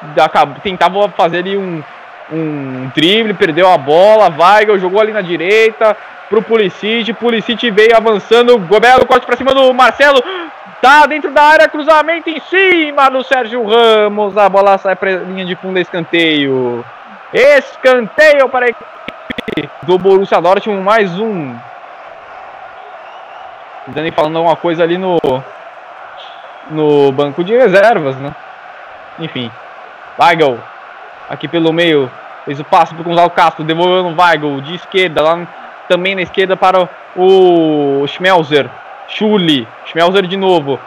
tentava 0.62 1.08
fazer 1.10 1.38
ali 1.38 1.56
um, 1.56 1.82
um 2.30 2.90
drible, 2.94 3.34
perdeu 3.34 3.68
a 3.72 3.78
bola. 3.78 4.32
Weigel 4.36 4.78
jogou 4.78 5.00
ali 5.00 5.12
na 5.12 5.22
direita 5.22 5.96
pro 6.28 6.42
Pulisic. 6.42 7.12
Pulisic 7.14 7.70
veio 7.70 7.96
avançando. 7.96 8.58
Gobelo 8.58 9.06
corte 9.06 9.26
para 9.26 9.36
cima 9.36 9.54
do 9.54 9.72
Marcelo. 9.72 10.22
Tá 10.80 11.06
dentro 11.06 11.32
da 11.32 11.42
área, 11.42 11.68
cruzamento 11.68 12.30
em 12.30 12.38
cima 12.40 13.08
do 13.08 13.24
Sérgio 13.24 13.64
Ramos. 13.66 14.36
A 14.36 14.48
bola 14.48 14.78
sai 14.78 14.94
para 14.94 15.16
linha 15.16 15.44
de 15.44 15.56
fundo, 15.56 15.78
escanteio. 15.78 16.84
Escanteio 17.32 18.48
para 18.48 18.66
a 18.66 18.68
do 19.82 19.98
Borussia 19.98 20.40
Dortmund, 20.40 20.82
mais 20.82 21.18
um. 21.18 21.54
O 23.86 23.90
Dani 23.90 24.10
falando 24.10 24.36
alguma 24.36 24.56
coisa 24.56 24.82
ali 24.82 24.98
no 24.98 25.18
no 26.70 27.10
banco 27.12 27.42
de 27.42 27.56
reservas, 27.56 28.16
né? 28.16 28.34
Enfim. 29.18 29.50
Weigl, 30.18 30.58
aqui 31.28 31.48
pelo 31.48 31.72
meio, 31.72 32.10
fez 32.44 32.60
o 32.60 32.64
passe 32.64 32.94
para 32.94 33.02
o 33.02 33.04
Gonzalo 33.04 33.30
Castro, 33.30 33.64
devolveu 33.64 34.02
no 34.02 34.20
Weigl, 34.20 34.60
de 34.60 34.74
esquerda, 34.74 35.22
lá 35.22 35.46
também 35.88 36.14
na 36.14 36.22
esquerda 36.22 36.56
para 36.56 36.88
o 37.16 38.06
Schmelzer. 38.06 38.68
Schulli, 39.08 39.66
Schmelzer 39.86 40.26
de 40.26 40.36
novo. 40.36 40.78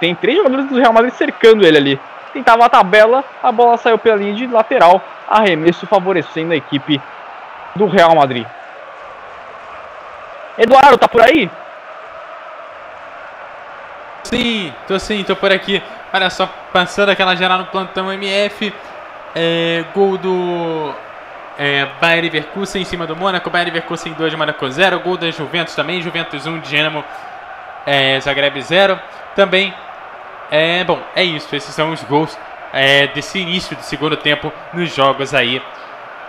Tem 0.00 0.14
três 0.14 0.36
jogadores 0.38 0.66
do 0.66 0.78
Real 0.78 0.92
Madrid 0.92 1.12
cercando 1.12 1.64
ele 1.64 1.76
ali. 1.76 2.00
Tentava 2.32 2.64
a 2.64 2.68
tabela, 2.68 3.24
a 3.42 3.52
bola 3.52 3.76
saiu 3.76 3.98
pela 3.98 4.16
linha 4.16 4.34
de 4.34 4.46
lateral, 4.46 5.00
arremesso 5.28 5.86
favorecendo 5.86 6.52
a 6.52 6.56
equipe 6.56 7.00
do 7.74 7.86
Real 7.86 8.14
Madrid. 8.14 8.46
Eduardo, 10.58 10.98
tá 10.98 11.08
por 11.08 11.22
aí? 11.22 11.50
Sim, 14.24 14.72
tô 14.86 14.98
sim, 14.98 15.24
tô 15.24 15.34
por 15.34 15.50
aqui. 15.50 15.82
Olha 16.12 16.28
só, 16.28 16.48
passando 16.72 17.08
aquela 17.08 17.34
geral 17.34 17.58
no 17.58 17.66
plantão 17.66 18.12
MF. 18.12 18.72
É, 19.34 19.84
gol 19.94 20.18
do 20.18 20.92
é, 21.58 21.86
Bayern 22.00 22.28
Leverkusen 22.28 22.82
em 22.82 22.84
cima 22.84 23.06
do 23.06 23.16
Mônaco. 23.16 23.48
Bayern 23.48 23.70
Leverkusen 23.70 24.12
2, 24.12 24.34
Mônaco 24.34 24.68
0. 24.68 25.00
Gol 25.00 25.16
da 25.16 25.30
Juventus 25.30 25.74
também. 25.74 26.02
Juventus 26.02 26.46
1, 26.46 26.60
Dinamo 26.60 27.04
é, 27.86 28.20
Zagreb 28.20 28.60
0. 28.60 29.00
Também, 29.34 29.72
é, 30.50 30.84
bom, 30.84 31.00
é 31.14 31.24
isso. 31.24 31.54
Esses 31.54 31.74
são 31.74 31.90
os 31.90 32.02
gols 32.04 32.36
é, 32.72 33.06
desse 33.08 33.38
início 33.38 33.76
do 33.76 33.82
segundo 33.82 34.16
tempo 34.16 34.52
nos 34.72 34.94
jogos 34.94 35.32
aí 35.32 35.62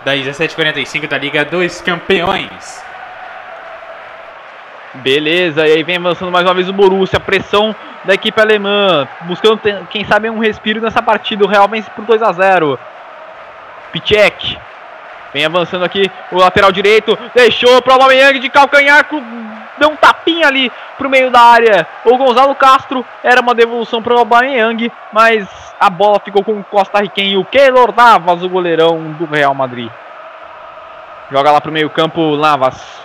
das 0.04 0.20
17h45 0.20 1.06
da 1.08 1.18
Liga 1.18 1.44
dos 1.44 1.80
Campeões. 1.80 2.82
Beleza, 4.94 5.66
e 5.66 5.72
aí 5.72 5.82
vem 5.82 5.96
avançando 5.96 6.30
mais 6.30 6.44
uma 6.44 6.52
vez 6.54 6.68
o 6.68 6.72
Borussia, 6.72 7.18
pressão 7.18 7.74
da 8.04 8.12
equipe 8.14 8.38
alemã, 8.40 9.08
buscando, 9.22 9.58
quem 9.88 10.04
sabe, 10.04 10.28
um 10.28 10.38
respiro 10.38 10.80
nessa 10.82 11.00
partida. 11.00 11.44
O 11.44 11.48
Real 11.48 11.66
vence 11.68 11.88
por 11.90 12.04
2 12.04 12.22
a 12.22 12.32
0 12.32 12.78
Pichek 13.92 14.58
vem 15.32 15.46
avançando 15.46 15.82
aqui, 15.82 16.10
o 16.30 16.36
lateral 16.36 16.70
direito, 16.70 17.18
deixou 17.34 17.80
para 17.80 17.92
o 17.92 17.94
Aubameyang 17.94 18.38
de 18.38 18.50
calcanhar, 18.50 19.02
cru- 19.04 19.22
deu 19.82 19.90
um 19.90 19.96
tapinha 19.96 20.46
ali 20.46 20.70
pro 20.96 21.10
meio 21.10 21.30
da 21.30 21.40
área. 21.40 21.86
O 22.04 22.16
Gonzalo 22.16 22.54
Castro 22.54 23.04
era 23.22 23.40
uma 23.40 23.54
devolução 23.54 24.00
para 24.00 24.14
o 24.14 24.18
Aubameyang, 24.18 24.90
mas 25.12 25.48
a 25.78 25.90
bola 25.90 26.20
ficou 26.20 26.44
com 26.44 26.58
o 26.58 26.64
costarriquenho 26.64 27.40
o 27.40 27.44
Keylor 27.44 27.92
Navas, 27.94 28.42
o 28.42 28.48
goleirão 28.48 29.12
do 29.12 29.26
Real 29.26 29.54
Madrid. 29.54 29.90
Joga 31.30 31.50
lá 31.50 31.60
pro 31.60 31.72
meio 31.72 31.90
campo, 31.90 32.36
Navas 32.36 33.02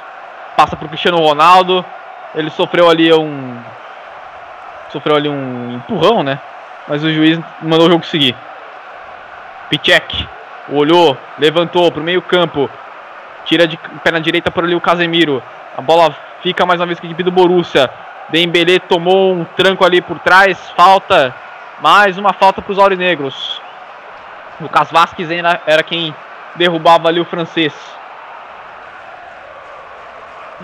passa 0.56 0.76
pro 0.76 0.88
Cristiano 0.88 1.18
Ronaldo. 1.18 1.84
Ele 2.36 2.50
sofreu 2.52 2.90
ali 2.90 3.12
um 3.12 3.58
sofreu 4.90 5.16
ali 5.16 5.28
um 5.28 5.76
empurrão, 5.76 6.24
né? 6.24 6.40
Mas 6.88 7.04
o 7.04 7.12
juiz 7.12 7.40
mandou 7.62 7.88
o 7.88 7.92
jogo 7.92 8.06
seguir. 8.06 8.36
Pichek 9.70 10.28
olhou, 10.70 11.18
levantou 11.38 11.92
pro 11.92 12.04
meio 12.04 12.22
campo. 12.22 12.70
Tira 13.46 13.68
de 13.68 13.78
perna 14.04 14.22
direita 14.22 14.52
por 14.52 14.64
ali 14.64 14.76
o 14.76 14.82
Casemiro. 14.82 15.42
A 15.78 15.82
bola 15.82 16.16
fica 16.42 16.66
mais 16.66 16.80
uma 16.80 16.88
vez 16.88 17.00
com 17.00 17.06
a 17.06 17.10
equipe 17.10 17.22
do 17.22 17.32
Borussia. 17.32 17.88
Dembélé 18.30 18.80
tomou 18.80 19.32
um 19.32 19.46
tranco 19.46 19.86
ali 19.86 20.02
por 20.02 20.18
trás. 20.18 20.58
Falta. 20.76 21.36
Mais 21.80 22.18
uma 22.18 22.34
falta 22.34 22.64
para 22.64 22.72
os 22.72 22.80
aurinegros. 22.80 23.62
Lucas 24.60 24.92
Vasquez 24.92 25.30
era, 25.30 25.62
era 25.68 25.84
quem 25.84 26.16
derrubava 26.56 27.08
ali 27.08 27.20
o 27.20 27.26
francês. 27.26 27.74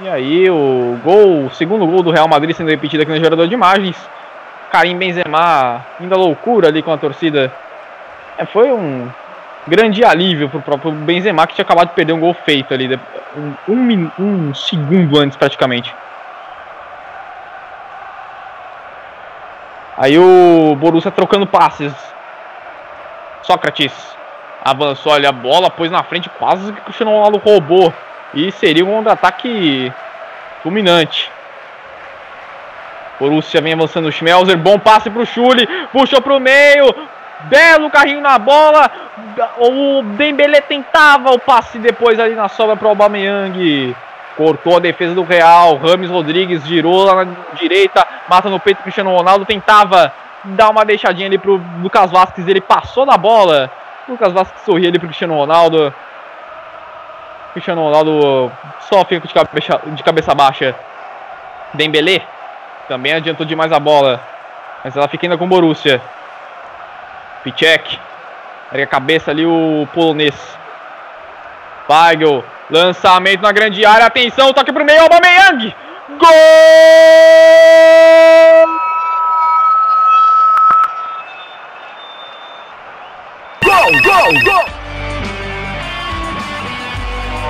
E 0.02 0.10
aí 0.10 0.50
o 0.50 1.00
gol, 1.04 1.46
o 1.46 1.52
segundo 1.52 1.86
gol 1.86 2.02
do 2.02 2.10
Real 2.10 2.28
Madrid 2.28 2.56
sendo 2.56 2.72
repetido 2.72 3.04
aqui 3.04 3.12
no 3.12 3.20
gerador 3.20 3.48
de 3.48 3.54
imagens. 3.54 4.10
Karim 4.72 4.98
Benzema 4.98 5.86
à 6.00 6.16
loucura 6.16 6.70
ali 6.70 6.82
com 6.82 6.92
a 6.92 6.98
torcida. 6.98 7.54
É, 8.36 8.46
foi 8.46 8.72
um 8.72 9.08
grande 9.68 10.04
alívio 10.04 10.50
pro 10.50 10.62
próprio 10.62 10.92
Benzema 10.92 11.48
que 11.48 11.56
tinha 11.56 11.64
acabado 11.64 11.90
de 11.90 11.96
perder 11.96 12.14
um 12.14 12.20
gol 12.20 12.34
feito 12.34 12.74
ali, 12.74 13.00
um, 13.36 13.54
um, 13.68 14.12
um 14.20 14.54
segundo 14.54 15.20
antes 15.20 15.38
praticamente. 15.38 15.94
Aí 19.98 20.18
o 20.18 20.76
Borussia 20.76 21.12
trocando 21.12 21.46
passes. 21.46 21.94
Sócrates 23.44 23.94
avançou 24.64 25.14
ali 25.14 25.28
a 25.28 25.32
bola, 25.32 25.70
pôs 25.70 25.92
na 25.92 26.04
frente, 26.04 26.30
quase 26.30 26.72
que 26.72 26.80
o 26.80 26.84
Cristiano 26.84 27.12
Ronaldo 27.12 27.38
roubou. 27.38 27.94
E 28.34 28.52
seria 28.52 28.84
um 28.84 28.92
contra-ataque 28.92 29.94
fulminante. 30.64 31.32
Borussia 33.20 33.62
vem 33.62 33.74
avançando 33.74 34.08
o 34.08 34.12
Schmelzer, 34.12 34.58
bom 34.58 34.80
passe 34.80 35.10
pro 35.10 35.26
Schulli, 35.26 35.68
puxou 35.92 36.22
pro 36.22 36.40
meio, 36.40 36.94
belo 37.42 37.90
carrinho 37.90 38.22
na 38.22 38.38
bola. 38.38 38.90
O 39.58 40.04
Dembélé 40.04 40.62
tentava 40.62 41.32
o 41.32 41.40
passe 41.40 41.80
depois 41.80 42.20
ali 42.20 42.36
na 42.36 42.48
sobra 42.48 42.76
pro 42.76 42.90
Aubameyang. 42.90 43.96
Cortou 44.36 44.78
a 44.78 44.80
defesa 44.80 45.14
do 45.14 45.24
Real, 45.24 45.78
Rames 45.78 46.10
Rodrigues 46.10 46.66
girou 46.66 47.04
lá 47.04 47.24
na 47.24 47.36
direita, 47.54 48.08
mata 48.28 48.50
no 48.50 48.60
peito 48.60 48.82
Cristiano 48.82 49.16
Ronaldo, 49.16 49.46
tentava 49.46 50.12
dar 50.44 50.72
uma 50.72 50.84
deixadinha 50.84 51.28
ali 51.28 51.38
pro 51.38 51.62
Lucas 51.82 52.10
Vasquez, 52.10 52.48
ele 52.48 52.60
passou 52.60 53.06
na 53.06 53.16
bola. 53.16 53.70
Lucas 54.10 54.34
Vasquez 54.34 54.62
sorria 54.64 54.90
ali 54.90 54.98
pro 54.98 55.08
Cristiano 55.08 55.36
Ronaldo. 55.36 55.94
Cristiano 57.54 57.84
Ronaldo 57.84 58.52
só 58.82 59.06
fica 59.06 59.28
de 59.28 59.34
cabeça, 59.34 59.82
de 59.86 60.04
cabeça 60.04 60.34
baixa. 60.34 60.76
Dembélé 61.74 62.22
também 62.88 63.14
adiantou 63.14 63.46
demais 63.46 63.72
a 63.72 63.80
bola. 63.80 64.20
Mas 64.84 64.98
ela 64.98 65.08
fica 65.08 65.26
ainda 65.26 65.38
com 65.38 65.46
o 65.46 65.48
Borussia. 65.48 66.02
Pichek. 67.44 68.00
Ergue 68.72 68.84
a 68.84 68.88
cabeça 68.88 69.32
ali 69.32 69.46
o 69.46 69.88
polonês. 69.94 70.36
Weigl. 71.90 72.44
Lançamento 72.70 73.42
na 73.42 73.52
grande 73.52 73.86
área. 73.86 74.06
Atenção, 74.06 74.54
toque 74.54 74.72
pro 74.72 74.86
meio. 74.86 75.02
Aubameyang. 75.02 75.76
Gol! 76.10 76.30
Gol, 83.64 83.92
gol, 84.04 84.34
gol! 84.44 84.66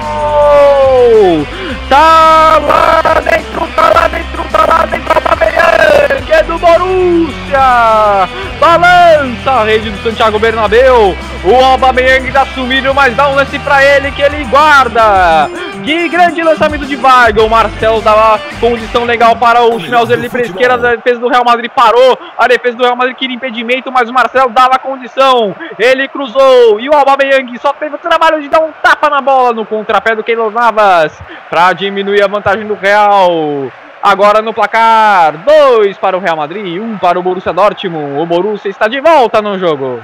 Gol! 0.02 1.48
Tá 1.90 2.60
lá 2.60 3.22
dentro, 3.22 3.68
tá 3.76 3.92
lá 3.94 4.08
dentro, 4.08 4.44
tá 4.52 4.66
lá 4.68 4.86
dentro, 4.86 5.14
Aubameyang, 5.14 5.93
é 6.04 6.44
do 6.44 6.58
Borussia! 6.58 8.30
Balança 8.60 9.52
a 9.52 9.64
rede 9.64 9.90
do 9.90 10.04
Santiago 10.04 10.40
Bernabéu, 10.40 11.16
o 11.44 11.56
Aubameyang 11.56 12.30
dá 12.32 12.46
sumido, 12.48 12.94
mas 12.94 13.16
dá 13.16 13.30
um 13.30 13.36
lance 13.36 13.58
pra 13.60 13.84
ele 13.84 14.12
que 14.12 14.22
ele 14.22 14.44
guarda! 14.46 15.50
Que 15.84 16.08
grande 16.08 16.42
lançamento 16.42 16.86
de 16.86 16.96
Weigl, 16.96 17.46
o 17.46 17.50
Marcelo 17.50 18.02
dava 18.02 18.40
condição 18.60 19.04
legal 19.04 19.36
para 19.36 19.64
o 19.64 19.80
Schmelzer 19.80 20.18
ali 20.18 20.30
pra 20.30 20.42
esquerda, 20.42 20.92
a 20.92 20.96
defesa 20.96 21.20
do 21.20 21.28
Real 21.28 21.44
Madrid 21.44 21.70
parou, 21.70 22.18
a 22.38 22.48
defesa 22.48 22.78
do 22.78 22.84
Real 22.84 22.96
Madrid 22.96 23.18
queria 23.18 23.36
impedimento, 23.36 23.92
mas 23.92 24.10
o 24.10 24.14
Marcelo 24.14 24.50
dava 24.52 24.80
condição, 24.80 25.54
ele 25.78 26.08
cruzou, 26.08 26.80
e 26.80 26.88
o 26.90 26.94
Aubameyang 26.94 27.58
só 27.60 27.74
teve 27.74 27.96
o 27.96 28.00
trabalho 28.00 28.42
de 28.42 28.48
dar 28.48 28.62
um 28.62 28.72
tapa 28.82 29.10
na 29.10 29.20
bola 29.20 29.54
no 29.54 29.66
contrapé 29.66 30.16
do 30.16 30.24
Keylor 30.24 30.52
Navas, 30.52 31.12
para 31.50 31.74
diminuir 31.74 32.24
a 32.24 32.28
vantagem 32.28 32.66
do 32.66 32.76
Real. 32.76 33.70
Agora 34.04 34.42
no 34.42 34.54
placar, 34.54 35.38
dois 35.46 35.98
para 35.98 36.18
o 36.18 36.20
Real 36.20 36.36
Madrid, 36.36 36.78
um 36.78 36.98
para 36.98 37.18
o 37.18 37.24
Borussia 37.24 37.54
Dortmund. 37.54 38.20
O 38.20 38.26
Borussia 38.26 38.70
está 38.70 38.90
de 38.90 39.00
volta 39.00 39.42
no 39.42 39.58
jogo. 39.58 40.02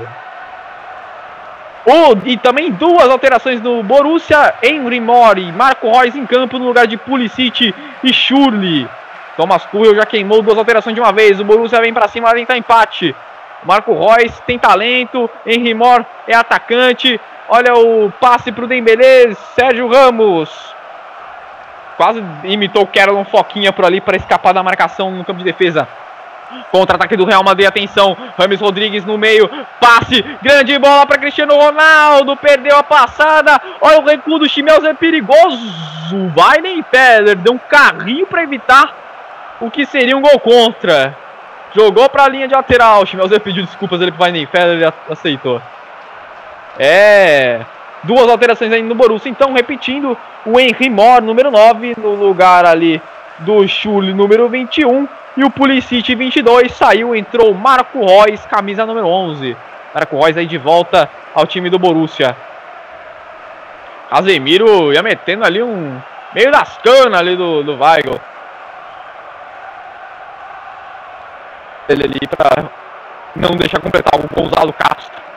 E 2.23 2.37
também 2.37 2.71
duas 2.71 3.09
alterações 3.09 3.59
do 3.59 3.83
Borussia, 3.83 4.53
Henry 4.63 5.01
Mori, 5.01 5.51
Marco 5.51 5.91
Reus 5.91 6.15
em 6.15 6.25
campo 6.25 6.57
no 6.57 6.65
lugar 6.65 6.87
de 6.87 6.95
Pulisic 6.95 7.75
e 8.01 8.13
Schurli. 8.13 8.87
Thomas 9.35 9.65
Tuchel 9.65 9.95
já 9.95 10.05
queimou 10.05 10.41
duas 10.41 10.57
alterações 10.57 10.95
de 10.95 11.01
uma 11.01 11.11
vez. 11.11 11.37
O 11.37 11.43
Borussia 11.43 11.81
vem 11.81 11.93
para 11.93 12.07
cima, 12.07 12.33
tentar 12.33 12.57
empate. 12.57 13.13
Marco 13.65 13.93
Reus 13.93 14.39
tem 14.47 14.57
talento, 14.57 15.29
Henry 15.45 15.73
Mor 15.73 16.05
é 16.25 16.33
atacante. 16.33 17.19
Olha 17.49 17.73
o 17.73 18.09
passe 18.11 18.49
para 18.49 18.63
o 18.63 18.67
Dembélé, 18.67 19.33
Sérgio 19.55 19.89
Ramos. 19.89 20.78
Quase 21.99 22.23
imitou 22.45 22.83
o 22.83 22.87
Kerlon 22.87 23.25
Foquinha 23.25 23.73
por 23.73 23.83
ali 23.83 23.99
para 23.99 24.15
escapar 24.15 24.53
da 24.53 24.63
marcação 24.63 25.11
no 25.11 25.25
campo 25.25 25.39
de 25.39 25.43
defesa. 25.43 25.85
Contra-ataque 26.71 27.17
do 27.17 27.25
Real 27.25 27.43
Madrid, 27.43 27.67
atenção. 27.67 28.15
Rames 28.37 28.61
Rodrigues 28.61 29.03
no 29.03 29.17
meio. 29.17 29.49
Passe, 29.81 30.21
grande 30.41 30.79
bola 30.79 31.05
para 31.05 31.17
Cristiano 31.17 31.57
Ronaldo. 31.57 32.37
Perdeu 32.37 32.77
a 32.77 32.83
passada. 32.83 33.59
Olha 33.81 33.99
o 33.99 34.05
recuo 34.05 34.39
do 34.39 34.47
Chimeus, 34.47 34.85
é 34.85 34.93
perigoso. 34.93 35.59
Vai 36.33 36.61
nem 36.61 36.81
Feller, 36.83 37.35
deu 37.35 37.51
um 37.51 37.57
carrinho 37.57 38.25
para 38.25 38.43
evitar 38.43 38.95
o 39.59 39.69
que 39.69 39.85
seria 39.85 40.15
um 40.15 40.21
gol 40.21 40.39
contra. 40.39 41.13
Jogou 41.75 42.07
para 42.07 42.23
a 42.23 42.29
linha 42.29 42.47
de 42.47 42.55
lateral. 42.55 43.03
O 43.03 43.39
pediu 43.41 43.65
desculpas 43.65 44.01
ali 44.01 44.09
pro 44.09 44.23
Weidenfeller, 44.23 44.77
ele 44.77 44.93
aceitou. 45.09 45.61
É. 46.79 47.59
Duas 48.03 48.29
alterações 48.29 48.71
aí 48.71 48.81
no 48.81 48.95
Borussia. 48.95 49.29
Então, 49.29 49.53
repetindo, 49.53 50.17
o 50.45 50.59
Henry 50.59 50.89
Mor, 50.89 51.21
número 51.21 51.51
9, 51.51 51.95
no 51.97 52.15
lugar 52.15 52.65
ali 52.65 53.01
do 53.39 53.67
Schulli, 53.67 54.13
número 54.13 54.47
21. 54.47 55.07
E 55.37 55.43
o 55.43 55.49
Pulisic, 55.49 56.15
22. 56.15 56.71
Saiu, 56.71 57.15
entrou 57.15 57.53
Marco 57.53 57.99
Reus, 58.05 58.45
camisa 58.45 58.85
número 58.85 59.07
11. 59.07 59.55
Marco 59.93 60.19
Reus 60.19 60.37
aí 60.37 60.45
de 60.45 60.57
volta 60.57 61.09
ao 61.33 61.45
time 61.45 61.69
do 61.69 61.79
Borussia. 61.79 62.35
Casemiro 64.09 64.91
ia 64.91 65.03
metendo 65.03 65.45
ali 65.45 65.61
um. 65.61 65.99
Meio 66.33 66.51
das 66.51 66.77
canas 66.77 67.19
ali 67.19 67.35
do, 67.35 67.63
do 67.63 67.77
Weigl. 67.77 68.19
Ele 71.87 72.03
ali 72.03 72.19
para 72.27 72.69
não 73.35 73.51
deixar 73.51 73.79
completar 73.79 74.19
o 74.19 74.27
Gonzalo 74.27 74.73
Castro. 74.73 75.28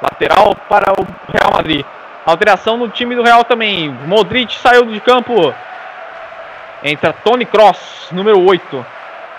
Lateral 0.00 0.54
para 0.68 0.92
o 0.92 1.06
Real 1.32 1.52
Madrid. 1.52 1.84
Alteração 2.24 2.76
no 2.76 2.88
time 2.88 3.16
do 3.16 3.22
Real 3.22 3.42
também. 3.44 3.88
Modric 4.06 4.54
saiu 4.54 4.84
de 4.84 5.00
campo. 5.00 5.54
Entra 6.84 7.12
Tony 7.12 7.44
Cross, 7.44 8.10
número 8.12 8.40
8. 8.40 8.86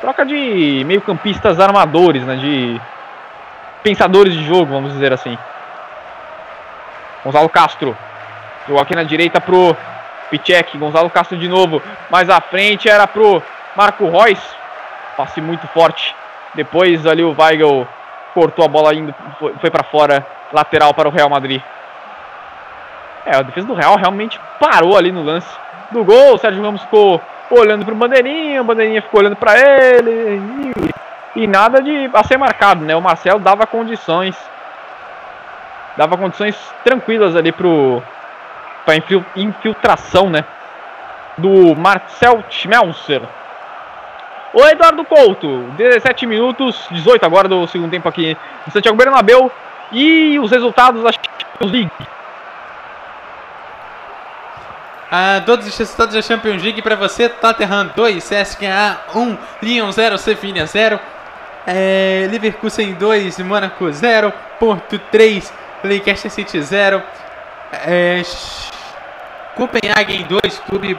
Troca 0.01 0.25
de 0.25 0.83
meio-campistas 0.85 1.59
armadores, 1.59 2.23
né? 2.23 2.35
De 2.35 2.81
pensadores 3.83 4.33
de 4.33 4.43
jogo, 4.45 4.73
vamos 4.73 4.93
dizer 4.93 5.13
assim. 5.13 5.37
Gonzalo 7.23 7.49
Castro. 7.49 7.95
Jogou 8.67 8.81
aqui 8.81 8.95
na 8.95 9.03
direita 9.03 9.39
pro 9.39 9.75
Pichek. 10.29 10.77
Gonzalo 10.77 11.09
Castro 11.09 11.37
de 11.37 11.47
novo. 11.47 11.81
Mais 12.09 12.29
à 12.29 12.41
frente 12.41 12.89
era 12.89 13.07
pro 13.07 13.41
Marco 13.75 14.09
Reus. 14.09 14.39
Passe 15.15 15.39
muito 15.41 15.67
forte. 15.67 16.15
Depois 16.55 17.05
ali 17.05 17.23
o 17.23 17.35
Weigl 17.37 17.87
cortou 18.39 18.63
a 18.63 18.69
bola 18.69 18.95
indo, 18.95 19.13
foi, 19.37 19.53
foi 19.59 19.69
para 19.69 19.83
fora. 19.83 20.25
Lateral 20.51 20.93
para 20.93 21.07
o 21.07 21.11
Real 21.11 21.29
Madrid. 21.29 21.61
É, 23.25 23.35
a 23.35 23.41
defesa 23.41 23.67
do 23.67 23.75
Real 23.75 23.95
realmente 23.97 24.39
parou 24.59 24.97
ali 24.97 25.11
no 25.11 25.21
lance 25.21 25.47
do 25.91 26.03
gol. 26.03 26.33
O 26.33 26.37
Sérgio 26.37 26.63
Ramos 26.63 26.81
ficou 26.81 27.21
olhando 27.51 27.85
pro 27.85 27.93
Bandeirinha, 27.93 28.61
o 28.61 28.63
Bandeirinha 28.63 29.01
ficou 29.01 29.19
olhando 29.19 29.35
para 29.35 29.59
ele 29.59 30.41
e, 31.35 31.43
e, 31.43 31.47
nada 31.47 31.81
de 31.81 32.09
a 32.13 32.23
ser 32.23 32.37
marcado, 32.37 32.83
né? 32.83 32.95
O 32.95 33.01
Marcelo 33.01 33.39
dava 33.39 33.67
condições, 33.67 34.35
dava 35.97 36.17
condições 36.17 36.55
tranquilas 36.83 37.35
ali 37.35 37.51
pro 37.51 38.01
para 38.85 38.95
infiltração, 39.35 40.29
né? 40.29 40.45
Do 41.37 41.75
Marcel 41.75 42.43
Schmelzer. 42.49 43.21
O 44.53 44.65
Eduardo 44.65 45.05
Couto, 45.05 45.63
17 45.77 46.25
minutos, 46.25 46.87
18 46.91 47.23
agora 47.23 47.47
do 47.47 47.67
segundo 47.67 47.91
tempo 47.91 48.09
aqui 48.09 48.35
no 48.65 48.73
Santiago 48.73 48.97
Bernabéu. 48.97 49.51
E 49.91 50.37
os 50.39 50.51
resultados 50.51 51.03
da 51.03 51.11
Champions 51.11 51.71
League. 51.71 51.91
Ah, 55.11 55.41
todos 55.43 55.65
os 55.65 55.75
resultados 55.75 56.13
da 56.13 56.21
Champions 56.21 56.61
League 56.61 56.81
para 56.81 56.95
você: 56.95 57.27
Tottenham 57.27 57.91
2, 57.95 58.23
CSKA 58.23 58.97
1, 59.15 59.37
Lyon 59.61 59.91
0, 59.91 60.17
Sevilla 60.19 60.65
0, 60.67 60.99
é, 61.65 62.27
Leverkusen 62.31 62.93
2, 62.93 63.39
Mônaco 63.39 63.91
0, 63.91 64.31
Porto 64.59 64.99
3, 65.11 65.51
Leicester 65.83 66.29
City 66.29 66.61
0, 66.61 67.01
é, 67.71 68.21
Copenhagen 69.55 70.27
2, 70.27 70.59
Clube 70.67 70.97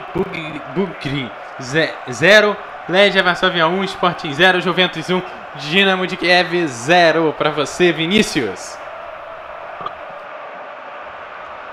Bugri 0.75 1.31
0, 1.61 2.57
Legia 2.89 3.21
Varsóvia 3.21 3.67
1, 3.67 3.83
Sporting 3.83 4.33
0, 4.33 4.59
Juventus 4.59 5.09
1, 5.09 5.21
Dinamo 5.55 6.07
de 6.07 6.17
Kiev 6.17 6.67
0 6.67 7.35
para 7.37 7.51
você, 7.51 7.91
Vinícius. 7.91 8.77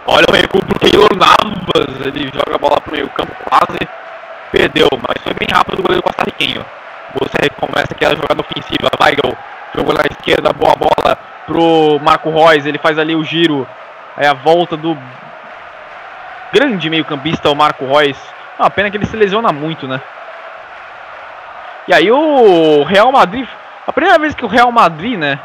Olha 0.07 0.27
o 0.29 0.33
recuo 0.33 0.63
pro 0.65 0.79
Keylor 0.79 1.17
Navas. 1.17 2.07
Ele 2.07 2.31
joga 2.33 2.57
a 2.57 2.59
bola 2.59 2.81
pro 2.81 2.93
meio 2.93 3.09
campo 3.11 3.33
quase. 3.45 3.79
Perdeu, 4.51 4.89
mas 4.93 5.23
foi 5.23 5.35
bem 5.35 5.49
rápido 5.53 5.79
o 5.79 5.83
goleiro 5.83 6.03
costarriquenho. 6.03 6.65
Você 7.15 7.49
começa 7.51 7.93
aquela 7.93 8.15
jogada 8.15 8.41
ofensiva. 8.41 8.91
Weigel 9.01 9.37
jogou 9.75 9.95
na 9.95 10.03
esquerda, 10.11 10.53
boa 10.53 10.75
bola 10.77 11.17
pro 11.47 11.99
Marco 12.03 12.31
Reus. 12.31 12.67
Ele 12.67 12.79
faz 12.79 12.99
ali 12.99 13.15
o 13.15 13.25
giro. 13.25 13.69
É 14.17 14.27
a 14.27 14.35
volta 14.35 14.77
do 14.77 14.97
grande 16.53 16.91
meio-campista, 16.91 17.51
o 17.51 17.55
Marco 17.55 17.87
Reus. 17.87 18.19
Uma 18.59 18.71
pena 18.71 18.91
que 18.91 18.97
ele 18.97 19.07
se 19.07 19.17
lesiona 19.17 19.53
muito, 19.53 19.87
né? 19.87 20.01
E 21.89 21.93
aí 21.93 22.13
o 22.13 22.85
Real 22.85 23.11
Madrid. 23.11 23.49
A 23.87 23.93
primeira 23.93 24.19
vez 24.19 24.35
que 24.35 24.45
o 24.45 24.49
Real 24.49 24.71
Madrid, 24.71 25.19
né? 25.19 25.41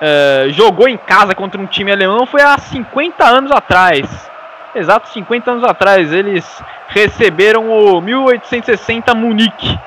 uh, 0.00 0.50
jogou 0.50 0.88
em 0.88 0.96
casa 0.96 1.34
contra 1.34 1.60
um 1.60 1.66
time 1.66 1.92
alemão 1.92 2.26
foi 2.26 2.42
há 2.42 2.56
50 2.58 3.24
anos 3.24 3.50
atrás. 3.50 4.30
Exato 4.74 5.08
50 5.08 5.50
anos 5.50 5.64
atrás. 5.64 6.12
Eles 6.12 6.62
receberam 6.88 7.70
o 7.70 8.00
1860 8.00 9.14
Munique 9.14 9.78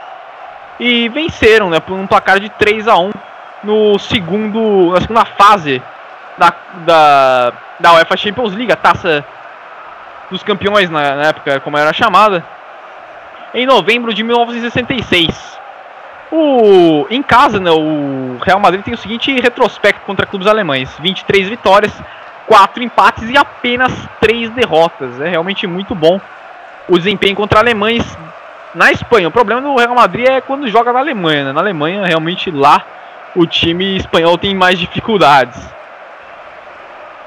e 0.79 1.09
venceram 1.09 1.69
né, 1.69 1.79
por 1.79 1.93
um 1.93 2.07
placar 2.07 2.39
de 2.39 2.49
3 2.49 2.87
a 2.87 2.97
1 2.97 3.11
no 3.63 3.99
segundo, 3.99 4.91
na 4.93 5.01
segunda 5.01 5.25
fase 5.25 5.81
da, 6.37 6.53
da, 6.85 7.53
da 7.79 7.93
UEFA 7.93 8.15
Champions 8.15 8.55
League, 8.55 8.71
a 8.71 8.77
taça 8.77 9.25
dos 10.31 10.41
campeões 10.41 10.89
na, 10.89 11.15
na 11.15 11.23
época, 11.27 11.59
como 11.59 11.77
era 11.77 11.91
chamada, 11.91 12.45
em 13.53 13.65
novembro 13.65 14.13
de 14.13 14.23
1966. 14.23 15.58
O, 16.31 17.07
em 17.09 17.23
casa, 17.23 17.59
né, 17.59 17.71
o 17.71 18.37
Real 18.43 18.59
Madrid 18.59 18.83
tem 18.83 18.93
o 18.93 18.97
seguinte 18.97 19.39
retrospecto 19.39 20.05
contra 20.05 20.25
clubes 20.25 20.47
alemães: 20.47 20.95
23 20.99 21.49
vitórias, 21.49 21.91
4 22.45 22.83
empates 22.83 23.29
e 23.29 23.37
apenas 23.37 23.91
3 24.19 24.51
derrotas. 24.51 25.19
É 25.19 25.29
realmente 25.29 25.65
muito 25.65 25.95
bom 25.95 26.21
o 26.87 26.97
desempenho 26.97 27.35
contra 27.35 27.59
alemães 27.59 28.05
na 28.73 28.91
Espanha. 28.91 29.27
O 29.27 29.31
problema 29.31 29.61
do 29.61 29.75
Real 29.75 29.95
Madrid 29.95 30.27
é 30.27 30.41
quando 30.41 30.67
joga 30.67 30.93
na 30.93 30.99
Alemanha. 30.99 31.45
Né? 31.45 31.53
Na 31.53 31.61
Alemanha, 31.61 32.05
realmente 32.05 32.51
lá 32.51 32.83
o 33.35 33.45
time 33.45 33.97
espanhol 33.97 34.37
tem 34.37 34.55
mais 34.55 34.79
dificuldades. 34.79 35.59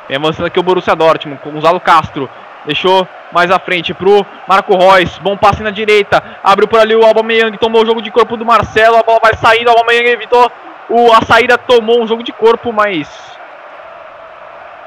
Vem 0.09 0.17
avançando 0.17 0.47
aqui 0.47 0.59
o 0.59 0.63
Borussia 0.63 0.95
Dortmund 0.95 1.41
com 1.43 1.51
Gonzalo 1.51 1.81
Castro. 1.81 2.29
Deixou 2.65 3.07
mais 3.33 3.51
à 3.51 3.59
frente 3.59 3.93
pro 3.93 4.25
Marco 4.47 4.77
Reus. 4.77 5.19
Bom 5.19 5.37
passe 5.37 5.63
na 5.63 5.71
direita. 5.71 6.23
Abriu 6.43 6.69
por 6.69 6.79
ali 6.79 6.95
o 6.95 7.05
Aubameyang. 7.05 7.57
Tomou 7.59 7.83
o 7.83 7.87
jogo 7.87 8.01
de 8.01 8.11
corpo 8.11 8.37
do 8.37 8.45
Marcelo. 8.45 8.97
A 8.97 9.03
bola 9.03 9.21
vai 9.21 9.35
saindo. 9.35 9.69
O 9.69 9.71
Aubameyang 9.71 10.09
evitou 10.09 10.51
o, 10.89 11.13
a 11.13 11.23
saída. 11.23 11.59
Tomou 11.59 12.03
um 12.03 12.07
jogo 12.07 12.23
de 12.23 12.33
corpo, 12.33 12.73
mas... 12.73 13.33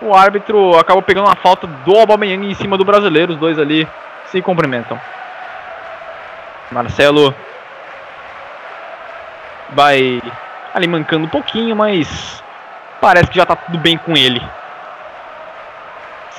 O 0.01 0.13
árbitro 0.13 0.77
acabou 0.77 1.01
pegando 1.01 1.27
uma 1.27 1.35
falta 1.35 1.67
do 1.67 1.97
Aubameyang 1.97 2.49
em 2.49 2.53
cima 2.53 2.77
do 2.77 2.85
brasileiro. 2.85 3.33
Os 3.33 3.39
dois 3.39 3.59
ali 3.59 3.87
se 4.27 4.41
cumprimentam. 4.41 4.99
Marcelo 6.71 7.33
vai 9.69 10.21
ali 10.73 10.87
mancando 10.87 11.25
um 11.25 11.29
pouquinho, 11.29 11.75
mas 11.75 12.43
parece 12.99 13.29
que 13.29 13.35
já 13.35 13.43
está 13.43 13.55
tudo 13.55 13.77
bem 13.77 13.97
com 13.97 14.15
ele. 14.15 14.41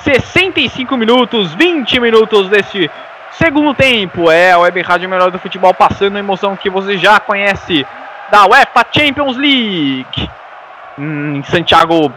65 0.03 0.95
minutos, 0.97 1.53
20 1.53 1.99
minutos 1.99 2.49
deste 2.49 2.89
segundo 3.31 3.73
tempo. 3.73 4.31
É 4.31 4.51
a 4.51 4.59
Web 4.59 4.81
Rádio 4.81 5.09
Melhor 5.09 5.31
do 5.31 5.39
Futebol 5.39 5.73
passando 5.73 6.15
a 6.15 6.19
emoção 6.19 6.55
que 6.55 6.69
você 6.69 6.97
já 6.97 7.19
conhece 7.19 7.85
da 8.31 8.45
UEFA 8.45 8.85
Champions 8.91 9.37
League. 9.37 10.29
Em 10.97 11.43
Santiago 11.43 12.11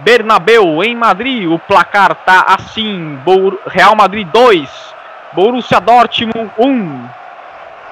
Bernabéu, 0.00 0.82
em 0.84 0.94
Madrid, 0.94 1.50
o 1.50 1.58
placar 1.58 2.14
tá 2.14 2.46
assim: 2.48 3.18
Real 3.66 3.96
Madrid 3.96 4.28
2, 4.28 4.94
Borussia 5.32 5.80
Dortmund 5.80 6.50
1. 6.58 7.08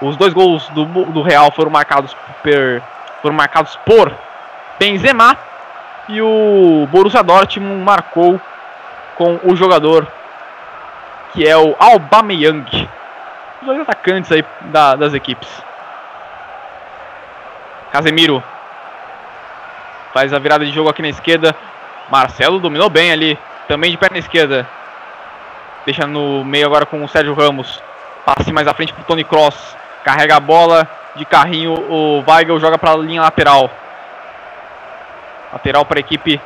Os 0.03 0.17
dois 0.17 0.35
gols 0.35 0.69
do, 0.71 0.85
do 0.85 1.23
Real 1.23 1.51
foram 1.53 1.71
marcados, 1.71 2.15
per, 2.43 2.83
foram 3.23 3.35
marcados 3.35 3.79
por 3.87 4.13
Benzema 4.79 5.37
e 6.09 6.21
o 6.21 6.87
Borussia 6.91 7.23
Dortmund 7.23 7.83
marcou 7.83 8.41
com 9.17 9.41
o 9.45 9.57
jogador 9.57 10.07
que 11.33 11.47
é 11.47 11.57
o 11.57 11.75
Aubameyang. 11.79 12.89
Os 13.61 13.67
dois 13.67 13.81
atacantes 13.81 14.31
aí 14.31 14.45
da, 14.63 14.95
das 14.95 15.13
equipes. 15.15 15.49
Casemiro 17.93 18.43
faz 20.13 20.33
a 20.33 20.39
virada 20.39 20.65
de 20.65 20.73
jogo 20.73 20.89
aqui 20.89 21.03
na 21.03 21.09
esquerda. 21.09 21.55
Marcelo 22.11 22.61
dominou 22.61 22.89
bem 22.89 23.11
ali, 23.11 23.39
também 23.67 23.91
de 23.91 23.97
perna 23.97 24.19
esquerda. 24.19 24.67
Deixa 25.85 26.07
no 26.07 26.45
meio 26.45 26.67
agora 26.67 26.87
com 26.87 27.03
o 27.05 27.09
Sérgio 27.09 27.35
Ramos. 27.35 27.83
Passe 28.25 28.53
mais 28.53 28.67
à 28.69 28.75
frente 28.75 28.93
para 28.93 29.03
o 29.03 29.05
Tony 29.05 29.25
Cross. 29.25 29.77
Carrega 30.05 30.37
a 30.37 30.41
bola 30.41 30.89
de 31.17 31.25
carrinho. 31.25 31.73
O 31.73 32.25
Weigel 32.27 32.61
joga 32.61 32.79
para 32.79 32.93
a 32.93 32.97
linha 32.97 33.23
lateral. 33.23 33.71
Lateral 35.53 35.85
para 35.85 35.99
a 35.99 36.01
equipe 36.01 36.41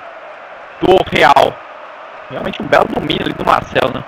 do 0.81 0.97
Real. 1.11 1.55
Realmente 2.31 2.63
um 2.63 2.67
belo 2.67 2.87
domínio 2.89 3.25
ali 3.25 3.33
do 3.33 3.45
Marcelo, 3.45 3.95
né? 3.95 4.05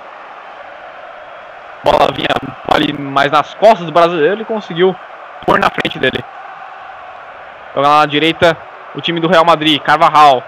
bola 1.83 2.13
vinha 2.13 2.29
ali 2.73 2.93
mais 2.93 3.31
nas 3.31 3.55
costas 3.55 3.87
do 3.87 3.93
brasileiro 3.93 4.43
e 4.43 4.45
conseguiu 4.45 4.95
pôr 5.47 5.59
na 5.59 5.71
frente 5.71 5.99
dele. 5.99 6.23
Joga 7.75 7.89
lá 7.89 7.99
na 8.01 8.07
direita 8.07 8.57
o 8.95 9.01
time 9.01 9.21
do 9.21 9.29
Real 9.29 9.45
Madrid, 9.45 9.81
Carvajal. 9.81 10.43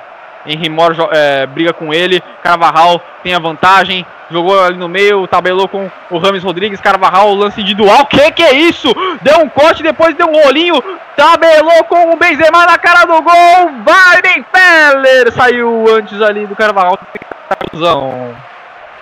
Henry 0.45 0.69
Mor 0.69 0.97
é, 1.13 1.47
briga 1.47 1.73
com 1.73 1.95
ele. 1.95 2.21
Carvajal 2.43 3.01
tem 3.23 3.33
a 3.35 3.39
vantagem. 3.39 4.05
Jogou 4.29 4.61
ali 4.61 4.77
no 4.77 4.89
meio, 4.89 5.27
tabelou 5.29 5.69
com 5.69 5.89
o 6.11 6.19
Rames 6.19 6.43
Rodrigues. 6.43 6.81
Carvajal, 6.81 7.33
lance 7.35 7.61
individual. 7.61 8.07
Que 8.07 8.33
que 8.33 8.43
é 8.43 8.53
isso? 8.53 8.93
Deu 9.21 9.39
um 9.41 9.49
corte, 9.49 9.85
depois 9.85 10.17
deu 10.17 10.27
um 10.27 10.43
rolinho. 10.43 10.83
Tabelou 11.17 11.85
com 11.85 12.13
o 12.13 12.17
Benzema 12.17 12.67
na 12.67 12.77
cara 12.77 13.05
do 13.05 13.23
gol. 13.23 13.71
Vai, 13.85 14.21
Ben 14.21 14.45
Feller! 14.53 15.31
Saiu 15.33 15.85
antes 15.95 16.21
ali 16.21 16.45
do 16.47 16.57
Carvajal. 16.57 16.99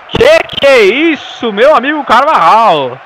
Que 0.08 0.58
que 0.58 0.66
é 0.66 0.82
isso, 0.82 1.52
meu 1.52 1.74
amigo 1.74 2.04
Carvajal? 2.04 2.98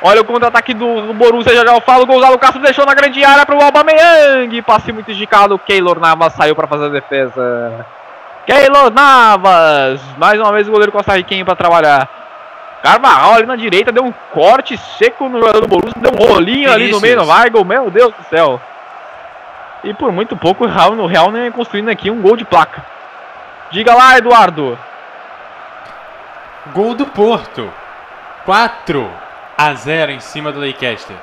Olha 0.00 0.20
o 0.20 0.24
contra-ataque 0.24 0.74
do, 0.74 1.12
Borussia, 1.14 1.54
já 1.54 1.64
já 1.64 1.74
eu 1.74 1.80
falo. 1.80 2.06
Gonzalo 2.06 2.38
Castro 2.38 2.62
deixou 2.62 2.86
na 2.86 2.94
grande 2.94 3.24
área 3.24 3.44
para 3.44 3.56
o 3.56 3.62
Aubameyang. 3.62 4.62
Passe 4.62 4.92
muito 4.92 5.10
esticado. 5.10 5.58
Keylor 5.58 5.98
Navas 5.98 6.32
saiu 6.34 6.54
para 6.54 6.68
fazer 6.68 6.86
a 6.86 6.88
defesa. 6.88 7.84
Keylor 8.46 8.92
Navas. 8.92 10.00
Mais 10.16 10.38
uma 10.40 10.52
vez 10.52 10.68
o 10.68 10.70
goleiro 10.70 10.92
costarriquenho 10.92 11.44
para 11.44 11.56
trabalhar. 11.56 12.08
Carvajal 12.80 13.34
ali 13.34 13.46
na 13.46 13.56
direita 13.56 13.90
deu 13.90 14.04
um 14.04 14.14
corte 14.32 14.76
seco 14.76 15.28
no 15.28 15.40
jogador 15.40 15.62
do 15.62 15.68
Borussia. 15.68 16.00
Deu 16.00 16.12
um 16.12 16.32
rolinho 16.32 16.70
ali 16.70 16.92
no 16.92 17.00
meio 17.00 17.16
do 17.16 17.28
Weigl. 17.28 17.64
Meu 17.64 17.90
Deus 17.90 18.14
do 18.14 18.24
céu. 18.30 18.60
E 19.82 19.92
por 19.94 20.12
muito 20.12 20.36
pouco 20.36 20.64
o 20.64 20.68
Real, 20.68 20.94
no 20.94 21.06
Real 21.06 21.32
nem 21.32 21.50
construindo 21.50 21.88
aqui 21.88 22.08
um 22.08 22.20
gol 22.20 22.36
de 22.36 22.44
placa. 22.44 22.84
Diga 23.70 23.94
lá, 23.94 24.16
Eduardo. 24.16 24.78
Gol 26.72 26.94
do 26.94 27.06
Porto. 27.06 27.70
4 28.44 29.10
a 29.56 29.74
0 29.74 30.12
em 30.12 30.20
cima 30.20 30.50
do 30.50 30.60
Leicester. 30.60 31.16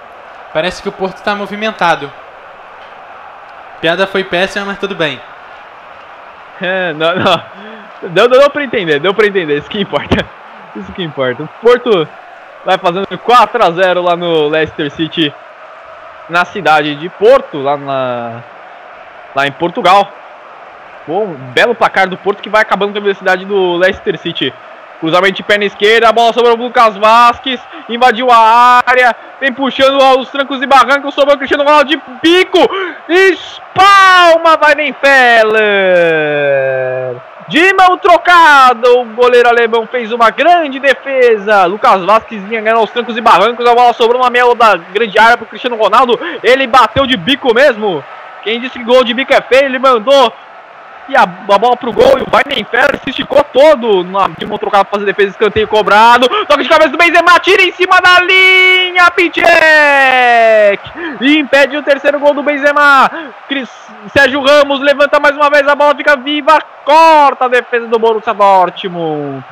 Parece 0.54 0.82
que 0.82 0.90
o 0.90 0.92
Porto 0.92 1.18
está 1.18 1.34
movimentado. 1.36 2.12
Piada 3.82 4.06
foi 4.08 4.24
péssima, 4.24 4.66
mas 4.66 4.78
tudo 4.78 4.96
bem. 4.96 5.20
É, 6.62 6.94
não, 6.98 7.16
não. 7.16 7.44
Deu, 8.10 8.28
deu 8.28 8.50
pra 8.50 8.64
entender, 8.64 9.00
deu 9.00 9.14
pra 9.14 9.26
entender. 9.26 9.58
Isso 9.58 9.70
que 9.70 9.80
importa. 9.80 10.26
Isso 10.76 10.92
que 10.92 11.04
importa. 11.04 11.44
O 11.44 11.48
Porto 11.62 12.08
vai 12.64 12.78
fazendo 12.78 13.18
4 13.18 13.64
a 13.64 13.72
0 13.72 14.02
lá 14.02 14.16
no 14.16 14.48
Leicester 14.48 14.92
City, 14.92 15.34
na 16.30 16.46
cidade 16.46 16.96
de 16.96 17.10
Porto, 17.10 17.58
lá, 17.60 17.78
na, 17.78 18.44
lá 19.36 19.48
em 19.48 19.52
Portugal. 19.52 20.12
Bom, 21.07 21.36
belo 21.53 21.76
placar 21.76 22.10
do 22.10 22.18
Porto 22.18 22.41
que 22.41 22.49
vai 22.49 22.64
acabando 22.64 22.91
com 22.94 22.98
a 22.98 23.02
velocidade 23.02 23.45
do 23.45 23.76
Leicester 23.76 24.18
City. 24.18 24.52
Cruzamento 24.99 25.36
de 25.36 25.44
perna 25.44 25.65
esquerda, 25.65 26.10
a 26.10 26.11
bola 26.11 26.34
sobrou 26.34 26.56
pro 26.56 26.65
Lucas 26.65 26.98
Vasquez, 26.98 27.61
invadiu 27.88 28.32
a 28.32 28.82
área, 28.88 29.15
vem 29.40 29.53
puxando 29.53 30.02
os 30.19 30.30
trancos 30.30 30.61
e 30.64 30.65
barrancos, 30.65 31.14
sobrou 31.14 31.36
o 31.36 31.38
Cristiano 31.38 31.64
Ronaldo 31.64 31.90
de 31.90 32.02
bico, 32.23 32.57
espalma, 33.07 34.57
vai 34.57 34.73
nem 34.73 34.94
Feller. 34.94 35.61
De 37.49 37.73
mão 37.73 37.99
trocada, 37.99 38.90
o 38.94 39.06
goleiro 39.06 39.48
alemão 39.48 39.86
fez 39.86 40.11
uma 40.11 40.32
grande 40.32 40.80
defesa. 40.80 41.65
Lucas 41.65 42.03
Vasquez 42.03 42.41
vinha 42.45 42.61
ganhando 42.61 42.80
aos 42.80 42.90
trancos 42.90 43.15
e 43.15 43.22
barrancos, 43.22 43.64
a 43.68 43.76
bola 43.76 43.94
sobrou 43.94 44.23
na 44.23 44.32
meia 44.32 44.56
da 44.56 44.76
grande 44.77 45.19
área 45.19 45.38
pro 45.38 45.45
Cristiano 45.45 45.76
Ronaldo, 45.76 46.19
ele 46.41 46.65
bateu 46.65 47.06
de 47.06 47.15
bico 47.15 47.53
mesmo. 47.53 48.03
Quem 48.44 48.60
disse 48.60 48.80
que 48.80 48.86
gol 48.86 49.03
de 49.03 49.14
bico 49.14 49.34
é 49.34 49.41
feio, 49.41 49.65
ele 49.65 49.77
mandou 49.77 50.34
e 51.07 51.15
a, 51.15 51.23
a 51.23 51.57
bola 51.57 51.77
pro 51.77 51.91
gol 51.91 52.18
e 52.18 52.22
o 52.22 52.27
Weidenfeller 52.32 52.99
se 53.03 53.10
esticou 53.10 53.44
todo 53.44 54.03
na, 54.03 54.27
de 54.27 54.45
mão 54.45 54.57
trocada 54.57 54.86
pra 54.86 54.99
fazer 54.99 55.06
defesa, 55.06 55.32
escanteio 55.32 55.68
cobrado. 55.68 56.27
Toque 56.48 56.64
de 56.64 56.69
cabeça 56.69 56.90
do 56.90 56.98
Benzema, 56.98 57.40
tira 57.40 57.64
em 57.64 57.72
cima 57.72 57.99
da 58.02 58.19
linha, 58.22 59.11
Pichek! 59.11 59.45
E 61.22 61.38
impede 61.38 61.77
o 61.77 61.84
terceiro 61.84 62.19
gol 62.19 62.34
do 62.34 62.44
Benzema. 62.44 63.10
Cris, 63.48 63.69
Sérgio 64.11 64.41
Ramos 64.41 64.80
levanta 64.80 65.19
mais 65.19 65.36
uma 65.36 65.49
vez, 65.49 65.68
a 65.68 65.76
bola 65.76 65.95
fica 65.95 66.15
viva, 66.15 66.60
corta 66.84 67.45
a 67.45 67.49
defesa 67.49 67.88
do 67.88 67.99
Borussia 67.99 68.34
Dortmund. 68.34 69.44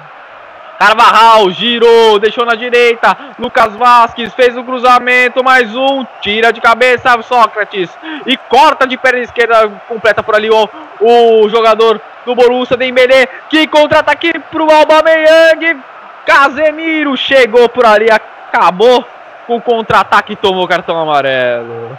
Carvajal 0.78 1.50
girou, 1.52 2.20
deixou 2.20 2.46
na 2.46 2.56
direita. 2.56 3.16
Lucas 3.40 3.74
Vasquez 3.76 4.34
fez 4.34 4.58
o 4.58 4.64
cruzamento, 4.64 5.44
mais 5.44 5.74
um, 5.76 6.06
tira 6.22 6.52
de 6.52 6.60
cabeça 6.60 7.22
Sócrates 7.22 7.90
e 8.26 8.36
corta 8.36 8.86
de 8.86 8.98
perna 8.98 9.20
esquerda, 9.20 9.70
completa 9.88 10.22
por 10.22 10.36
ali 10.36 10.50
o, 10.50 10.70
o 11.00 11.50
jogador 11.50 12.02
do 12.26 12.36
Borussia 12.36 12.78
Dembélé, 12.78 13.28
que 13.50 13.68
contra-ataque 13.68 14.40
pro 14.52 14.70
Aubameyang. 14.72 15.80
Casemiro 16.26 17.18
chegou 17.18 17.68
por 17.68 17.86
ali, 17.86 18.10
acabou 18.10 19.06
com 19.46 19.58
o 19.58 19.62
contra-ataque 19.62 20.34
e 20.34 20.38
tomou 20.38 20.68
cartão 20.68 21.00
amarelo. 21.00 21.98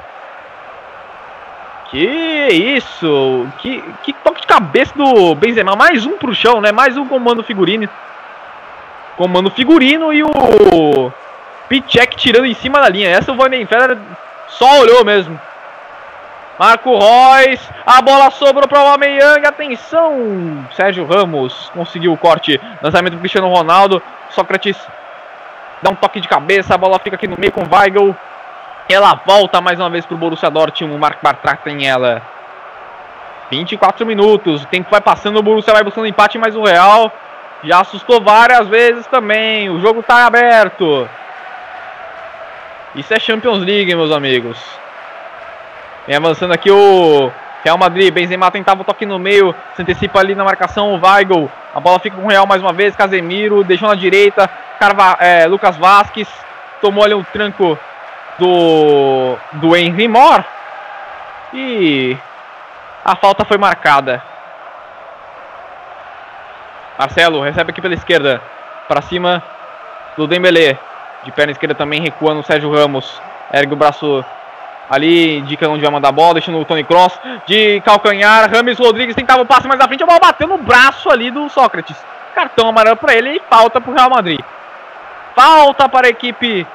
Que 1.90 2.06
isso! 2.48 3.46
Que, 3.59 3.84
que 4.02 4.12
toque 4.12 4.40
de 4.40 4.46
cabeça 4.46 4.92
do 4.96 5.34
Benzema, 5.34 5.76
mais 5.76 6.06
um 6.06 6.16
pro 6.16 6.34
chão, 6.34 6.60
né? 6.60 6.72
Mais 6.72 6.96
um 6.96 7.06
comando 7.06 7.44
figurino 7.44 7.88
comando 9.16 9.51
figurino 9.51 10.12
e 10.12 10.23
o 10.23 11.12
Pichek 11.69 12.16
tirando 12.16 12.47
em 12.47 12.55
cima 12.55 12.81
da 12.81 12.89
linha. 12.89 13.11
Essa 13.11 13.32
o 13.32 13.36
Van 13.36 13.51
Feller 13.66 13.99
só 14.49 14.81
olhou 14.81 15.05
mesmo. 15.05 15.39
Marco 16.59 16.91
Reus, 16.91 17.61
a 17.85 18.01
bola 18.01 18.31
sobrou 18.31 18.69
para 18.69 18.78
o 18.78 18.82
Aubameyang, 18.82 19.45
atenção! 19.45 20.65
Sérgio 20.73 21.05
Ramos 21.05 21.69
conseguiu 21.74 22.12
o 22.12 22.16
corte, 22.16 22.61
lançamento 22.81 23.15
do 23.15 23.19
Cristiano 23.19 23.49
Ronaldo, 23.49 24.01
Sócrates 24.31 24.77
dá 25.82 25.91
um 25.91 25.97
toque 25.97 26.20
de 26.20 26.28
cabeça, 26.28 26.74
a 26.74 26.78
bola 26.78 27.01
fica 27.01 27.16
aqui 27.16 27.27
no 27.27 27.36
meio 27.36 27.51
com 27.51 27.66
Weigl. 27.69 28.15
Ela 28.89 29.20
volta 29.27 29.61
mais 29.61 29.81
uma 29.81 29.91
vez 29.91 30.07
para 30.07 30.15
o 30.15 30.19
Borussia 30.19 30.49
Dortmund, 30.49 30.95
o 30.95 30.99
Marco 30.99 31.20
Bartra 31.23 31.57
tem 31.57 31.89
ela. 31.89 32.23
24 33.51 34.07
minutos, 34.07 34.62
o 34.62 34.66
tempo 34.66 34.89
vai 34.91 35.01
passando, 35.01 35.39
o 35.39 35.43
Borussia 35.43 35.73
vai 35.73 35.82
buscando 35.82 36.07
empate, 36.07 36.39
mas 36.39 36.55
o 36.55 36.62
Real 36.62 37.12
já 37.65 37.81
assustou 37.81 38.20
várias 38.20 38.69
vezes 38.69 39.07
também. 39.07 39.70
O 39.70 39.81
jogo 39.81 40.01
está 40.01 40.27
aberto. 40.27 41.09
Isso 42.95 43.12
é 43.12 43.19
Champions 43.19 43.59
League, 43.59 43.95
meus 43.95 44.12
amigos. 44.12 44.59
Vem 46.07 46.16
avançando 46.16 46.53
aqui 46.53 46.70
o 46.70 47.31
Real 47.65 47.78
Madrid. 47.78 48.12
Benzema 48.12 48.51
tentava 48.51 48.82
o 48.82 48.85
toque 48.85 49.07
no 49.07 49.19
meio. 49.19 49.55
Se 49.74 49.82
antecipa 49.82 50.20
ali 50.20 50.35
na 50.35 50.45
marcação 50.45 50.95
o 50.95 51.01
Weigl. 51.01 51.51
A 51.74 51.81
bola 51.81 51.99
fica 51.99 52.16
com 52.16 52.27
o 52.27 52.31
Real 52.31 52.47
mais 52.47 52.62
uma 52.62 52.73
vez. 52.73 52.95
Casemiro 52.95 53.65
deixou 53.65 53.89
na 53.89 53.95
direita. 53.95 54.49
Carva, 54.78 55.16
é, 55.19 55.47
Lucas 55.47 55.77
Vasquez 55.77 56.28
tomou 56.81 57.05
ali 57.05 57.15
um 57.15 57.24
tranco 57.24 57.78
do, 58.39 59.36
do 59.55 59.74
Henry 59.74 60.07
Moore. 60.07 60.45
E 61.53 62.16
a 63.05 63.16
falta 63.16 63.45
foi 63.45 63.57
marcada. 63.57 64.23
Marcelo 66.99 67.43
recebe 67.43 67.71
aqui 67.71 67.81
pela 67.81 67.95
esquerda. 67.95 68.41
Para 68.89 69.03
cima 69.03 69.43
do 70.16 70.27
Dembélé. 70.27 70.79
De 71.25 71.33
perna 71.33 71.53
esquerda 71.53 71.75
também 71.75 72.01
recuando 72.01 72.41
o 72.41 72.45
Sérgio 72.45 72.73
Ramos. 72.73 73.21
Ergue 73.53 73.73
o 73.73 73.77
braço 73.77 74.25
ali, 74.89 75.39
indica 75.39 75.69
onde 75.69 75.83
vai 75.83 75.91
mandar 75.91 76.09
a 76.09 76.12
bola, 76.12 76.35
deixando 76.35 76.59
o 76.59 76.65
Tony 76.65 76.85
Cross 76.85 77.19
de 77.47 77.81
calcanhar. 77.81 78.51
Rames 78.51 78.79
Rodrigues 78.79 79.16
tentava 79.16 79.43
o 79.43 79.47
passe 79.47 79.66
mais 79.66 79.81
à 79.81 79.89
frente, 79.89 80.03
a 80.03 80.07
bola 80.07 80.21
bateu 80.21 80.47
no 80.47 80.59
braço 80.59 81.11
ali 81.11 81.31
do 81.31 81.49
Sócrates. 81.49 81.97
Cartão 82.35 82.69
amarelo 82.69 82.97
para 82.97 83.15
ele 83.15 83.37
e 83.37 83.43
falta 83.49 83.81
para 83.81 83.91
o 83.91 83.95
Real 83.95 84.11
Madrid. 84.11 84.41
Falta 85.35 85.89
para 85.89 86.07
a 86.07 86.11
equipe 86.11 86.66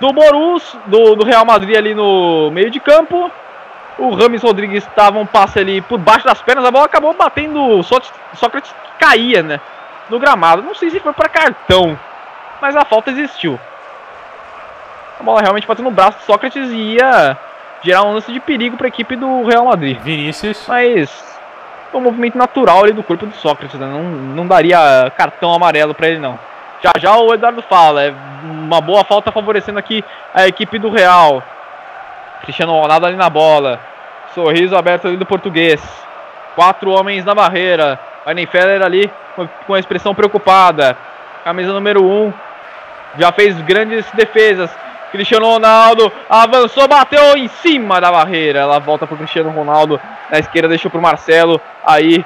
do 0.00 0.12
Borus, 0.12 0.76
do, 0.86 1.16
do 1.16 1.24
Real 1.24 1.44
Madrid 1.44 1.76
ali 1.76 1.94
no 1.94 2.50
meio 2.50 2.70
de 2.70 2.80
campo. 2.80 3.30
O 3.98 4.14
Rames 4.14 4.42
Rodrigues 4.42 4.84
estava 4.84 5.18
um 5.18 5.26
passe 5.26 5.58
ali 5.58 5.80
por 5.80 5.98
baixo 5.98 6.24
das 6.24 6.42
pernas, 6.42 6.64
a 6.64 6.70
bola 6.70 6.86
acabou 6.86 7.14
batendo. 7.14 7.82
Sócrates 7.82 8.74
caía, 8.98 9.42
né? 9.42 9.60
No 10.08 10.18
gramado. 10.18 10.62
Não 10.62 10.74
sei 10.74 10.90
se 10.90 11.00
foi 11.00 11.12
para 11.12 11.28
cartão, 11.28 11.98
mas 12.60 12.76
a 12.76 12.84
falta 12.84 13.10
existiu. 13.10 13.58
A 15.18 15.22
bola 15.22 15.40
realmente 15.40 15.66
bateu 15.66 15.84
no 15.84 15.90
braço 15.90 16.18
do 16.18 16.24
Sócrates 16.24 16.70
e 16.70 16.96
ia 16.96 17.36
gerar 17.82 18.02
um 18.02 18.14
lance 18.14 18.32
de 18.32 18.40
perigo 18.40 18.76
para 18.76 18.86
a 18.86 18.88
equipe 18.88 19.14
do 19.14 19.44
Real 19.44 19.66
Madrid. 19.66 19.98
Vinícius. 20.00 20.64
Mas 20.66 21.38
foi 21.90 22.00
um 22.00 22.04
movimento 22.04 22.36
natural 22.36 22.82
ali 22.82 22.92
do 22.92 23.02
corpo 23.02 23.26
do 23.26 23.36
Sócrates, 23.36 23.78
né? 23.78 23.86
não, 23.86 24.02
não 24.02 24.46
daria 24.46 25.12
cartão 25.16 25.54
amarelo 25.54 25.94
para 25.94 26.08
ele 26.08 26.18
não. 26.18 26.38
Já 26.82 26.92
já 26.98 27.16
o 27.16 27.32
Eduardo 27.32 27.62
fala, 27.62 28.02
é 28.02 28.14
uma 28.42 28.80
boa 28.80 29.04
falta 29.04 29.32
favorecendo 29.32 29.78
aqui 29.78 30.04
a 30.34 30.46
equipe 30.46 30.78
do 30.78 30.90
Real. 30.90 31.42
Cristiano 32.42 32.72
Ronaldo 32.72 33.06
ali 33.06 33.16
na 33.16 33.30
bola. 33.30 33.80
Sorriso 34.34 34.76
aberto 34.76 35.06
ali 35.06 35.16
do 35.16 35.24
português. 35.24 35.80
Quatro 36.54 36.90
homens 36.90 37.24
na 37.24 37.34
barreira. 37.34 37.98
Weidenfeller 38.26 38.82
ali 38.82 39.10
com 39.66 39.74
a 39.74 39.78
expressão 39.78 40.14
preocupada. 40.14 40.96
Camisa 41.44 41.72
número 41.72 42.04
1. 42.04 42.26
Um, 42.26 42.32
já 43.18 43.30
fez 43.32 43.60
grandes 43.62 44.06
defesas. 44.12 44.70
Cristiano 45.12 45.46
Ronaldo 45.46 46.12
avançou, 46.28 46.88
bateu 46.88 47.36
em 47.36 47.46
cima 47.46 48.00
da 48.00 48.10
barreira. 48.10 48.60
Ela 48.60 48.80
volta 48.80 49.06
para 49.06 49.16
Cristiano 49.16 49.50
Ronaldo. 49.50 50.00
Na 50.30 50.38
esquerda 50.38 50.68
deixou 50.68 50.90
para 50.90 50.98
o 50.98 51.02
Marcelo. 51.02 51.60
Aí 51.86 52.24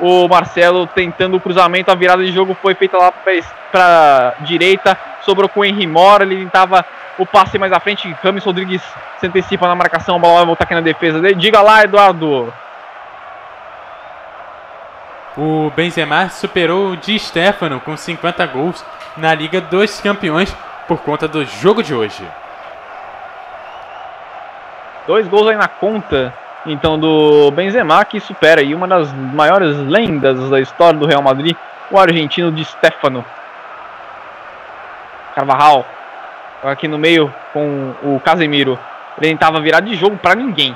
o 0.00 0.26
Marcelo 0.26 0.88
tentando 0.88 1.36
o 1.36 1.40
cruzamento. 1.40 1.90
A 1.90 1.94
virada 1.94 2.24
de 2.24 2.32
jogo 2.32 2.56
foi 2.60 2.74
feita 2.74 2.98
lá 2.98 3.12
para 3.12 4.34
direita. 4.40 4.98
Sobrou 5.20 5.48
com 5.48 5.60
o 5.60 5.64
Henry 5.64 5.86
Mora. 5.86 6.24
Ele 6.24 6.36
tentava 6.36 6.84
o 7.16 7.24
passe 7.24 7.58
mais 7.58 7.72
à 7.72 7.78
frente. 7.78 8.12
Rames 8.22 8.44
Rodrigues 8.44 8.82
se 9.20 9.26
antecipa 9.26 9.68
na 9.68 9.76
marcação. 9.76 10.16
A 10.16 10.18
bola 10.18 10.38
vai 10.38 10.46
voltar 10.46 10.64
aqui 10.64 10.74
na 10.74 10.80
defesa. 10.80 11.20
Diga 11.34 11.60
lá, 11.60 11.84
Eduardo. 11.84 12.52
O 15.36 15.70
Benzema 15.76 16.30
superou 16.30 16.92
o 16.92 16.96
Di 16.96 17.18
Stefano 17.18 17.78
com 17.78 17.94
50 17.94 18.46
gols 18.46 18.82
na 19.18 19.34
Liga 19.34 19.60
dos 19.60 20.00
Campeões 20.00 20.56
por 20.88 20.98
conta 21.02 21.28
do 21.28 21.44
jogo 21.44 21.82
de 21.82 21.94
hoje. 21.94 22.26
Dois 25.06 25.28
gols 25.28 25.48
aí 25.48 25.56
na 25.56 25.68
conta, 25.68 26.32
então, 26.64 26.98
do 26.98 27.50
Benzema, 27.50 28.02
que 28.06 28.18
supera 28.18 28.62
aí 28.62 28.74
uma 28.74 28.88
das 28.88 29.12
maiores 29.12 29.76
lendas 29.76 30.48
da 30.48 30.58
história 30.58 30.98
do 30.98 31.06
Real 31.06 31.22
Madrid, 31.22 31.54
o 31.90 31.98
argentino 31.98 32.50
Di 32.50 32.64
Stefano. 32.64 33.22
Carvajal, 35.34 35.84
aqui 36.64 36.88
no 36.88 36.98
meio 36.98 37.32
com 37.52 37.94
o 38.02 38.18
Casemiro. 38.20 38.78
Ele 39.18 39.28
tentava 39.28 39.60
virar 39.60 39.80
de 39.80 39.94
jogo 39.94 40.16
para 40.16 40.34
ninguém. 40.34 40.74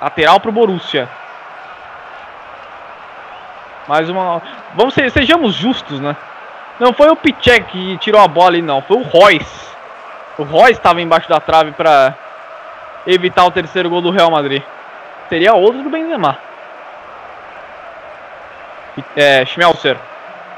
Lateral 0.00 0.38
para 0.38 0.48
o 0.48 0.52
Borussia. 0.52 1.08
Mais 3.86 4.08
uma. 4.08 4.40
Vamos 4.74 4.94
ser, 4.94 5.10
sejamos 5.10 5.54
justos, 5.54 6.00
né? 6.00 6.16
Não 6.80 6.92
foi 6.92 7.08
o 7.08 7.16
Pichek 7.16 7.64
que 7.70 7.98
tirou 7.98 8.20
a 8.20 8.28
bola 8.28 8.48
ali, 8.48 8.62
não. 8.62 8.82
Foi 8.82 8.96
o 8.96 9.02
Royce. 9.02 9.68
O 10.38 10.42
Royce 10.42 10.72
estava 10.72 11.00
embaixo 11.00 11.28
da 11.28 11.38
trave 11.38 11.72
para 11.72 12.14
evitar 13.06 13.44
o 13.44 13.50
terceiro 13.50 13.90
gol 13.90 14.00
do 14.00 14.10
Real 14.10 14.30
Madrid. 14.30 14.62
Seria 15.28 15.54
outro 15.54 15.82
do 15.82 15.90
Benzema. 15.90 16.36
É, 19.16 19.44
Schmelzer. 19.44 19.96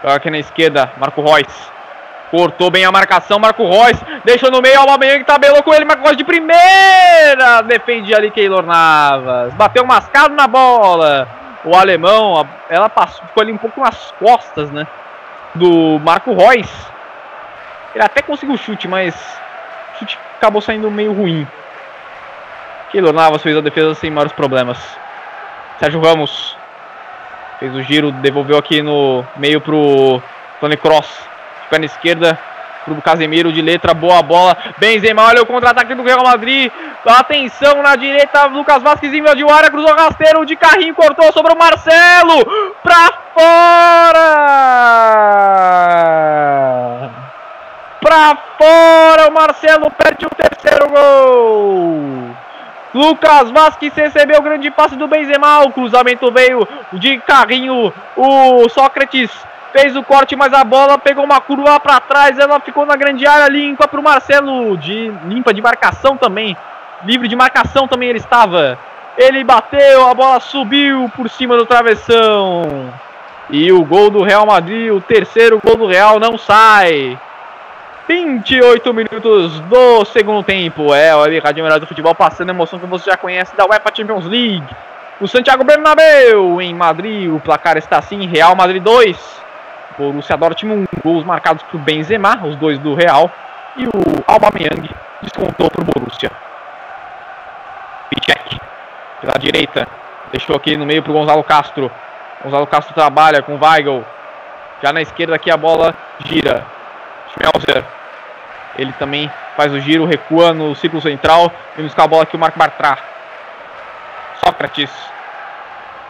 Aqui 0.05 0.31
na 0.31 0.39
esquerda, 0.39 0.93
Marco 0.99 1.21
Royce. 1.21 1.77
Cortou 2.31 2.71
bem 2.71 2.85
a 2.85 2.93
marcação, 2.93 3.39
Marco 3.39 3.65
Royce. 3.65 4.03
Deixou 4.25 4.51
no 4.51 4.61
meio, 4.61 4.81
Aubameyang 4.81 5.25
tabelou 5.25 5.63
com 5.63 5.75
ele, 5.75 5.85
Marco 5.85 6.03
Royce 6.03 6.17
de 6.17 6.25
primeira. 6.25 7.63
Defende 7.67 8.15
ali 8.15 8.31
Keylor 8.31 8.65
Navas. 8.65 9.53
Bateu 9.55 9.85
mascado 9.85 10.35
na 10.35 10.47
bola 10.47 11.46
o 11.67 11.75
alemão, 11.75 12.49
ela 12.71 12.89
passou, 12.89 13.27
ficou 13.27 13.43
ali 13.43 13.53
um 13.53 13.59
pouco 13.59 13.81
nas 13.81 14.13
costas, 14.13 14.71
né? 14.71 14.87
Do 15.53 15.99
Marco 15.99 16.33
Reus. 16.33 16.71
Ele 17.93 18.05
até 18.05 18.23
conseguiu 18.23 18.55
o 18.55 18.59
chute, 18.59 18.87
mas 18.87 19.15
o 19.95 19.99
chute 19.99 20.17
acabou 20.37 20.63
saindo 20.63 20.89
meio 20.91 21.13
ruim. 21.13 21.47
Keylor 22.93 23.13
Navas 23.13 23.43
fez 23.43 23.57
a 23.57 23.61
defesa 23.61 23.95
sem 23.95 24.11
maiores 24.11 24.33
problemas. 24.33 24.79
Sérgio 25.81 26.01
Ramos 26.01 26.57
fez 27.59 27.75
o 27.75 27.83
giro, 27.83 28.13
devolveu 28.13 28.57
aqui 28.57 28.81
no 28.81 29.27
meio 29.37 29.61
pro 29.61 30.23
Tony 30.61 30.77
Cross. 30.77 31.29
Perna 31.69 31.87
esquerda 31.87 32.39
pro 32.87 33.03
Casemiro 33.03 33.53
de 33.53 33.61
letra, 33.61 33.93
boa 33.93 34.23
bola. 34.23 34.57
Benzema, 34.79 35.25
olha 35.25 35.43
o 35.43 35.47
contra-ataque 35.47 35.95
do 35.95 36.05
Real 36.05 36.23
Madrid. 36.23 36.73
Atenção 37.05 37.83
na 37.83 37.97
direita, 37.97 38.47
Lucas 38.47 38.83
Vasquez 38.83 39.13
invadiu 39.13 39.51
a 39.51 39.57
área, 39.57 39.71
cruzou 39.71 39.95
rasteiro 39.95 40.47
de 40.47 40.57
carrinho, 40.57 40.95
cortou 40.95 41.31
sobre 41.33 41.53
o 41.53 41.59
Marcelo. 41.59 42.47
Pra 42.83 43.13
fora! 43.35 44.37
Pra 48.01 48.39
fora, 48.57 49.29
o 49.29 49.33
Marcelo 49.33 49.91
perde 49.91 50.25
o 50.27 50.31
terceiro 50.31 50.89
gol. 50.89 52.37
Lucas 52.95 53.51
Vasquez 53.51 53.93
recebeu 53.95 54.39
o 54.39 54.43
grande 54.43 54.71
passe 54.71 54.97
do 54.97 55.07
Benzema. 55.07 55.65
O 55.65 55.73
cruzamento 55.73 56.31
veio 56.33 56.67
de 56.95 57.19
carrinho. 57.19 57.93
O 58.17 58.69
Sócrates 58.71 59.31
fez 59.77 59.95
o 59.95 60.03
corte, 60.03 60.35
mas 60.35 60.55
a 60.55 60.65
bola 60.65 60.97
pegou 60.97 61.23
uma 61.23 61.39
curva 61.39 61.79
para 61.79 62.01
trás. 62.01 62.39
Ela 62.39 62.59
ficou 62.61 62.87
na 62.87 62.97
grande 62.97 63.27
área, 63.27 63.53
limpa 63.53 63.87
para 63.87 64.01
o 64.01 64.03
Marcelo. 64.03 64.75
De, 64.79 65.13
limpa 65.27 65.53
de 65.53 65.61
marcação 65.61 66.17
também. 66.17 66.57
Livre 67.05 67.29
de 67.29 67.37
marcação 67.37 67.87
também 67.87 68.09
ele 68.09 68.19
estava. 68.19 68.79
Ele 69.19 69.45
bateu, 69.45 70.09
a 70.09 70.15
bola 70.15 70.41
subiu 70.41 71.11
por 71.15 71.29
cima 71.29 71.57
do 71.59 71.67
travessão. 71.67 72.91
E 73.51 73.71
o 73.71 73.85
gol 73.85 74.11
do 74.11 74.23
Real 74.23 74.47
Madrid, 74.47 74.91
o 74.91 75.01
terceiro 75.01 75.61
gol 75.63 75.77
do 75.77 75.87
Real, 75.87 76.19
não 76.19 76.39
sai. 76.39 77.19
28 78.09 78.95
minutos 78.95 79.61
do 79.61 80.05
segundo 80.07 80.43
tempo. 80.43 80.95
É, 80.95 81.15
o 81.15 81.21
Web 81.21 81.39
Rádio 81.41 81.65
Melhor 81.65 81.81
do 81.81 81.87
Futebol 81.87 82.15
passando 82.15 82.49
a 82.49 82.55
emoção 82.55 82.79
que 82.79 82.87
você 82.87 83.11
já 83.11 83.17
conhece 83.17 83.55
da 83.55 83.67
UEFA 83.67 83.93
Champions 83.95 84.25
League. 84.25 84.65
O 85.21 85.29
Santiago 85.29 85.65
Bernabéu 85.65 86.63
em 86.63 86.75
Madrid. 86.75 87.31
O 87.31 87.41
placar 87.41 87.77
está 87.77 87.99
assim: 87.99 88.27
Real 88.27 88.55
Madrid 88.57 88.83
2. 88.83 89.46
Borussia 89.99 90.37
Dortmund, 90.37 90.89
gols 91.03 91.25
marcados 91.25 91.63
por 91.65 91.81
Benzema, 91.81 92.45
os 92.45 92.57
dois 92.57 92.79
do 92.79 92.95
Real. 92.95 93.31
E 93.77 93.87
o 93.87 94.25
Aubameyang 94.27 94.89
descontou 95.23 95.71
para 95.71 95.83
o 95.83 95.85
Borussia. 95.85 96.31
Pichek 98.11 98.59
pela 99.21 99.39
direita. 99.39 99.87
Deixou 100.33 100.57
aqui 100.57 100.77
no 100.77 100.87
meio 100.87 101.03
para 101.03 101.13
o 101.13 101.15
Gonzalo 101.15 101.45
Castro. 101.45 101.91
Gonzalo 102.43 102.67
Castro 102.67 102.95
trabalha 102.95 103.43
com 103.43 103.59
Weigl. 103.59 104.05
Já 104.83 104.93
na 104.93 105.03
esquerda 105.03 105.37
aqui 105.37 105.51
a 105.51 105.57
bola 105.57 105.95
gira. 106.25 106.65
Schmelzer 107.33 107.85
ele 108.79 108.93
também 108.93 109.31
faz 109.57 109.73
o 109.73 109.81
giro, 109.81 110.05
recua 110.05 110.53
no 110.53 110.75
ciclo 110.75 111.01
central. 111.01 111.51
E 111.77 111.83
buscar 111.83 112.05
a 112.05 112.09
bola 112.09 112.23
aqui 112.23 112.37
o 112.37 112.39
Marco 112.39 112.59
Bartra. 112.59 112.99
Sócrates. 114.45 114.91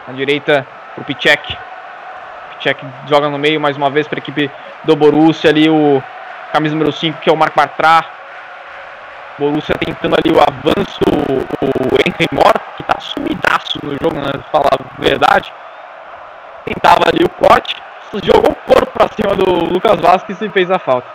Na 0.07 0.13
direita 0.13 0.65
o 0.97 1.03
Pichek. 1.03 1.57
Pichek 2.57 2.85
joga 3.07 3.29
no 3.29 3.37
meio 3.37 3.59
mais 3.61 3.77
uma 3.77 3.89
vez 3.89 4.07
para 4.07 4.17
a 4.17 4.21
equipe 4.21 4.51
do 4.83 4.95
Borussia. 4.95 5.49
Ali 5.49 5.69
o 5.69 6.01
camisa 6.51 6.75
número 6.75 6.91
5 6.91 7.19
que 7.19 7.29
é 7.29 7.33
o 7.33 7.37
Marco 7.37 7.55
Bartra. 7.55 8.05
Borussia 9.37 9.75
tentando 9.75 10.15
ali 10.15 10.35
o 10.35 10.39
avanço. 10.39 10.99
O 11.61 11.95
Henry 12.05 12.27
que 12.75 12.81
está 12.81 12.99
sumidaço 12.99 13.79
no 13.83 13.91
jogo, 14.01 14.15
né? 14.15 14.31
Falar 14.51 14.71
a 14.73 15.01
verdade. 15.01 15.53
Tentava 16.65 17.07
ali 17.07 17.23
o 17.23 17.29
corte. 17.29 17.75
Jogou 18.23 18.51
o 18.51 18.55
corpo 18.55 18.87
para 18.87 19.07
cima 19.09 19.35
do 19.35 19.65
Lucas 19.65 19.99
Vasquez 19.99 20.41
e 20.41 20.49
fez 20.49 20.71
a 20.71 20.79
falta. 20.79 21.07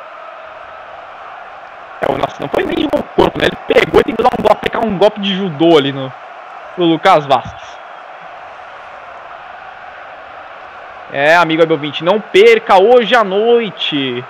É, 2.02 2.12
nossa, 2.12 2.36
não 2.40 2.48
foi 2.48 2.64
nem 2.64 2.77
de 2.77 2.85
um 2.85 3.02
corpo, 3.16 3.39
né? 3.39 3.47
Ele 3.47 3.81
pegou 3.81 4.01
e 4.01 4.05
tentou 4.05 4.28
dar 4.28 4.32
um, 4.39 4.52
aplicar 4.52 4.85
um 4.85 4.98
golpe 4.98 5.20
de 5.20 5.35
judô 5.35 5.78
ali 5.78 5.93
no, 5.93 6.12
no 6.77 6.85
Lucas 6.85 7.24
Vasquez. 7.27 7.81
É, 11.12 11.36
amigo 11.36 11.76
20, 11.76 12.02
não 12.02 12.18
perca 12.18 12.80
hoje 12.80 13.14
à 13.14 13.22
noite. 13.22 14.24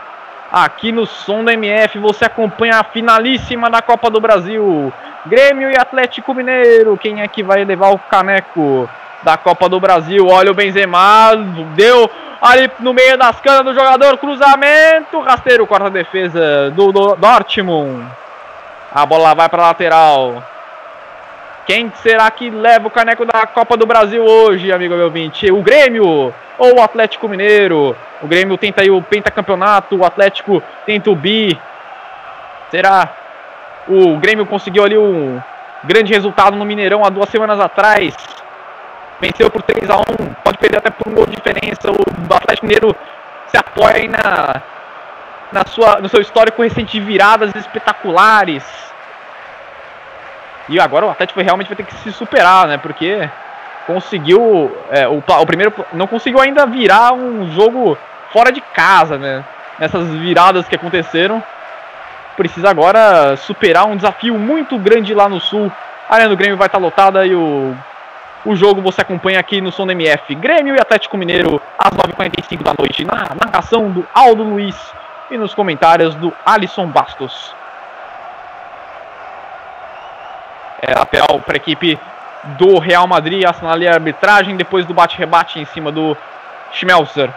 Aqui 0.50 0.90
no 0.90 1.06
Som 1.06 1.44
da 1.44 1.52
MF 1.52 1.96
você 2.00 2.24
acompanha 2.24 2.80
a 2.80 2.84
finalíssima 2.84 3.70
da 3.70 3.80
Copa 3.80 4.10
do 4.10 4.20
Brasil. 4.20 4.92
Grêmio 5.24 5.70
e 5.70 5.76
Atlético 5.76 6.34
Mineiro. 6.34 6.98
Quem 6.98 7.22
é 7.22 7.28
que 7.28 7.40
vai 7.40 7.64
levar 7.64 7.90
o 7.90 7.98
caneco 8.00 8.90
da 9.22 9.36
Copa 9.36 9.68
do 9.68 9.78
Brasil? 9.78 10.26
Olha 10.26 10.50
o 10.50 10.54
Benzema, 10.54 11.36
deu 11.76 12.10
ali 12.40 12.68
no 12.80 12.92
meio 12.92 13.16
das 13.16 13.38
canas 13.40 13.64
do 13.64 13.72
jogador, 13.72 14.18
cruzamento, 14.18 15.20
rasteiro, 15.20 15.68
quarta 15.68 15.88
defesa 15.88 16.72
do, 16.72 16.90
do 16.90 17.14
Dortmund. 17.14 18.04
A 18.92 19.06
bola 19.06 19.34
vai 19.34 19.48
para 19.48 19.62
lateral. 19.62 20.42
Quem 21.66 21.92
será 22.02 22.30
que 22.30 22.50
leva 22.50 22.88
o 22.88 22.90
caneco 22.90 23.24
da 23.24 23.46
Copa 23.46 23.76
do 23.76 23.86
Brasil 23.86 24.24
hoje, 24.24 24.72
amigo 24.72 24.94
meu 24.94 25.10
20? 25.10 25.52
O 25.52 25.62
Grêmio 25.62 26.34
ou 26.58 26.76
o 26.76 26.82
Atlético 26.82 27.28
Mineiro? 27.28 27.96
O 28.20 28.26
Grêmio 28.26 28.58
tenta 28.58 28.82
aí 28.82 28.90
o 28.90 29.00
pentacampeonato, 29.00 29.96
o 29.96 30.04
Atlético 30.04 30.62
tenta 30.84 31.10
o 31.10 31.16
bi. 31.16 31.56
Será? 32.70 33.08
O 33.88 34.16
Grêmio 34.18 34.46
conseguiu 34.46 34.84
ali 34.84 34.98
um 34.98 35.40
grande 35.84 36.12
resultado 36.12 36.56
no 36.56 36.64
Mineirão 36.64 37.04
há 37.04 37.08
duas 37.08 37.28
semanas 37.28 37.60
atrás 37.60 38.14
venceu 39.22 39.48
por 39.48 39.62
3 39.62 39.88
a 39.88 39.98
1 39.98 40.34
pode 40.42 40.58
perder 40.58 40.78
até 40.78 40.90
por 40.90 41.08
um 41.08 41.14
gol 41.14 41.26
de 41.26 41.36
diferença. 41.36 41.92
O 41.92 42.34
Atlético 42.34 42.66
Mineiro 42.66 42.96
se 43.46 43.56
apoia 43.56 43.96
aí 43.96 44.08
na, 44.08 44.60
na 45.52 45.64
sua, 45.64 46.00
no 46.00 46.08
seu 46.08 46.20
histórico 46.20 46.60
recente 46.60 46.98
de 46.98 47.00
viradas 47.00 47.54
espetaculares. 47.54 48.64
E 50.68 50.80
agora 50.80 51.06
o 51.06 51.10
Atlético 51.10 51.40
realmente 51.40 51.68
vai 51.68 51.76
ter 51.76 51.84
que 51.84 51.94
se 51.96 52.12
superar, 52.12 52.66
né? 52.66 52.78
Porque 52.78 53.28
conseguiu. 53.86 54.76
É, 54.90 55.08
o, 55.08 55.18
o 55.18 55.46
primeiro. 55.46 55.72
Não 55.92 56.06
conseguiu 56.06 56.40
ainda 56.40 56.66
virar 56.66 57.12
um 57.12 57.50
jogo 57.52 57.96
fora 58.32 58.52
de 58.52 58.60
casa, 58.60 59.18
né? 59.18 59.44
Nessas 59.78 60.08
viradas 60.08 60.68
que 60.68 60.76
aconteceram. 60.76 61.42
Precisa 62.36 62.70
agora 62.70 63.36
superar 63.36 63.86
um 63.86 63.96
desafio 63.96 64.38
muito 64.38 64.78
grande 64.78 65.12
lá 65.12 65.28
no 65.28 65.40
sul. 65.40 65.70
A 66.08 66.14
área 66.14 66.28
do 66.28 66.36
Grêmio 66.36 66.56
vai 66.56 66.66
estar 66.66 66.78
lotada 66.78 67.26
e 67.26 67.34
o 67.34 67.76
o 68.44 68.56
jogo 68.56 68.80
você 68.80 69.02
acompanha 69.02 69.38
aqui 69.38 69.60
no 69.60 69.70
Som 69.70 69.86
do 69.86 69.92
MF. 69.92 70.34
Grêmio 70.34 70.74
e 70.74 70.80
Atlético 70.80 71.16
Mineiro, 71.16 71.62
às 71.78 71.92
9h45 71.92 72.62
da 72.62 72.74
noite, 72.76 73.04
na 73.04 73.28
narração 73.40 73.90
do 73.90 74.06
Aldo 74.12 74.42
Luiz 74.42 74.76
e 75.30 75.38
nos 75.38 75.54
comentários 75.54 76.14
do 76.16 76.32
Alisson 76.44 76.88
Bastos. 76.88 77.54
É 80.82 80.94
lateral 80.98 81.40
para 81.40 81.54
a 81.54 81.56
equipe 81.56 81.98
do 82.58 82.78
Real 82.78 83.06
Madrid, 83.06 83.44
assinale 83.44 83.86
a 83.86 83.94
arbitragem 83.94 84.56
depois 84.56 84.84
do 84.84 84.92
bate-rebate 84.92 85.60
em 85.60 85.64
cima 85.64 85.92
do 85.92 86.16
Schmelzer. 86.72 87.30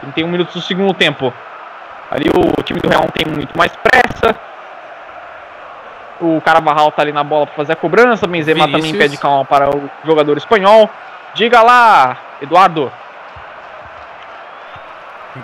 31 0.00 0.28
minutos 0.28 0.54
do 0.54 0.60
segundo 0.60 0.92
tempo. 0.92 1.32
Ali 2.10 2.26
o 2.28 2.62
time 2.62 2.80
do 2.80 2.88
Real 2.88 3.02
não 3.02 3.10
tem 3.10 3.24
muito 3.32 3.56
mais 3.56 3.72
pressa. 3.76 4.34
O 6.20 6.40
Carabarral 6.40 6.90
tá 6.92 7.02
ali 7.02 7.12
na 7.12 7.24
bola 7.24 7.46
para 7.46 7.56
fazer 7.56 7.72
a 7.72 7.76
cobrança. 7.76 8.26
Benzema 8.26 8.66
Vinícius. 8.66 8.92
também 8.92 9.00
pede 9.00 9.16
calma 9.16 9.44
para 9.44 9.70
o 9.70 9.90
jogador 10.04 10.36
espanhol. 10.36 10.90
Diga 11.34 11.62
lá, 11.62 12.16
Eduardo. 12.40 12.92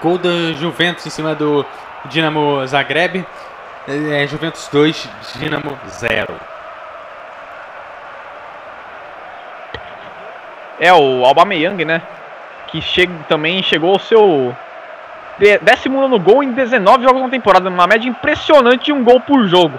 Gol 0.01 0.19
da 0.19 0.53
Juventus 0.53 1.05
em 1.07 1.11
cima 1.11 1.35
do 1.35 1.65
Dinamo 2.05 2.65
Zagreb. 2.67 3.27
É, 3.89 4.27
Juventus 4.27 4.69
2, 4.73 5.09
Dinamo 5.37 5.77
0. 5.89 6.50
É, 10.81 10.93
o 10.94 11.27
Aubameyang, 11.27 11.85
né? 11.85 12.01
Que 12.69 12.81
chega, 12.81 13.12
também 13.28 13.62
chegou 13.62 13.93
ao 13.93 13.98
seu 13.98 14.57
décimo 15.61 16.09
no 16.09 16.19
gol 16.19 16.43
em 16.43 16.52
19 16.52 17.05
jogos 17.05 17.20
na 17.20 17.28
temporada. 17.28 17.69
Uma 17.69 17.86
média 17.86 18.09
impressionante 18.09 18.86
de 18.86 18.93
um 18.93 19.05
gol 19.05 19.20
por 19.20 19.47
jogo. 19.47 19.78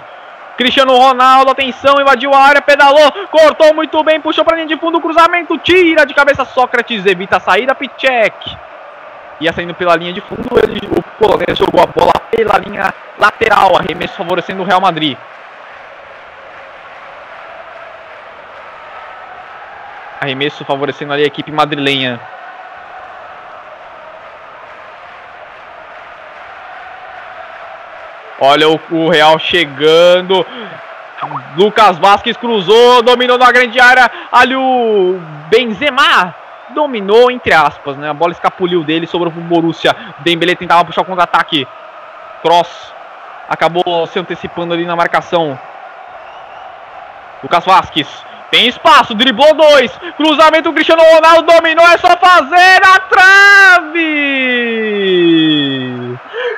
Cristiano 0.56 0.96
Ronaldo, 0.96 1.50
atenção, 1.50 2.00
invadiu 2.00 2.32
a 2.32 2.38
área, 2.38 2.62
pedalou, 2.62 3.10
cortou 3.30 3.74
muito 3.74 4.02
bem, 4.04 4.20
puxou 4.20 4.44
para 4.44 4.56
linha 4.56 4.68
de 4.68 4.76
fundo, 4.76 5.00
cruzamento, 5.00 5.58
tira 5.58 6.04
de 6.04 6.14
cabeça 6.14 6.44
Sócrates, 6.44 7.04
evita 7.06 7.38
a 7.38 7.40
saída, 7.40 7.74
Pichek. 7.74 8.56
Ia 9.40 9.52
saindo 9.52 9.74
pela 9.74 9.96
linha 9.96 10.12
de 10.12 10.20
fundo, 10.20 10.48
ele, 10.62 10.78
o 10.86 11.02
polonês 11.18 11.58
jogou 11.58 11.82
a 11.82 11.86
bola 11.86 12.12
pela 12.30 12.58
linha 12.58 12.94
lateral, 13.18 13.76
arremesso 13.76 14.14
favorecendo 14.14 14.62
o 14.62 14.64
Real 14.64 14.80
Madrid. 14.80 15.16
Arremesso 20.22 20.64
favorecendo 20.64 21.12
ali 21.12 21.24
a 21.24 21.26
equipe 21.26 21.50
madrilenha. 21.50 22.20
Olha 28.38 28.68
o, 28.68 28.80
o 28.92 29.08
Real 29.08 29.36
chegando. 29.40 30.46
Lucas 31.56 31.98
Vasquez 31.98 32.36
cruzou, 32.36 33.02
dominou 33.02 33.36
na 33.36 33.50
grande 33.50 33.80
área. 33.80 34.08
Ali 34.30 34.54
o 34.54 35.20
Benzema 35.50 36.32
dominou, 36.72 37.28
entre 37.28 37.52
aspas, 37.52 37.96
né? 37.96 38.08
A 38.08 38.14
bola 38.14 38.30
escapuliu 38.30 38.84
dele, 38.84 39.08
sobrou 39.08 39.32
pro 39.32 39.40
Borussia. 39.40 39.96
Dembele 40.20 40.54
tentava 40.54 40.84
puxar 40.84 41.02
o 41.02 41.04
contra-ataque. 41.04 41.66
Cross 42.42 42.94
acabou 43.48 44.06
se 44.06 44.20
antecipando 44.20 44.72
ali 44.72 44.84
na 44.84 44.94
marcação. 44.94 45.58
Lucas 47.42 47.64
Vasquez. 47.64 48.31
Tem 48.52 48.68
espaço, 48.68 49.14
driblou 49.14 49.54
dois. 49.54 49.90
Cruzamento, 50.14 50.68
o 50.68 50.74
Cristiano 50.74 51.02
Ronaldo 51.02 51.50
dominou, 51.50 51.86
é 51.86 51.96
só 51.96 52.14
fazer 52.18 52.82
a 52.84 53.00
trave! 53.00 54.02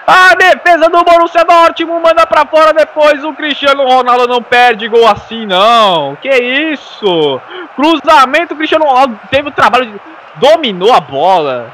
A 0.04 0.34
defesa 0.34 0.88
do 0.90 1.04
Borussia 1.04 1.44
Dortmund 1.44 2.02
manda 2.02 2.26
para 2.26 2.44
fora 2.46 2.72
depois. 2.74 3.22
O 3.22 3.32
Cristiano 3.32 3.86
Ronaldo 3.86 4.26
não 4.26 4.42
perde 4.42 4.88
gol 4.88 5.06
assim, 5.06 5.46
não. 5.46 6.16
Que 6.16 6.34
isso? 6.34 7.40
Cruzamento, 7.76 8.54
o 8.54 8.56
Cristiano 8.56 8.86
Ronaldo 8.86 9.16
teve 9.30 9.50
o 9.50 9.52
trabalho, 9.52 9.86
de... 9.86 10.00
dominou 10.34 10.92
a 10.92 10.98
bola. 10.98 11.72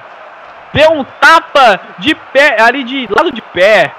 Deu 0.74 0.92
um 0.92 1.02
tapa 1.02 1.80
de 1.98 2.14
pé, 2.14 2.60
ali 2.60 2.84
de 2.84 3.08
lado 3.10 3.32
de 3.32 3.40
pé. 3.40 3.90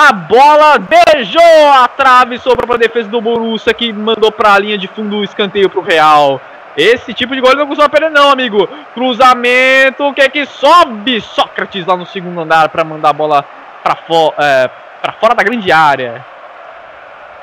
A 0.00 0.12
bola 0.12 0.78
beijou 0.78 1.72
a 1.72 1.88
trave, 1.88 2.38
sobrou 2.38 2.68
para 2.68 2.76
a 2.76 2.78
defesa 2.78 3.08
do 3.08 3.20
Borussia, 3.20 3.74
que 3.74 3.92
mandou 3.92 4.30
para 4.30 4.54
a 4.54 4.58
linha 4.60 4.78
de 4.78 4.86
fundo 4.86 5.16
o 5.16 5.24
escanteio 5.24 5.68
para 5.68 5.80
o 5.80 5.82
Real. 5.82 6.40
Esse 6.76 7.12
tipo 7.12 7.34
de 7.34 7.40
gol 7.40 7.56
não 7.56 7.66
costuma 7.66 7.88
perder 7.88 8.08
não, 8.08 8.30
amigo. 8.30 8.68
Cruzamento, 8.94 10.14
que 10.14 10.20
é 10.20 10.28
que 10.28 10.46
sobe? 10.46 11.20
Sócrates 11.20 11.84
lá 11.84 11.96
no 11.96 12.06
segundo 12.06 12.40
andar 12.40 12.68
para 12.68 12.84
mandar 12.84 13.08
a 13.08 13.12
bola 13.12 13.44
para 13.82 13.96
fo 13.96 14.32
é, 14.38 14.70
fora 15.18 15.34
da 15.34 15.42
grande 15.42 15.72
área. 15.72 16.24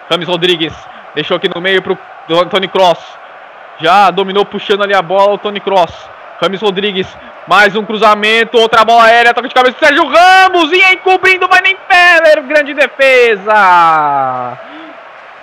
Rames 0.09 0.29
Rodrigues 0.29 0.73
deixou 1.13 1.35
aqui 1.35 1.53
no 1.53 1.59
meio 1.59 1.81
para 1.81 1.91
o 1.91 2.45
Tony 2.45 2.69
Cross. 2.69 3.05
Já 3.81 4.09
dominou 4.11 4.45
puxando 4.45 4.83
ali 4.83 4.93
a 4.93 5.01
bola 5.01 5.33
o 5.33 5.37
Tony 5.37 5.59
Cross. 5.59 5.91
Rames 6.41 6.61
Rodrigues, 6.61 7.07
mais 7.47 7.75
um 7.75 7.85
cruzamento, 7.85 8.57
outra 8.57 8.83
bola 8.83 9.05
aérea, 9.05 9.33
toca 9.33 9.47
de 9.47 9.53
cabeça, 9.53 9.77
Sérgio 9.79 10.05
Ramos, 10.05 10.71
e 10.71 10.93
encobrindo, 10.93 11.47
vai 11.47 11.61
nem 11.61 11.75
Peller, 11.75 12.43
grande 12.43 12.73
defesa. 12.73 14.57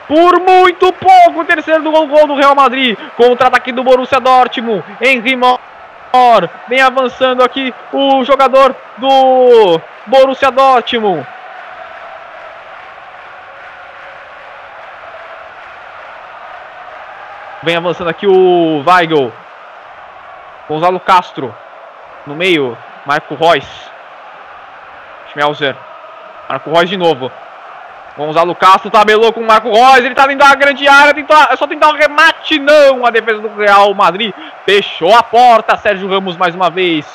Por 0.07 0.39
muito 0.41 0.93
pouco, 0.93 1.45
terceiro 1.47 1.83
do 1.83 1.91
gol, 1.91 2.07
gol 2.07 2.27
do 2.27 2.35
Real 2.35 2.55
Madrid, 2.55 2.99
contra-ataque 3.17 3.73
do 3.73 3.83
Borussia 3.83 4.21
Dortmund, 4.21 4.85
Henry 5.01 5.35
Mor, 5.35 5.59
vem 6.69 6.83
avançando 6.83 7.43
aqui 7.43 7.73
o 7.91 8.23
jogador 8.25 8.77
do 8.99 9.81
Borussia 10.07 10.51
Dortmund. 10.51 11.27
Vem 17.63 17.77
avançando 17.77 18.11
aqui 18.11 18.27
o 18.27 18.83
Weigl. 18.85 19.33
Gonzalo 20.73 20.99
Castro. 21.01 21.55
No 22.27 22.35
meio, 22.35 22.77
Marco 23.05 23.35
Reus. 23.35 23.67
Schmelzer. 25.31 25.77
Marco 26.49 26.73
Reus 26.73 26.89
de 26.89 26.97
novo. 26.97 27.31
Gonzalo 28.17 28.55
Castro 28.55 28.91
tabelou 28.91 29.33
com 29.35 29.41
o 29.41 29.47
Marco 29.47 29.71
Reus. 29.71 29.99
Ele 29.99 30.15
tá 30.15 30.27
dentro 30.27 30.47
da 30.47 30.55
grande 30.55 30.89
área. 30.89 31.13
Tentou, 31.13 31.37
é 31.37 31.57
só 31.57 31.67
tentar 31.67 31.91
um 31.91 31.97
remate. 31.97 32.59
Não. 32.59 33.05
A 33.05 33.11
defesa 33.11 33.41
do 33.41 33.55
Real 33.55 33.93
Madrid 33.93 34.33
fechou 34.65 35.15
a 35.15 35.23
porta. 35.23 35.77
Sérgio 35.77 36.09
Ramos 36.09 36.39
mais 36.39 36.55
uma 36.55 36.71
vez. 36.71 37.07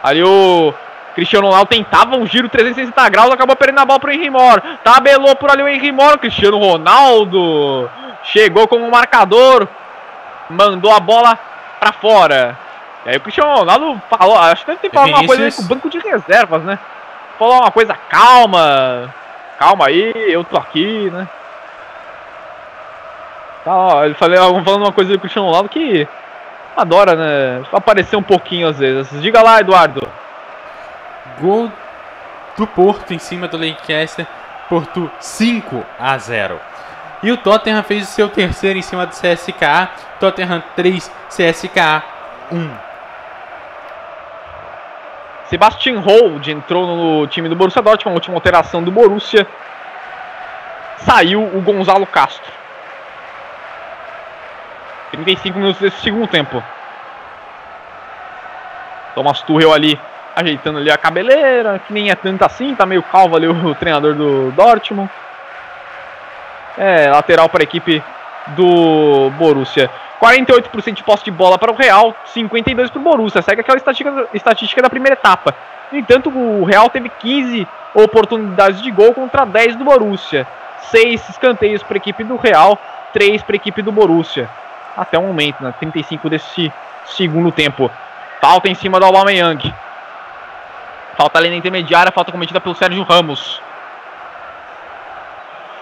Ali 0.00 0.22
o 0.22 0.72
Cristiano 1.16 1.48
Ronaldo 1.48 1.68
tentava 1.68 2.16
um 2.16 2.26
giro 2.26 2.48
360 2.48 3.08
graus. 3.08 3.32
Acabou 3.32 3.56
perdendo 3.56 3.80
a 3.80 3.84
bola 3.84 3.98
pro 3.98 4.12
Henry 4.12 4.30
Mor. 4.30 4.62
Tabelou 4.84 5.34
por 5.34 5.50
ali 5.50 5.64
o 5.64 5.68
Henry 5.68 5.90
Mor. 5.90 6.16
Cristiano 6.18 6.58
Ronaldo 6.58 7.90
chegou 8.22 8.68
como 8.68 8.88
marcador. 8.88 9.66
Mandou 10.48 10.92
a 10.92 11.00
bola 11.00 11.38
para 11.82 11.92
fora. 11.92 12.56
E 13.04 13.10
aí 13.10 13.16
o 13.16 13.20
Cristiano 13.20 13.56
Ronaldo 13.56 14.00
falou, 14.08 14.38
acho 14.38 14.64
que 14.64 14.70
ele 14.70 14.78
tem 14.78 14.88
que 14.88 14.94
falar 14.94 15.08
alguma 15.08 15.26
coisa 15.26 15.56
com 15.56 15.62
o 15.62 15.66
banco 15.66 15.90
de 15.90 15.98
reservas, 15.98 16.62
né? 16.62 16.78
Falou 17.36 17.60
uma 17.60 17.72
coisa, 17.72 17.96
calma, 18.08 19.12
calma 19.58 19.88
aí, 19.88 20.12
eu 20.28 20.44
tô 20.44 20.56
aqui, 20.56 21.10
né? 21.10 21.26
Tá, 23.64 23.76
ó, 23.76 24.04
ele 24.04 24.14
falou, 24.14 24.62
falando 24.62 24.82
uma 24.82 24.92
coisa 24.92 25.10
do 25.10 25.18
Cristiano 25.18 25.48
Ronaldo 25.48 25.68
que 25.68 26.06
adora, 26.76 27.16
né? 27.16 27.64
Aparecer 27.72 28.14
um 28.14 28.22
pouquinho 28.22 28.68
às 28.68 28.78
vezes. 28.78 29.20
Diga 29.20 29.42
lá, 29.42 29.58
Eduardo. 29.58 30.08
Gol 31.40 31.72
do 32.56 32.66
Porto 32.66 33.12
em 33.12 33.18
cima 33.18 33.48
do 33.48 33.56
Leicester, 33.56 34.26
Porto 34.68 35.10
5 35.18 35.84
a 35.98 36.16
0. 36.16 36.60
E 37.22 37.30
o 37.30 37.36
Tottenham 37.36 37.82
fez 37.84 38.08
o 38.08 38.10
seu 38.10 38.28
terceiro 38.28 38.78
em 38.78 38.82
cima 38.82 39.06
do 39.06 39.12
CSKA, 39.12 39.90
Tottenham 40.18 40.62
3, 40.74 41.10
CSKA 41.28 42.02
1. 42.50 42.70
Sebastian 45.46 46.00
Hold 46.00 46.48
entrou 46.48 46.86
no 46.86 47.26
time 47.26 47.48
do 47.48 47.54
Borussia 47.54 47.82
Dortmund, 47.82 48.14
a 48.14 48.18
última 48.18 48.36
alteração 48.36 48.82
do 48.82 48.90
Borussia. 48.90 49.46
Saiu 50.96 51.42
o 51.42 51.60
Gonzalo 51.60 52.06
Castro. 52.06 52.50
35 55.12 55.58
minutos 55.58 55.80
desse 55.80 56.00
segundo 56.00 56.26
tempo. 56.26 56.62
Thomas 59.14 59.42
Tuchel 59.42 59.72
ali 59.72 60.00
ajeitando 60.34 60.78
ali 60.78 60.90
a 60.90 60.96
cabeleira, 60.96 61.78
que 61.78 61.92
nem 61.92 62.10
é 62.10 62.14
tanto 62.14 62.42
assim, 62.44 62.74
tá 62.74 62.86
meio 62.86 63.02
calvo 63.02 63.36
ali 63.36 63.46
o 63.46 63.74
treinador 63.76 64.14
do 64.14 64.50
Dortmund. 64.52 65.10
É, 66.78 67.10
lateral 67.10 67.48
para 67.48 67.62
a 67.62 67.64
equipe 67.64 68.02
do 68.48 69.30
Borussia. 69.38 69.90
48% 70.20 70.94
de 70.94 71.02
posse 71.02 71.24
de 71.24 71.30
bola 71.30 71.58
para 71.58 71.72
o 71.72 71.74
Real, 71.74 72.14
52% 72.34 72.90
para 72.90 72.98
o 72.98 73.02
Borussia. 73.02 73.42
Segue 73.42 73.60
aquela 73.60 73.76
estatística, 73.76 74.28
estatística 74.32 74.80
da 74.82 74.88
primeira 74.88 75.14
etapa. 75.14 75.54
No 75.90 75.98
entanto, 75.98 76.30
o 76.30 76.64
Real 76.64 76.88
teve 76.88 77.08
15 77.08 77.66
oportunidades 77.94 78.80
de 78.80 78.90
gol 78.90 79.12
contra 79.12 79.44
10 79.44 79.76
do 79.76 79.84
Borussia. 79.84 80.46
6 80.90 81.28
escanteios 81.28 81.82
para 81.82 81.96
a 81.96 81.98
equipe 81.98 82.22
do 82.24 82.36
Real, 82.36 82.78
3 83.12 83.42
para 83.42 83.54
a 83.54 83.56
equipe 83.56 83.82
do 83.82 83.92
Borussia. 83.92 84.48
Até 84.96 85.18
o 85.18 85.22
momento, 85.22 85.62
né? 85.62 85.74
35 85.78 86.30
desse 86.30 86.72
segundo 87.04 87.50
tempo. 87.50 87.90
Falta 88.40 88.68
em 88.68 88.74
cima 88.74 88.98
do 89.00 89.06
Aubameyang. 89.06 89.74
Falta 91.16 91.38
ali 91.38 91.50
na 91.50 91.56
intermediária, 91.56 92.12
falta 92.12 92.32
cometida 92.32 92.60
pelo 92.60 92.74
Sérgio 92.74 93.02
Ramos. 93.02 93.60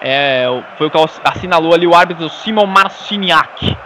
É, 0.03 0.47
foi 0.79 0.87
o 0.87 0.91
que 0.91 0.99
assinalou 1.25 1.75
ali 1.75 1.87
o 1.87 1.95
árbitro 1.95 2.29
Simon 2.29 2.67
Marciniak 2.67 3.77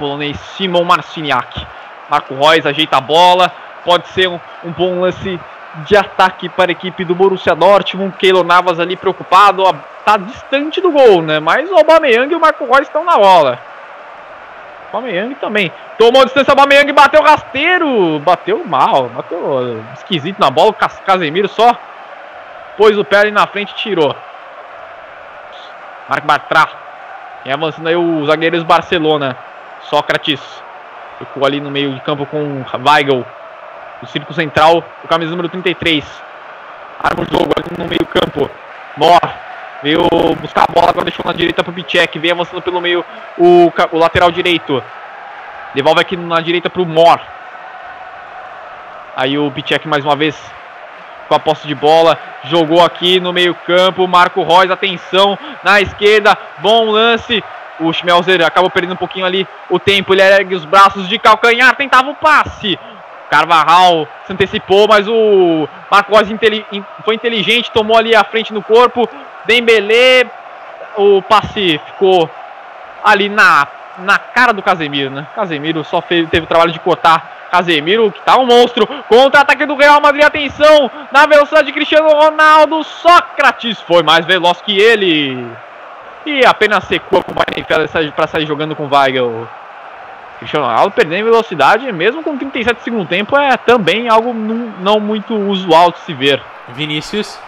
polonês 0.00 0.40
Simon 0.56 0.82
Marciniak. 0.82 1.66
Marco 2.08 2.34
Reus 2.34 2.66
ajeita 2.66 2.96
a 2.96 3.00
bola, 3.00 3.52
pode 3.84 4.08
ser 4.08 4.28
um, 4.28 4.40
um, 4.64 4.72
bom 4.72 5.00
lance 5.00 5.38
de 5.86 5.96
ataque 5.96 6.48
para 6.48 6.70
a 6.70 6.72
equipe 6.72 7.04
do 7.04 7.14
Borussia 7.14 7.54
Dortmund. 7.54 8.16
Keylor 8.16 8.44
Navas 8.44 8.80
ali 8.80 8.96
preocupado, 8.96 9.62
está 9.98 10.16
distante 10.16 10.80
do 10.80 10.90
gol, 10.90 11.22
né? 11.22 11.38
Mas 11.38 11.70
o 11.70 11.76
Aubameyang 11.76 12.32
e 12.32 12.34
o 12.34 12.40
Marco 12.40 12.64
Reus 12.64 12.80
estão 12.80 13.04
na 13.04 13.16
bola. 13.16 13.60
O 14.92 14.96
Aubameyang 14.96 15.34
também. 15.36 15.70
Tomou 15.98 16.24
distância, 16.24 16.50
o 16.50 16.58
Aubameyang 16.58 16.90
bateu 16.92 17.22
rasteiro, 17.22 18.18
bateu 18.20 18.64
mal, 18.64 19.08
bateu 19.10 19.84
esquisito 19.94 20.40
na 20.40 20.50
bola. 20.50 20.70
O 20.70 21.04
Casemiro 21.04 21.46
só 21.46 21.76
pôs 22.76 22.98
o 22.98 23.04
pé 23.04 23.18
ali 23.18 23.30
na 23.30 23.46
frente 23.46 23.70
e 23.70 23.76
tirou. 23.76 24.16
Marco 26.10 26.26
Bartra. 26.26 26.68
E 27.44 27.52
avançando 27.52 27.86
aí 27.86 27.94
os 27.94 28.26
zagueiros 28.26 28.64
Barcelona. 28.64 29.36
Sócrates. 29.82 30.40
Ficou 31.20 31.46
ali 31.46 31.60
no 31.60 31.70
meio 31.70 31.94
de 31.94 32.00
campo 32.00 32.26
com 32.26 32.64
Weigl. 32.84 33.24
O 34.02 34.06
círculo 34.06 34.34
central, 34.34 34.82
o 35.04 35.08
camisa 35.08 35.30
número 35.30 35.48
33. 35.48 36.04
Arma 37.00 37.22
o 37.22 37.30
jogo 37.30 37.52
ali 37.56 37.78
no 37.78 37.88
meio 37.88 38.04
campo. 38.06 38.50
Mor. 38.96 39.20
Veio 39.82 40.00
buscar 40.40 40.66
a 40.68 40.72
bola, 40.72 40.90
agora 40.90 41.04
deixou 41.04 41.24
na 41.24 41.32
direita 41.32 41.62
pro 41.62 41.72
Pichek. 41.72 42.18
Vem 42.18 42.32
avançando 42.32 42.60
pelo 42.60 42.80
meio 42.80 43.04
o, 43.38 43.72
o 43.92 43.98
lateral 43.98 44.32
direito. 44.32 44.82
Devolve 45.74 46.00
aqui 46.00 46.16
na 46.16 46.40
direita 46.40 46.68
pro 46.68 46.84
Mor. 46.84 47.20
Aí 49.16 49.38
o 49.38 49.50
Pichek 49.52 49.86
mais 49.86 50.04
uma 50.04 50.16
vez 50.16 50.36
com 51.30 51.36
a 51.36 51.38
posse 51.38 51.64
de 51.68 51.76
bola, 51.76 52.18
jogou 52.42 52.84
aqui 52.84 53.20
no 53.20 53.32
meio 53.32 53.54
campo, 53.54 54.08
Marco 54.08 54.42
Reus, 54.42 54.68
atenção, 54.68 55.38
na 55.62 55.80
esquerda, 55.80 56.36
bom 56.58 56.90
lance, 56.90 57.40
o 57.78 57.92
Schmelzer 57.92 58.44
acabou 58.44 58.68
perdendo 58.68 58.94
um 58.94 58.96
pouquinho 58.96 59.24
ali 59.24 59.46
o 59.70 59.78
tempo. 59.78 60.12
Ele 60.12 60.22
ergue 60.22 60.56
os 60.56 60.64
braços 60.64 61.08
de 61.08 61.20
calcanhar, 61.20 61.76
tentava 61.76 62.10
o 62.10 62.16
passe. 62.16 62.76
Carvajal 63.30 64.08
se 64.26 64.32
antecipou, 64.32 64.88
mas 64.88 65.06
o 65.06 65.68
Marco 65.88 66.12
Reus 66.12 66.28
foi 67.04 67.14
inteligente, 67.14 67.70
tomou 67.70 67.96
ali 67.96 68.12
a 68.12 68.24
frente 68.24 68.52
no 68.52 68.60
corpo. 68.60 69.08
Dembele, 69.44 70.28
o 70.96 71.22
passe 71.22 71.80
ficou 71.86 72.28
ali 73.04 73.28
na, 73.28 73.68
na 73.98 74.18
cara 74.18 74.52
do 74.52 74.62
Casemiro, 74.62 75.10
né? 75.10 75.26
Casemiro 75.34 75.84
só 75.84 76.00
fez, 76.00 76.28
teve 76.28 76.44
o 76.44 76.48
trabalho 76.48 76.72
de 76.72 76.80
cortar 76.80 77.48
Casemiro, 77.50 78.12
que 78.12 78.20
tá 78.22 78.38
um 78.38 78.46
monstro. 78.46 78.86
Contra-ataque 79.08 79.66
do 79.66 79.74
Real 79.74 80.00
Madrid, 80.00 80.24
atenção! 80.24 80.90
Na 81.10 81.26
velocidade 81.26 81.66
de 81.66 81.72
Cristiano 81.72 82.08
Ronaldo, 82.08 82.82
Sócrates 82.84 83.80
foi 83.80 84.02
mais 84.02 84.24
veloz 84.24 84.60
que 84.62 84.78
ele. 84.78 85.44
E 86.24 86.44
apenas 86.46 86.84
secou 86.84 87.22
com 87.24 87.32
o 87.32 87.34
Weidenfeller 87.34 88.12
para 88.12 88.26
sair 88.26 88.46
jogando 88.46 88.76
com 88.76 88.86
o 88.86 88.94
Weigel. 88.94 89.48
Cristiano 90.38 90.66
Ronaldo 90.66 90.92
perdendo 90.92 91.24
velocidade, 91.24 91.90
mesmo 91.92 92.22
com 92.22 92.38
37 92.38 92.78
de 92.78 92.84
segundo 92.84 93.06
tempo, 93.06 93.36
é 93.36 93.56
também 93.58 94.08
algo 94.08 94.32
não 94.32 95.00
muito 95.00 95.34
usual 95.34 95.90
de 95.90 95.98
se 96.00 96.14
ver. 96.14 96.40
Vinícius. 96.68 97.38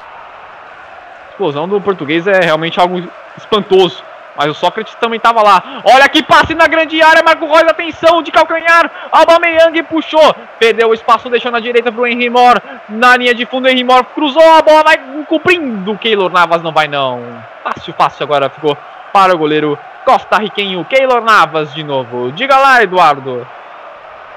explosão 1.30 1.68
do 1.68 1.80
português 1.80 2.26
é 2.26 2.40
realmente 2.40 2.80
algo 2.80 3.02
espantoso. 3.38 4.02
Mas 4.42 4.50
o 4.50 4.54
Sócrates 4.54 4.96
também 4.96 5.18
estava 5.18 5.40
lá. 5.40 5.82
Olha 5.84 6.08
que 6.08 6.20
passe 6.20 6.52
na 6.52 6.66
grande 6.66 7.00
área, 7.00 7.22
Marco 7.22 7.46
Reus, 7.46 7.62
atenção 7.62 8.20
de 8.24 8.32
calcanhar. 8.32 8.90
Aubameyang 9.12 9.80
puxou, 9.84 10.34
perdeu 10.58 10.88
o 10.88 10.94
espaço, 10.94 11.30
deixou 11.30 11.52
na 11.52 11.60
direita 11.60 11.92
para 11.92 12.10
Henry 12.10 12.28
Mor. 12.28 12.60
Na 12.88 13.16
linha 13.16 13.32
de 13.32 13.46
fundo, 13.46 13.68
Henry 13.68 13.84
Mor 13.84 14.02
cruzou 14.02 14.42
a 14.42 14.60
bola, 14.60 14.82
vai 14.82 14.98
cobrindo. 15.28 15.96
Keylor 15.96 16.32
Navas 16.32 16.60
não 16.60 16.72
vai 16.72 16.88
não. 16.88 17.22
Fácil, 17.62 17.94
fácil 17.94 18.24
agora 18.24 18.50
ficou 18.50 18.76
para 19.12 19.32
o 19.32 19.38
goleiro 19.38 19.78
costarriquenho 20.04 20.84
Keylor 20.86 21.22
Navas 21.22 21.72
de 21.72 21.84
novo. 21.84 22.32
Diga 22.32 22.58
lá, 22.58 22.82
Eduardo. 22.82 23.46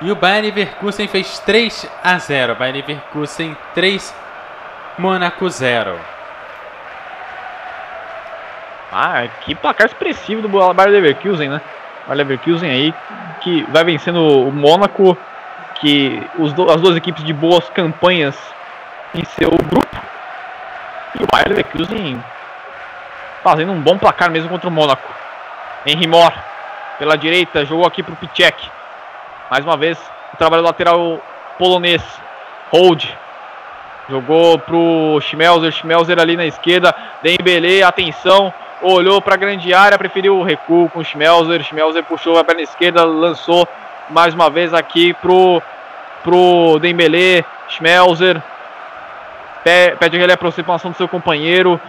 E 0.01 0.11
o 0.11 0.15
Bayern 0.15 0.49
Leverkusen 0.49 1.07
fez 1.07 1.39
3 1.39 1.89
a 2.03 2.19
0. 2.19 2.53
Bayern 2.53 2.79
Leverkusen 2.81 3.57
3, 3.73 4.15
Mônaco 4.99 5.49
0. 5.49 6.14
Ah, 8.97 9.27
que 9.41 9.53
placar 9.53 9.87
expressivo 9.87 10.41
do 10.41 10.47
Bayer 10.47 10.89
Leverkusen, 10.89 11.49
né? 11.49 11.59
Bayer 12.07 12.19
Leverkusen 12.19 12.69
aí 12.69 12.93
que 13.41 13.63
vai 13.69 13.83
vencendo 13.83 14.21
o 14.25 14.49
Mônaco, 14.53 15.17
que 15.81 16.25
do, 16.55 16.71
as 16.71 16.79
duas 16.79 16.95
equipes 16.95 17.21
de 17.25 17.33
boas 17.33 17.69
campanhas 17.71 18.37
em 19.13 19.25
seu 19.25 19.49
grupo. 19.49 19.97
E 21.19 21.23
o 21.23 21.27
Bayer 21.29 21.49
Leverkusen 21.49 22.23
fazendo 23.43 23.73
um 23.73 23.81
bom 23.81 23.97
placar 23.97 24.31
mesmo 24.31 24.47
contra 24.47 24.69
o 24.69 24.71
Mônaco. 24.71 25.13
Henry 25.85 26.07
Mor 26.07 26.31
pela 26.97 27.17
direita, 27.17 27.65
jogou 27.65 27.85
aqui 27.85 28.01
para 28.01 28.13
o 28.13 28.15
Pichek. 28.15 28.69
Mais 29.51 29.65
uma 29.65 29.75
vez, 29.75 29.99
o 30.33 30.37
trabalho 30.37 30.63
lateral 30.63 31.21
polonês. 31.59 32.01
Hold. 32.71 33.03
Jogou 34.09 34.57
pro 34.57 35.19
Schmelzer, 35.19 35.73
Schmelzer 35.73 36.17
ali 36.17 36.37
na 36.37 36.45
esquerda. 36.45 36.95
Dembele, 37.21 37.83
atenção. 37.83 38.53
Olhou 38.87 39.19
para 39.19 39.33
a 39.33 39.37
grande 39.37 39.73
área, 39.73 39.97
preferiu 39.97 40.37
o 40.37 40.43
recuo 40.43 40.87
com 40.89 40.99
o 40.99 41.03
Schmelzer. 41.03 41.63
Schmelzer 41.63 42.03
puxou 42.03 42.37
a 42.37 42.43
perna 42.43 42.61
esquerda, 42.61 43.03
lançou 43.03 43.67
mais 44.11 44.31
uma 44.35 44.47
vez 44.47 44.75
aqui 44.75 45.11
pro, 45.15 45.59
pro 46.23 46.77
Dembele. 46.79 47.43
Schmelzer 47.67 48.39
pede 49.63 50.17
aquela 50.17 50.33
aproximação 50.35 50.91
do 50.91 50.97
seu 50.97 51.07
companheiro. 51.07 51.81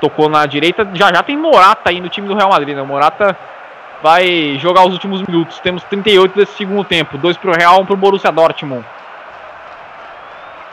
Tocou 0.00 0.28
na 0.28 0.44
direita. 0.44 0.88
Já 0.92 1.12
já 1.12 1.22
tem 1.22 1.36
Morata 1.36 1.90
aí 1.90 2.00
no 2.00 2.08
time 2.08 2.26
do 2.26 2.34
Real 2.34 2.50
Madrid. 2.50 2.74
Né? 2.74 2.82
Morata 2.82 3.38
vai 4.02 4.58
jogar 4.58 4.84
os 4.88 4.94
últimos 4.94 5.22
minutos. 5.22 5.60
Temos 5.60 5.84
38 5.84 6.36
desse 6.36 6.54
segundo 6.54 6.82
tempo. 6.82 7.16
Dois 7.16 7.36
para 7.36 7.50
o 7.52 7.54
Real, 7.54 7.80
um 7.80 7.86
para 7.86 7.94
o 7.94 7.96
Borussia 7.96 8.32
Dortmund. 8.32 8.84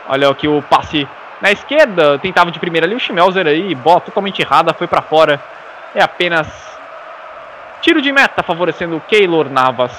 Olha 0.08 0.28
aqui 0.28 0.48
o 0.48 0.60
passe 0.60 1.06
na 1.40 1.50
esquerda. 1.50 2.18
Tentava 2.18 2.50
de 2.50 2.58
primeira 2.58 2.86
ali 2.86 2.94
o 2.94 3.00
Schmelzer 3.00 3.46
aí. 3.46 3.74
Bola 3.74 4.00
totalmente 4.00 4.40
errada, 4.40 4.74
foi 4.74 4.86
para 4.86 5.02
fora. 5.02 5.40
É 5.94 6.02
apenas 6.02 6.46
tiro 7.80 8.02
de 8.02 8.12
meta 8.12 8.42
favorecendo 8.42 8.96
o 8.96 9.00
Keylor 9.00 9.48
Navas. 9.48 9.92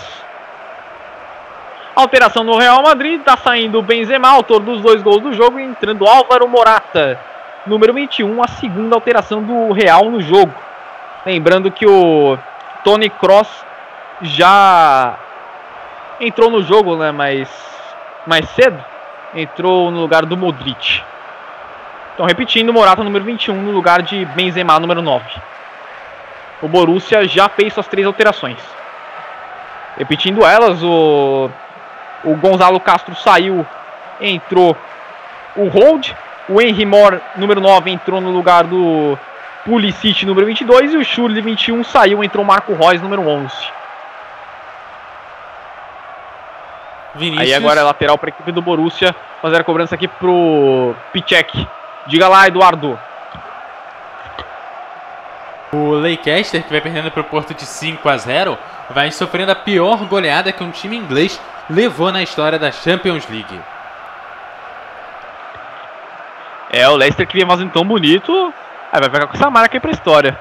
Alteração 1.95 2.43
no 2.43 2.57
Real 2.57 2.81
Madrid. 2.83 3.19
Está 3.19 3.37
saindo 3.37 3.79
o 3.79 3.81
Benzema, 3.81 4.29
autor 4.29 4.59
dos 4.59 4.81
dois 4.81 5.01
gols 5.01 5.21
do 5.21 5.33
jogo. 5.33 5.59
Entrando 5.59 6.07
Álvaro 6.07 6.47
Morata. 6.47 7.19
Número 7.65 7.93
21, 7.93 8.41
a 8.41 8.47
segunda 8.47 8.95
alteração 8.95 9.43
do 9.43 9.73
Real 9.73 10.09
no 10.09 10.21
jogo. 10.21 10.53
Lembrando 11.25 11.69
que 11.69 11.85
o 11.85 12.37
Tony 12.83 13.09
Cross 13.09 13.65
já 14.21 15.17
entrou 16.21 16.49
no 16.49 16.63
jogo, 16.63 16.95
né, 16.95 17.11
mais, 17.11 17.49
mais 18.25 18.47
cedo. 18.51 18.81
Entrou 19.35 19.91
no 19.91 19.99
lugar 19.99 20.25
do 20.25 20.37
Modric. 20.37 21.03
Então, 22.17 22.25
repetindo, 22.25 22.73
Morata 22.73 23.03
número 23.03 23.23
21 23.23 23.61
no 23.61 23.69
lugar 23.69 24.01
de 24.01 24.25
Benzema 24.25 24.79
número 24.79 25.03
9. 25.03 25.23
O 26.63 26.67
Borussia 26.67 27.27
já 27.27 27.47
fez 27.47 27.71
suas 27.71 27.87
três 27.87 28.07
alterações. 28.07 28.57
Repetindo 29.95 30.43
elas, 30.43 30.81
o, 30.81 31.47
o 32.23 32.35
Gonzalo 32.37 32.79
Castro 32.79 33.13
saiu, 33.13 33.63
entrou 34.19 34.75
o 35.55 35.67
Hold, 35.67 36.09
o 36.49 36.59
Henry 36.59 36.87
Moore, 36.87 37.21
número 37.35 37.61
9, 37.61 37.91
entrou 37.91 38.19
no 38.19 38.31
lugar 38.31 38.63
do 38.63 39.15
Pulisic, 39.63 40.25
número 40.25 40.47
22, 40.47 40.95
e 40.95 40.97
o 40.97 41.05
Schürrle, 41.05 41.39
21, 41.39 41.83
saiu, 41.83 42.23
entrou 42.23 42.43
o 42.43 42.47
Marco 42.47 42.73
Reus, 42.73 42.99
número 42.99 43.21
11. 43.21 43.53
Vinícius. 47.13 47.41
Aí 47.43 47.53
agora 47.53 47.81
é 47.81 47.83
lateral 47.83 48.17
para 48.17 48.29
a 48.29 48.33
equipe 48.33 48.51
do 48.51 48.61
Borussia, 48.63 49.15
fazer 49.39 49.61
a 49.61 49.63
cobrança 49.63 49.93
aqui 49.93 50.07
pro 50.07 50.95
Pichek. 51.13 51.67
Diga 52.07 52.27
lá, 52.27 52.47
Eduardo. 52.47 52.97
O 55.71 55.91
Leicester, 55.91 56.63
que 56.63 56.71
vai 56.71 56.79
perdendo 56.79 57.11
para 57.11 57.21
o 57.21 57.25
Porto 57.25 57.53
de 57.53 57.65
5 57.65 58.07
a 58.07 58.17
0, 58.17 58.57
vai 58.89 59.11
sofrendo 59.11 59.51
a 59.51 59.55
pior 59.55 60.05
goleada 60.05 60.51
que 60.51 60.63
um 60.63 60.71
time 60.71 60.95
inglês 60.95 61.39
levou 61.69 62.11
na 62.11 62.23
história 62.23 62.57
da 62.57 62.71
Champions 62.71 63.27
League. 63.29 63.59
É, 66.71 66.87
o 66.87 66.95
Leicester 66.95 67.27
que 67.27 67.33
vinha 67.33 67.45
fazendo 67.45 67.71
tão 67.71 67.83
bonito, 67.83 68.53
aí 68.91 68.99
vai 68.99 69.09
pegar 69.09 69.27
com 69.27 69.35
essa 69.35 69.49
marca 69.49 69.75
aí 69.75 69.81
pra 69.81 69.91
história. 69.91 70.39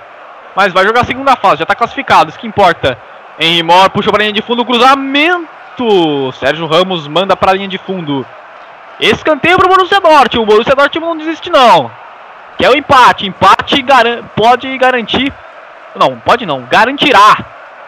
Mas 0.54 0.72
vai 0.72 0.84
jogar 0.86 1.00
a 1.00 1.04
segunda 1.04 1.36
fase, 1.36 1.58
já 1.58 1.66
tá 1.66 1.74
classificado, 1.74 2.30
isso 2.30 2.38
que 2.38 2.46
importa. 2.46 2.96
Henry 3.38 3.62
Moore 3.62 3.90
puxa 3.90 4.10
pra 4.10 4.20
linha 4.20 4.32
de 4.32 4.42
fundo, 4.42 4.64
cruzamento! 4.64 6.32
Sérgio 6.38 6.66
Ramos 6.66 7.06
manda 7.08 7.36
pra 7.36 7.52
linha 7.52 7.68
de 7.68 7.78
fundo. 7.78 8.24
Escanteio 8.98 9.58
pro 9.58 9.68
Borussia 9.68 10.00
Dortmund, 10.00 10.38
o 10.38 10.46
Borussia 10.46 10.74
Dortmund 10.74 11.18
não 11.18 11.24
desiste 11.24 11.50
não. 11.50 11.90
Que 12.56 12.64
é 12.64 12.70
o 12.70 12.76
empate, 12.76 13.26
empate 13.26 13.82
garan 13.82 14.22
pode 14.34 14.76
garantir, 14.78 15.32
não, 15.94 16.18
pode 16.18 16.46
não, 16.46 16.62
garantirá 16.62 17.36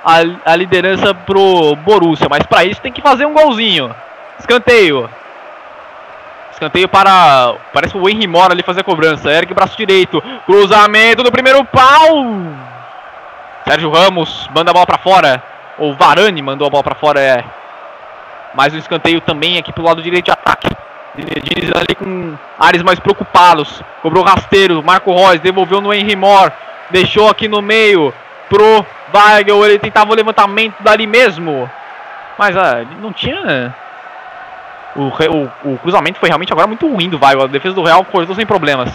a, 0.04 0.52
a 0.52 0.56
liderança 0.56 1.14
pro 1.14 1.74
Borussia, 1.76 2.28
mas 2.28 2.44
para 2.44 2.64
isso 2.64 2.80
tem 2.80 2.92
que 2.92 3.00
fazer 3.00 3.24
um 3.24 3.32
golzinho. 3.32 3.94
Escanteio. 4.38 5.08
Escanteio 6.52 6.88
para. 6.88 7.54
Parece 7.72 7.96
o 7.96 8.08
Henry 8.08 8.26
Mora 8.26 8.52
ali 8.52 8.62
fazer 8.62 8.80
a 8.80 8.84
cobrança. 8.84 9.30
Eric, 9.30 9.54
braço 9.54 9.76
direito. 9.76 10.22
Cruzamento 10.44 11.22
do 11.22 11.30
primeiro 11.30 11.64
pau. 11.64 12.26
Sérgio 13.64 13.90
Ramos 13.90 14.48
manda 14.54 14.70
a 14.70 14.74
bola 14.74 14.86
para 14.86 14.98
fora. 14.98 15.42
Ou 15.78 15.94
Varane 15.94 16.42
mandou 16.42 16.66
a 16.66 16.70
bola 16.70 16.82
para 16.82 16.94
fora. 16.96 17.20
É. 17.20 17.44
Mais 18.54 18.74
um 18.74 18.78
escanteio 18.78 19.20
também 19.20 19.56
aqui 19.56 19.72
pelo 19.72 19.86
lado 19.86 20.02
direito 20.02 20.24
de 20.24 20.30
ataque. 20.32 20.68
Diniz 21.24 21.70
ali 21.74 21.94
com 21.94 22.36
áreas 22.58 22.82
mais 22.82 22.98
preocupados. 22.98 23.82
Cobrou 24.02 24.24
rasteiro. 24.24 24.82
Marco 24.82 25.14
Reus 25.14 25.40
devolveu 25.40 25.80
no 25.80 25.92
Henry 25.92 26.16
Mor. 26.16 26.52
Deixou 26.90 27.28
aqui 27.28 27.48
no 27.48 27.60
meio 27.60 28.14
pro 28.48 28.86
Weigel. 29.14 29.64
Ele 29.64 29.78
tentava 29.78 30.12
o 30.12 30.14
levantamento 30.14 30.76
dali 30.80 31.06
mesmo. 31.06 31.68
Mas 32.38 32.56
ah, 32.56 32.84
não 33.00 33.12
tinha 33.12 33.74
o, 34.96 35.02
o, 35.02 35.72
o, 35.74 35.78
cruzamento 35.78 36.18
foi 36.18 36.28
realmente 36.28 36.52
agora 36.52 36.66
muito 36.66 36.86
ruim 36.90 37.08
do 37.08 37.22
Weigl. 37.22 37.44
A 37.44 37.46
defesa 37.46 37.74
do 37.74 37.82
Real 37.82 38.04
cortou 38.04 38.34
sem 38.34 38.46
problemas. 38.46 38.90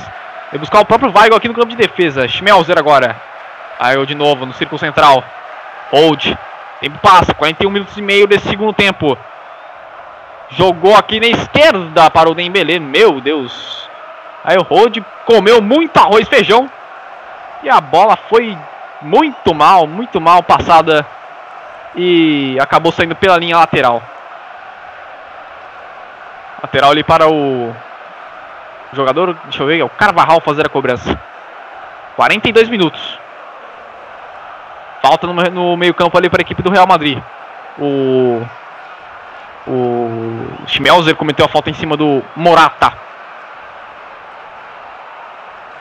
Vai 0.51 0.59
buscar 0.59 0.79
o 0.81 0.85
próprio 0.85 1.11
Weigl 1.15 1.35
aqui 1.35 1.47
no 1.47 1.53
campo 1.53 1.69
de 1.69 1.75
defesa. 1.75 2.27
Schmelzer 2.27 2.77
agora. 2.77 3.15
Aí 3.79 4.03
de 4.05 4.15
novo 4.15 4.45
no 4.45 4.53
círculo 4.53 4.79
central. 4.79 5.23
Hold. 5.91 6.35
Tempo 6.79 6.97
passa. 6.99 7.33
41 7.33 7.69
minutos 7.69 7.97
e 7.97 8.01
meio 8.01 8.27
desse 8.27 8.47
segundo 8.49 8.73
tempo. 8.73 9.17
Jogou 10.57 10.95
aqui 10.95 11.19
na 11.19 11.27
esquerda 11.27 12.09
para 12.11 12.29
o 12.29 12.35
Dembele. 12.35 12.79
Meu 12.79 13.19
Deus. 13.19 13.89
Aí 14.43 14.57
o 14.57 14.63
Hold 14.63 14.97
comeu 15.25 15.61
muito 15.61 15.97
arroz 15.97 16.27
e 16.27 16.29
feijão. 16.29 16.69
E 17.63 17.69
a 17.69 17.79
bola 17.79 18.15
foi 18.15 18.57
muito 19.01 19.53
mal, 19.55 19.87
muito 19.87 20.19
mal 20.19 20.43
passada. 20.43 21.05
E 21.95 22.57
acabou 22.59 22.91
saindo 22.91 23.15
pela 23.15 23.37
linha 23.37 23.57
lateral. 23.57 24.01
Lateral 26.61 26.91
ali 26.91 27.03
para 27.03 27.27
o 27.29 27.73
jogador, 28.93 29.35
deixa 29.43 29.63
eu 29.63 29.67
ver, 29.67 29.79
é 29.79 29.83
o 29.83 29.89
Carvajal 29.89 30.39
fazer 30.41 30.65
a 30.65 30.69
cobrança. 30.69 31.19
42 32.15 32.69
minutos. 32.69 33.19
Falta 35.01 35.27
no, 35.27 35.33
no 35.33 35.77
meio-campo 35.77 36.17
ali 36.17 36.29
para 36.29 36.41
a 36.41 36.43
equipe 36.43 36.61
do 36.61 36.71
Real 36.71 36.87
Madrid. 36.87 37.21
O 37.77 38.45
o 39.67 40.67
Schmelzer 40.67 41.15
cometeu 41.15 41.45
a 41.45 41.49
falta 41.49 41.69
em 41.69 41.73
cima 41.73 41.95
do 41.95 42.21
Morata. 42.35 42.93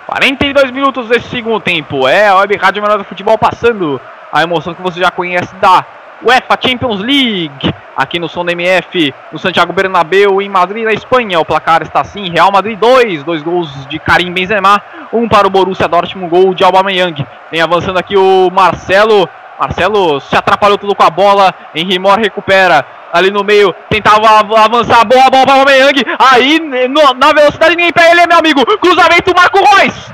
42 0.07 0.71
minutos 0.71 1.09
desse 1.09 1.29
segundo 1.29 1.61
tempo. 1.61 2.07
É 2.07 2.29
a 2.29 2.37
Web 2.37 2.57
Rádio 2.57 2.83
Menor 2.83 2.99
do 2.99 3.05
Futebol 3.05 3.39
passando 3.39 4.01
a 4.33 4.43
emoção 4.43 4.75
que 4.75 4.83
você 4.83 5.01
já 5.01 5.11
conhece 5.11 5.55
da 5.57 5.85
UEFA 6.23 6.59
Champions 6.61 7.01
League 7.01 7.75
aqui 7.97 8.19
no 8.19 8.29
som 8.29 8.45
da 8.45 8.53
MF, 8.53 9.15
no 9.33 9.39
Santiago 9.39 9.73
Bernabéu, 9.73 10.41
em 10.41 10.49
Madrid, 10.49 10.85
na 10.85 10.93
Espanha. 10.93 11.41
O 11.41 11.45
placar 11.45 11.83
está 11.83 12.01
assim: 12.01 12.31
Real 12.31 12.51
Madrid 12.53 12.79
2, 12.79 13.25
dois 13.25 13.43
gols 13.43 13.87
de 13.89 13.99
Karim 13.99 14.33
Benzema, 14.33 14.83
um 15.13 15.29
para 15.29 15.47
o 15.47 15.51
Borussia 15.51 15.89
Dortmund, 15.89 16.29
gol 16.29 16.55
de 16.55 16.65
Aubameyang. 16.65 17.27
Vem 17.51 17.61
avançando 17.61 17.99
aqui 17.99 18.17
o 18.17 18.51
Marcelo. 18.51 19.29
Marcelo 19.63 20.19
se 20.21 20.35
atrapalhou 20.35 20.77
tudo 20.77 20.93
com 20.93 21.05
a 21.05 21.11
bola. 21.11 21.55
Henry 21.73 21.97
Moore 21.97 22.21
recupera. 22.21 22.85
Ali 23.13 23.31
no 23.31 23.45
meio, 23.45 23.73
tentava 23.89 24.41
avançar, 24.59 25.05
boa 25.05 25.31
bola 25.31 25.47
para 25.47 25.55
o 25.55 25.59
Aubameyang. 25.61 26.05
Aí, 26.19 26.59
no, 26.89 27.15
na 27.15 27.33
velocidade, 27.33 27.77
ninguém 27.77 27.93
pega 27.93 28.11
ele, 28.11 28.27
meu 28.27 28.39
amigo. 28.39 28.67
Cruzamento, 28.79 29.33
Marco 29.37 29.59
Reus. 29.59 30.11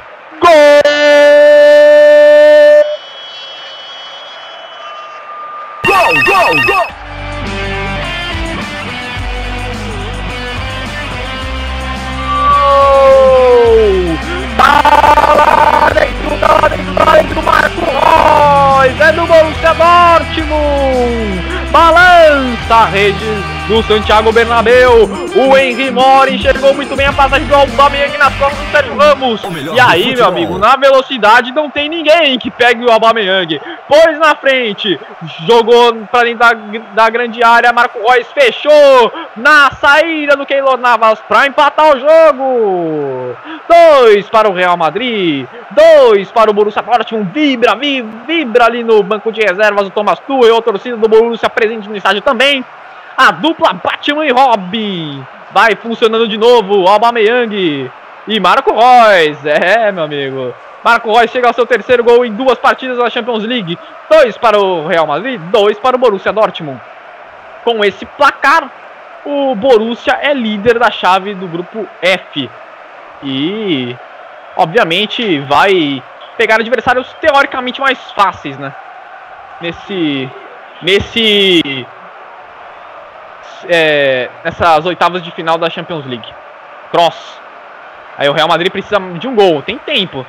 Gol, 5.86 6.12
gol, 6.26 6.54
gol! 6.66 6.86
Tá 14.58 15.34
lá 15.34 15.77
dentro, 16.38 16.94
tá 16.94 17.04
lá 17.04 17.16
dentro, 17.16 17.42
Marco 17.42 17.80
Reus, 17.80 19.00
é 19.00 19.12
do 19.12 19.26
Borussia 19.26 19.74
Dortmund, 19.74 21.42
balança 21.72 22.74
a 22.74 22.84
rede 22.86 23.57
do 23.68 23.82
Santiago 23.82 24.32
Bernabéu, 24.32 25.06
o 25.36 25.56
Henry 25.56 25.90
Mori 25.90 26.36
enxergou 26.36 26.72
muito 26.72 26.96
bem 26.96 27.04
a 27.04 27.12
passagem 27.12 27.46
do 27.46 27.54
Aubameyang 27.54 28.16
nas 28.16 28.34
costas 28.36 28.58
do 28.58 28.70
Sérgio 28.70 28.96
Ramos, 28.96 29.42
e 29.74 29.78
aí, 29.78 30.16
meu 30.16 30.24
amigo, 30.24 30.58
na 30.58 30.74
velocidade 30.74 31.52
não 31.52 31.68
tem 31.68 31.86
ninguém 31.86 32.38
que 32.38 32.50
pegue 32.50 32.82
o 32.82 32.90
Aubameyang, 32.90 33.60
pôs 33.86 34.18
na 34.18 34.34
frente, 34.34 34.98
jogou 35.46 35.94
pra 36.10 36.24
dentro 36.24 36.38
da, 36.38 36.54
da 36.94 37.10
grande 37.10 37.44
área, 37.44 37.70
Marco 37.70 37.98
Reus 38.10 38.26
fechou 38.32 39.12
na 39.36 39.70
saída 39.72 40.34
do 40.34 40.46
Keylor 40.46 40.78
Navas 40.78 41.20
pra 41.28 41.46
empatar 41.46 41.94
o 41.94 42.00
jogo, 42.00 43.36
dois 43.68 44.26
para 44.30 44.48
o 44.48 44.54
Real 44.54 44.78
Madrid, 44.78 45.46
dois 45.70 46.30
para 46.30 46.50
o 46.50 46.54
Borussia 46.54 46.80
Dortmund, 46.80 47.30
vibra, 47.34 47.74
vibra, 47.74 48.10
vibra 48.26 48.64
ali 48.64 48.82
no 48.82 49.02
banco 49.02 49.30
de 49.30 49.42
reservas 49.42 49.88
o 49.88 49.90
Thomas 49.90 50.18
Tuchel, 50.20 50.56
a 50.56 50.62
torcida 50.62 50.96
do 50.96 51.06
Borussia 51.06 51.50
presente 51.50 51.86
no 51.86 51.96
estádio 51.96 52.22
também, 52.22 52.64
a 53.18 53.32
dupla 53.32 53.72
Batman 53.72 54.24
e 54.24 54.30
Robin. 54.30 55.26
Vai 55.50 55.74
funcionando 55.74 56.28
de 56.28 56.38
novo, 56.38 56.86
Aubameyang 56.86 57.90
e 58.28 58.40
Marco 58.40 58.70
Reus, 58.70 59.44
é 59.44 59.90
meu 59.90 60.04
amigo, 60.04 60.54
Marco 60.84 61.12
Reus 61.12 61.30
chega 61.30 61.48
ao 61.48 61.54
seu 61.54 61.66
terceiro 61.66 62.04
gol 62.04 62.24
em 62.24 62.32
duas 62.32 62.58
partidas 62.58 62.98
da 62.98 63.10
Champions 63.10 63.42
League, 63.42 63.78
dois 64.08 64.36
para 64.36 64.60
o 64.60 64.86
Real 64.86 65.06
Madrid, 65.06 65.40
dois 65.50 65.78
para 65.78 65.96
o 65.96 65.98
Borussia 65.98 66.32
Dortmund, 66.32 66.78
com 67.64 67.82
esse 67.82 68.04
placar, 68.04 68.70
o 69.24 69.54
Borussia 69.54 70.18
é 70.20 70.34
líder 70.34 70.78
da 70.78 70.90
chave 70.90 71.34
do 71.34 71.48
grupo 71.48 71.88
F, 72.02 72.50
e 73.22 73.96
obviamente 74.54 75.40
vai 75.40 76.02
pegar 76.36 76.56
adversários 76.56 77.10
teoricamente 77.22 77.80
mais 77.80 77.98
fáceis, 78.12 78.58
né? 78.58 78.72
Nesse 79.60 80.30
nesse 80.82 81.86
é, 83.68 84.28
nessas 84.44 84.84
oitavas 84.86 85.22
de 85.22 85.30
final 85.30 85.58
da 85.58 85.68
Champions 85.70 86.06
League. 86.06 86.28
Cross. 86.90 87.40
Aí 88.16 88.28
o 88.28 88.32
Real 88.32 88.48
Madrid 88.48 88.72
precisa 88.72 88.98
de 88.98 89.28
um 89.28 89.34
gol, 89.34 89.62
tem 89.62 89.78
tempo. 89.78 90.26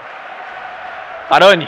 Arane. 1.29 1.67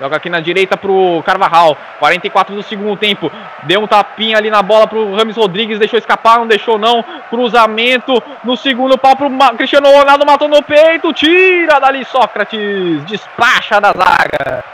Joga 0.00 0.16
aqui 0.16 0.28
na 0.28 0.40
direita 0.40 0.76
pro 0.76 1.22
Carvajal. 1.24 1.76
44 2.00 2.54
do 2.54 2.62
segundo 2.62 2.96
tempo. 2.96 3.30
Deu 3.62 3.80
um 3.80 3.86
tapinha 3.86 4.36
ali 4.36 4.50
na 4.50 4.60
bola 4.60 4.86
pro 4.86 5.14
Rames 5.14 5.36
Rodrigues. 5.36 5.78
Deixou 5.78 5.96
escapar, 5.96 6.38
não 6.38 6.46
deixou 6.48 6.76
não. 6.76 7.04
Cruzamento 7.30 8.20
no 8.42 8.56
segundo 8.56 8.98
pau 8.98 9.14
pro 9.14 9.30
Ma 9.30 9.54
Cristiano 9.54 9.88
Ronaldo. 9.92 10.26
Matou 10.26 10.48
no 10.48 10.60
peito. 10.60 11.12
Tira 11.12 11.78
dali 11.78 12.04
Sócrates. 12.04 13.04
Despacha 13.04 13.80
da 13.80 13.92
zaga. 13.92 14.64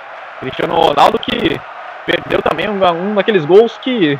Cristiano 0.40 0.74
Ronaldo 0.74 1.18
que 1.18 1.60
perdeu 2.06 2.40
também 2.40 2.66
um, 2.70 2.82
um 2.82 3.14
daqueles 3.14 3.44
gols 3.44 3.76
que 3.76 4.18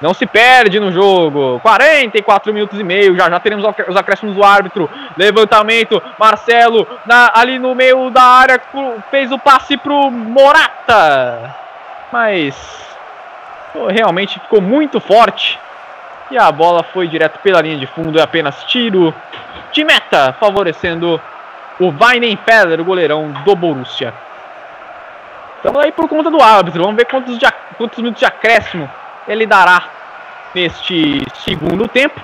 não 0.00 0.12
se 0.12 0.26
perde 0.26 0.78
no 0.78 0.92
jogo. 0.92 1.58
44 1.60 2.52
minutos 2.52 2.78
e 2.78 2.84
meio. 2.84 3.16
Já 3.16 3.30
já 3.30 3.40
teremos 3.40 3.64
os 3.88 3.96
acréscimos 3.96 4.34
do 4.34 4.44
árbitro. 4.44 4.90
Levantamento. 5.16 6.02
Marcelo 6.18 6.86
na, 7.06 7.30
ali 7.34 7.58
no 7.58 7.74
meio 7.74 8.10
da 8.10 8.22
área. 8.22 8.60
Fez 9.10 9.32
o 9.32 9.38
passe 9.38 9.76
pro 9.76 10.10
Morata. 10.10 11.54
Mas 12.12 12.54
realmente 13.88 14.38
ficou 14.38 14.60
muito 14.60 15.00
forte. 15.00 15.58
E 16.30 16.36
a 16.36 16.50
bola 16.50 16.82
foi 16.82 17.08
direto 17.08 17.38
pela 17.38 17.62
linha 17.62 17.78
de 17.78 17.86
fundo. 17.86 18.18
É 18.18 18.22
apenas 18.22 18.64
tiro 18.64 19.14
de 19.72 19.84
meta. 19.84 20.34
Favorecendo 20.38 21.20
o 21.80 21.88
Weidenfeller, 21.88 22.80
o 22.80 22.84
goleirão 22.84 23.30
do 23.44 23.56
Borussia. 23.56 24.12
Estamos 25.56 25.82
aí 25.82 25.90
por 25.90 26.06
conta 26.06 26.30
do 26.30 26.42
árbitro. 26.42 26.82
Vamos 26.82 26.96
ver 26.96 27.06
quantos, 27.06 27.38
de, 27.38 27.46
quantos 27.78 27.98
minutos 27.98 28.20
de 28.20 28.26
acréscimo 28.26 28.90
ele 29.28 29.46
dará 29.46 29.84
neste 30.54 31.26
segundo 31.44 31.88
tempo. 31.88 32.20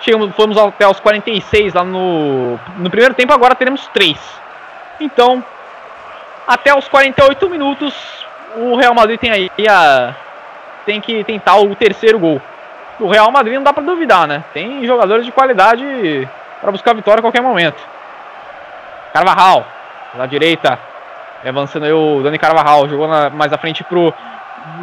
Chegamos, 0.00 0.34
fomos 0.34 0.56
até 0.56 0.86
os 0.88 0.98
46 0.98 1.74
lá 1.74 1.84
no, 1.84 2.58
no 2.78 2.90
primeiro 2.90 3.14
tempo, 3.14 3.32
agora 3.32 3.54
teremos 3.54 3.86
3. 3.88 4.18
Então, 5.00 5.44
até 6.46 6.76
os 6.76 6.88
48 6.88 7.48
minutos, 7.50 7.94
o 8.56 8.76
Real 8.76 8.94
Madrid 8.94 9.18
tem 9.20 9.30
aí 9.30 9.50
a, 9.68 10.14
tem 10.84 11.00
que 11.00 11.22
tentar 11.24 11.56
o 11.56 11.74
terceiro 11.74 12.18
gol. 12.18 12.40
O 12.98 13.08
Real 13.08 13.30
Madrid 13.30 13.54
não 13.54 13.62
dá 13.62 13.72
para 13.72 13.82
duvidar, 13.82 14.26
né? 14.26 14.44
Tem 14.52 14.84
jogadores 14.84 15.24
de 15.24 15.32
qualidade 15.32 16.28
para 16.60 16.72
buscar 16.72 16.94
vitória 16.94 17.20
a 17.20 17.22
qualquer 17.22 17.42
momento. 17.42 17.80
Carvajal, 19.12 19.66
na 20.14 20.26
direita, 20.26 20.78
avançando 21.46 21.84
aí 21.84 21.92
o 21.92 22.22
Dani 22.22 22.38
Carvajal, 22.38 22.88
jogou 22.88 23.08
na, 23.08 23.30
mais 23.30 23.52
à 23.52 23.58
frente 23.58 23.82
pro 23.84 24.12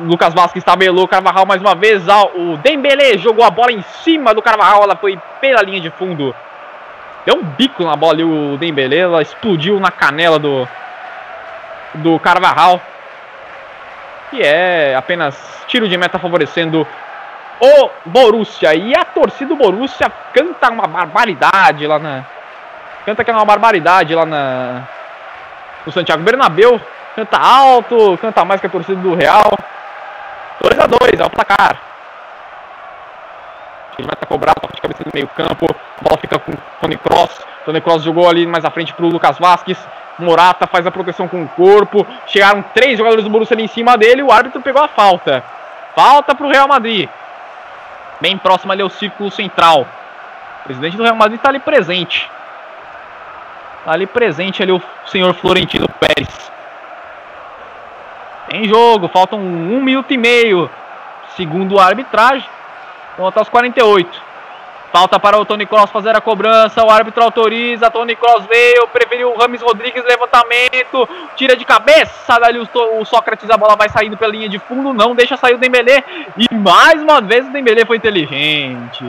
Lucas 0.03 0.33
Vasquez 0.33 0.63
tabelou, 0.63 1.07
Carvajal 1.07 1.45
mais 1.45 1.61
uma 1.61 1.75
vez, 1.75 2.03
o 2.35 2.57
Dembele 2.57 3.17
jogou 3.17 3.43
a 3.43 3.49
bola 3.49 3.71
em 3.71 3.81
cima 4.03 4.33
do 4.33 4.41
Carvajal, 4.41 4.83
ela 4.83 4.95
foi 4.95 5.19
pela 5.39 5.61
linha 5.61 5.79
de 5.79 5.89
fundo. 5.89 6.35
Deu 7.25 7.35
um 7.35 7.43
bico 7.43 7.83
na 7.83 7.95
bola 7.95 8.13
ali 8.13 8.23
o 8.23 8.57
Dembele, 8.57 8.97
ela 8.97 9.21
explodiu 9.21 9.79
na 9.79 9.91
canela 9.91 10.39
do, 10.39 10.67
do 11.95 12.19
Carvajal. 12.19 12.81
E 14.31 14.41
é 14.41 14.95
apenas 14.95 15.35
tiro 15.67 15.87
de 15.87 15.97
meta 15.97 16.19
favorecendo 16.19 16.87
o 17.59 17.89
Borussia. 18.05 18.75
E 18.75 18.95
a 18.95 19.03
torcida 19.05 19.49
do 19.49 19.55
Borussia 19.55 20.11
canta 20.33 20.69
uma 20.69 20.87
barbaridade 20.87 21.85
lá 21.85 21.99
na... 21.99 22.23
Canta 23.05 23.23
que 23.23 23.31
é 23.31 23.33
uma 23.33 23.45
barbaridade 23.45 24.13
lá 24.13 24.25
na... 24.25 24.83
No 25.85 25.91
Santiago 25.91 26.23
Bernabéu 26.23 26.79
canta 27.17 27.37
alto, 27.39 28.15
canta 28.21 28.45
mais 28.45 28.61
que 28.61 28.67
a 28.67 28.69
torcida 28.69 29.01
do 29.01 29.15
Real. 29.15 29.51
2 30.61 30.79
a 30.79 30.85
2 30.85 31.19
é 31.19 31.25
o 31.25 31.29
placar. 31.31 31.81
Ele 33.97 34.07
vai 34.07 34.13
estar 34.13 34.27
cobrado, 34.27 34.61
toca 34.61 34.75
de 34.75 34.81
cabeça 34.81 35.03
no 35.03 35.11
meio 35.11 35.27
campo. 35.29 35.65
A 35.99 36.03
bola 36.03 36.17
fica 36.19 36.37
com 36.37 36.51
Tony 36.79 36.95
Cross. 36.97 37.43
Tony 37.65 37.81
Cross 37.81 38.03
jogou 38.03 38.29
ali 38.29 38.45
mais 38.45 38.63
à 38.63 38.69
frente 38.69 38.93
para 38.93 39.03
o 39.03 39.09
Lucas 39.09 39.39
Vasquez. 39.39 39.79
Morata 40.19 40.67
faz 40.67 40.85
a 40.85 40.91
proteção 40.91 41.27
com 41.27 41.41
o 41.41 41.47
corpo. 41.49 42.05
Chegaram 42.27 42.63
três 42.75 42.99
jogadores 42.99 43.23
do 43.23 43.31
Borussia 43.31 43.55
ali 43.55 43.63
em 43.63 43.67
cima 43.67 43.97
dele. 43.97 44.21
O 44.21 44.31
árbitro 44.31 44.61
pegou 44.61 44.83
a 44.83 44.87
falta. 44.87 45.43
Falta 45.95 46.35
para 46.35 46.45
o 46.45 46.51
Real 46.51 46.67
Madrid. 46.67 47.09
Bem 48.21 48.37
próximo 48.37 48.71
ali 48.71 48.83
ao 48.83 48.89
círculo 48.89 49.31
central. 49.31 49.87
O 50.61 50.63
presidente 50.65 50.97
do 50.97 51.03
Real 51.03 51.15
Madrid 51.15 51.37
está 51.37 51.49
ali 51.49 51.59
presente. 51.59 52.29
Está 53.79 53.93
ali 53.93 54.05
presente 54.05 54.61
ali 54.61 54.71
o 54.71 54.81
senhor 55.07 55.33
Florentino 55.33 55.87
Pérez. 55.99 56.56
Tem 58.49 58.65
jogo, 58.65 59.09
faltam 59.09 59.39
um 59.39 59.81
minuto 59.81 60.11
e 60.11 60.17
meio. 60.17 60.69
Segundo 61.35 61.79
a 61.79 61.85
arbitragem. 61.85 62.47
Vamos 63.17 63.29
até 63.29 63.41
os 63.41 63.49
48. 63.49 64.27
Falta 64.91 65.19
para 65.19 65.37
o 65.37 65.45
Tony 65.45 65.65
Cross 65.65 65.91
fazer 65.91 66.15
a 66.15 66.21
cobrança. 66.21 66.83
O 66.83 66.89
árbitro 66.89 67.21
autoriza. 67.23 67.91
Tony 67.91 68.15
Cross 68.15 68.45
veio. 68.45 68.87
Preferiu 68.87 69.31
o 69.31 69.37
Rames 69.37 69.61
Rodrigues. 69.61 70.03
Levantamento. 70.05 71.07
Tira 71.35 71.55
de 71.55 71.65
cabeça. 71.65 72.39
Dali 72.39 72.59
o, 72.59 73.05
Sócrates. 73.05 73.49
A 73.49 73.57
bola 73.57 73.75
vai 73.75 73.89
saindo 73.89 74.17
pela 74.17 74.31
linha 74.31 74.47
de 74.47 74.57
fundo. 74.59 74.93
Não 74.93 75.13
deixa 75.13 75.35
sair 75.35 75.55
o 75.55 75.57
Dembele. 75.57 76.03
E 76.37 76.53
mais 76.55 77.01
uma 77.01 77.21
vez 77.21 77.45
o 77.45 77.51
Dembele 77.51 77.85
foi 77.85 77.97
inteligente. 77.97 79.05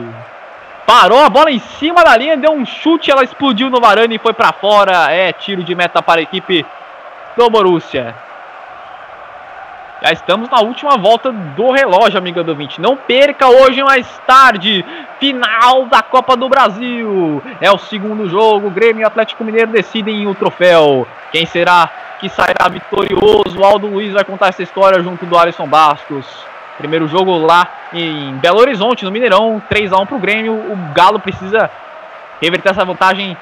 Parou 0.85 1.23
a 1.23 1.29
bola 1.29 1.49
em 1.49 1.59
cima 1.59 2.03
da 2.03 2.15
linha. 2.17 2.35
Deu 2.35 2.51
um 2.51 2.65
chute. 2.65 3.09
Ela 3.09 3.23
explodiu 3.23 3.69
no 3.69 3.79
Varane 3.79 4.15
e 4.15 4.19
foi 4.19 4.33
para 4.33 4.51
fora. 4.51 5.11
É 5.11 5.31
tiro 5.31 5.63
de 5.63 5.73
meta 5.73 6.01
para 6.01 6.19
a 6.19 6.23
equipe 6.23 6.65
do 7.37 7.49
Borussia. 7.49 8.13
Já 10.01 10.13
estamos 10.13 10.49
na 10.49 10.61
última 10.61 10.97
volta 10.97 11.29
do 11.29 11.71
relógio, 11.71 12.17
amiga 12.17 12.41
do 12.41 12.55
20. 12.55 12.79
Não 12.79 12.95
perca 12.95 13.49
hoje 13.49 13.83
mais 13.83 14.07
tarde. 14.25 14.85
Final 15.19 15.87
da 15.87 16.01
Copa 16.01 16.37
do 16.37 16.47
Brasil. 16.47 17.43
É 17.59 17.69
o 17.69 17.77
segundo 17.77 18.29
jogo. 18.29 18.69
Grêmio 18.69 19.01
e 19.01 19.03
Atlético 19.03 19.43
Mineiro 19.43 19.71
decidem 19.71 20.25
o 20.25 20.33
troféu. 20.33 21.05
Quem 21.33 21.45
será 21.45 21.89
que 22.17 22.29
sairá 22.29 22.69
vitorioso? 22.69 23.61
Aldo 23.61 23.87
Luiz 23.87 24.13
vai 24.13 24.23
contar 24.23 24.47
essa 24.47 24.63
história 24.63 25.03
junto 25.03 25.25
do 25.25 25.37
Alisson 25.37 25.67
Bastos. 25.67 26.25
Primeiro 26.77 27.05
jogo 27.09 27.37
lá 27.37 27.67
em 27.91 28.37
Belo 28.37 28.59
Horizonte, 28.59 29.03
no 29.03 29.11
Mineirão. 29.11 29.61
3 29.67 29.91
a 29.91 29.97
1 29.97 30.05
para 30.05 30.15
o 30.15 30.19
Grêmio. 30.19 30.53
O 30.53 30.93
Galo 30.93 31.19
precisa 31.19 31.69
reverter 32.41 32.69
essa 32.69 32.85
vantagem 32.85 33.35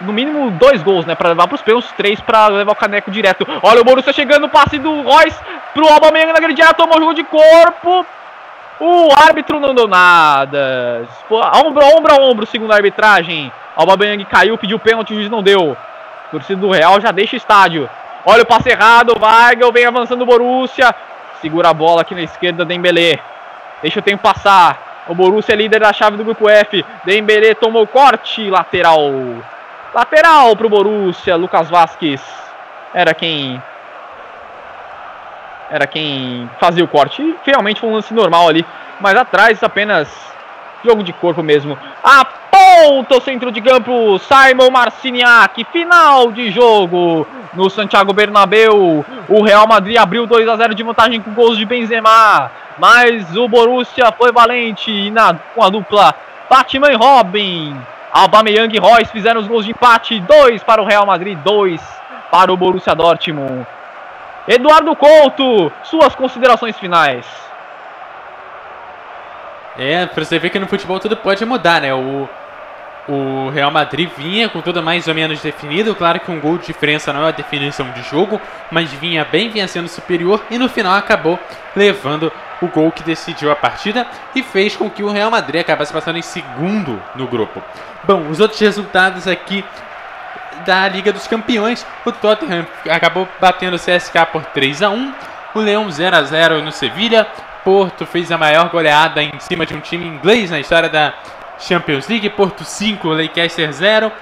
no 0.00 0.12
mínimo 0.12 0.50
dois 0.52 0.82
gols, 0.82 1.06
né? 1.06 1.14
Pra 1.14 1.30
levar 1.30 1.46
pros 1.46 1.62
pênaltis, 1.62 1.92
três 1.92 2.20
pra 2.20 2.48
levar 2.48 2.72
o 2.72 2.76
caneco 2.76 3.10
direto. 3.10 3.46
Olha 3.62 3.80
o 3.80 3.84
Borussia 3.84 4.12
chegando, 4.12 4.48
passe 4.48 4.78
do 4.78 5.02
Royce 5.02 5.38
pro 5.72 5.88
Aubameyang 5.88 6.32
na 6.32 6.40
grande 6.40 6.62
área, 6.62 6.74
tomou 6.74 6.96
o 6.96 7.00
jogo 7.00 7.14
de 7.14 7.24
corpo. 7.24 8.06
O 8.80 9.08
árbitro 9.14 9.60
não 9.60 9.74
deu 9.74 9.86
nada. 9.86 11.06
Ombro 11.64 11.84
a 11.84 11.88
ombro 11.96 12.12
a 12.12 12.16
ombro, 12.18 12.46
segundo 12.46 12.72
a 12.72 12.76
arbitragem. 12.76 13.52
Aubameyang 13.76 14.24
caiu, 14.24 14.58
pediu 14.58 14.78
pênalti, 14.78 15.12
o 15.12 15.16
juiz 15.16 15.30
não 15.30 15.42
deu. 15.42 15.76
Torcida 16.30 16.60
do 16.60 16.70
Real 16.70 17.00
já 17.00 17.10
deixa 17.12 17.34
o 17.34 17.36
estádio. 17.36 17.88
Olha 18.26 18.42
o 18.42 18.46
passe 18.46 18.70
errado, 18.70 19.14
Weigel 19.20 19.70
vem 19.72 19.84
avançando 19.84 20.22
o 20.22 20.26
Borussia. 20.26 20.94
Segura 21.40 21.68
a 21.68 21.74
bola 21.74 22.00
aqui 22.00 22.14
na 22.14 22.22
esquerda, 22.22 22.64
Dembélé. 22.64 23.18
Deixa 23.82 24.00
o 24.00 24.02
tempo 24.02 24.22
passar. 24.22 25.04
O 25.06 25.14
Borussia 25.14 25.52
é 25.52 25.56
líder 25.56 25.80
da 25.80 25.92
chave 25.92 26.16
do 26.16 26.24
grupo 26.24 26.48
F. 26.48 26.84
Dembélé 27.04 27.54
tomou 27.54 27.86
corte, 27.86 28.48
lateral. 28.48 29.02
Lateral 29.94 30.56
pro 30.56 30.68
Borussia, 30.68 31.36
Lucas 31.36 31.70
Vasquez. 31.70 32.20
Era 32.92 33.14
quem 33.14 33.62
era 35.70 35.86
quem 35.86 36.48
fazia 36.60 36.84
o 36.84 36.88
corte. 36.88 37.22
E 37.22 37.36
realmente 37.44 37.80
foi 37.80 37.88
um 37.88 37.94
lance 37.94 38.12
normal 38.12 38.48
ali, 38.48 38.64
mas 39.00 39.16
atrás 39.16 39.62
apenas 39.62 40.08
jogo 40.84 41.02
de 41.02 41.12
corpo 41.12 41.42
mesmo. 41.42 41.78
Aponta 42.02 43.16
o 43.16 43.20
centro 43.20 43.50
de 43.50 43.60
campo, 43.60 44.18
Simon 44.18 44.70
Marciniak, 44.70 45.64
final 45.72 46.30
de 46.30 46.50
jogo 46.50 47.26
no 47.54 47.70
Santiago 47.70 48.12
Bernabéu. 48.12 49.04
O 49.28 49.42
Real 49.42 49.66
Madrid 49.66 49.96
abriu 49.96 50.26
2 50.26 50.46
a 50.48 50.56
0 50.56 50.74
de 50.74 50.82
vantagem 50.82 51.20
com 51.20 51.32
gols 51.32 51.56
de 51.56 51.64
Benzema, 51.64 52.50
mas 52.78 53.34
o 53.36 53.48
Borussia 53.48 54.12
foi 54.12 54.30
valente 54.30 55.10
na, 55.10 55.34
com 55.54 55.62
a 55.62 55.70
dupla 55.70 56.14
Batman 56.50 56.92
e 56.92 56.96
Robin. 56.96 57.76
Aubameyang 58.14 58.72
e 58.72 58.78
Royce 58.78 59.10
fizeram 59.10 59.40
os 59.40 59.48
gols 59.48 59.64
de 59.64 59.72
empate, 59.72 60.20
2 60.20 60.62
para 60.62 60.80
o 60.80 60.86
Real 60.86 61.04
Madrid, 61.04 61.36
2 61.36 61.82
para 62.30 62.52
o 62.52 62.56
Borussia 62.56 62.94
Dortmund. 62.94 63.66
Eduardo 64.46 64.94
Couto, 64.94 65.72
suas 65.82 66.14
considerações 66.14 66.78
finais. 66.78 67.26
É, 69.76 70.06
pra 70.06 70.24
você 70.24 70.38
ver 70.38 70.50
que 70.50 70.60
no 70.60 70.68
futebol 70.68 71.00
tudo 71.00 71.16
pode 71.16 71.44
mudar, 71.44 71.80
né? 71.80 71.92
O, 71.92 72.28
o 73.08 73.50
Real 73.50 73.70
Madrid 73.70 74.08
vinha 74.16 74.48
com 74.48 74.60
tudo 74.60 74.82
mais 74.82 75.06
ou 75.08 75.14
menos 75.14 75.40
definido. 75.40 75.94
Claro 75.94 76.20
que 76.20 76.30
um 76.30 76.40
gol 76.40 76.58
de 76.58 76.66
diferença 76.66 77.12
não 77.12 77.24
é 77.24 77.28
a 77.28 77.32
definição 77.32 77.90
de 77.90 78.02
jogo, 78.02 78.40
mas 78.70 78.92
vinha 78.92 79.24
bem, 79.24 79.50
vinha 79.50 79.68
sendo 79.68 79.88
superior 79.88 80.42
e 80.50 80.58
no 80.58 80.68
final 80.68 80.94
acabou 80.94 81.38
levando 81.76 82.32
o 82.62 82.68
gol 82.68 82.90
que 82.90 83.02
decidiu 83.02 83.50
a 83.50 83.56
partida 83.56 84.06
e 84.34 84.42
fez 84.42 84.76
com 84.76 84.88
que 84.88 85.02
o 85.02 85.10
Real 85.10 85.30
Madrid 85.30 85.60
acabasse 85.60 85.92
passando 85.92 86.18
em 86.18 86.22
segundo 86.22 87.02
no 87.14 87.26
grupo. 87.26 87.62
Bom, 88.04 88.28
os 88.28 88.40
outros 88.40 88.60
resultados 88.60 89.28
aqui 89.28 89.64
da 90.64 90.88
Liga 90.88 91.12
dos 91.12 91.26
Campeões, 91.26 91.84
o 92.04 92.12
Tottenham 92.12 92.66
acabou 92.88 93.28
batendo 93.40 93.74
o 93.74 93.78
CSK 93.78 94.26
por 94.32 94.44
3 94.46 94.82
a 94.82 94.90
1, 94.90 95.14
o 95.54 95.58
Leão 95.60 95.90
0 95.90 96.16
a 96.16 96.22
0 96.22 96.62
no 96.62 96.72
Sevilha, 96.72 97.26
Porto 97.64 98.04
fez 98.04 98.30
a 98.30 98.36
maior 98.36 98.68
goleada 98.68 99.22
em 99.22 99.32
cima 99.40 99.64
de 99.64 99.74
um 99.74 99.80
time 99.80 100.06
inglês 100.06 100.50
na 100.50 100.60
história 100.60 100.88
da 100.88 101.14
Champions 101.58 102.08
League, 102.08 102.28
Porto 102.30 102.64
5, 102.64 103.08
Leicester 103.08 103.72
0. 103.72 104.12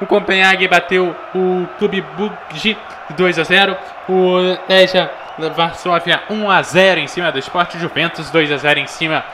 O 0.00 0.06
Copenhague 0.06 0.66
bateu 0.66 1.14
o 1.34 1.66
Clube 1.78 2.00
Brugge 2.00 2.76
2 3.10 3.38
a 3.38 3.44
0. 3.44 3.76
O 4.08 4.36
Legia 4.68 5.10
Varsóvia 5.54 6.22
1 6.28 6.50
a 6.50 6.62
0 6.62 7.00
em 7.00 7.06
cima 7.06 7.32
do 7.32 7.38
Sport 7.38 7.76
Juventus 7.76 8.30
2 8.30 8.52
a 8.52 8.56
0 8.56 8.80
em 8.80 8.86
cima 8.86 9.24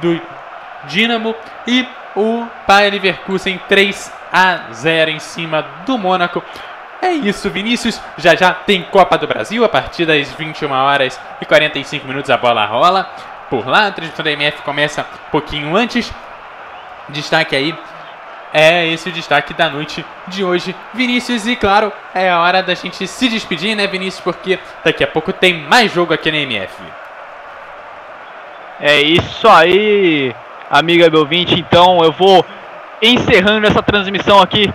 do 0.00 0.20
Dinamo 0.84 1.34
e 1.66 1.86
o 2.14 2.46
Bayer 2.66 2.92
Leverkusen 2.92 3.60
3 3.68 4.12
a 4.32 4.72
0 4.72 5.10
em 5.10 5.18
cima 5.18 5.66
do 5.84 5.98
Mônaco. 5.98 6.42
É 7.00 7.12
isso, 7.12 7.48
Vinícius. 7.50 8.00
Já 8.16 8.34
já 8.34 8.52
tem 8.52 8.82
Copa 8.82 9.16
do 9.16 9.26
Brasil 9.26 9.64
a 9.64 9.68
partir 9.68 10.04
das 10.04 10.30
21 10.32 10.70
horas 10.72 11.18
e 11.40 11.46
45 11.46 12.06
minutos 12.06 12.30
a 12.30 12.36
bola 12.36 12.64
rola. 12.66 13.08
Por 13.48 13.66
lá, 13.66 13.86
a 13.86 13.92
transmissão 13.92 14.24
da 14.24 14.32
MF 14.32 14.62
começa 14.62 15.02
um 15.02 15.30
pouquinho 15.30 15.76
antes. 15.76 16.12
Destaque 17.08 17.56
aí 17.56 17.74
é 18.52 18.86
esse 18.86 19.08
o 19.08 19.12
destaque 19.12 19.52
da 19.52 19.68
noite 19.68 20.04
de 20.26 20.42
hoje. 20.44 20.74
Vinícius, 20.94 21.46
e 21.46 21.54
claro, 21.54 21.92
é 22.14 22.30
a 22.30 22.40
hora 22.40 22.62
da 22.62 22.74
gente 22.74 23.06
se 23.06 23.28
despedir, 23.28 23.76
né, 23.76 23.86
Vinícius? 23.86 24.22
Porque 24.22 24.58
daqui 24.84 25.04
a 25.04 25.06
pouco 25.06 25.32
tem 25.32 25.62
mais 25.62 25.92
jogo 25.92 26.14
aqui 26.14 26.30
na 26.30 26.38
MF. 26.38 26.74
É 28.80 29.00
isso 29.00 29.48
aí, 29.48 30.34
amiga 30.70 31.10
meu 31.10 31.26
20. 31.26 31.58
Então 31.58 32.02
eu 32.02 32.12
vou 32.12 32.44
encerrando 33.02 33.66
essa 33.66 33.82
transmissão 33.82 34.40
aqui 34.40 34.72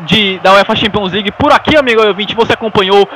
de, 0.00 0.38
da 0.40 0.54
UEFA 0.54 0.76
Champions 0.76 1.12
League. 1.12 1.30
Por 1.32 1.52
aqui, 1.52 1.76
amigo 1.76 2.04
ouvinte, 2.04 2.34
você 2.34 2.52
acompanhou 2.52 3.08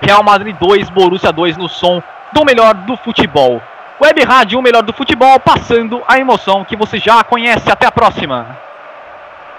Real 0.00 0.22
Madrid 0.22 0.56
2, 0.58 0.88
Borussia 0.90 1.32
2 1.32 1.56
no 1.56 1.68
som 1.68 2.02
do 2.32 2.44
melhor 2.44 2.74
do 2.74 2.96
futebol. 2.96 3.60
Web 4.00 4.24
Rádio, 4.24 4.58
o 4.58 4.62
melhor 4.62 4.82
do 4.82 4.94
futebol, 4.94 5.38
passando 5.38 6.02
a 6.08 6.18
emoção 6.18 6.64
que 6.64 6.74
você 6.74 6.98
já 6.98 7.22
conhece. 7.22 7.70
Até 7.70 7.86
a 7.86 7.92
próxima. 7.92 8.58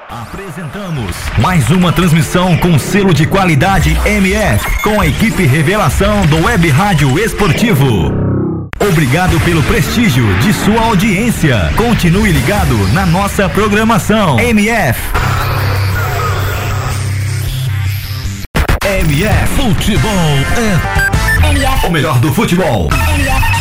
Apresentamos 0.10 1.16
mais 1.38 1.70
uma 1.70 1.94
transmissão 1.94 2.58
com 2.58 2.78
selo 2.78 3.14
de 3.14 3.26
qualidade 3.26 3.98
MF, 4.06 4.82
com 4.82 5.00
a 5.00 5.08
equipe 5.08 5.46
Revelação 5.46 6.26
do 6.26 6.44
Web 6.44 6.68
Rádio 6.70 7.18
Esportivo. 7.18 8.12
Obrigado 8.90 9.40
pelo 9.46 9.64
prestígio 9.64 10.26
de 10.40 10.52
sua 10.52 10.82
audiência. 10.82 11.72
Continue 11.78 12.32
ligado 12.32 12.76
na 12.94 13.06
nossa 13.06 13.48
programação. 13.48 14.40
MF. 14.40 15.00
MF 18.84 19.48
Futebol 19.56 20.12
é 20.58 21.48
MF, 21.52 21.86
o 21.88 21.92
melhor 21.92 22.20
do 22.20 22.34
futebol. 22.34 22.90
MF. 22.92 23.61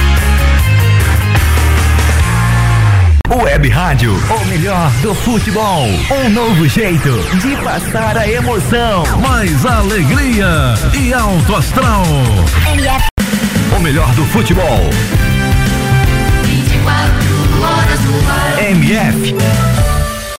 Web 3.33 3.69
Rádio, 3.69 4.13
o 4.13 4.45
melhor 4.45 4.91
do 5.01 5.15
futebol. 5.15 5.87
Um 6.11 6.29
novo 6.31 6.67
jeito 6.67 7.17
de 7.39 7.55
passar 7.63 8.17
a 8.17 8.29
emoção. 8.29 9.03
Mais 9.21 9.65
alegria 9.65 10.73
e 10.93 11.13
alto 11.13 11.55
astral. 11.55 12.03
O 13.73 13.79
melhor 13.79 14.13
do 14.15 14.25
futebol. 14.25 14.81
24 16.43 17.63
horas 17.63 17.99
no 18.01 18.29
ar. 18.29 18.63
MF 18.69 19.35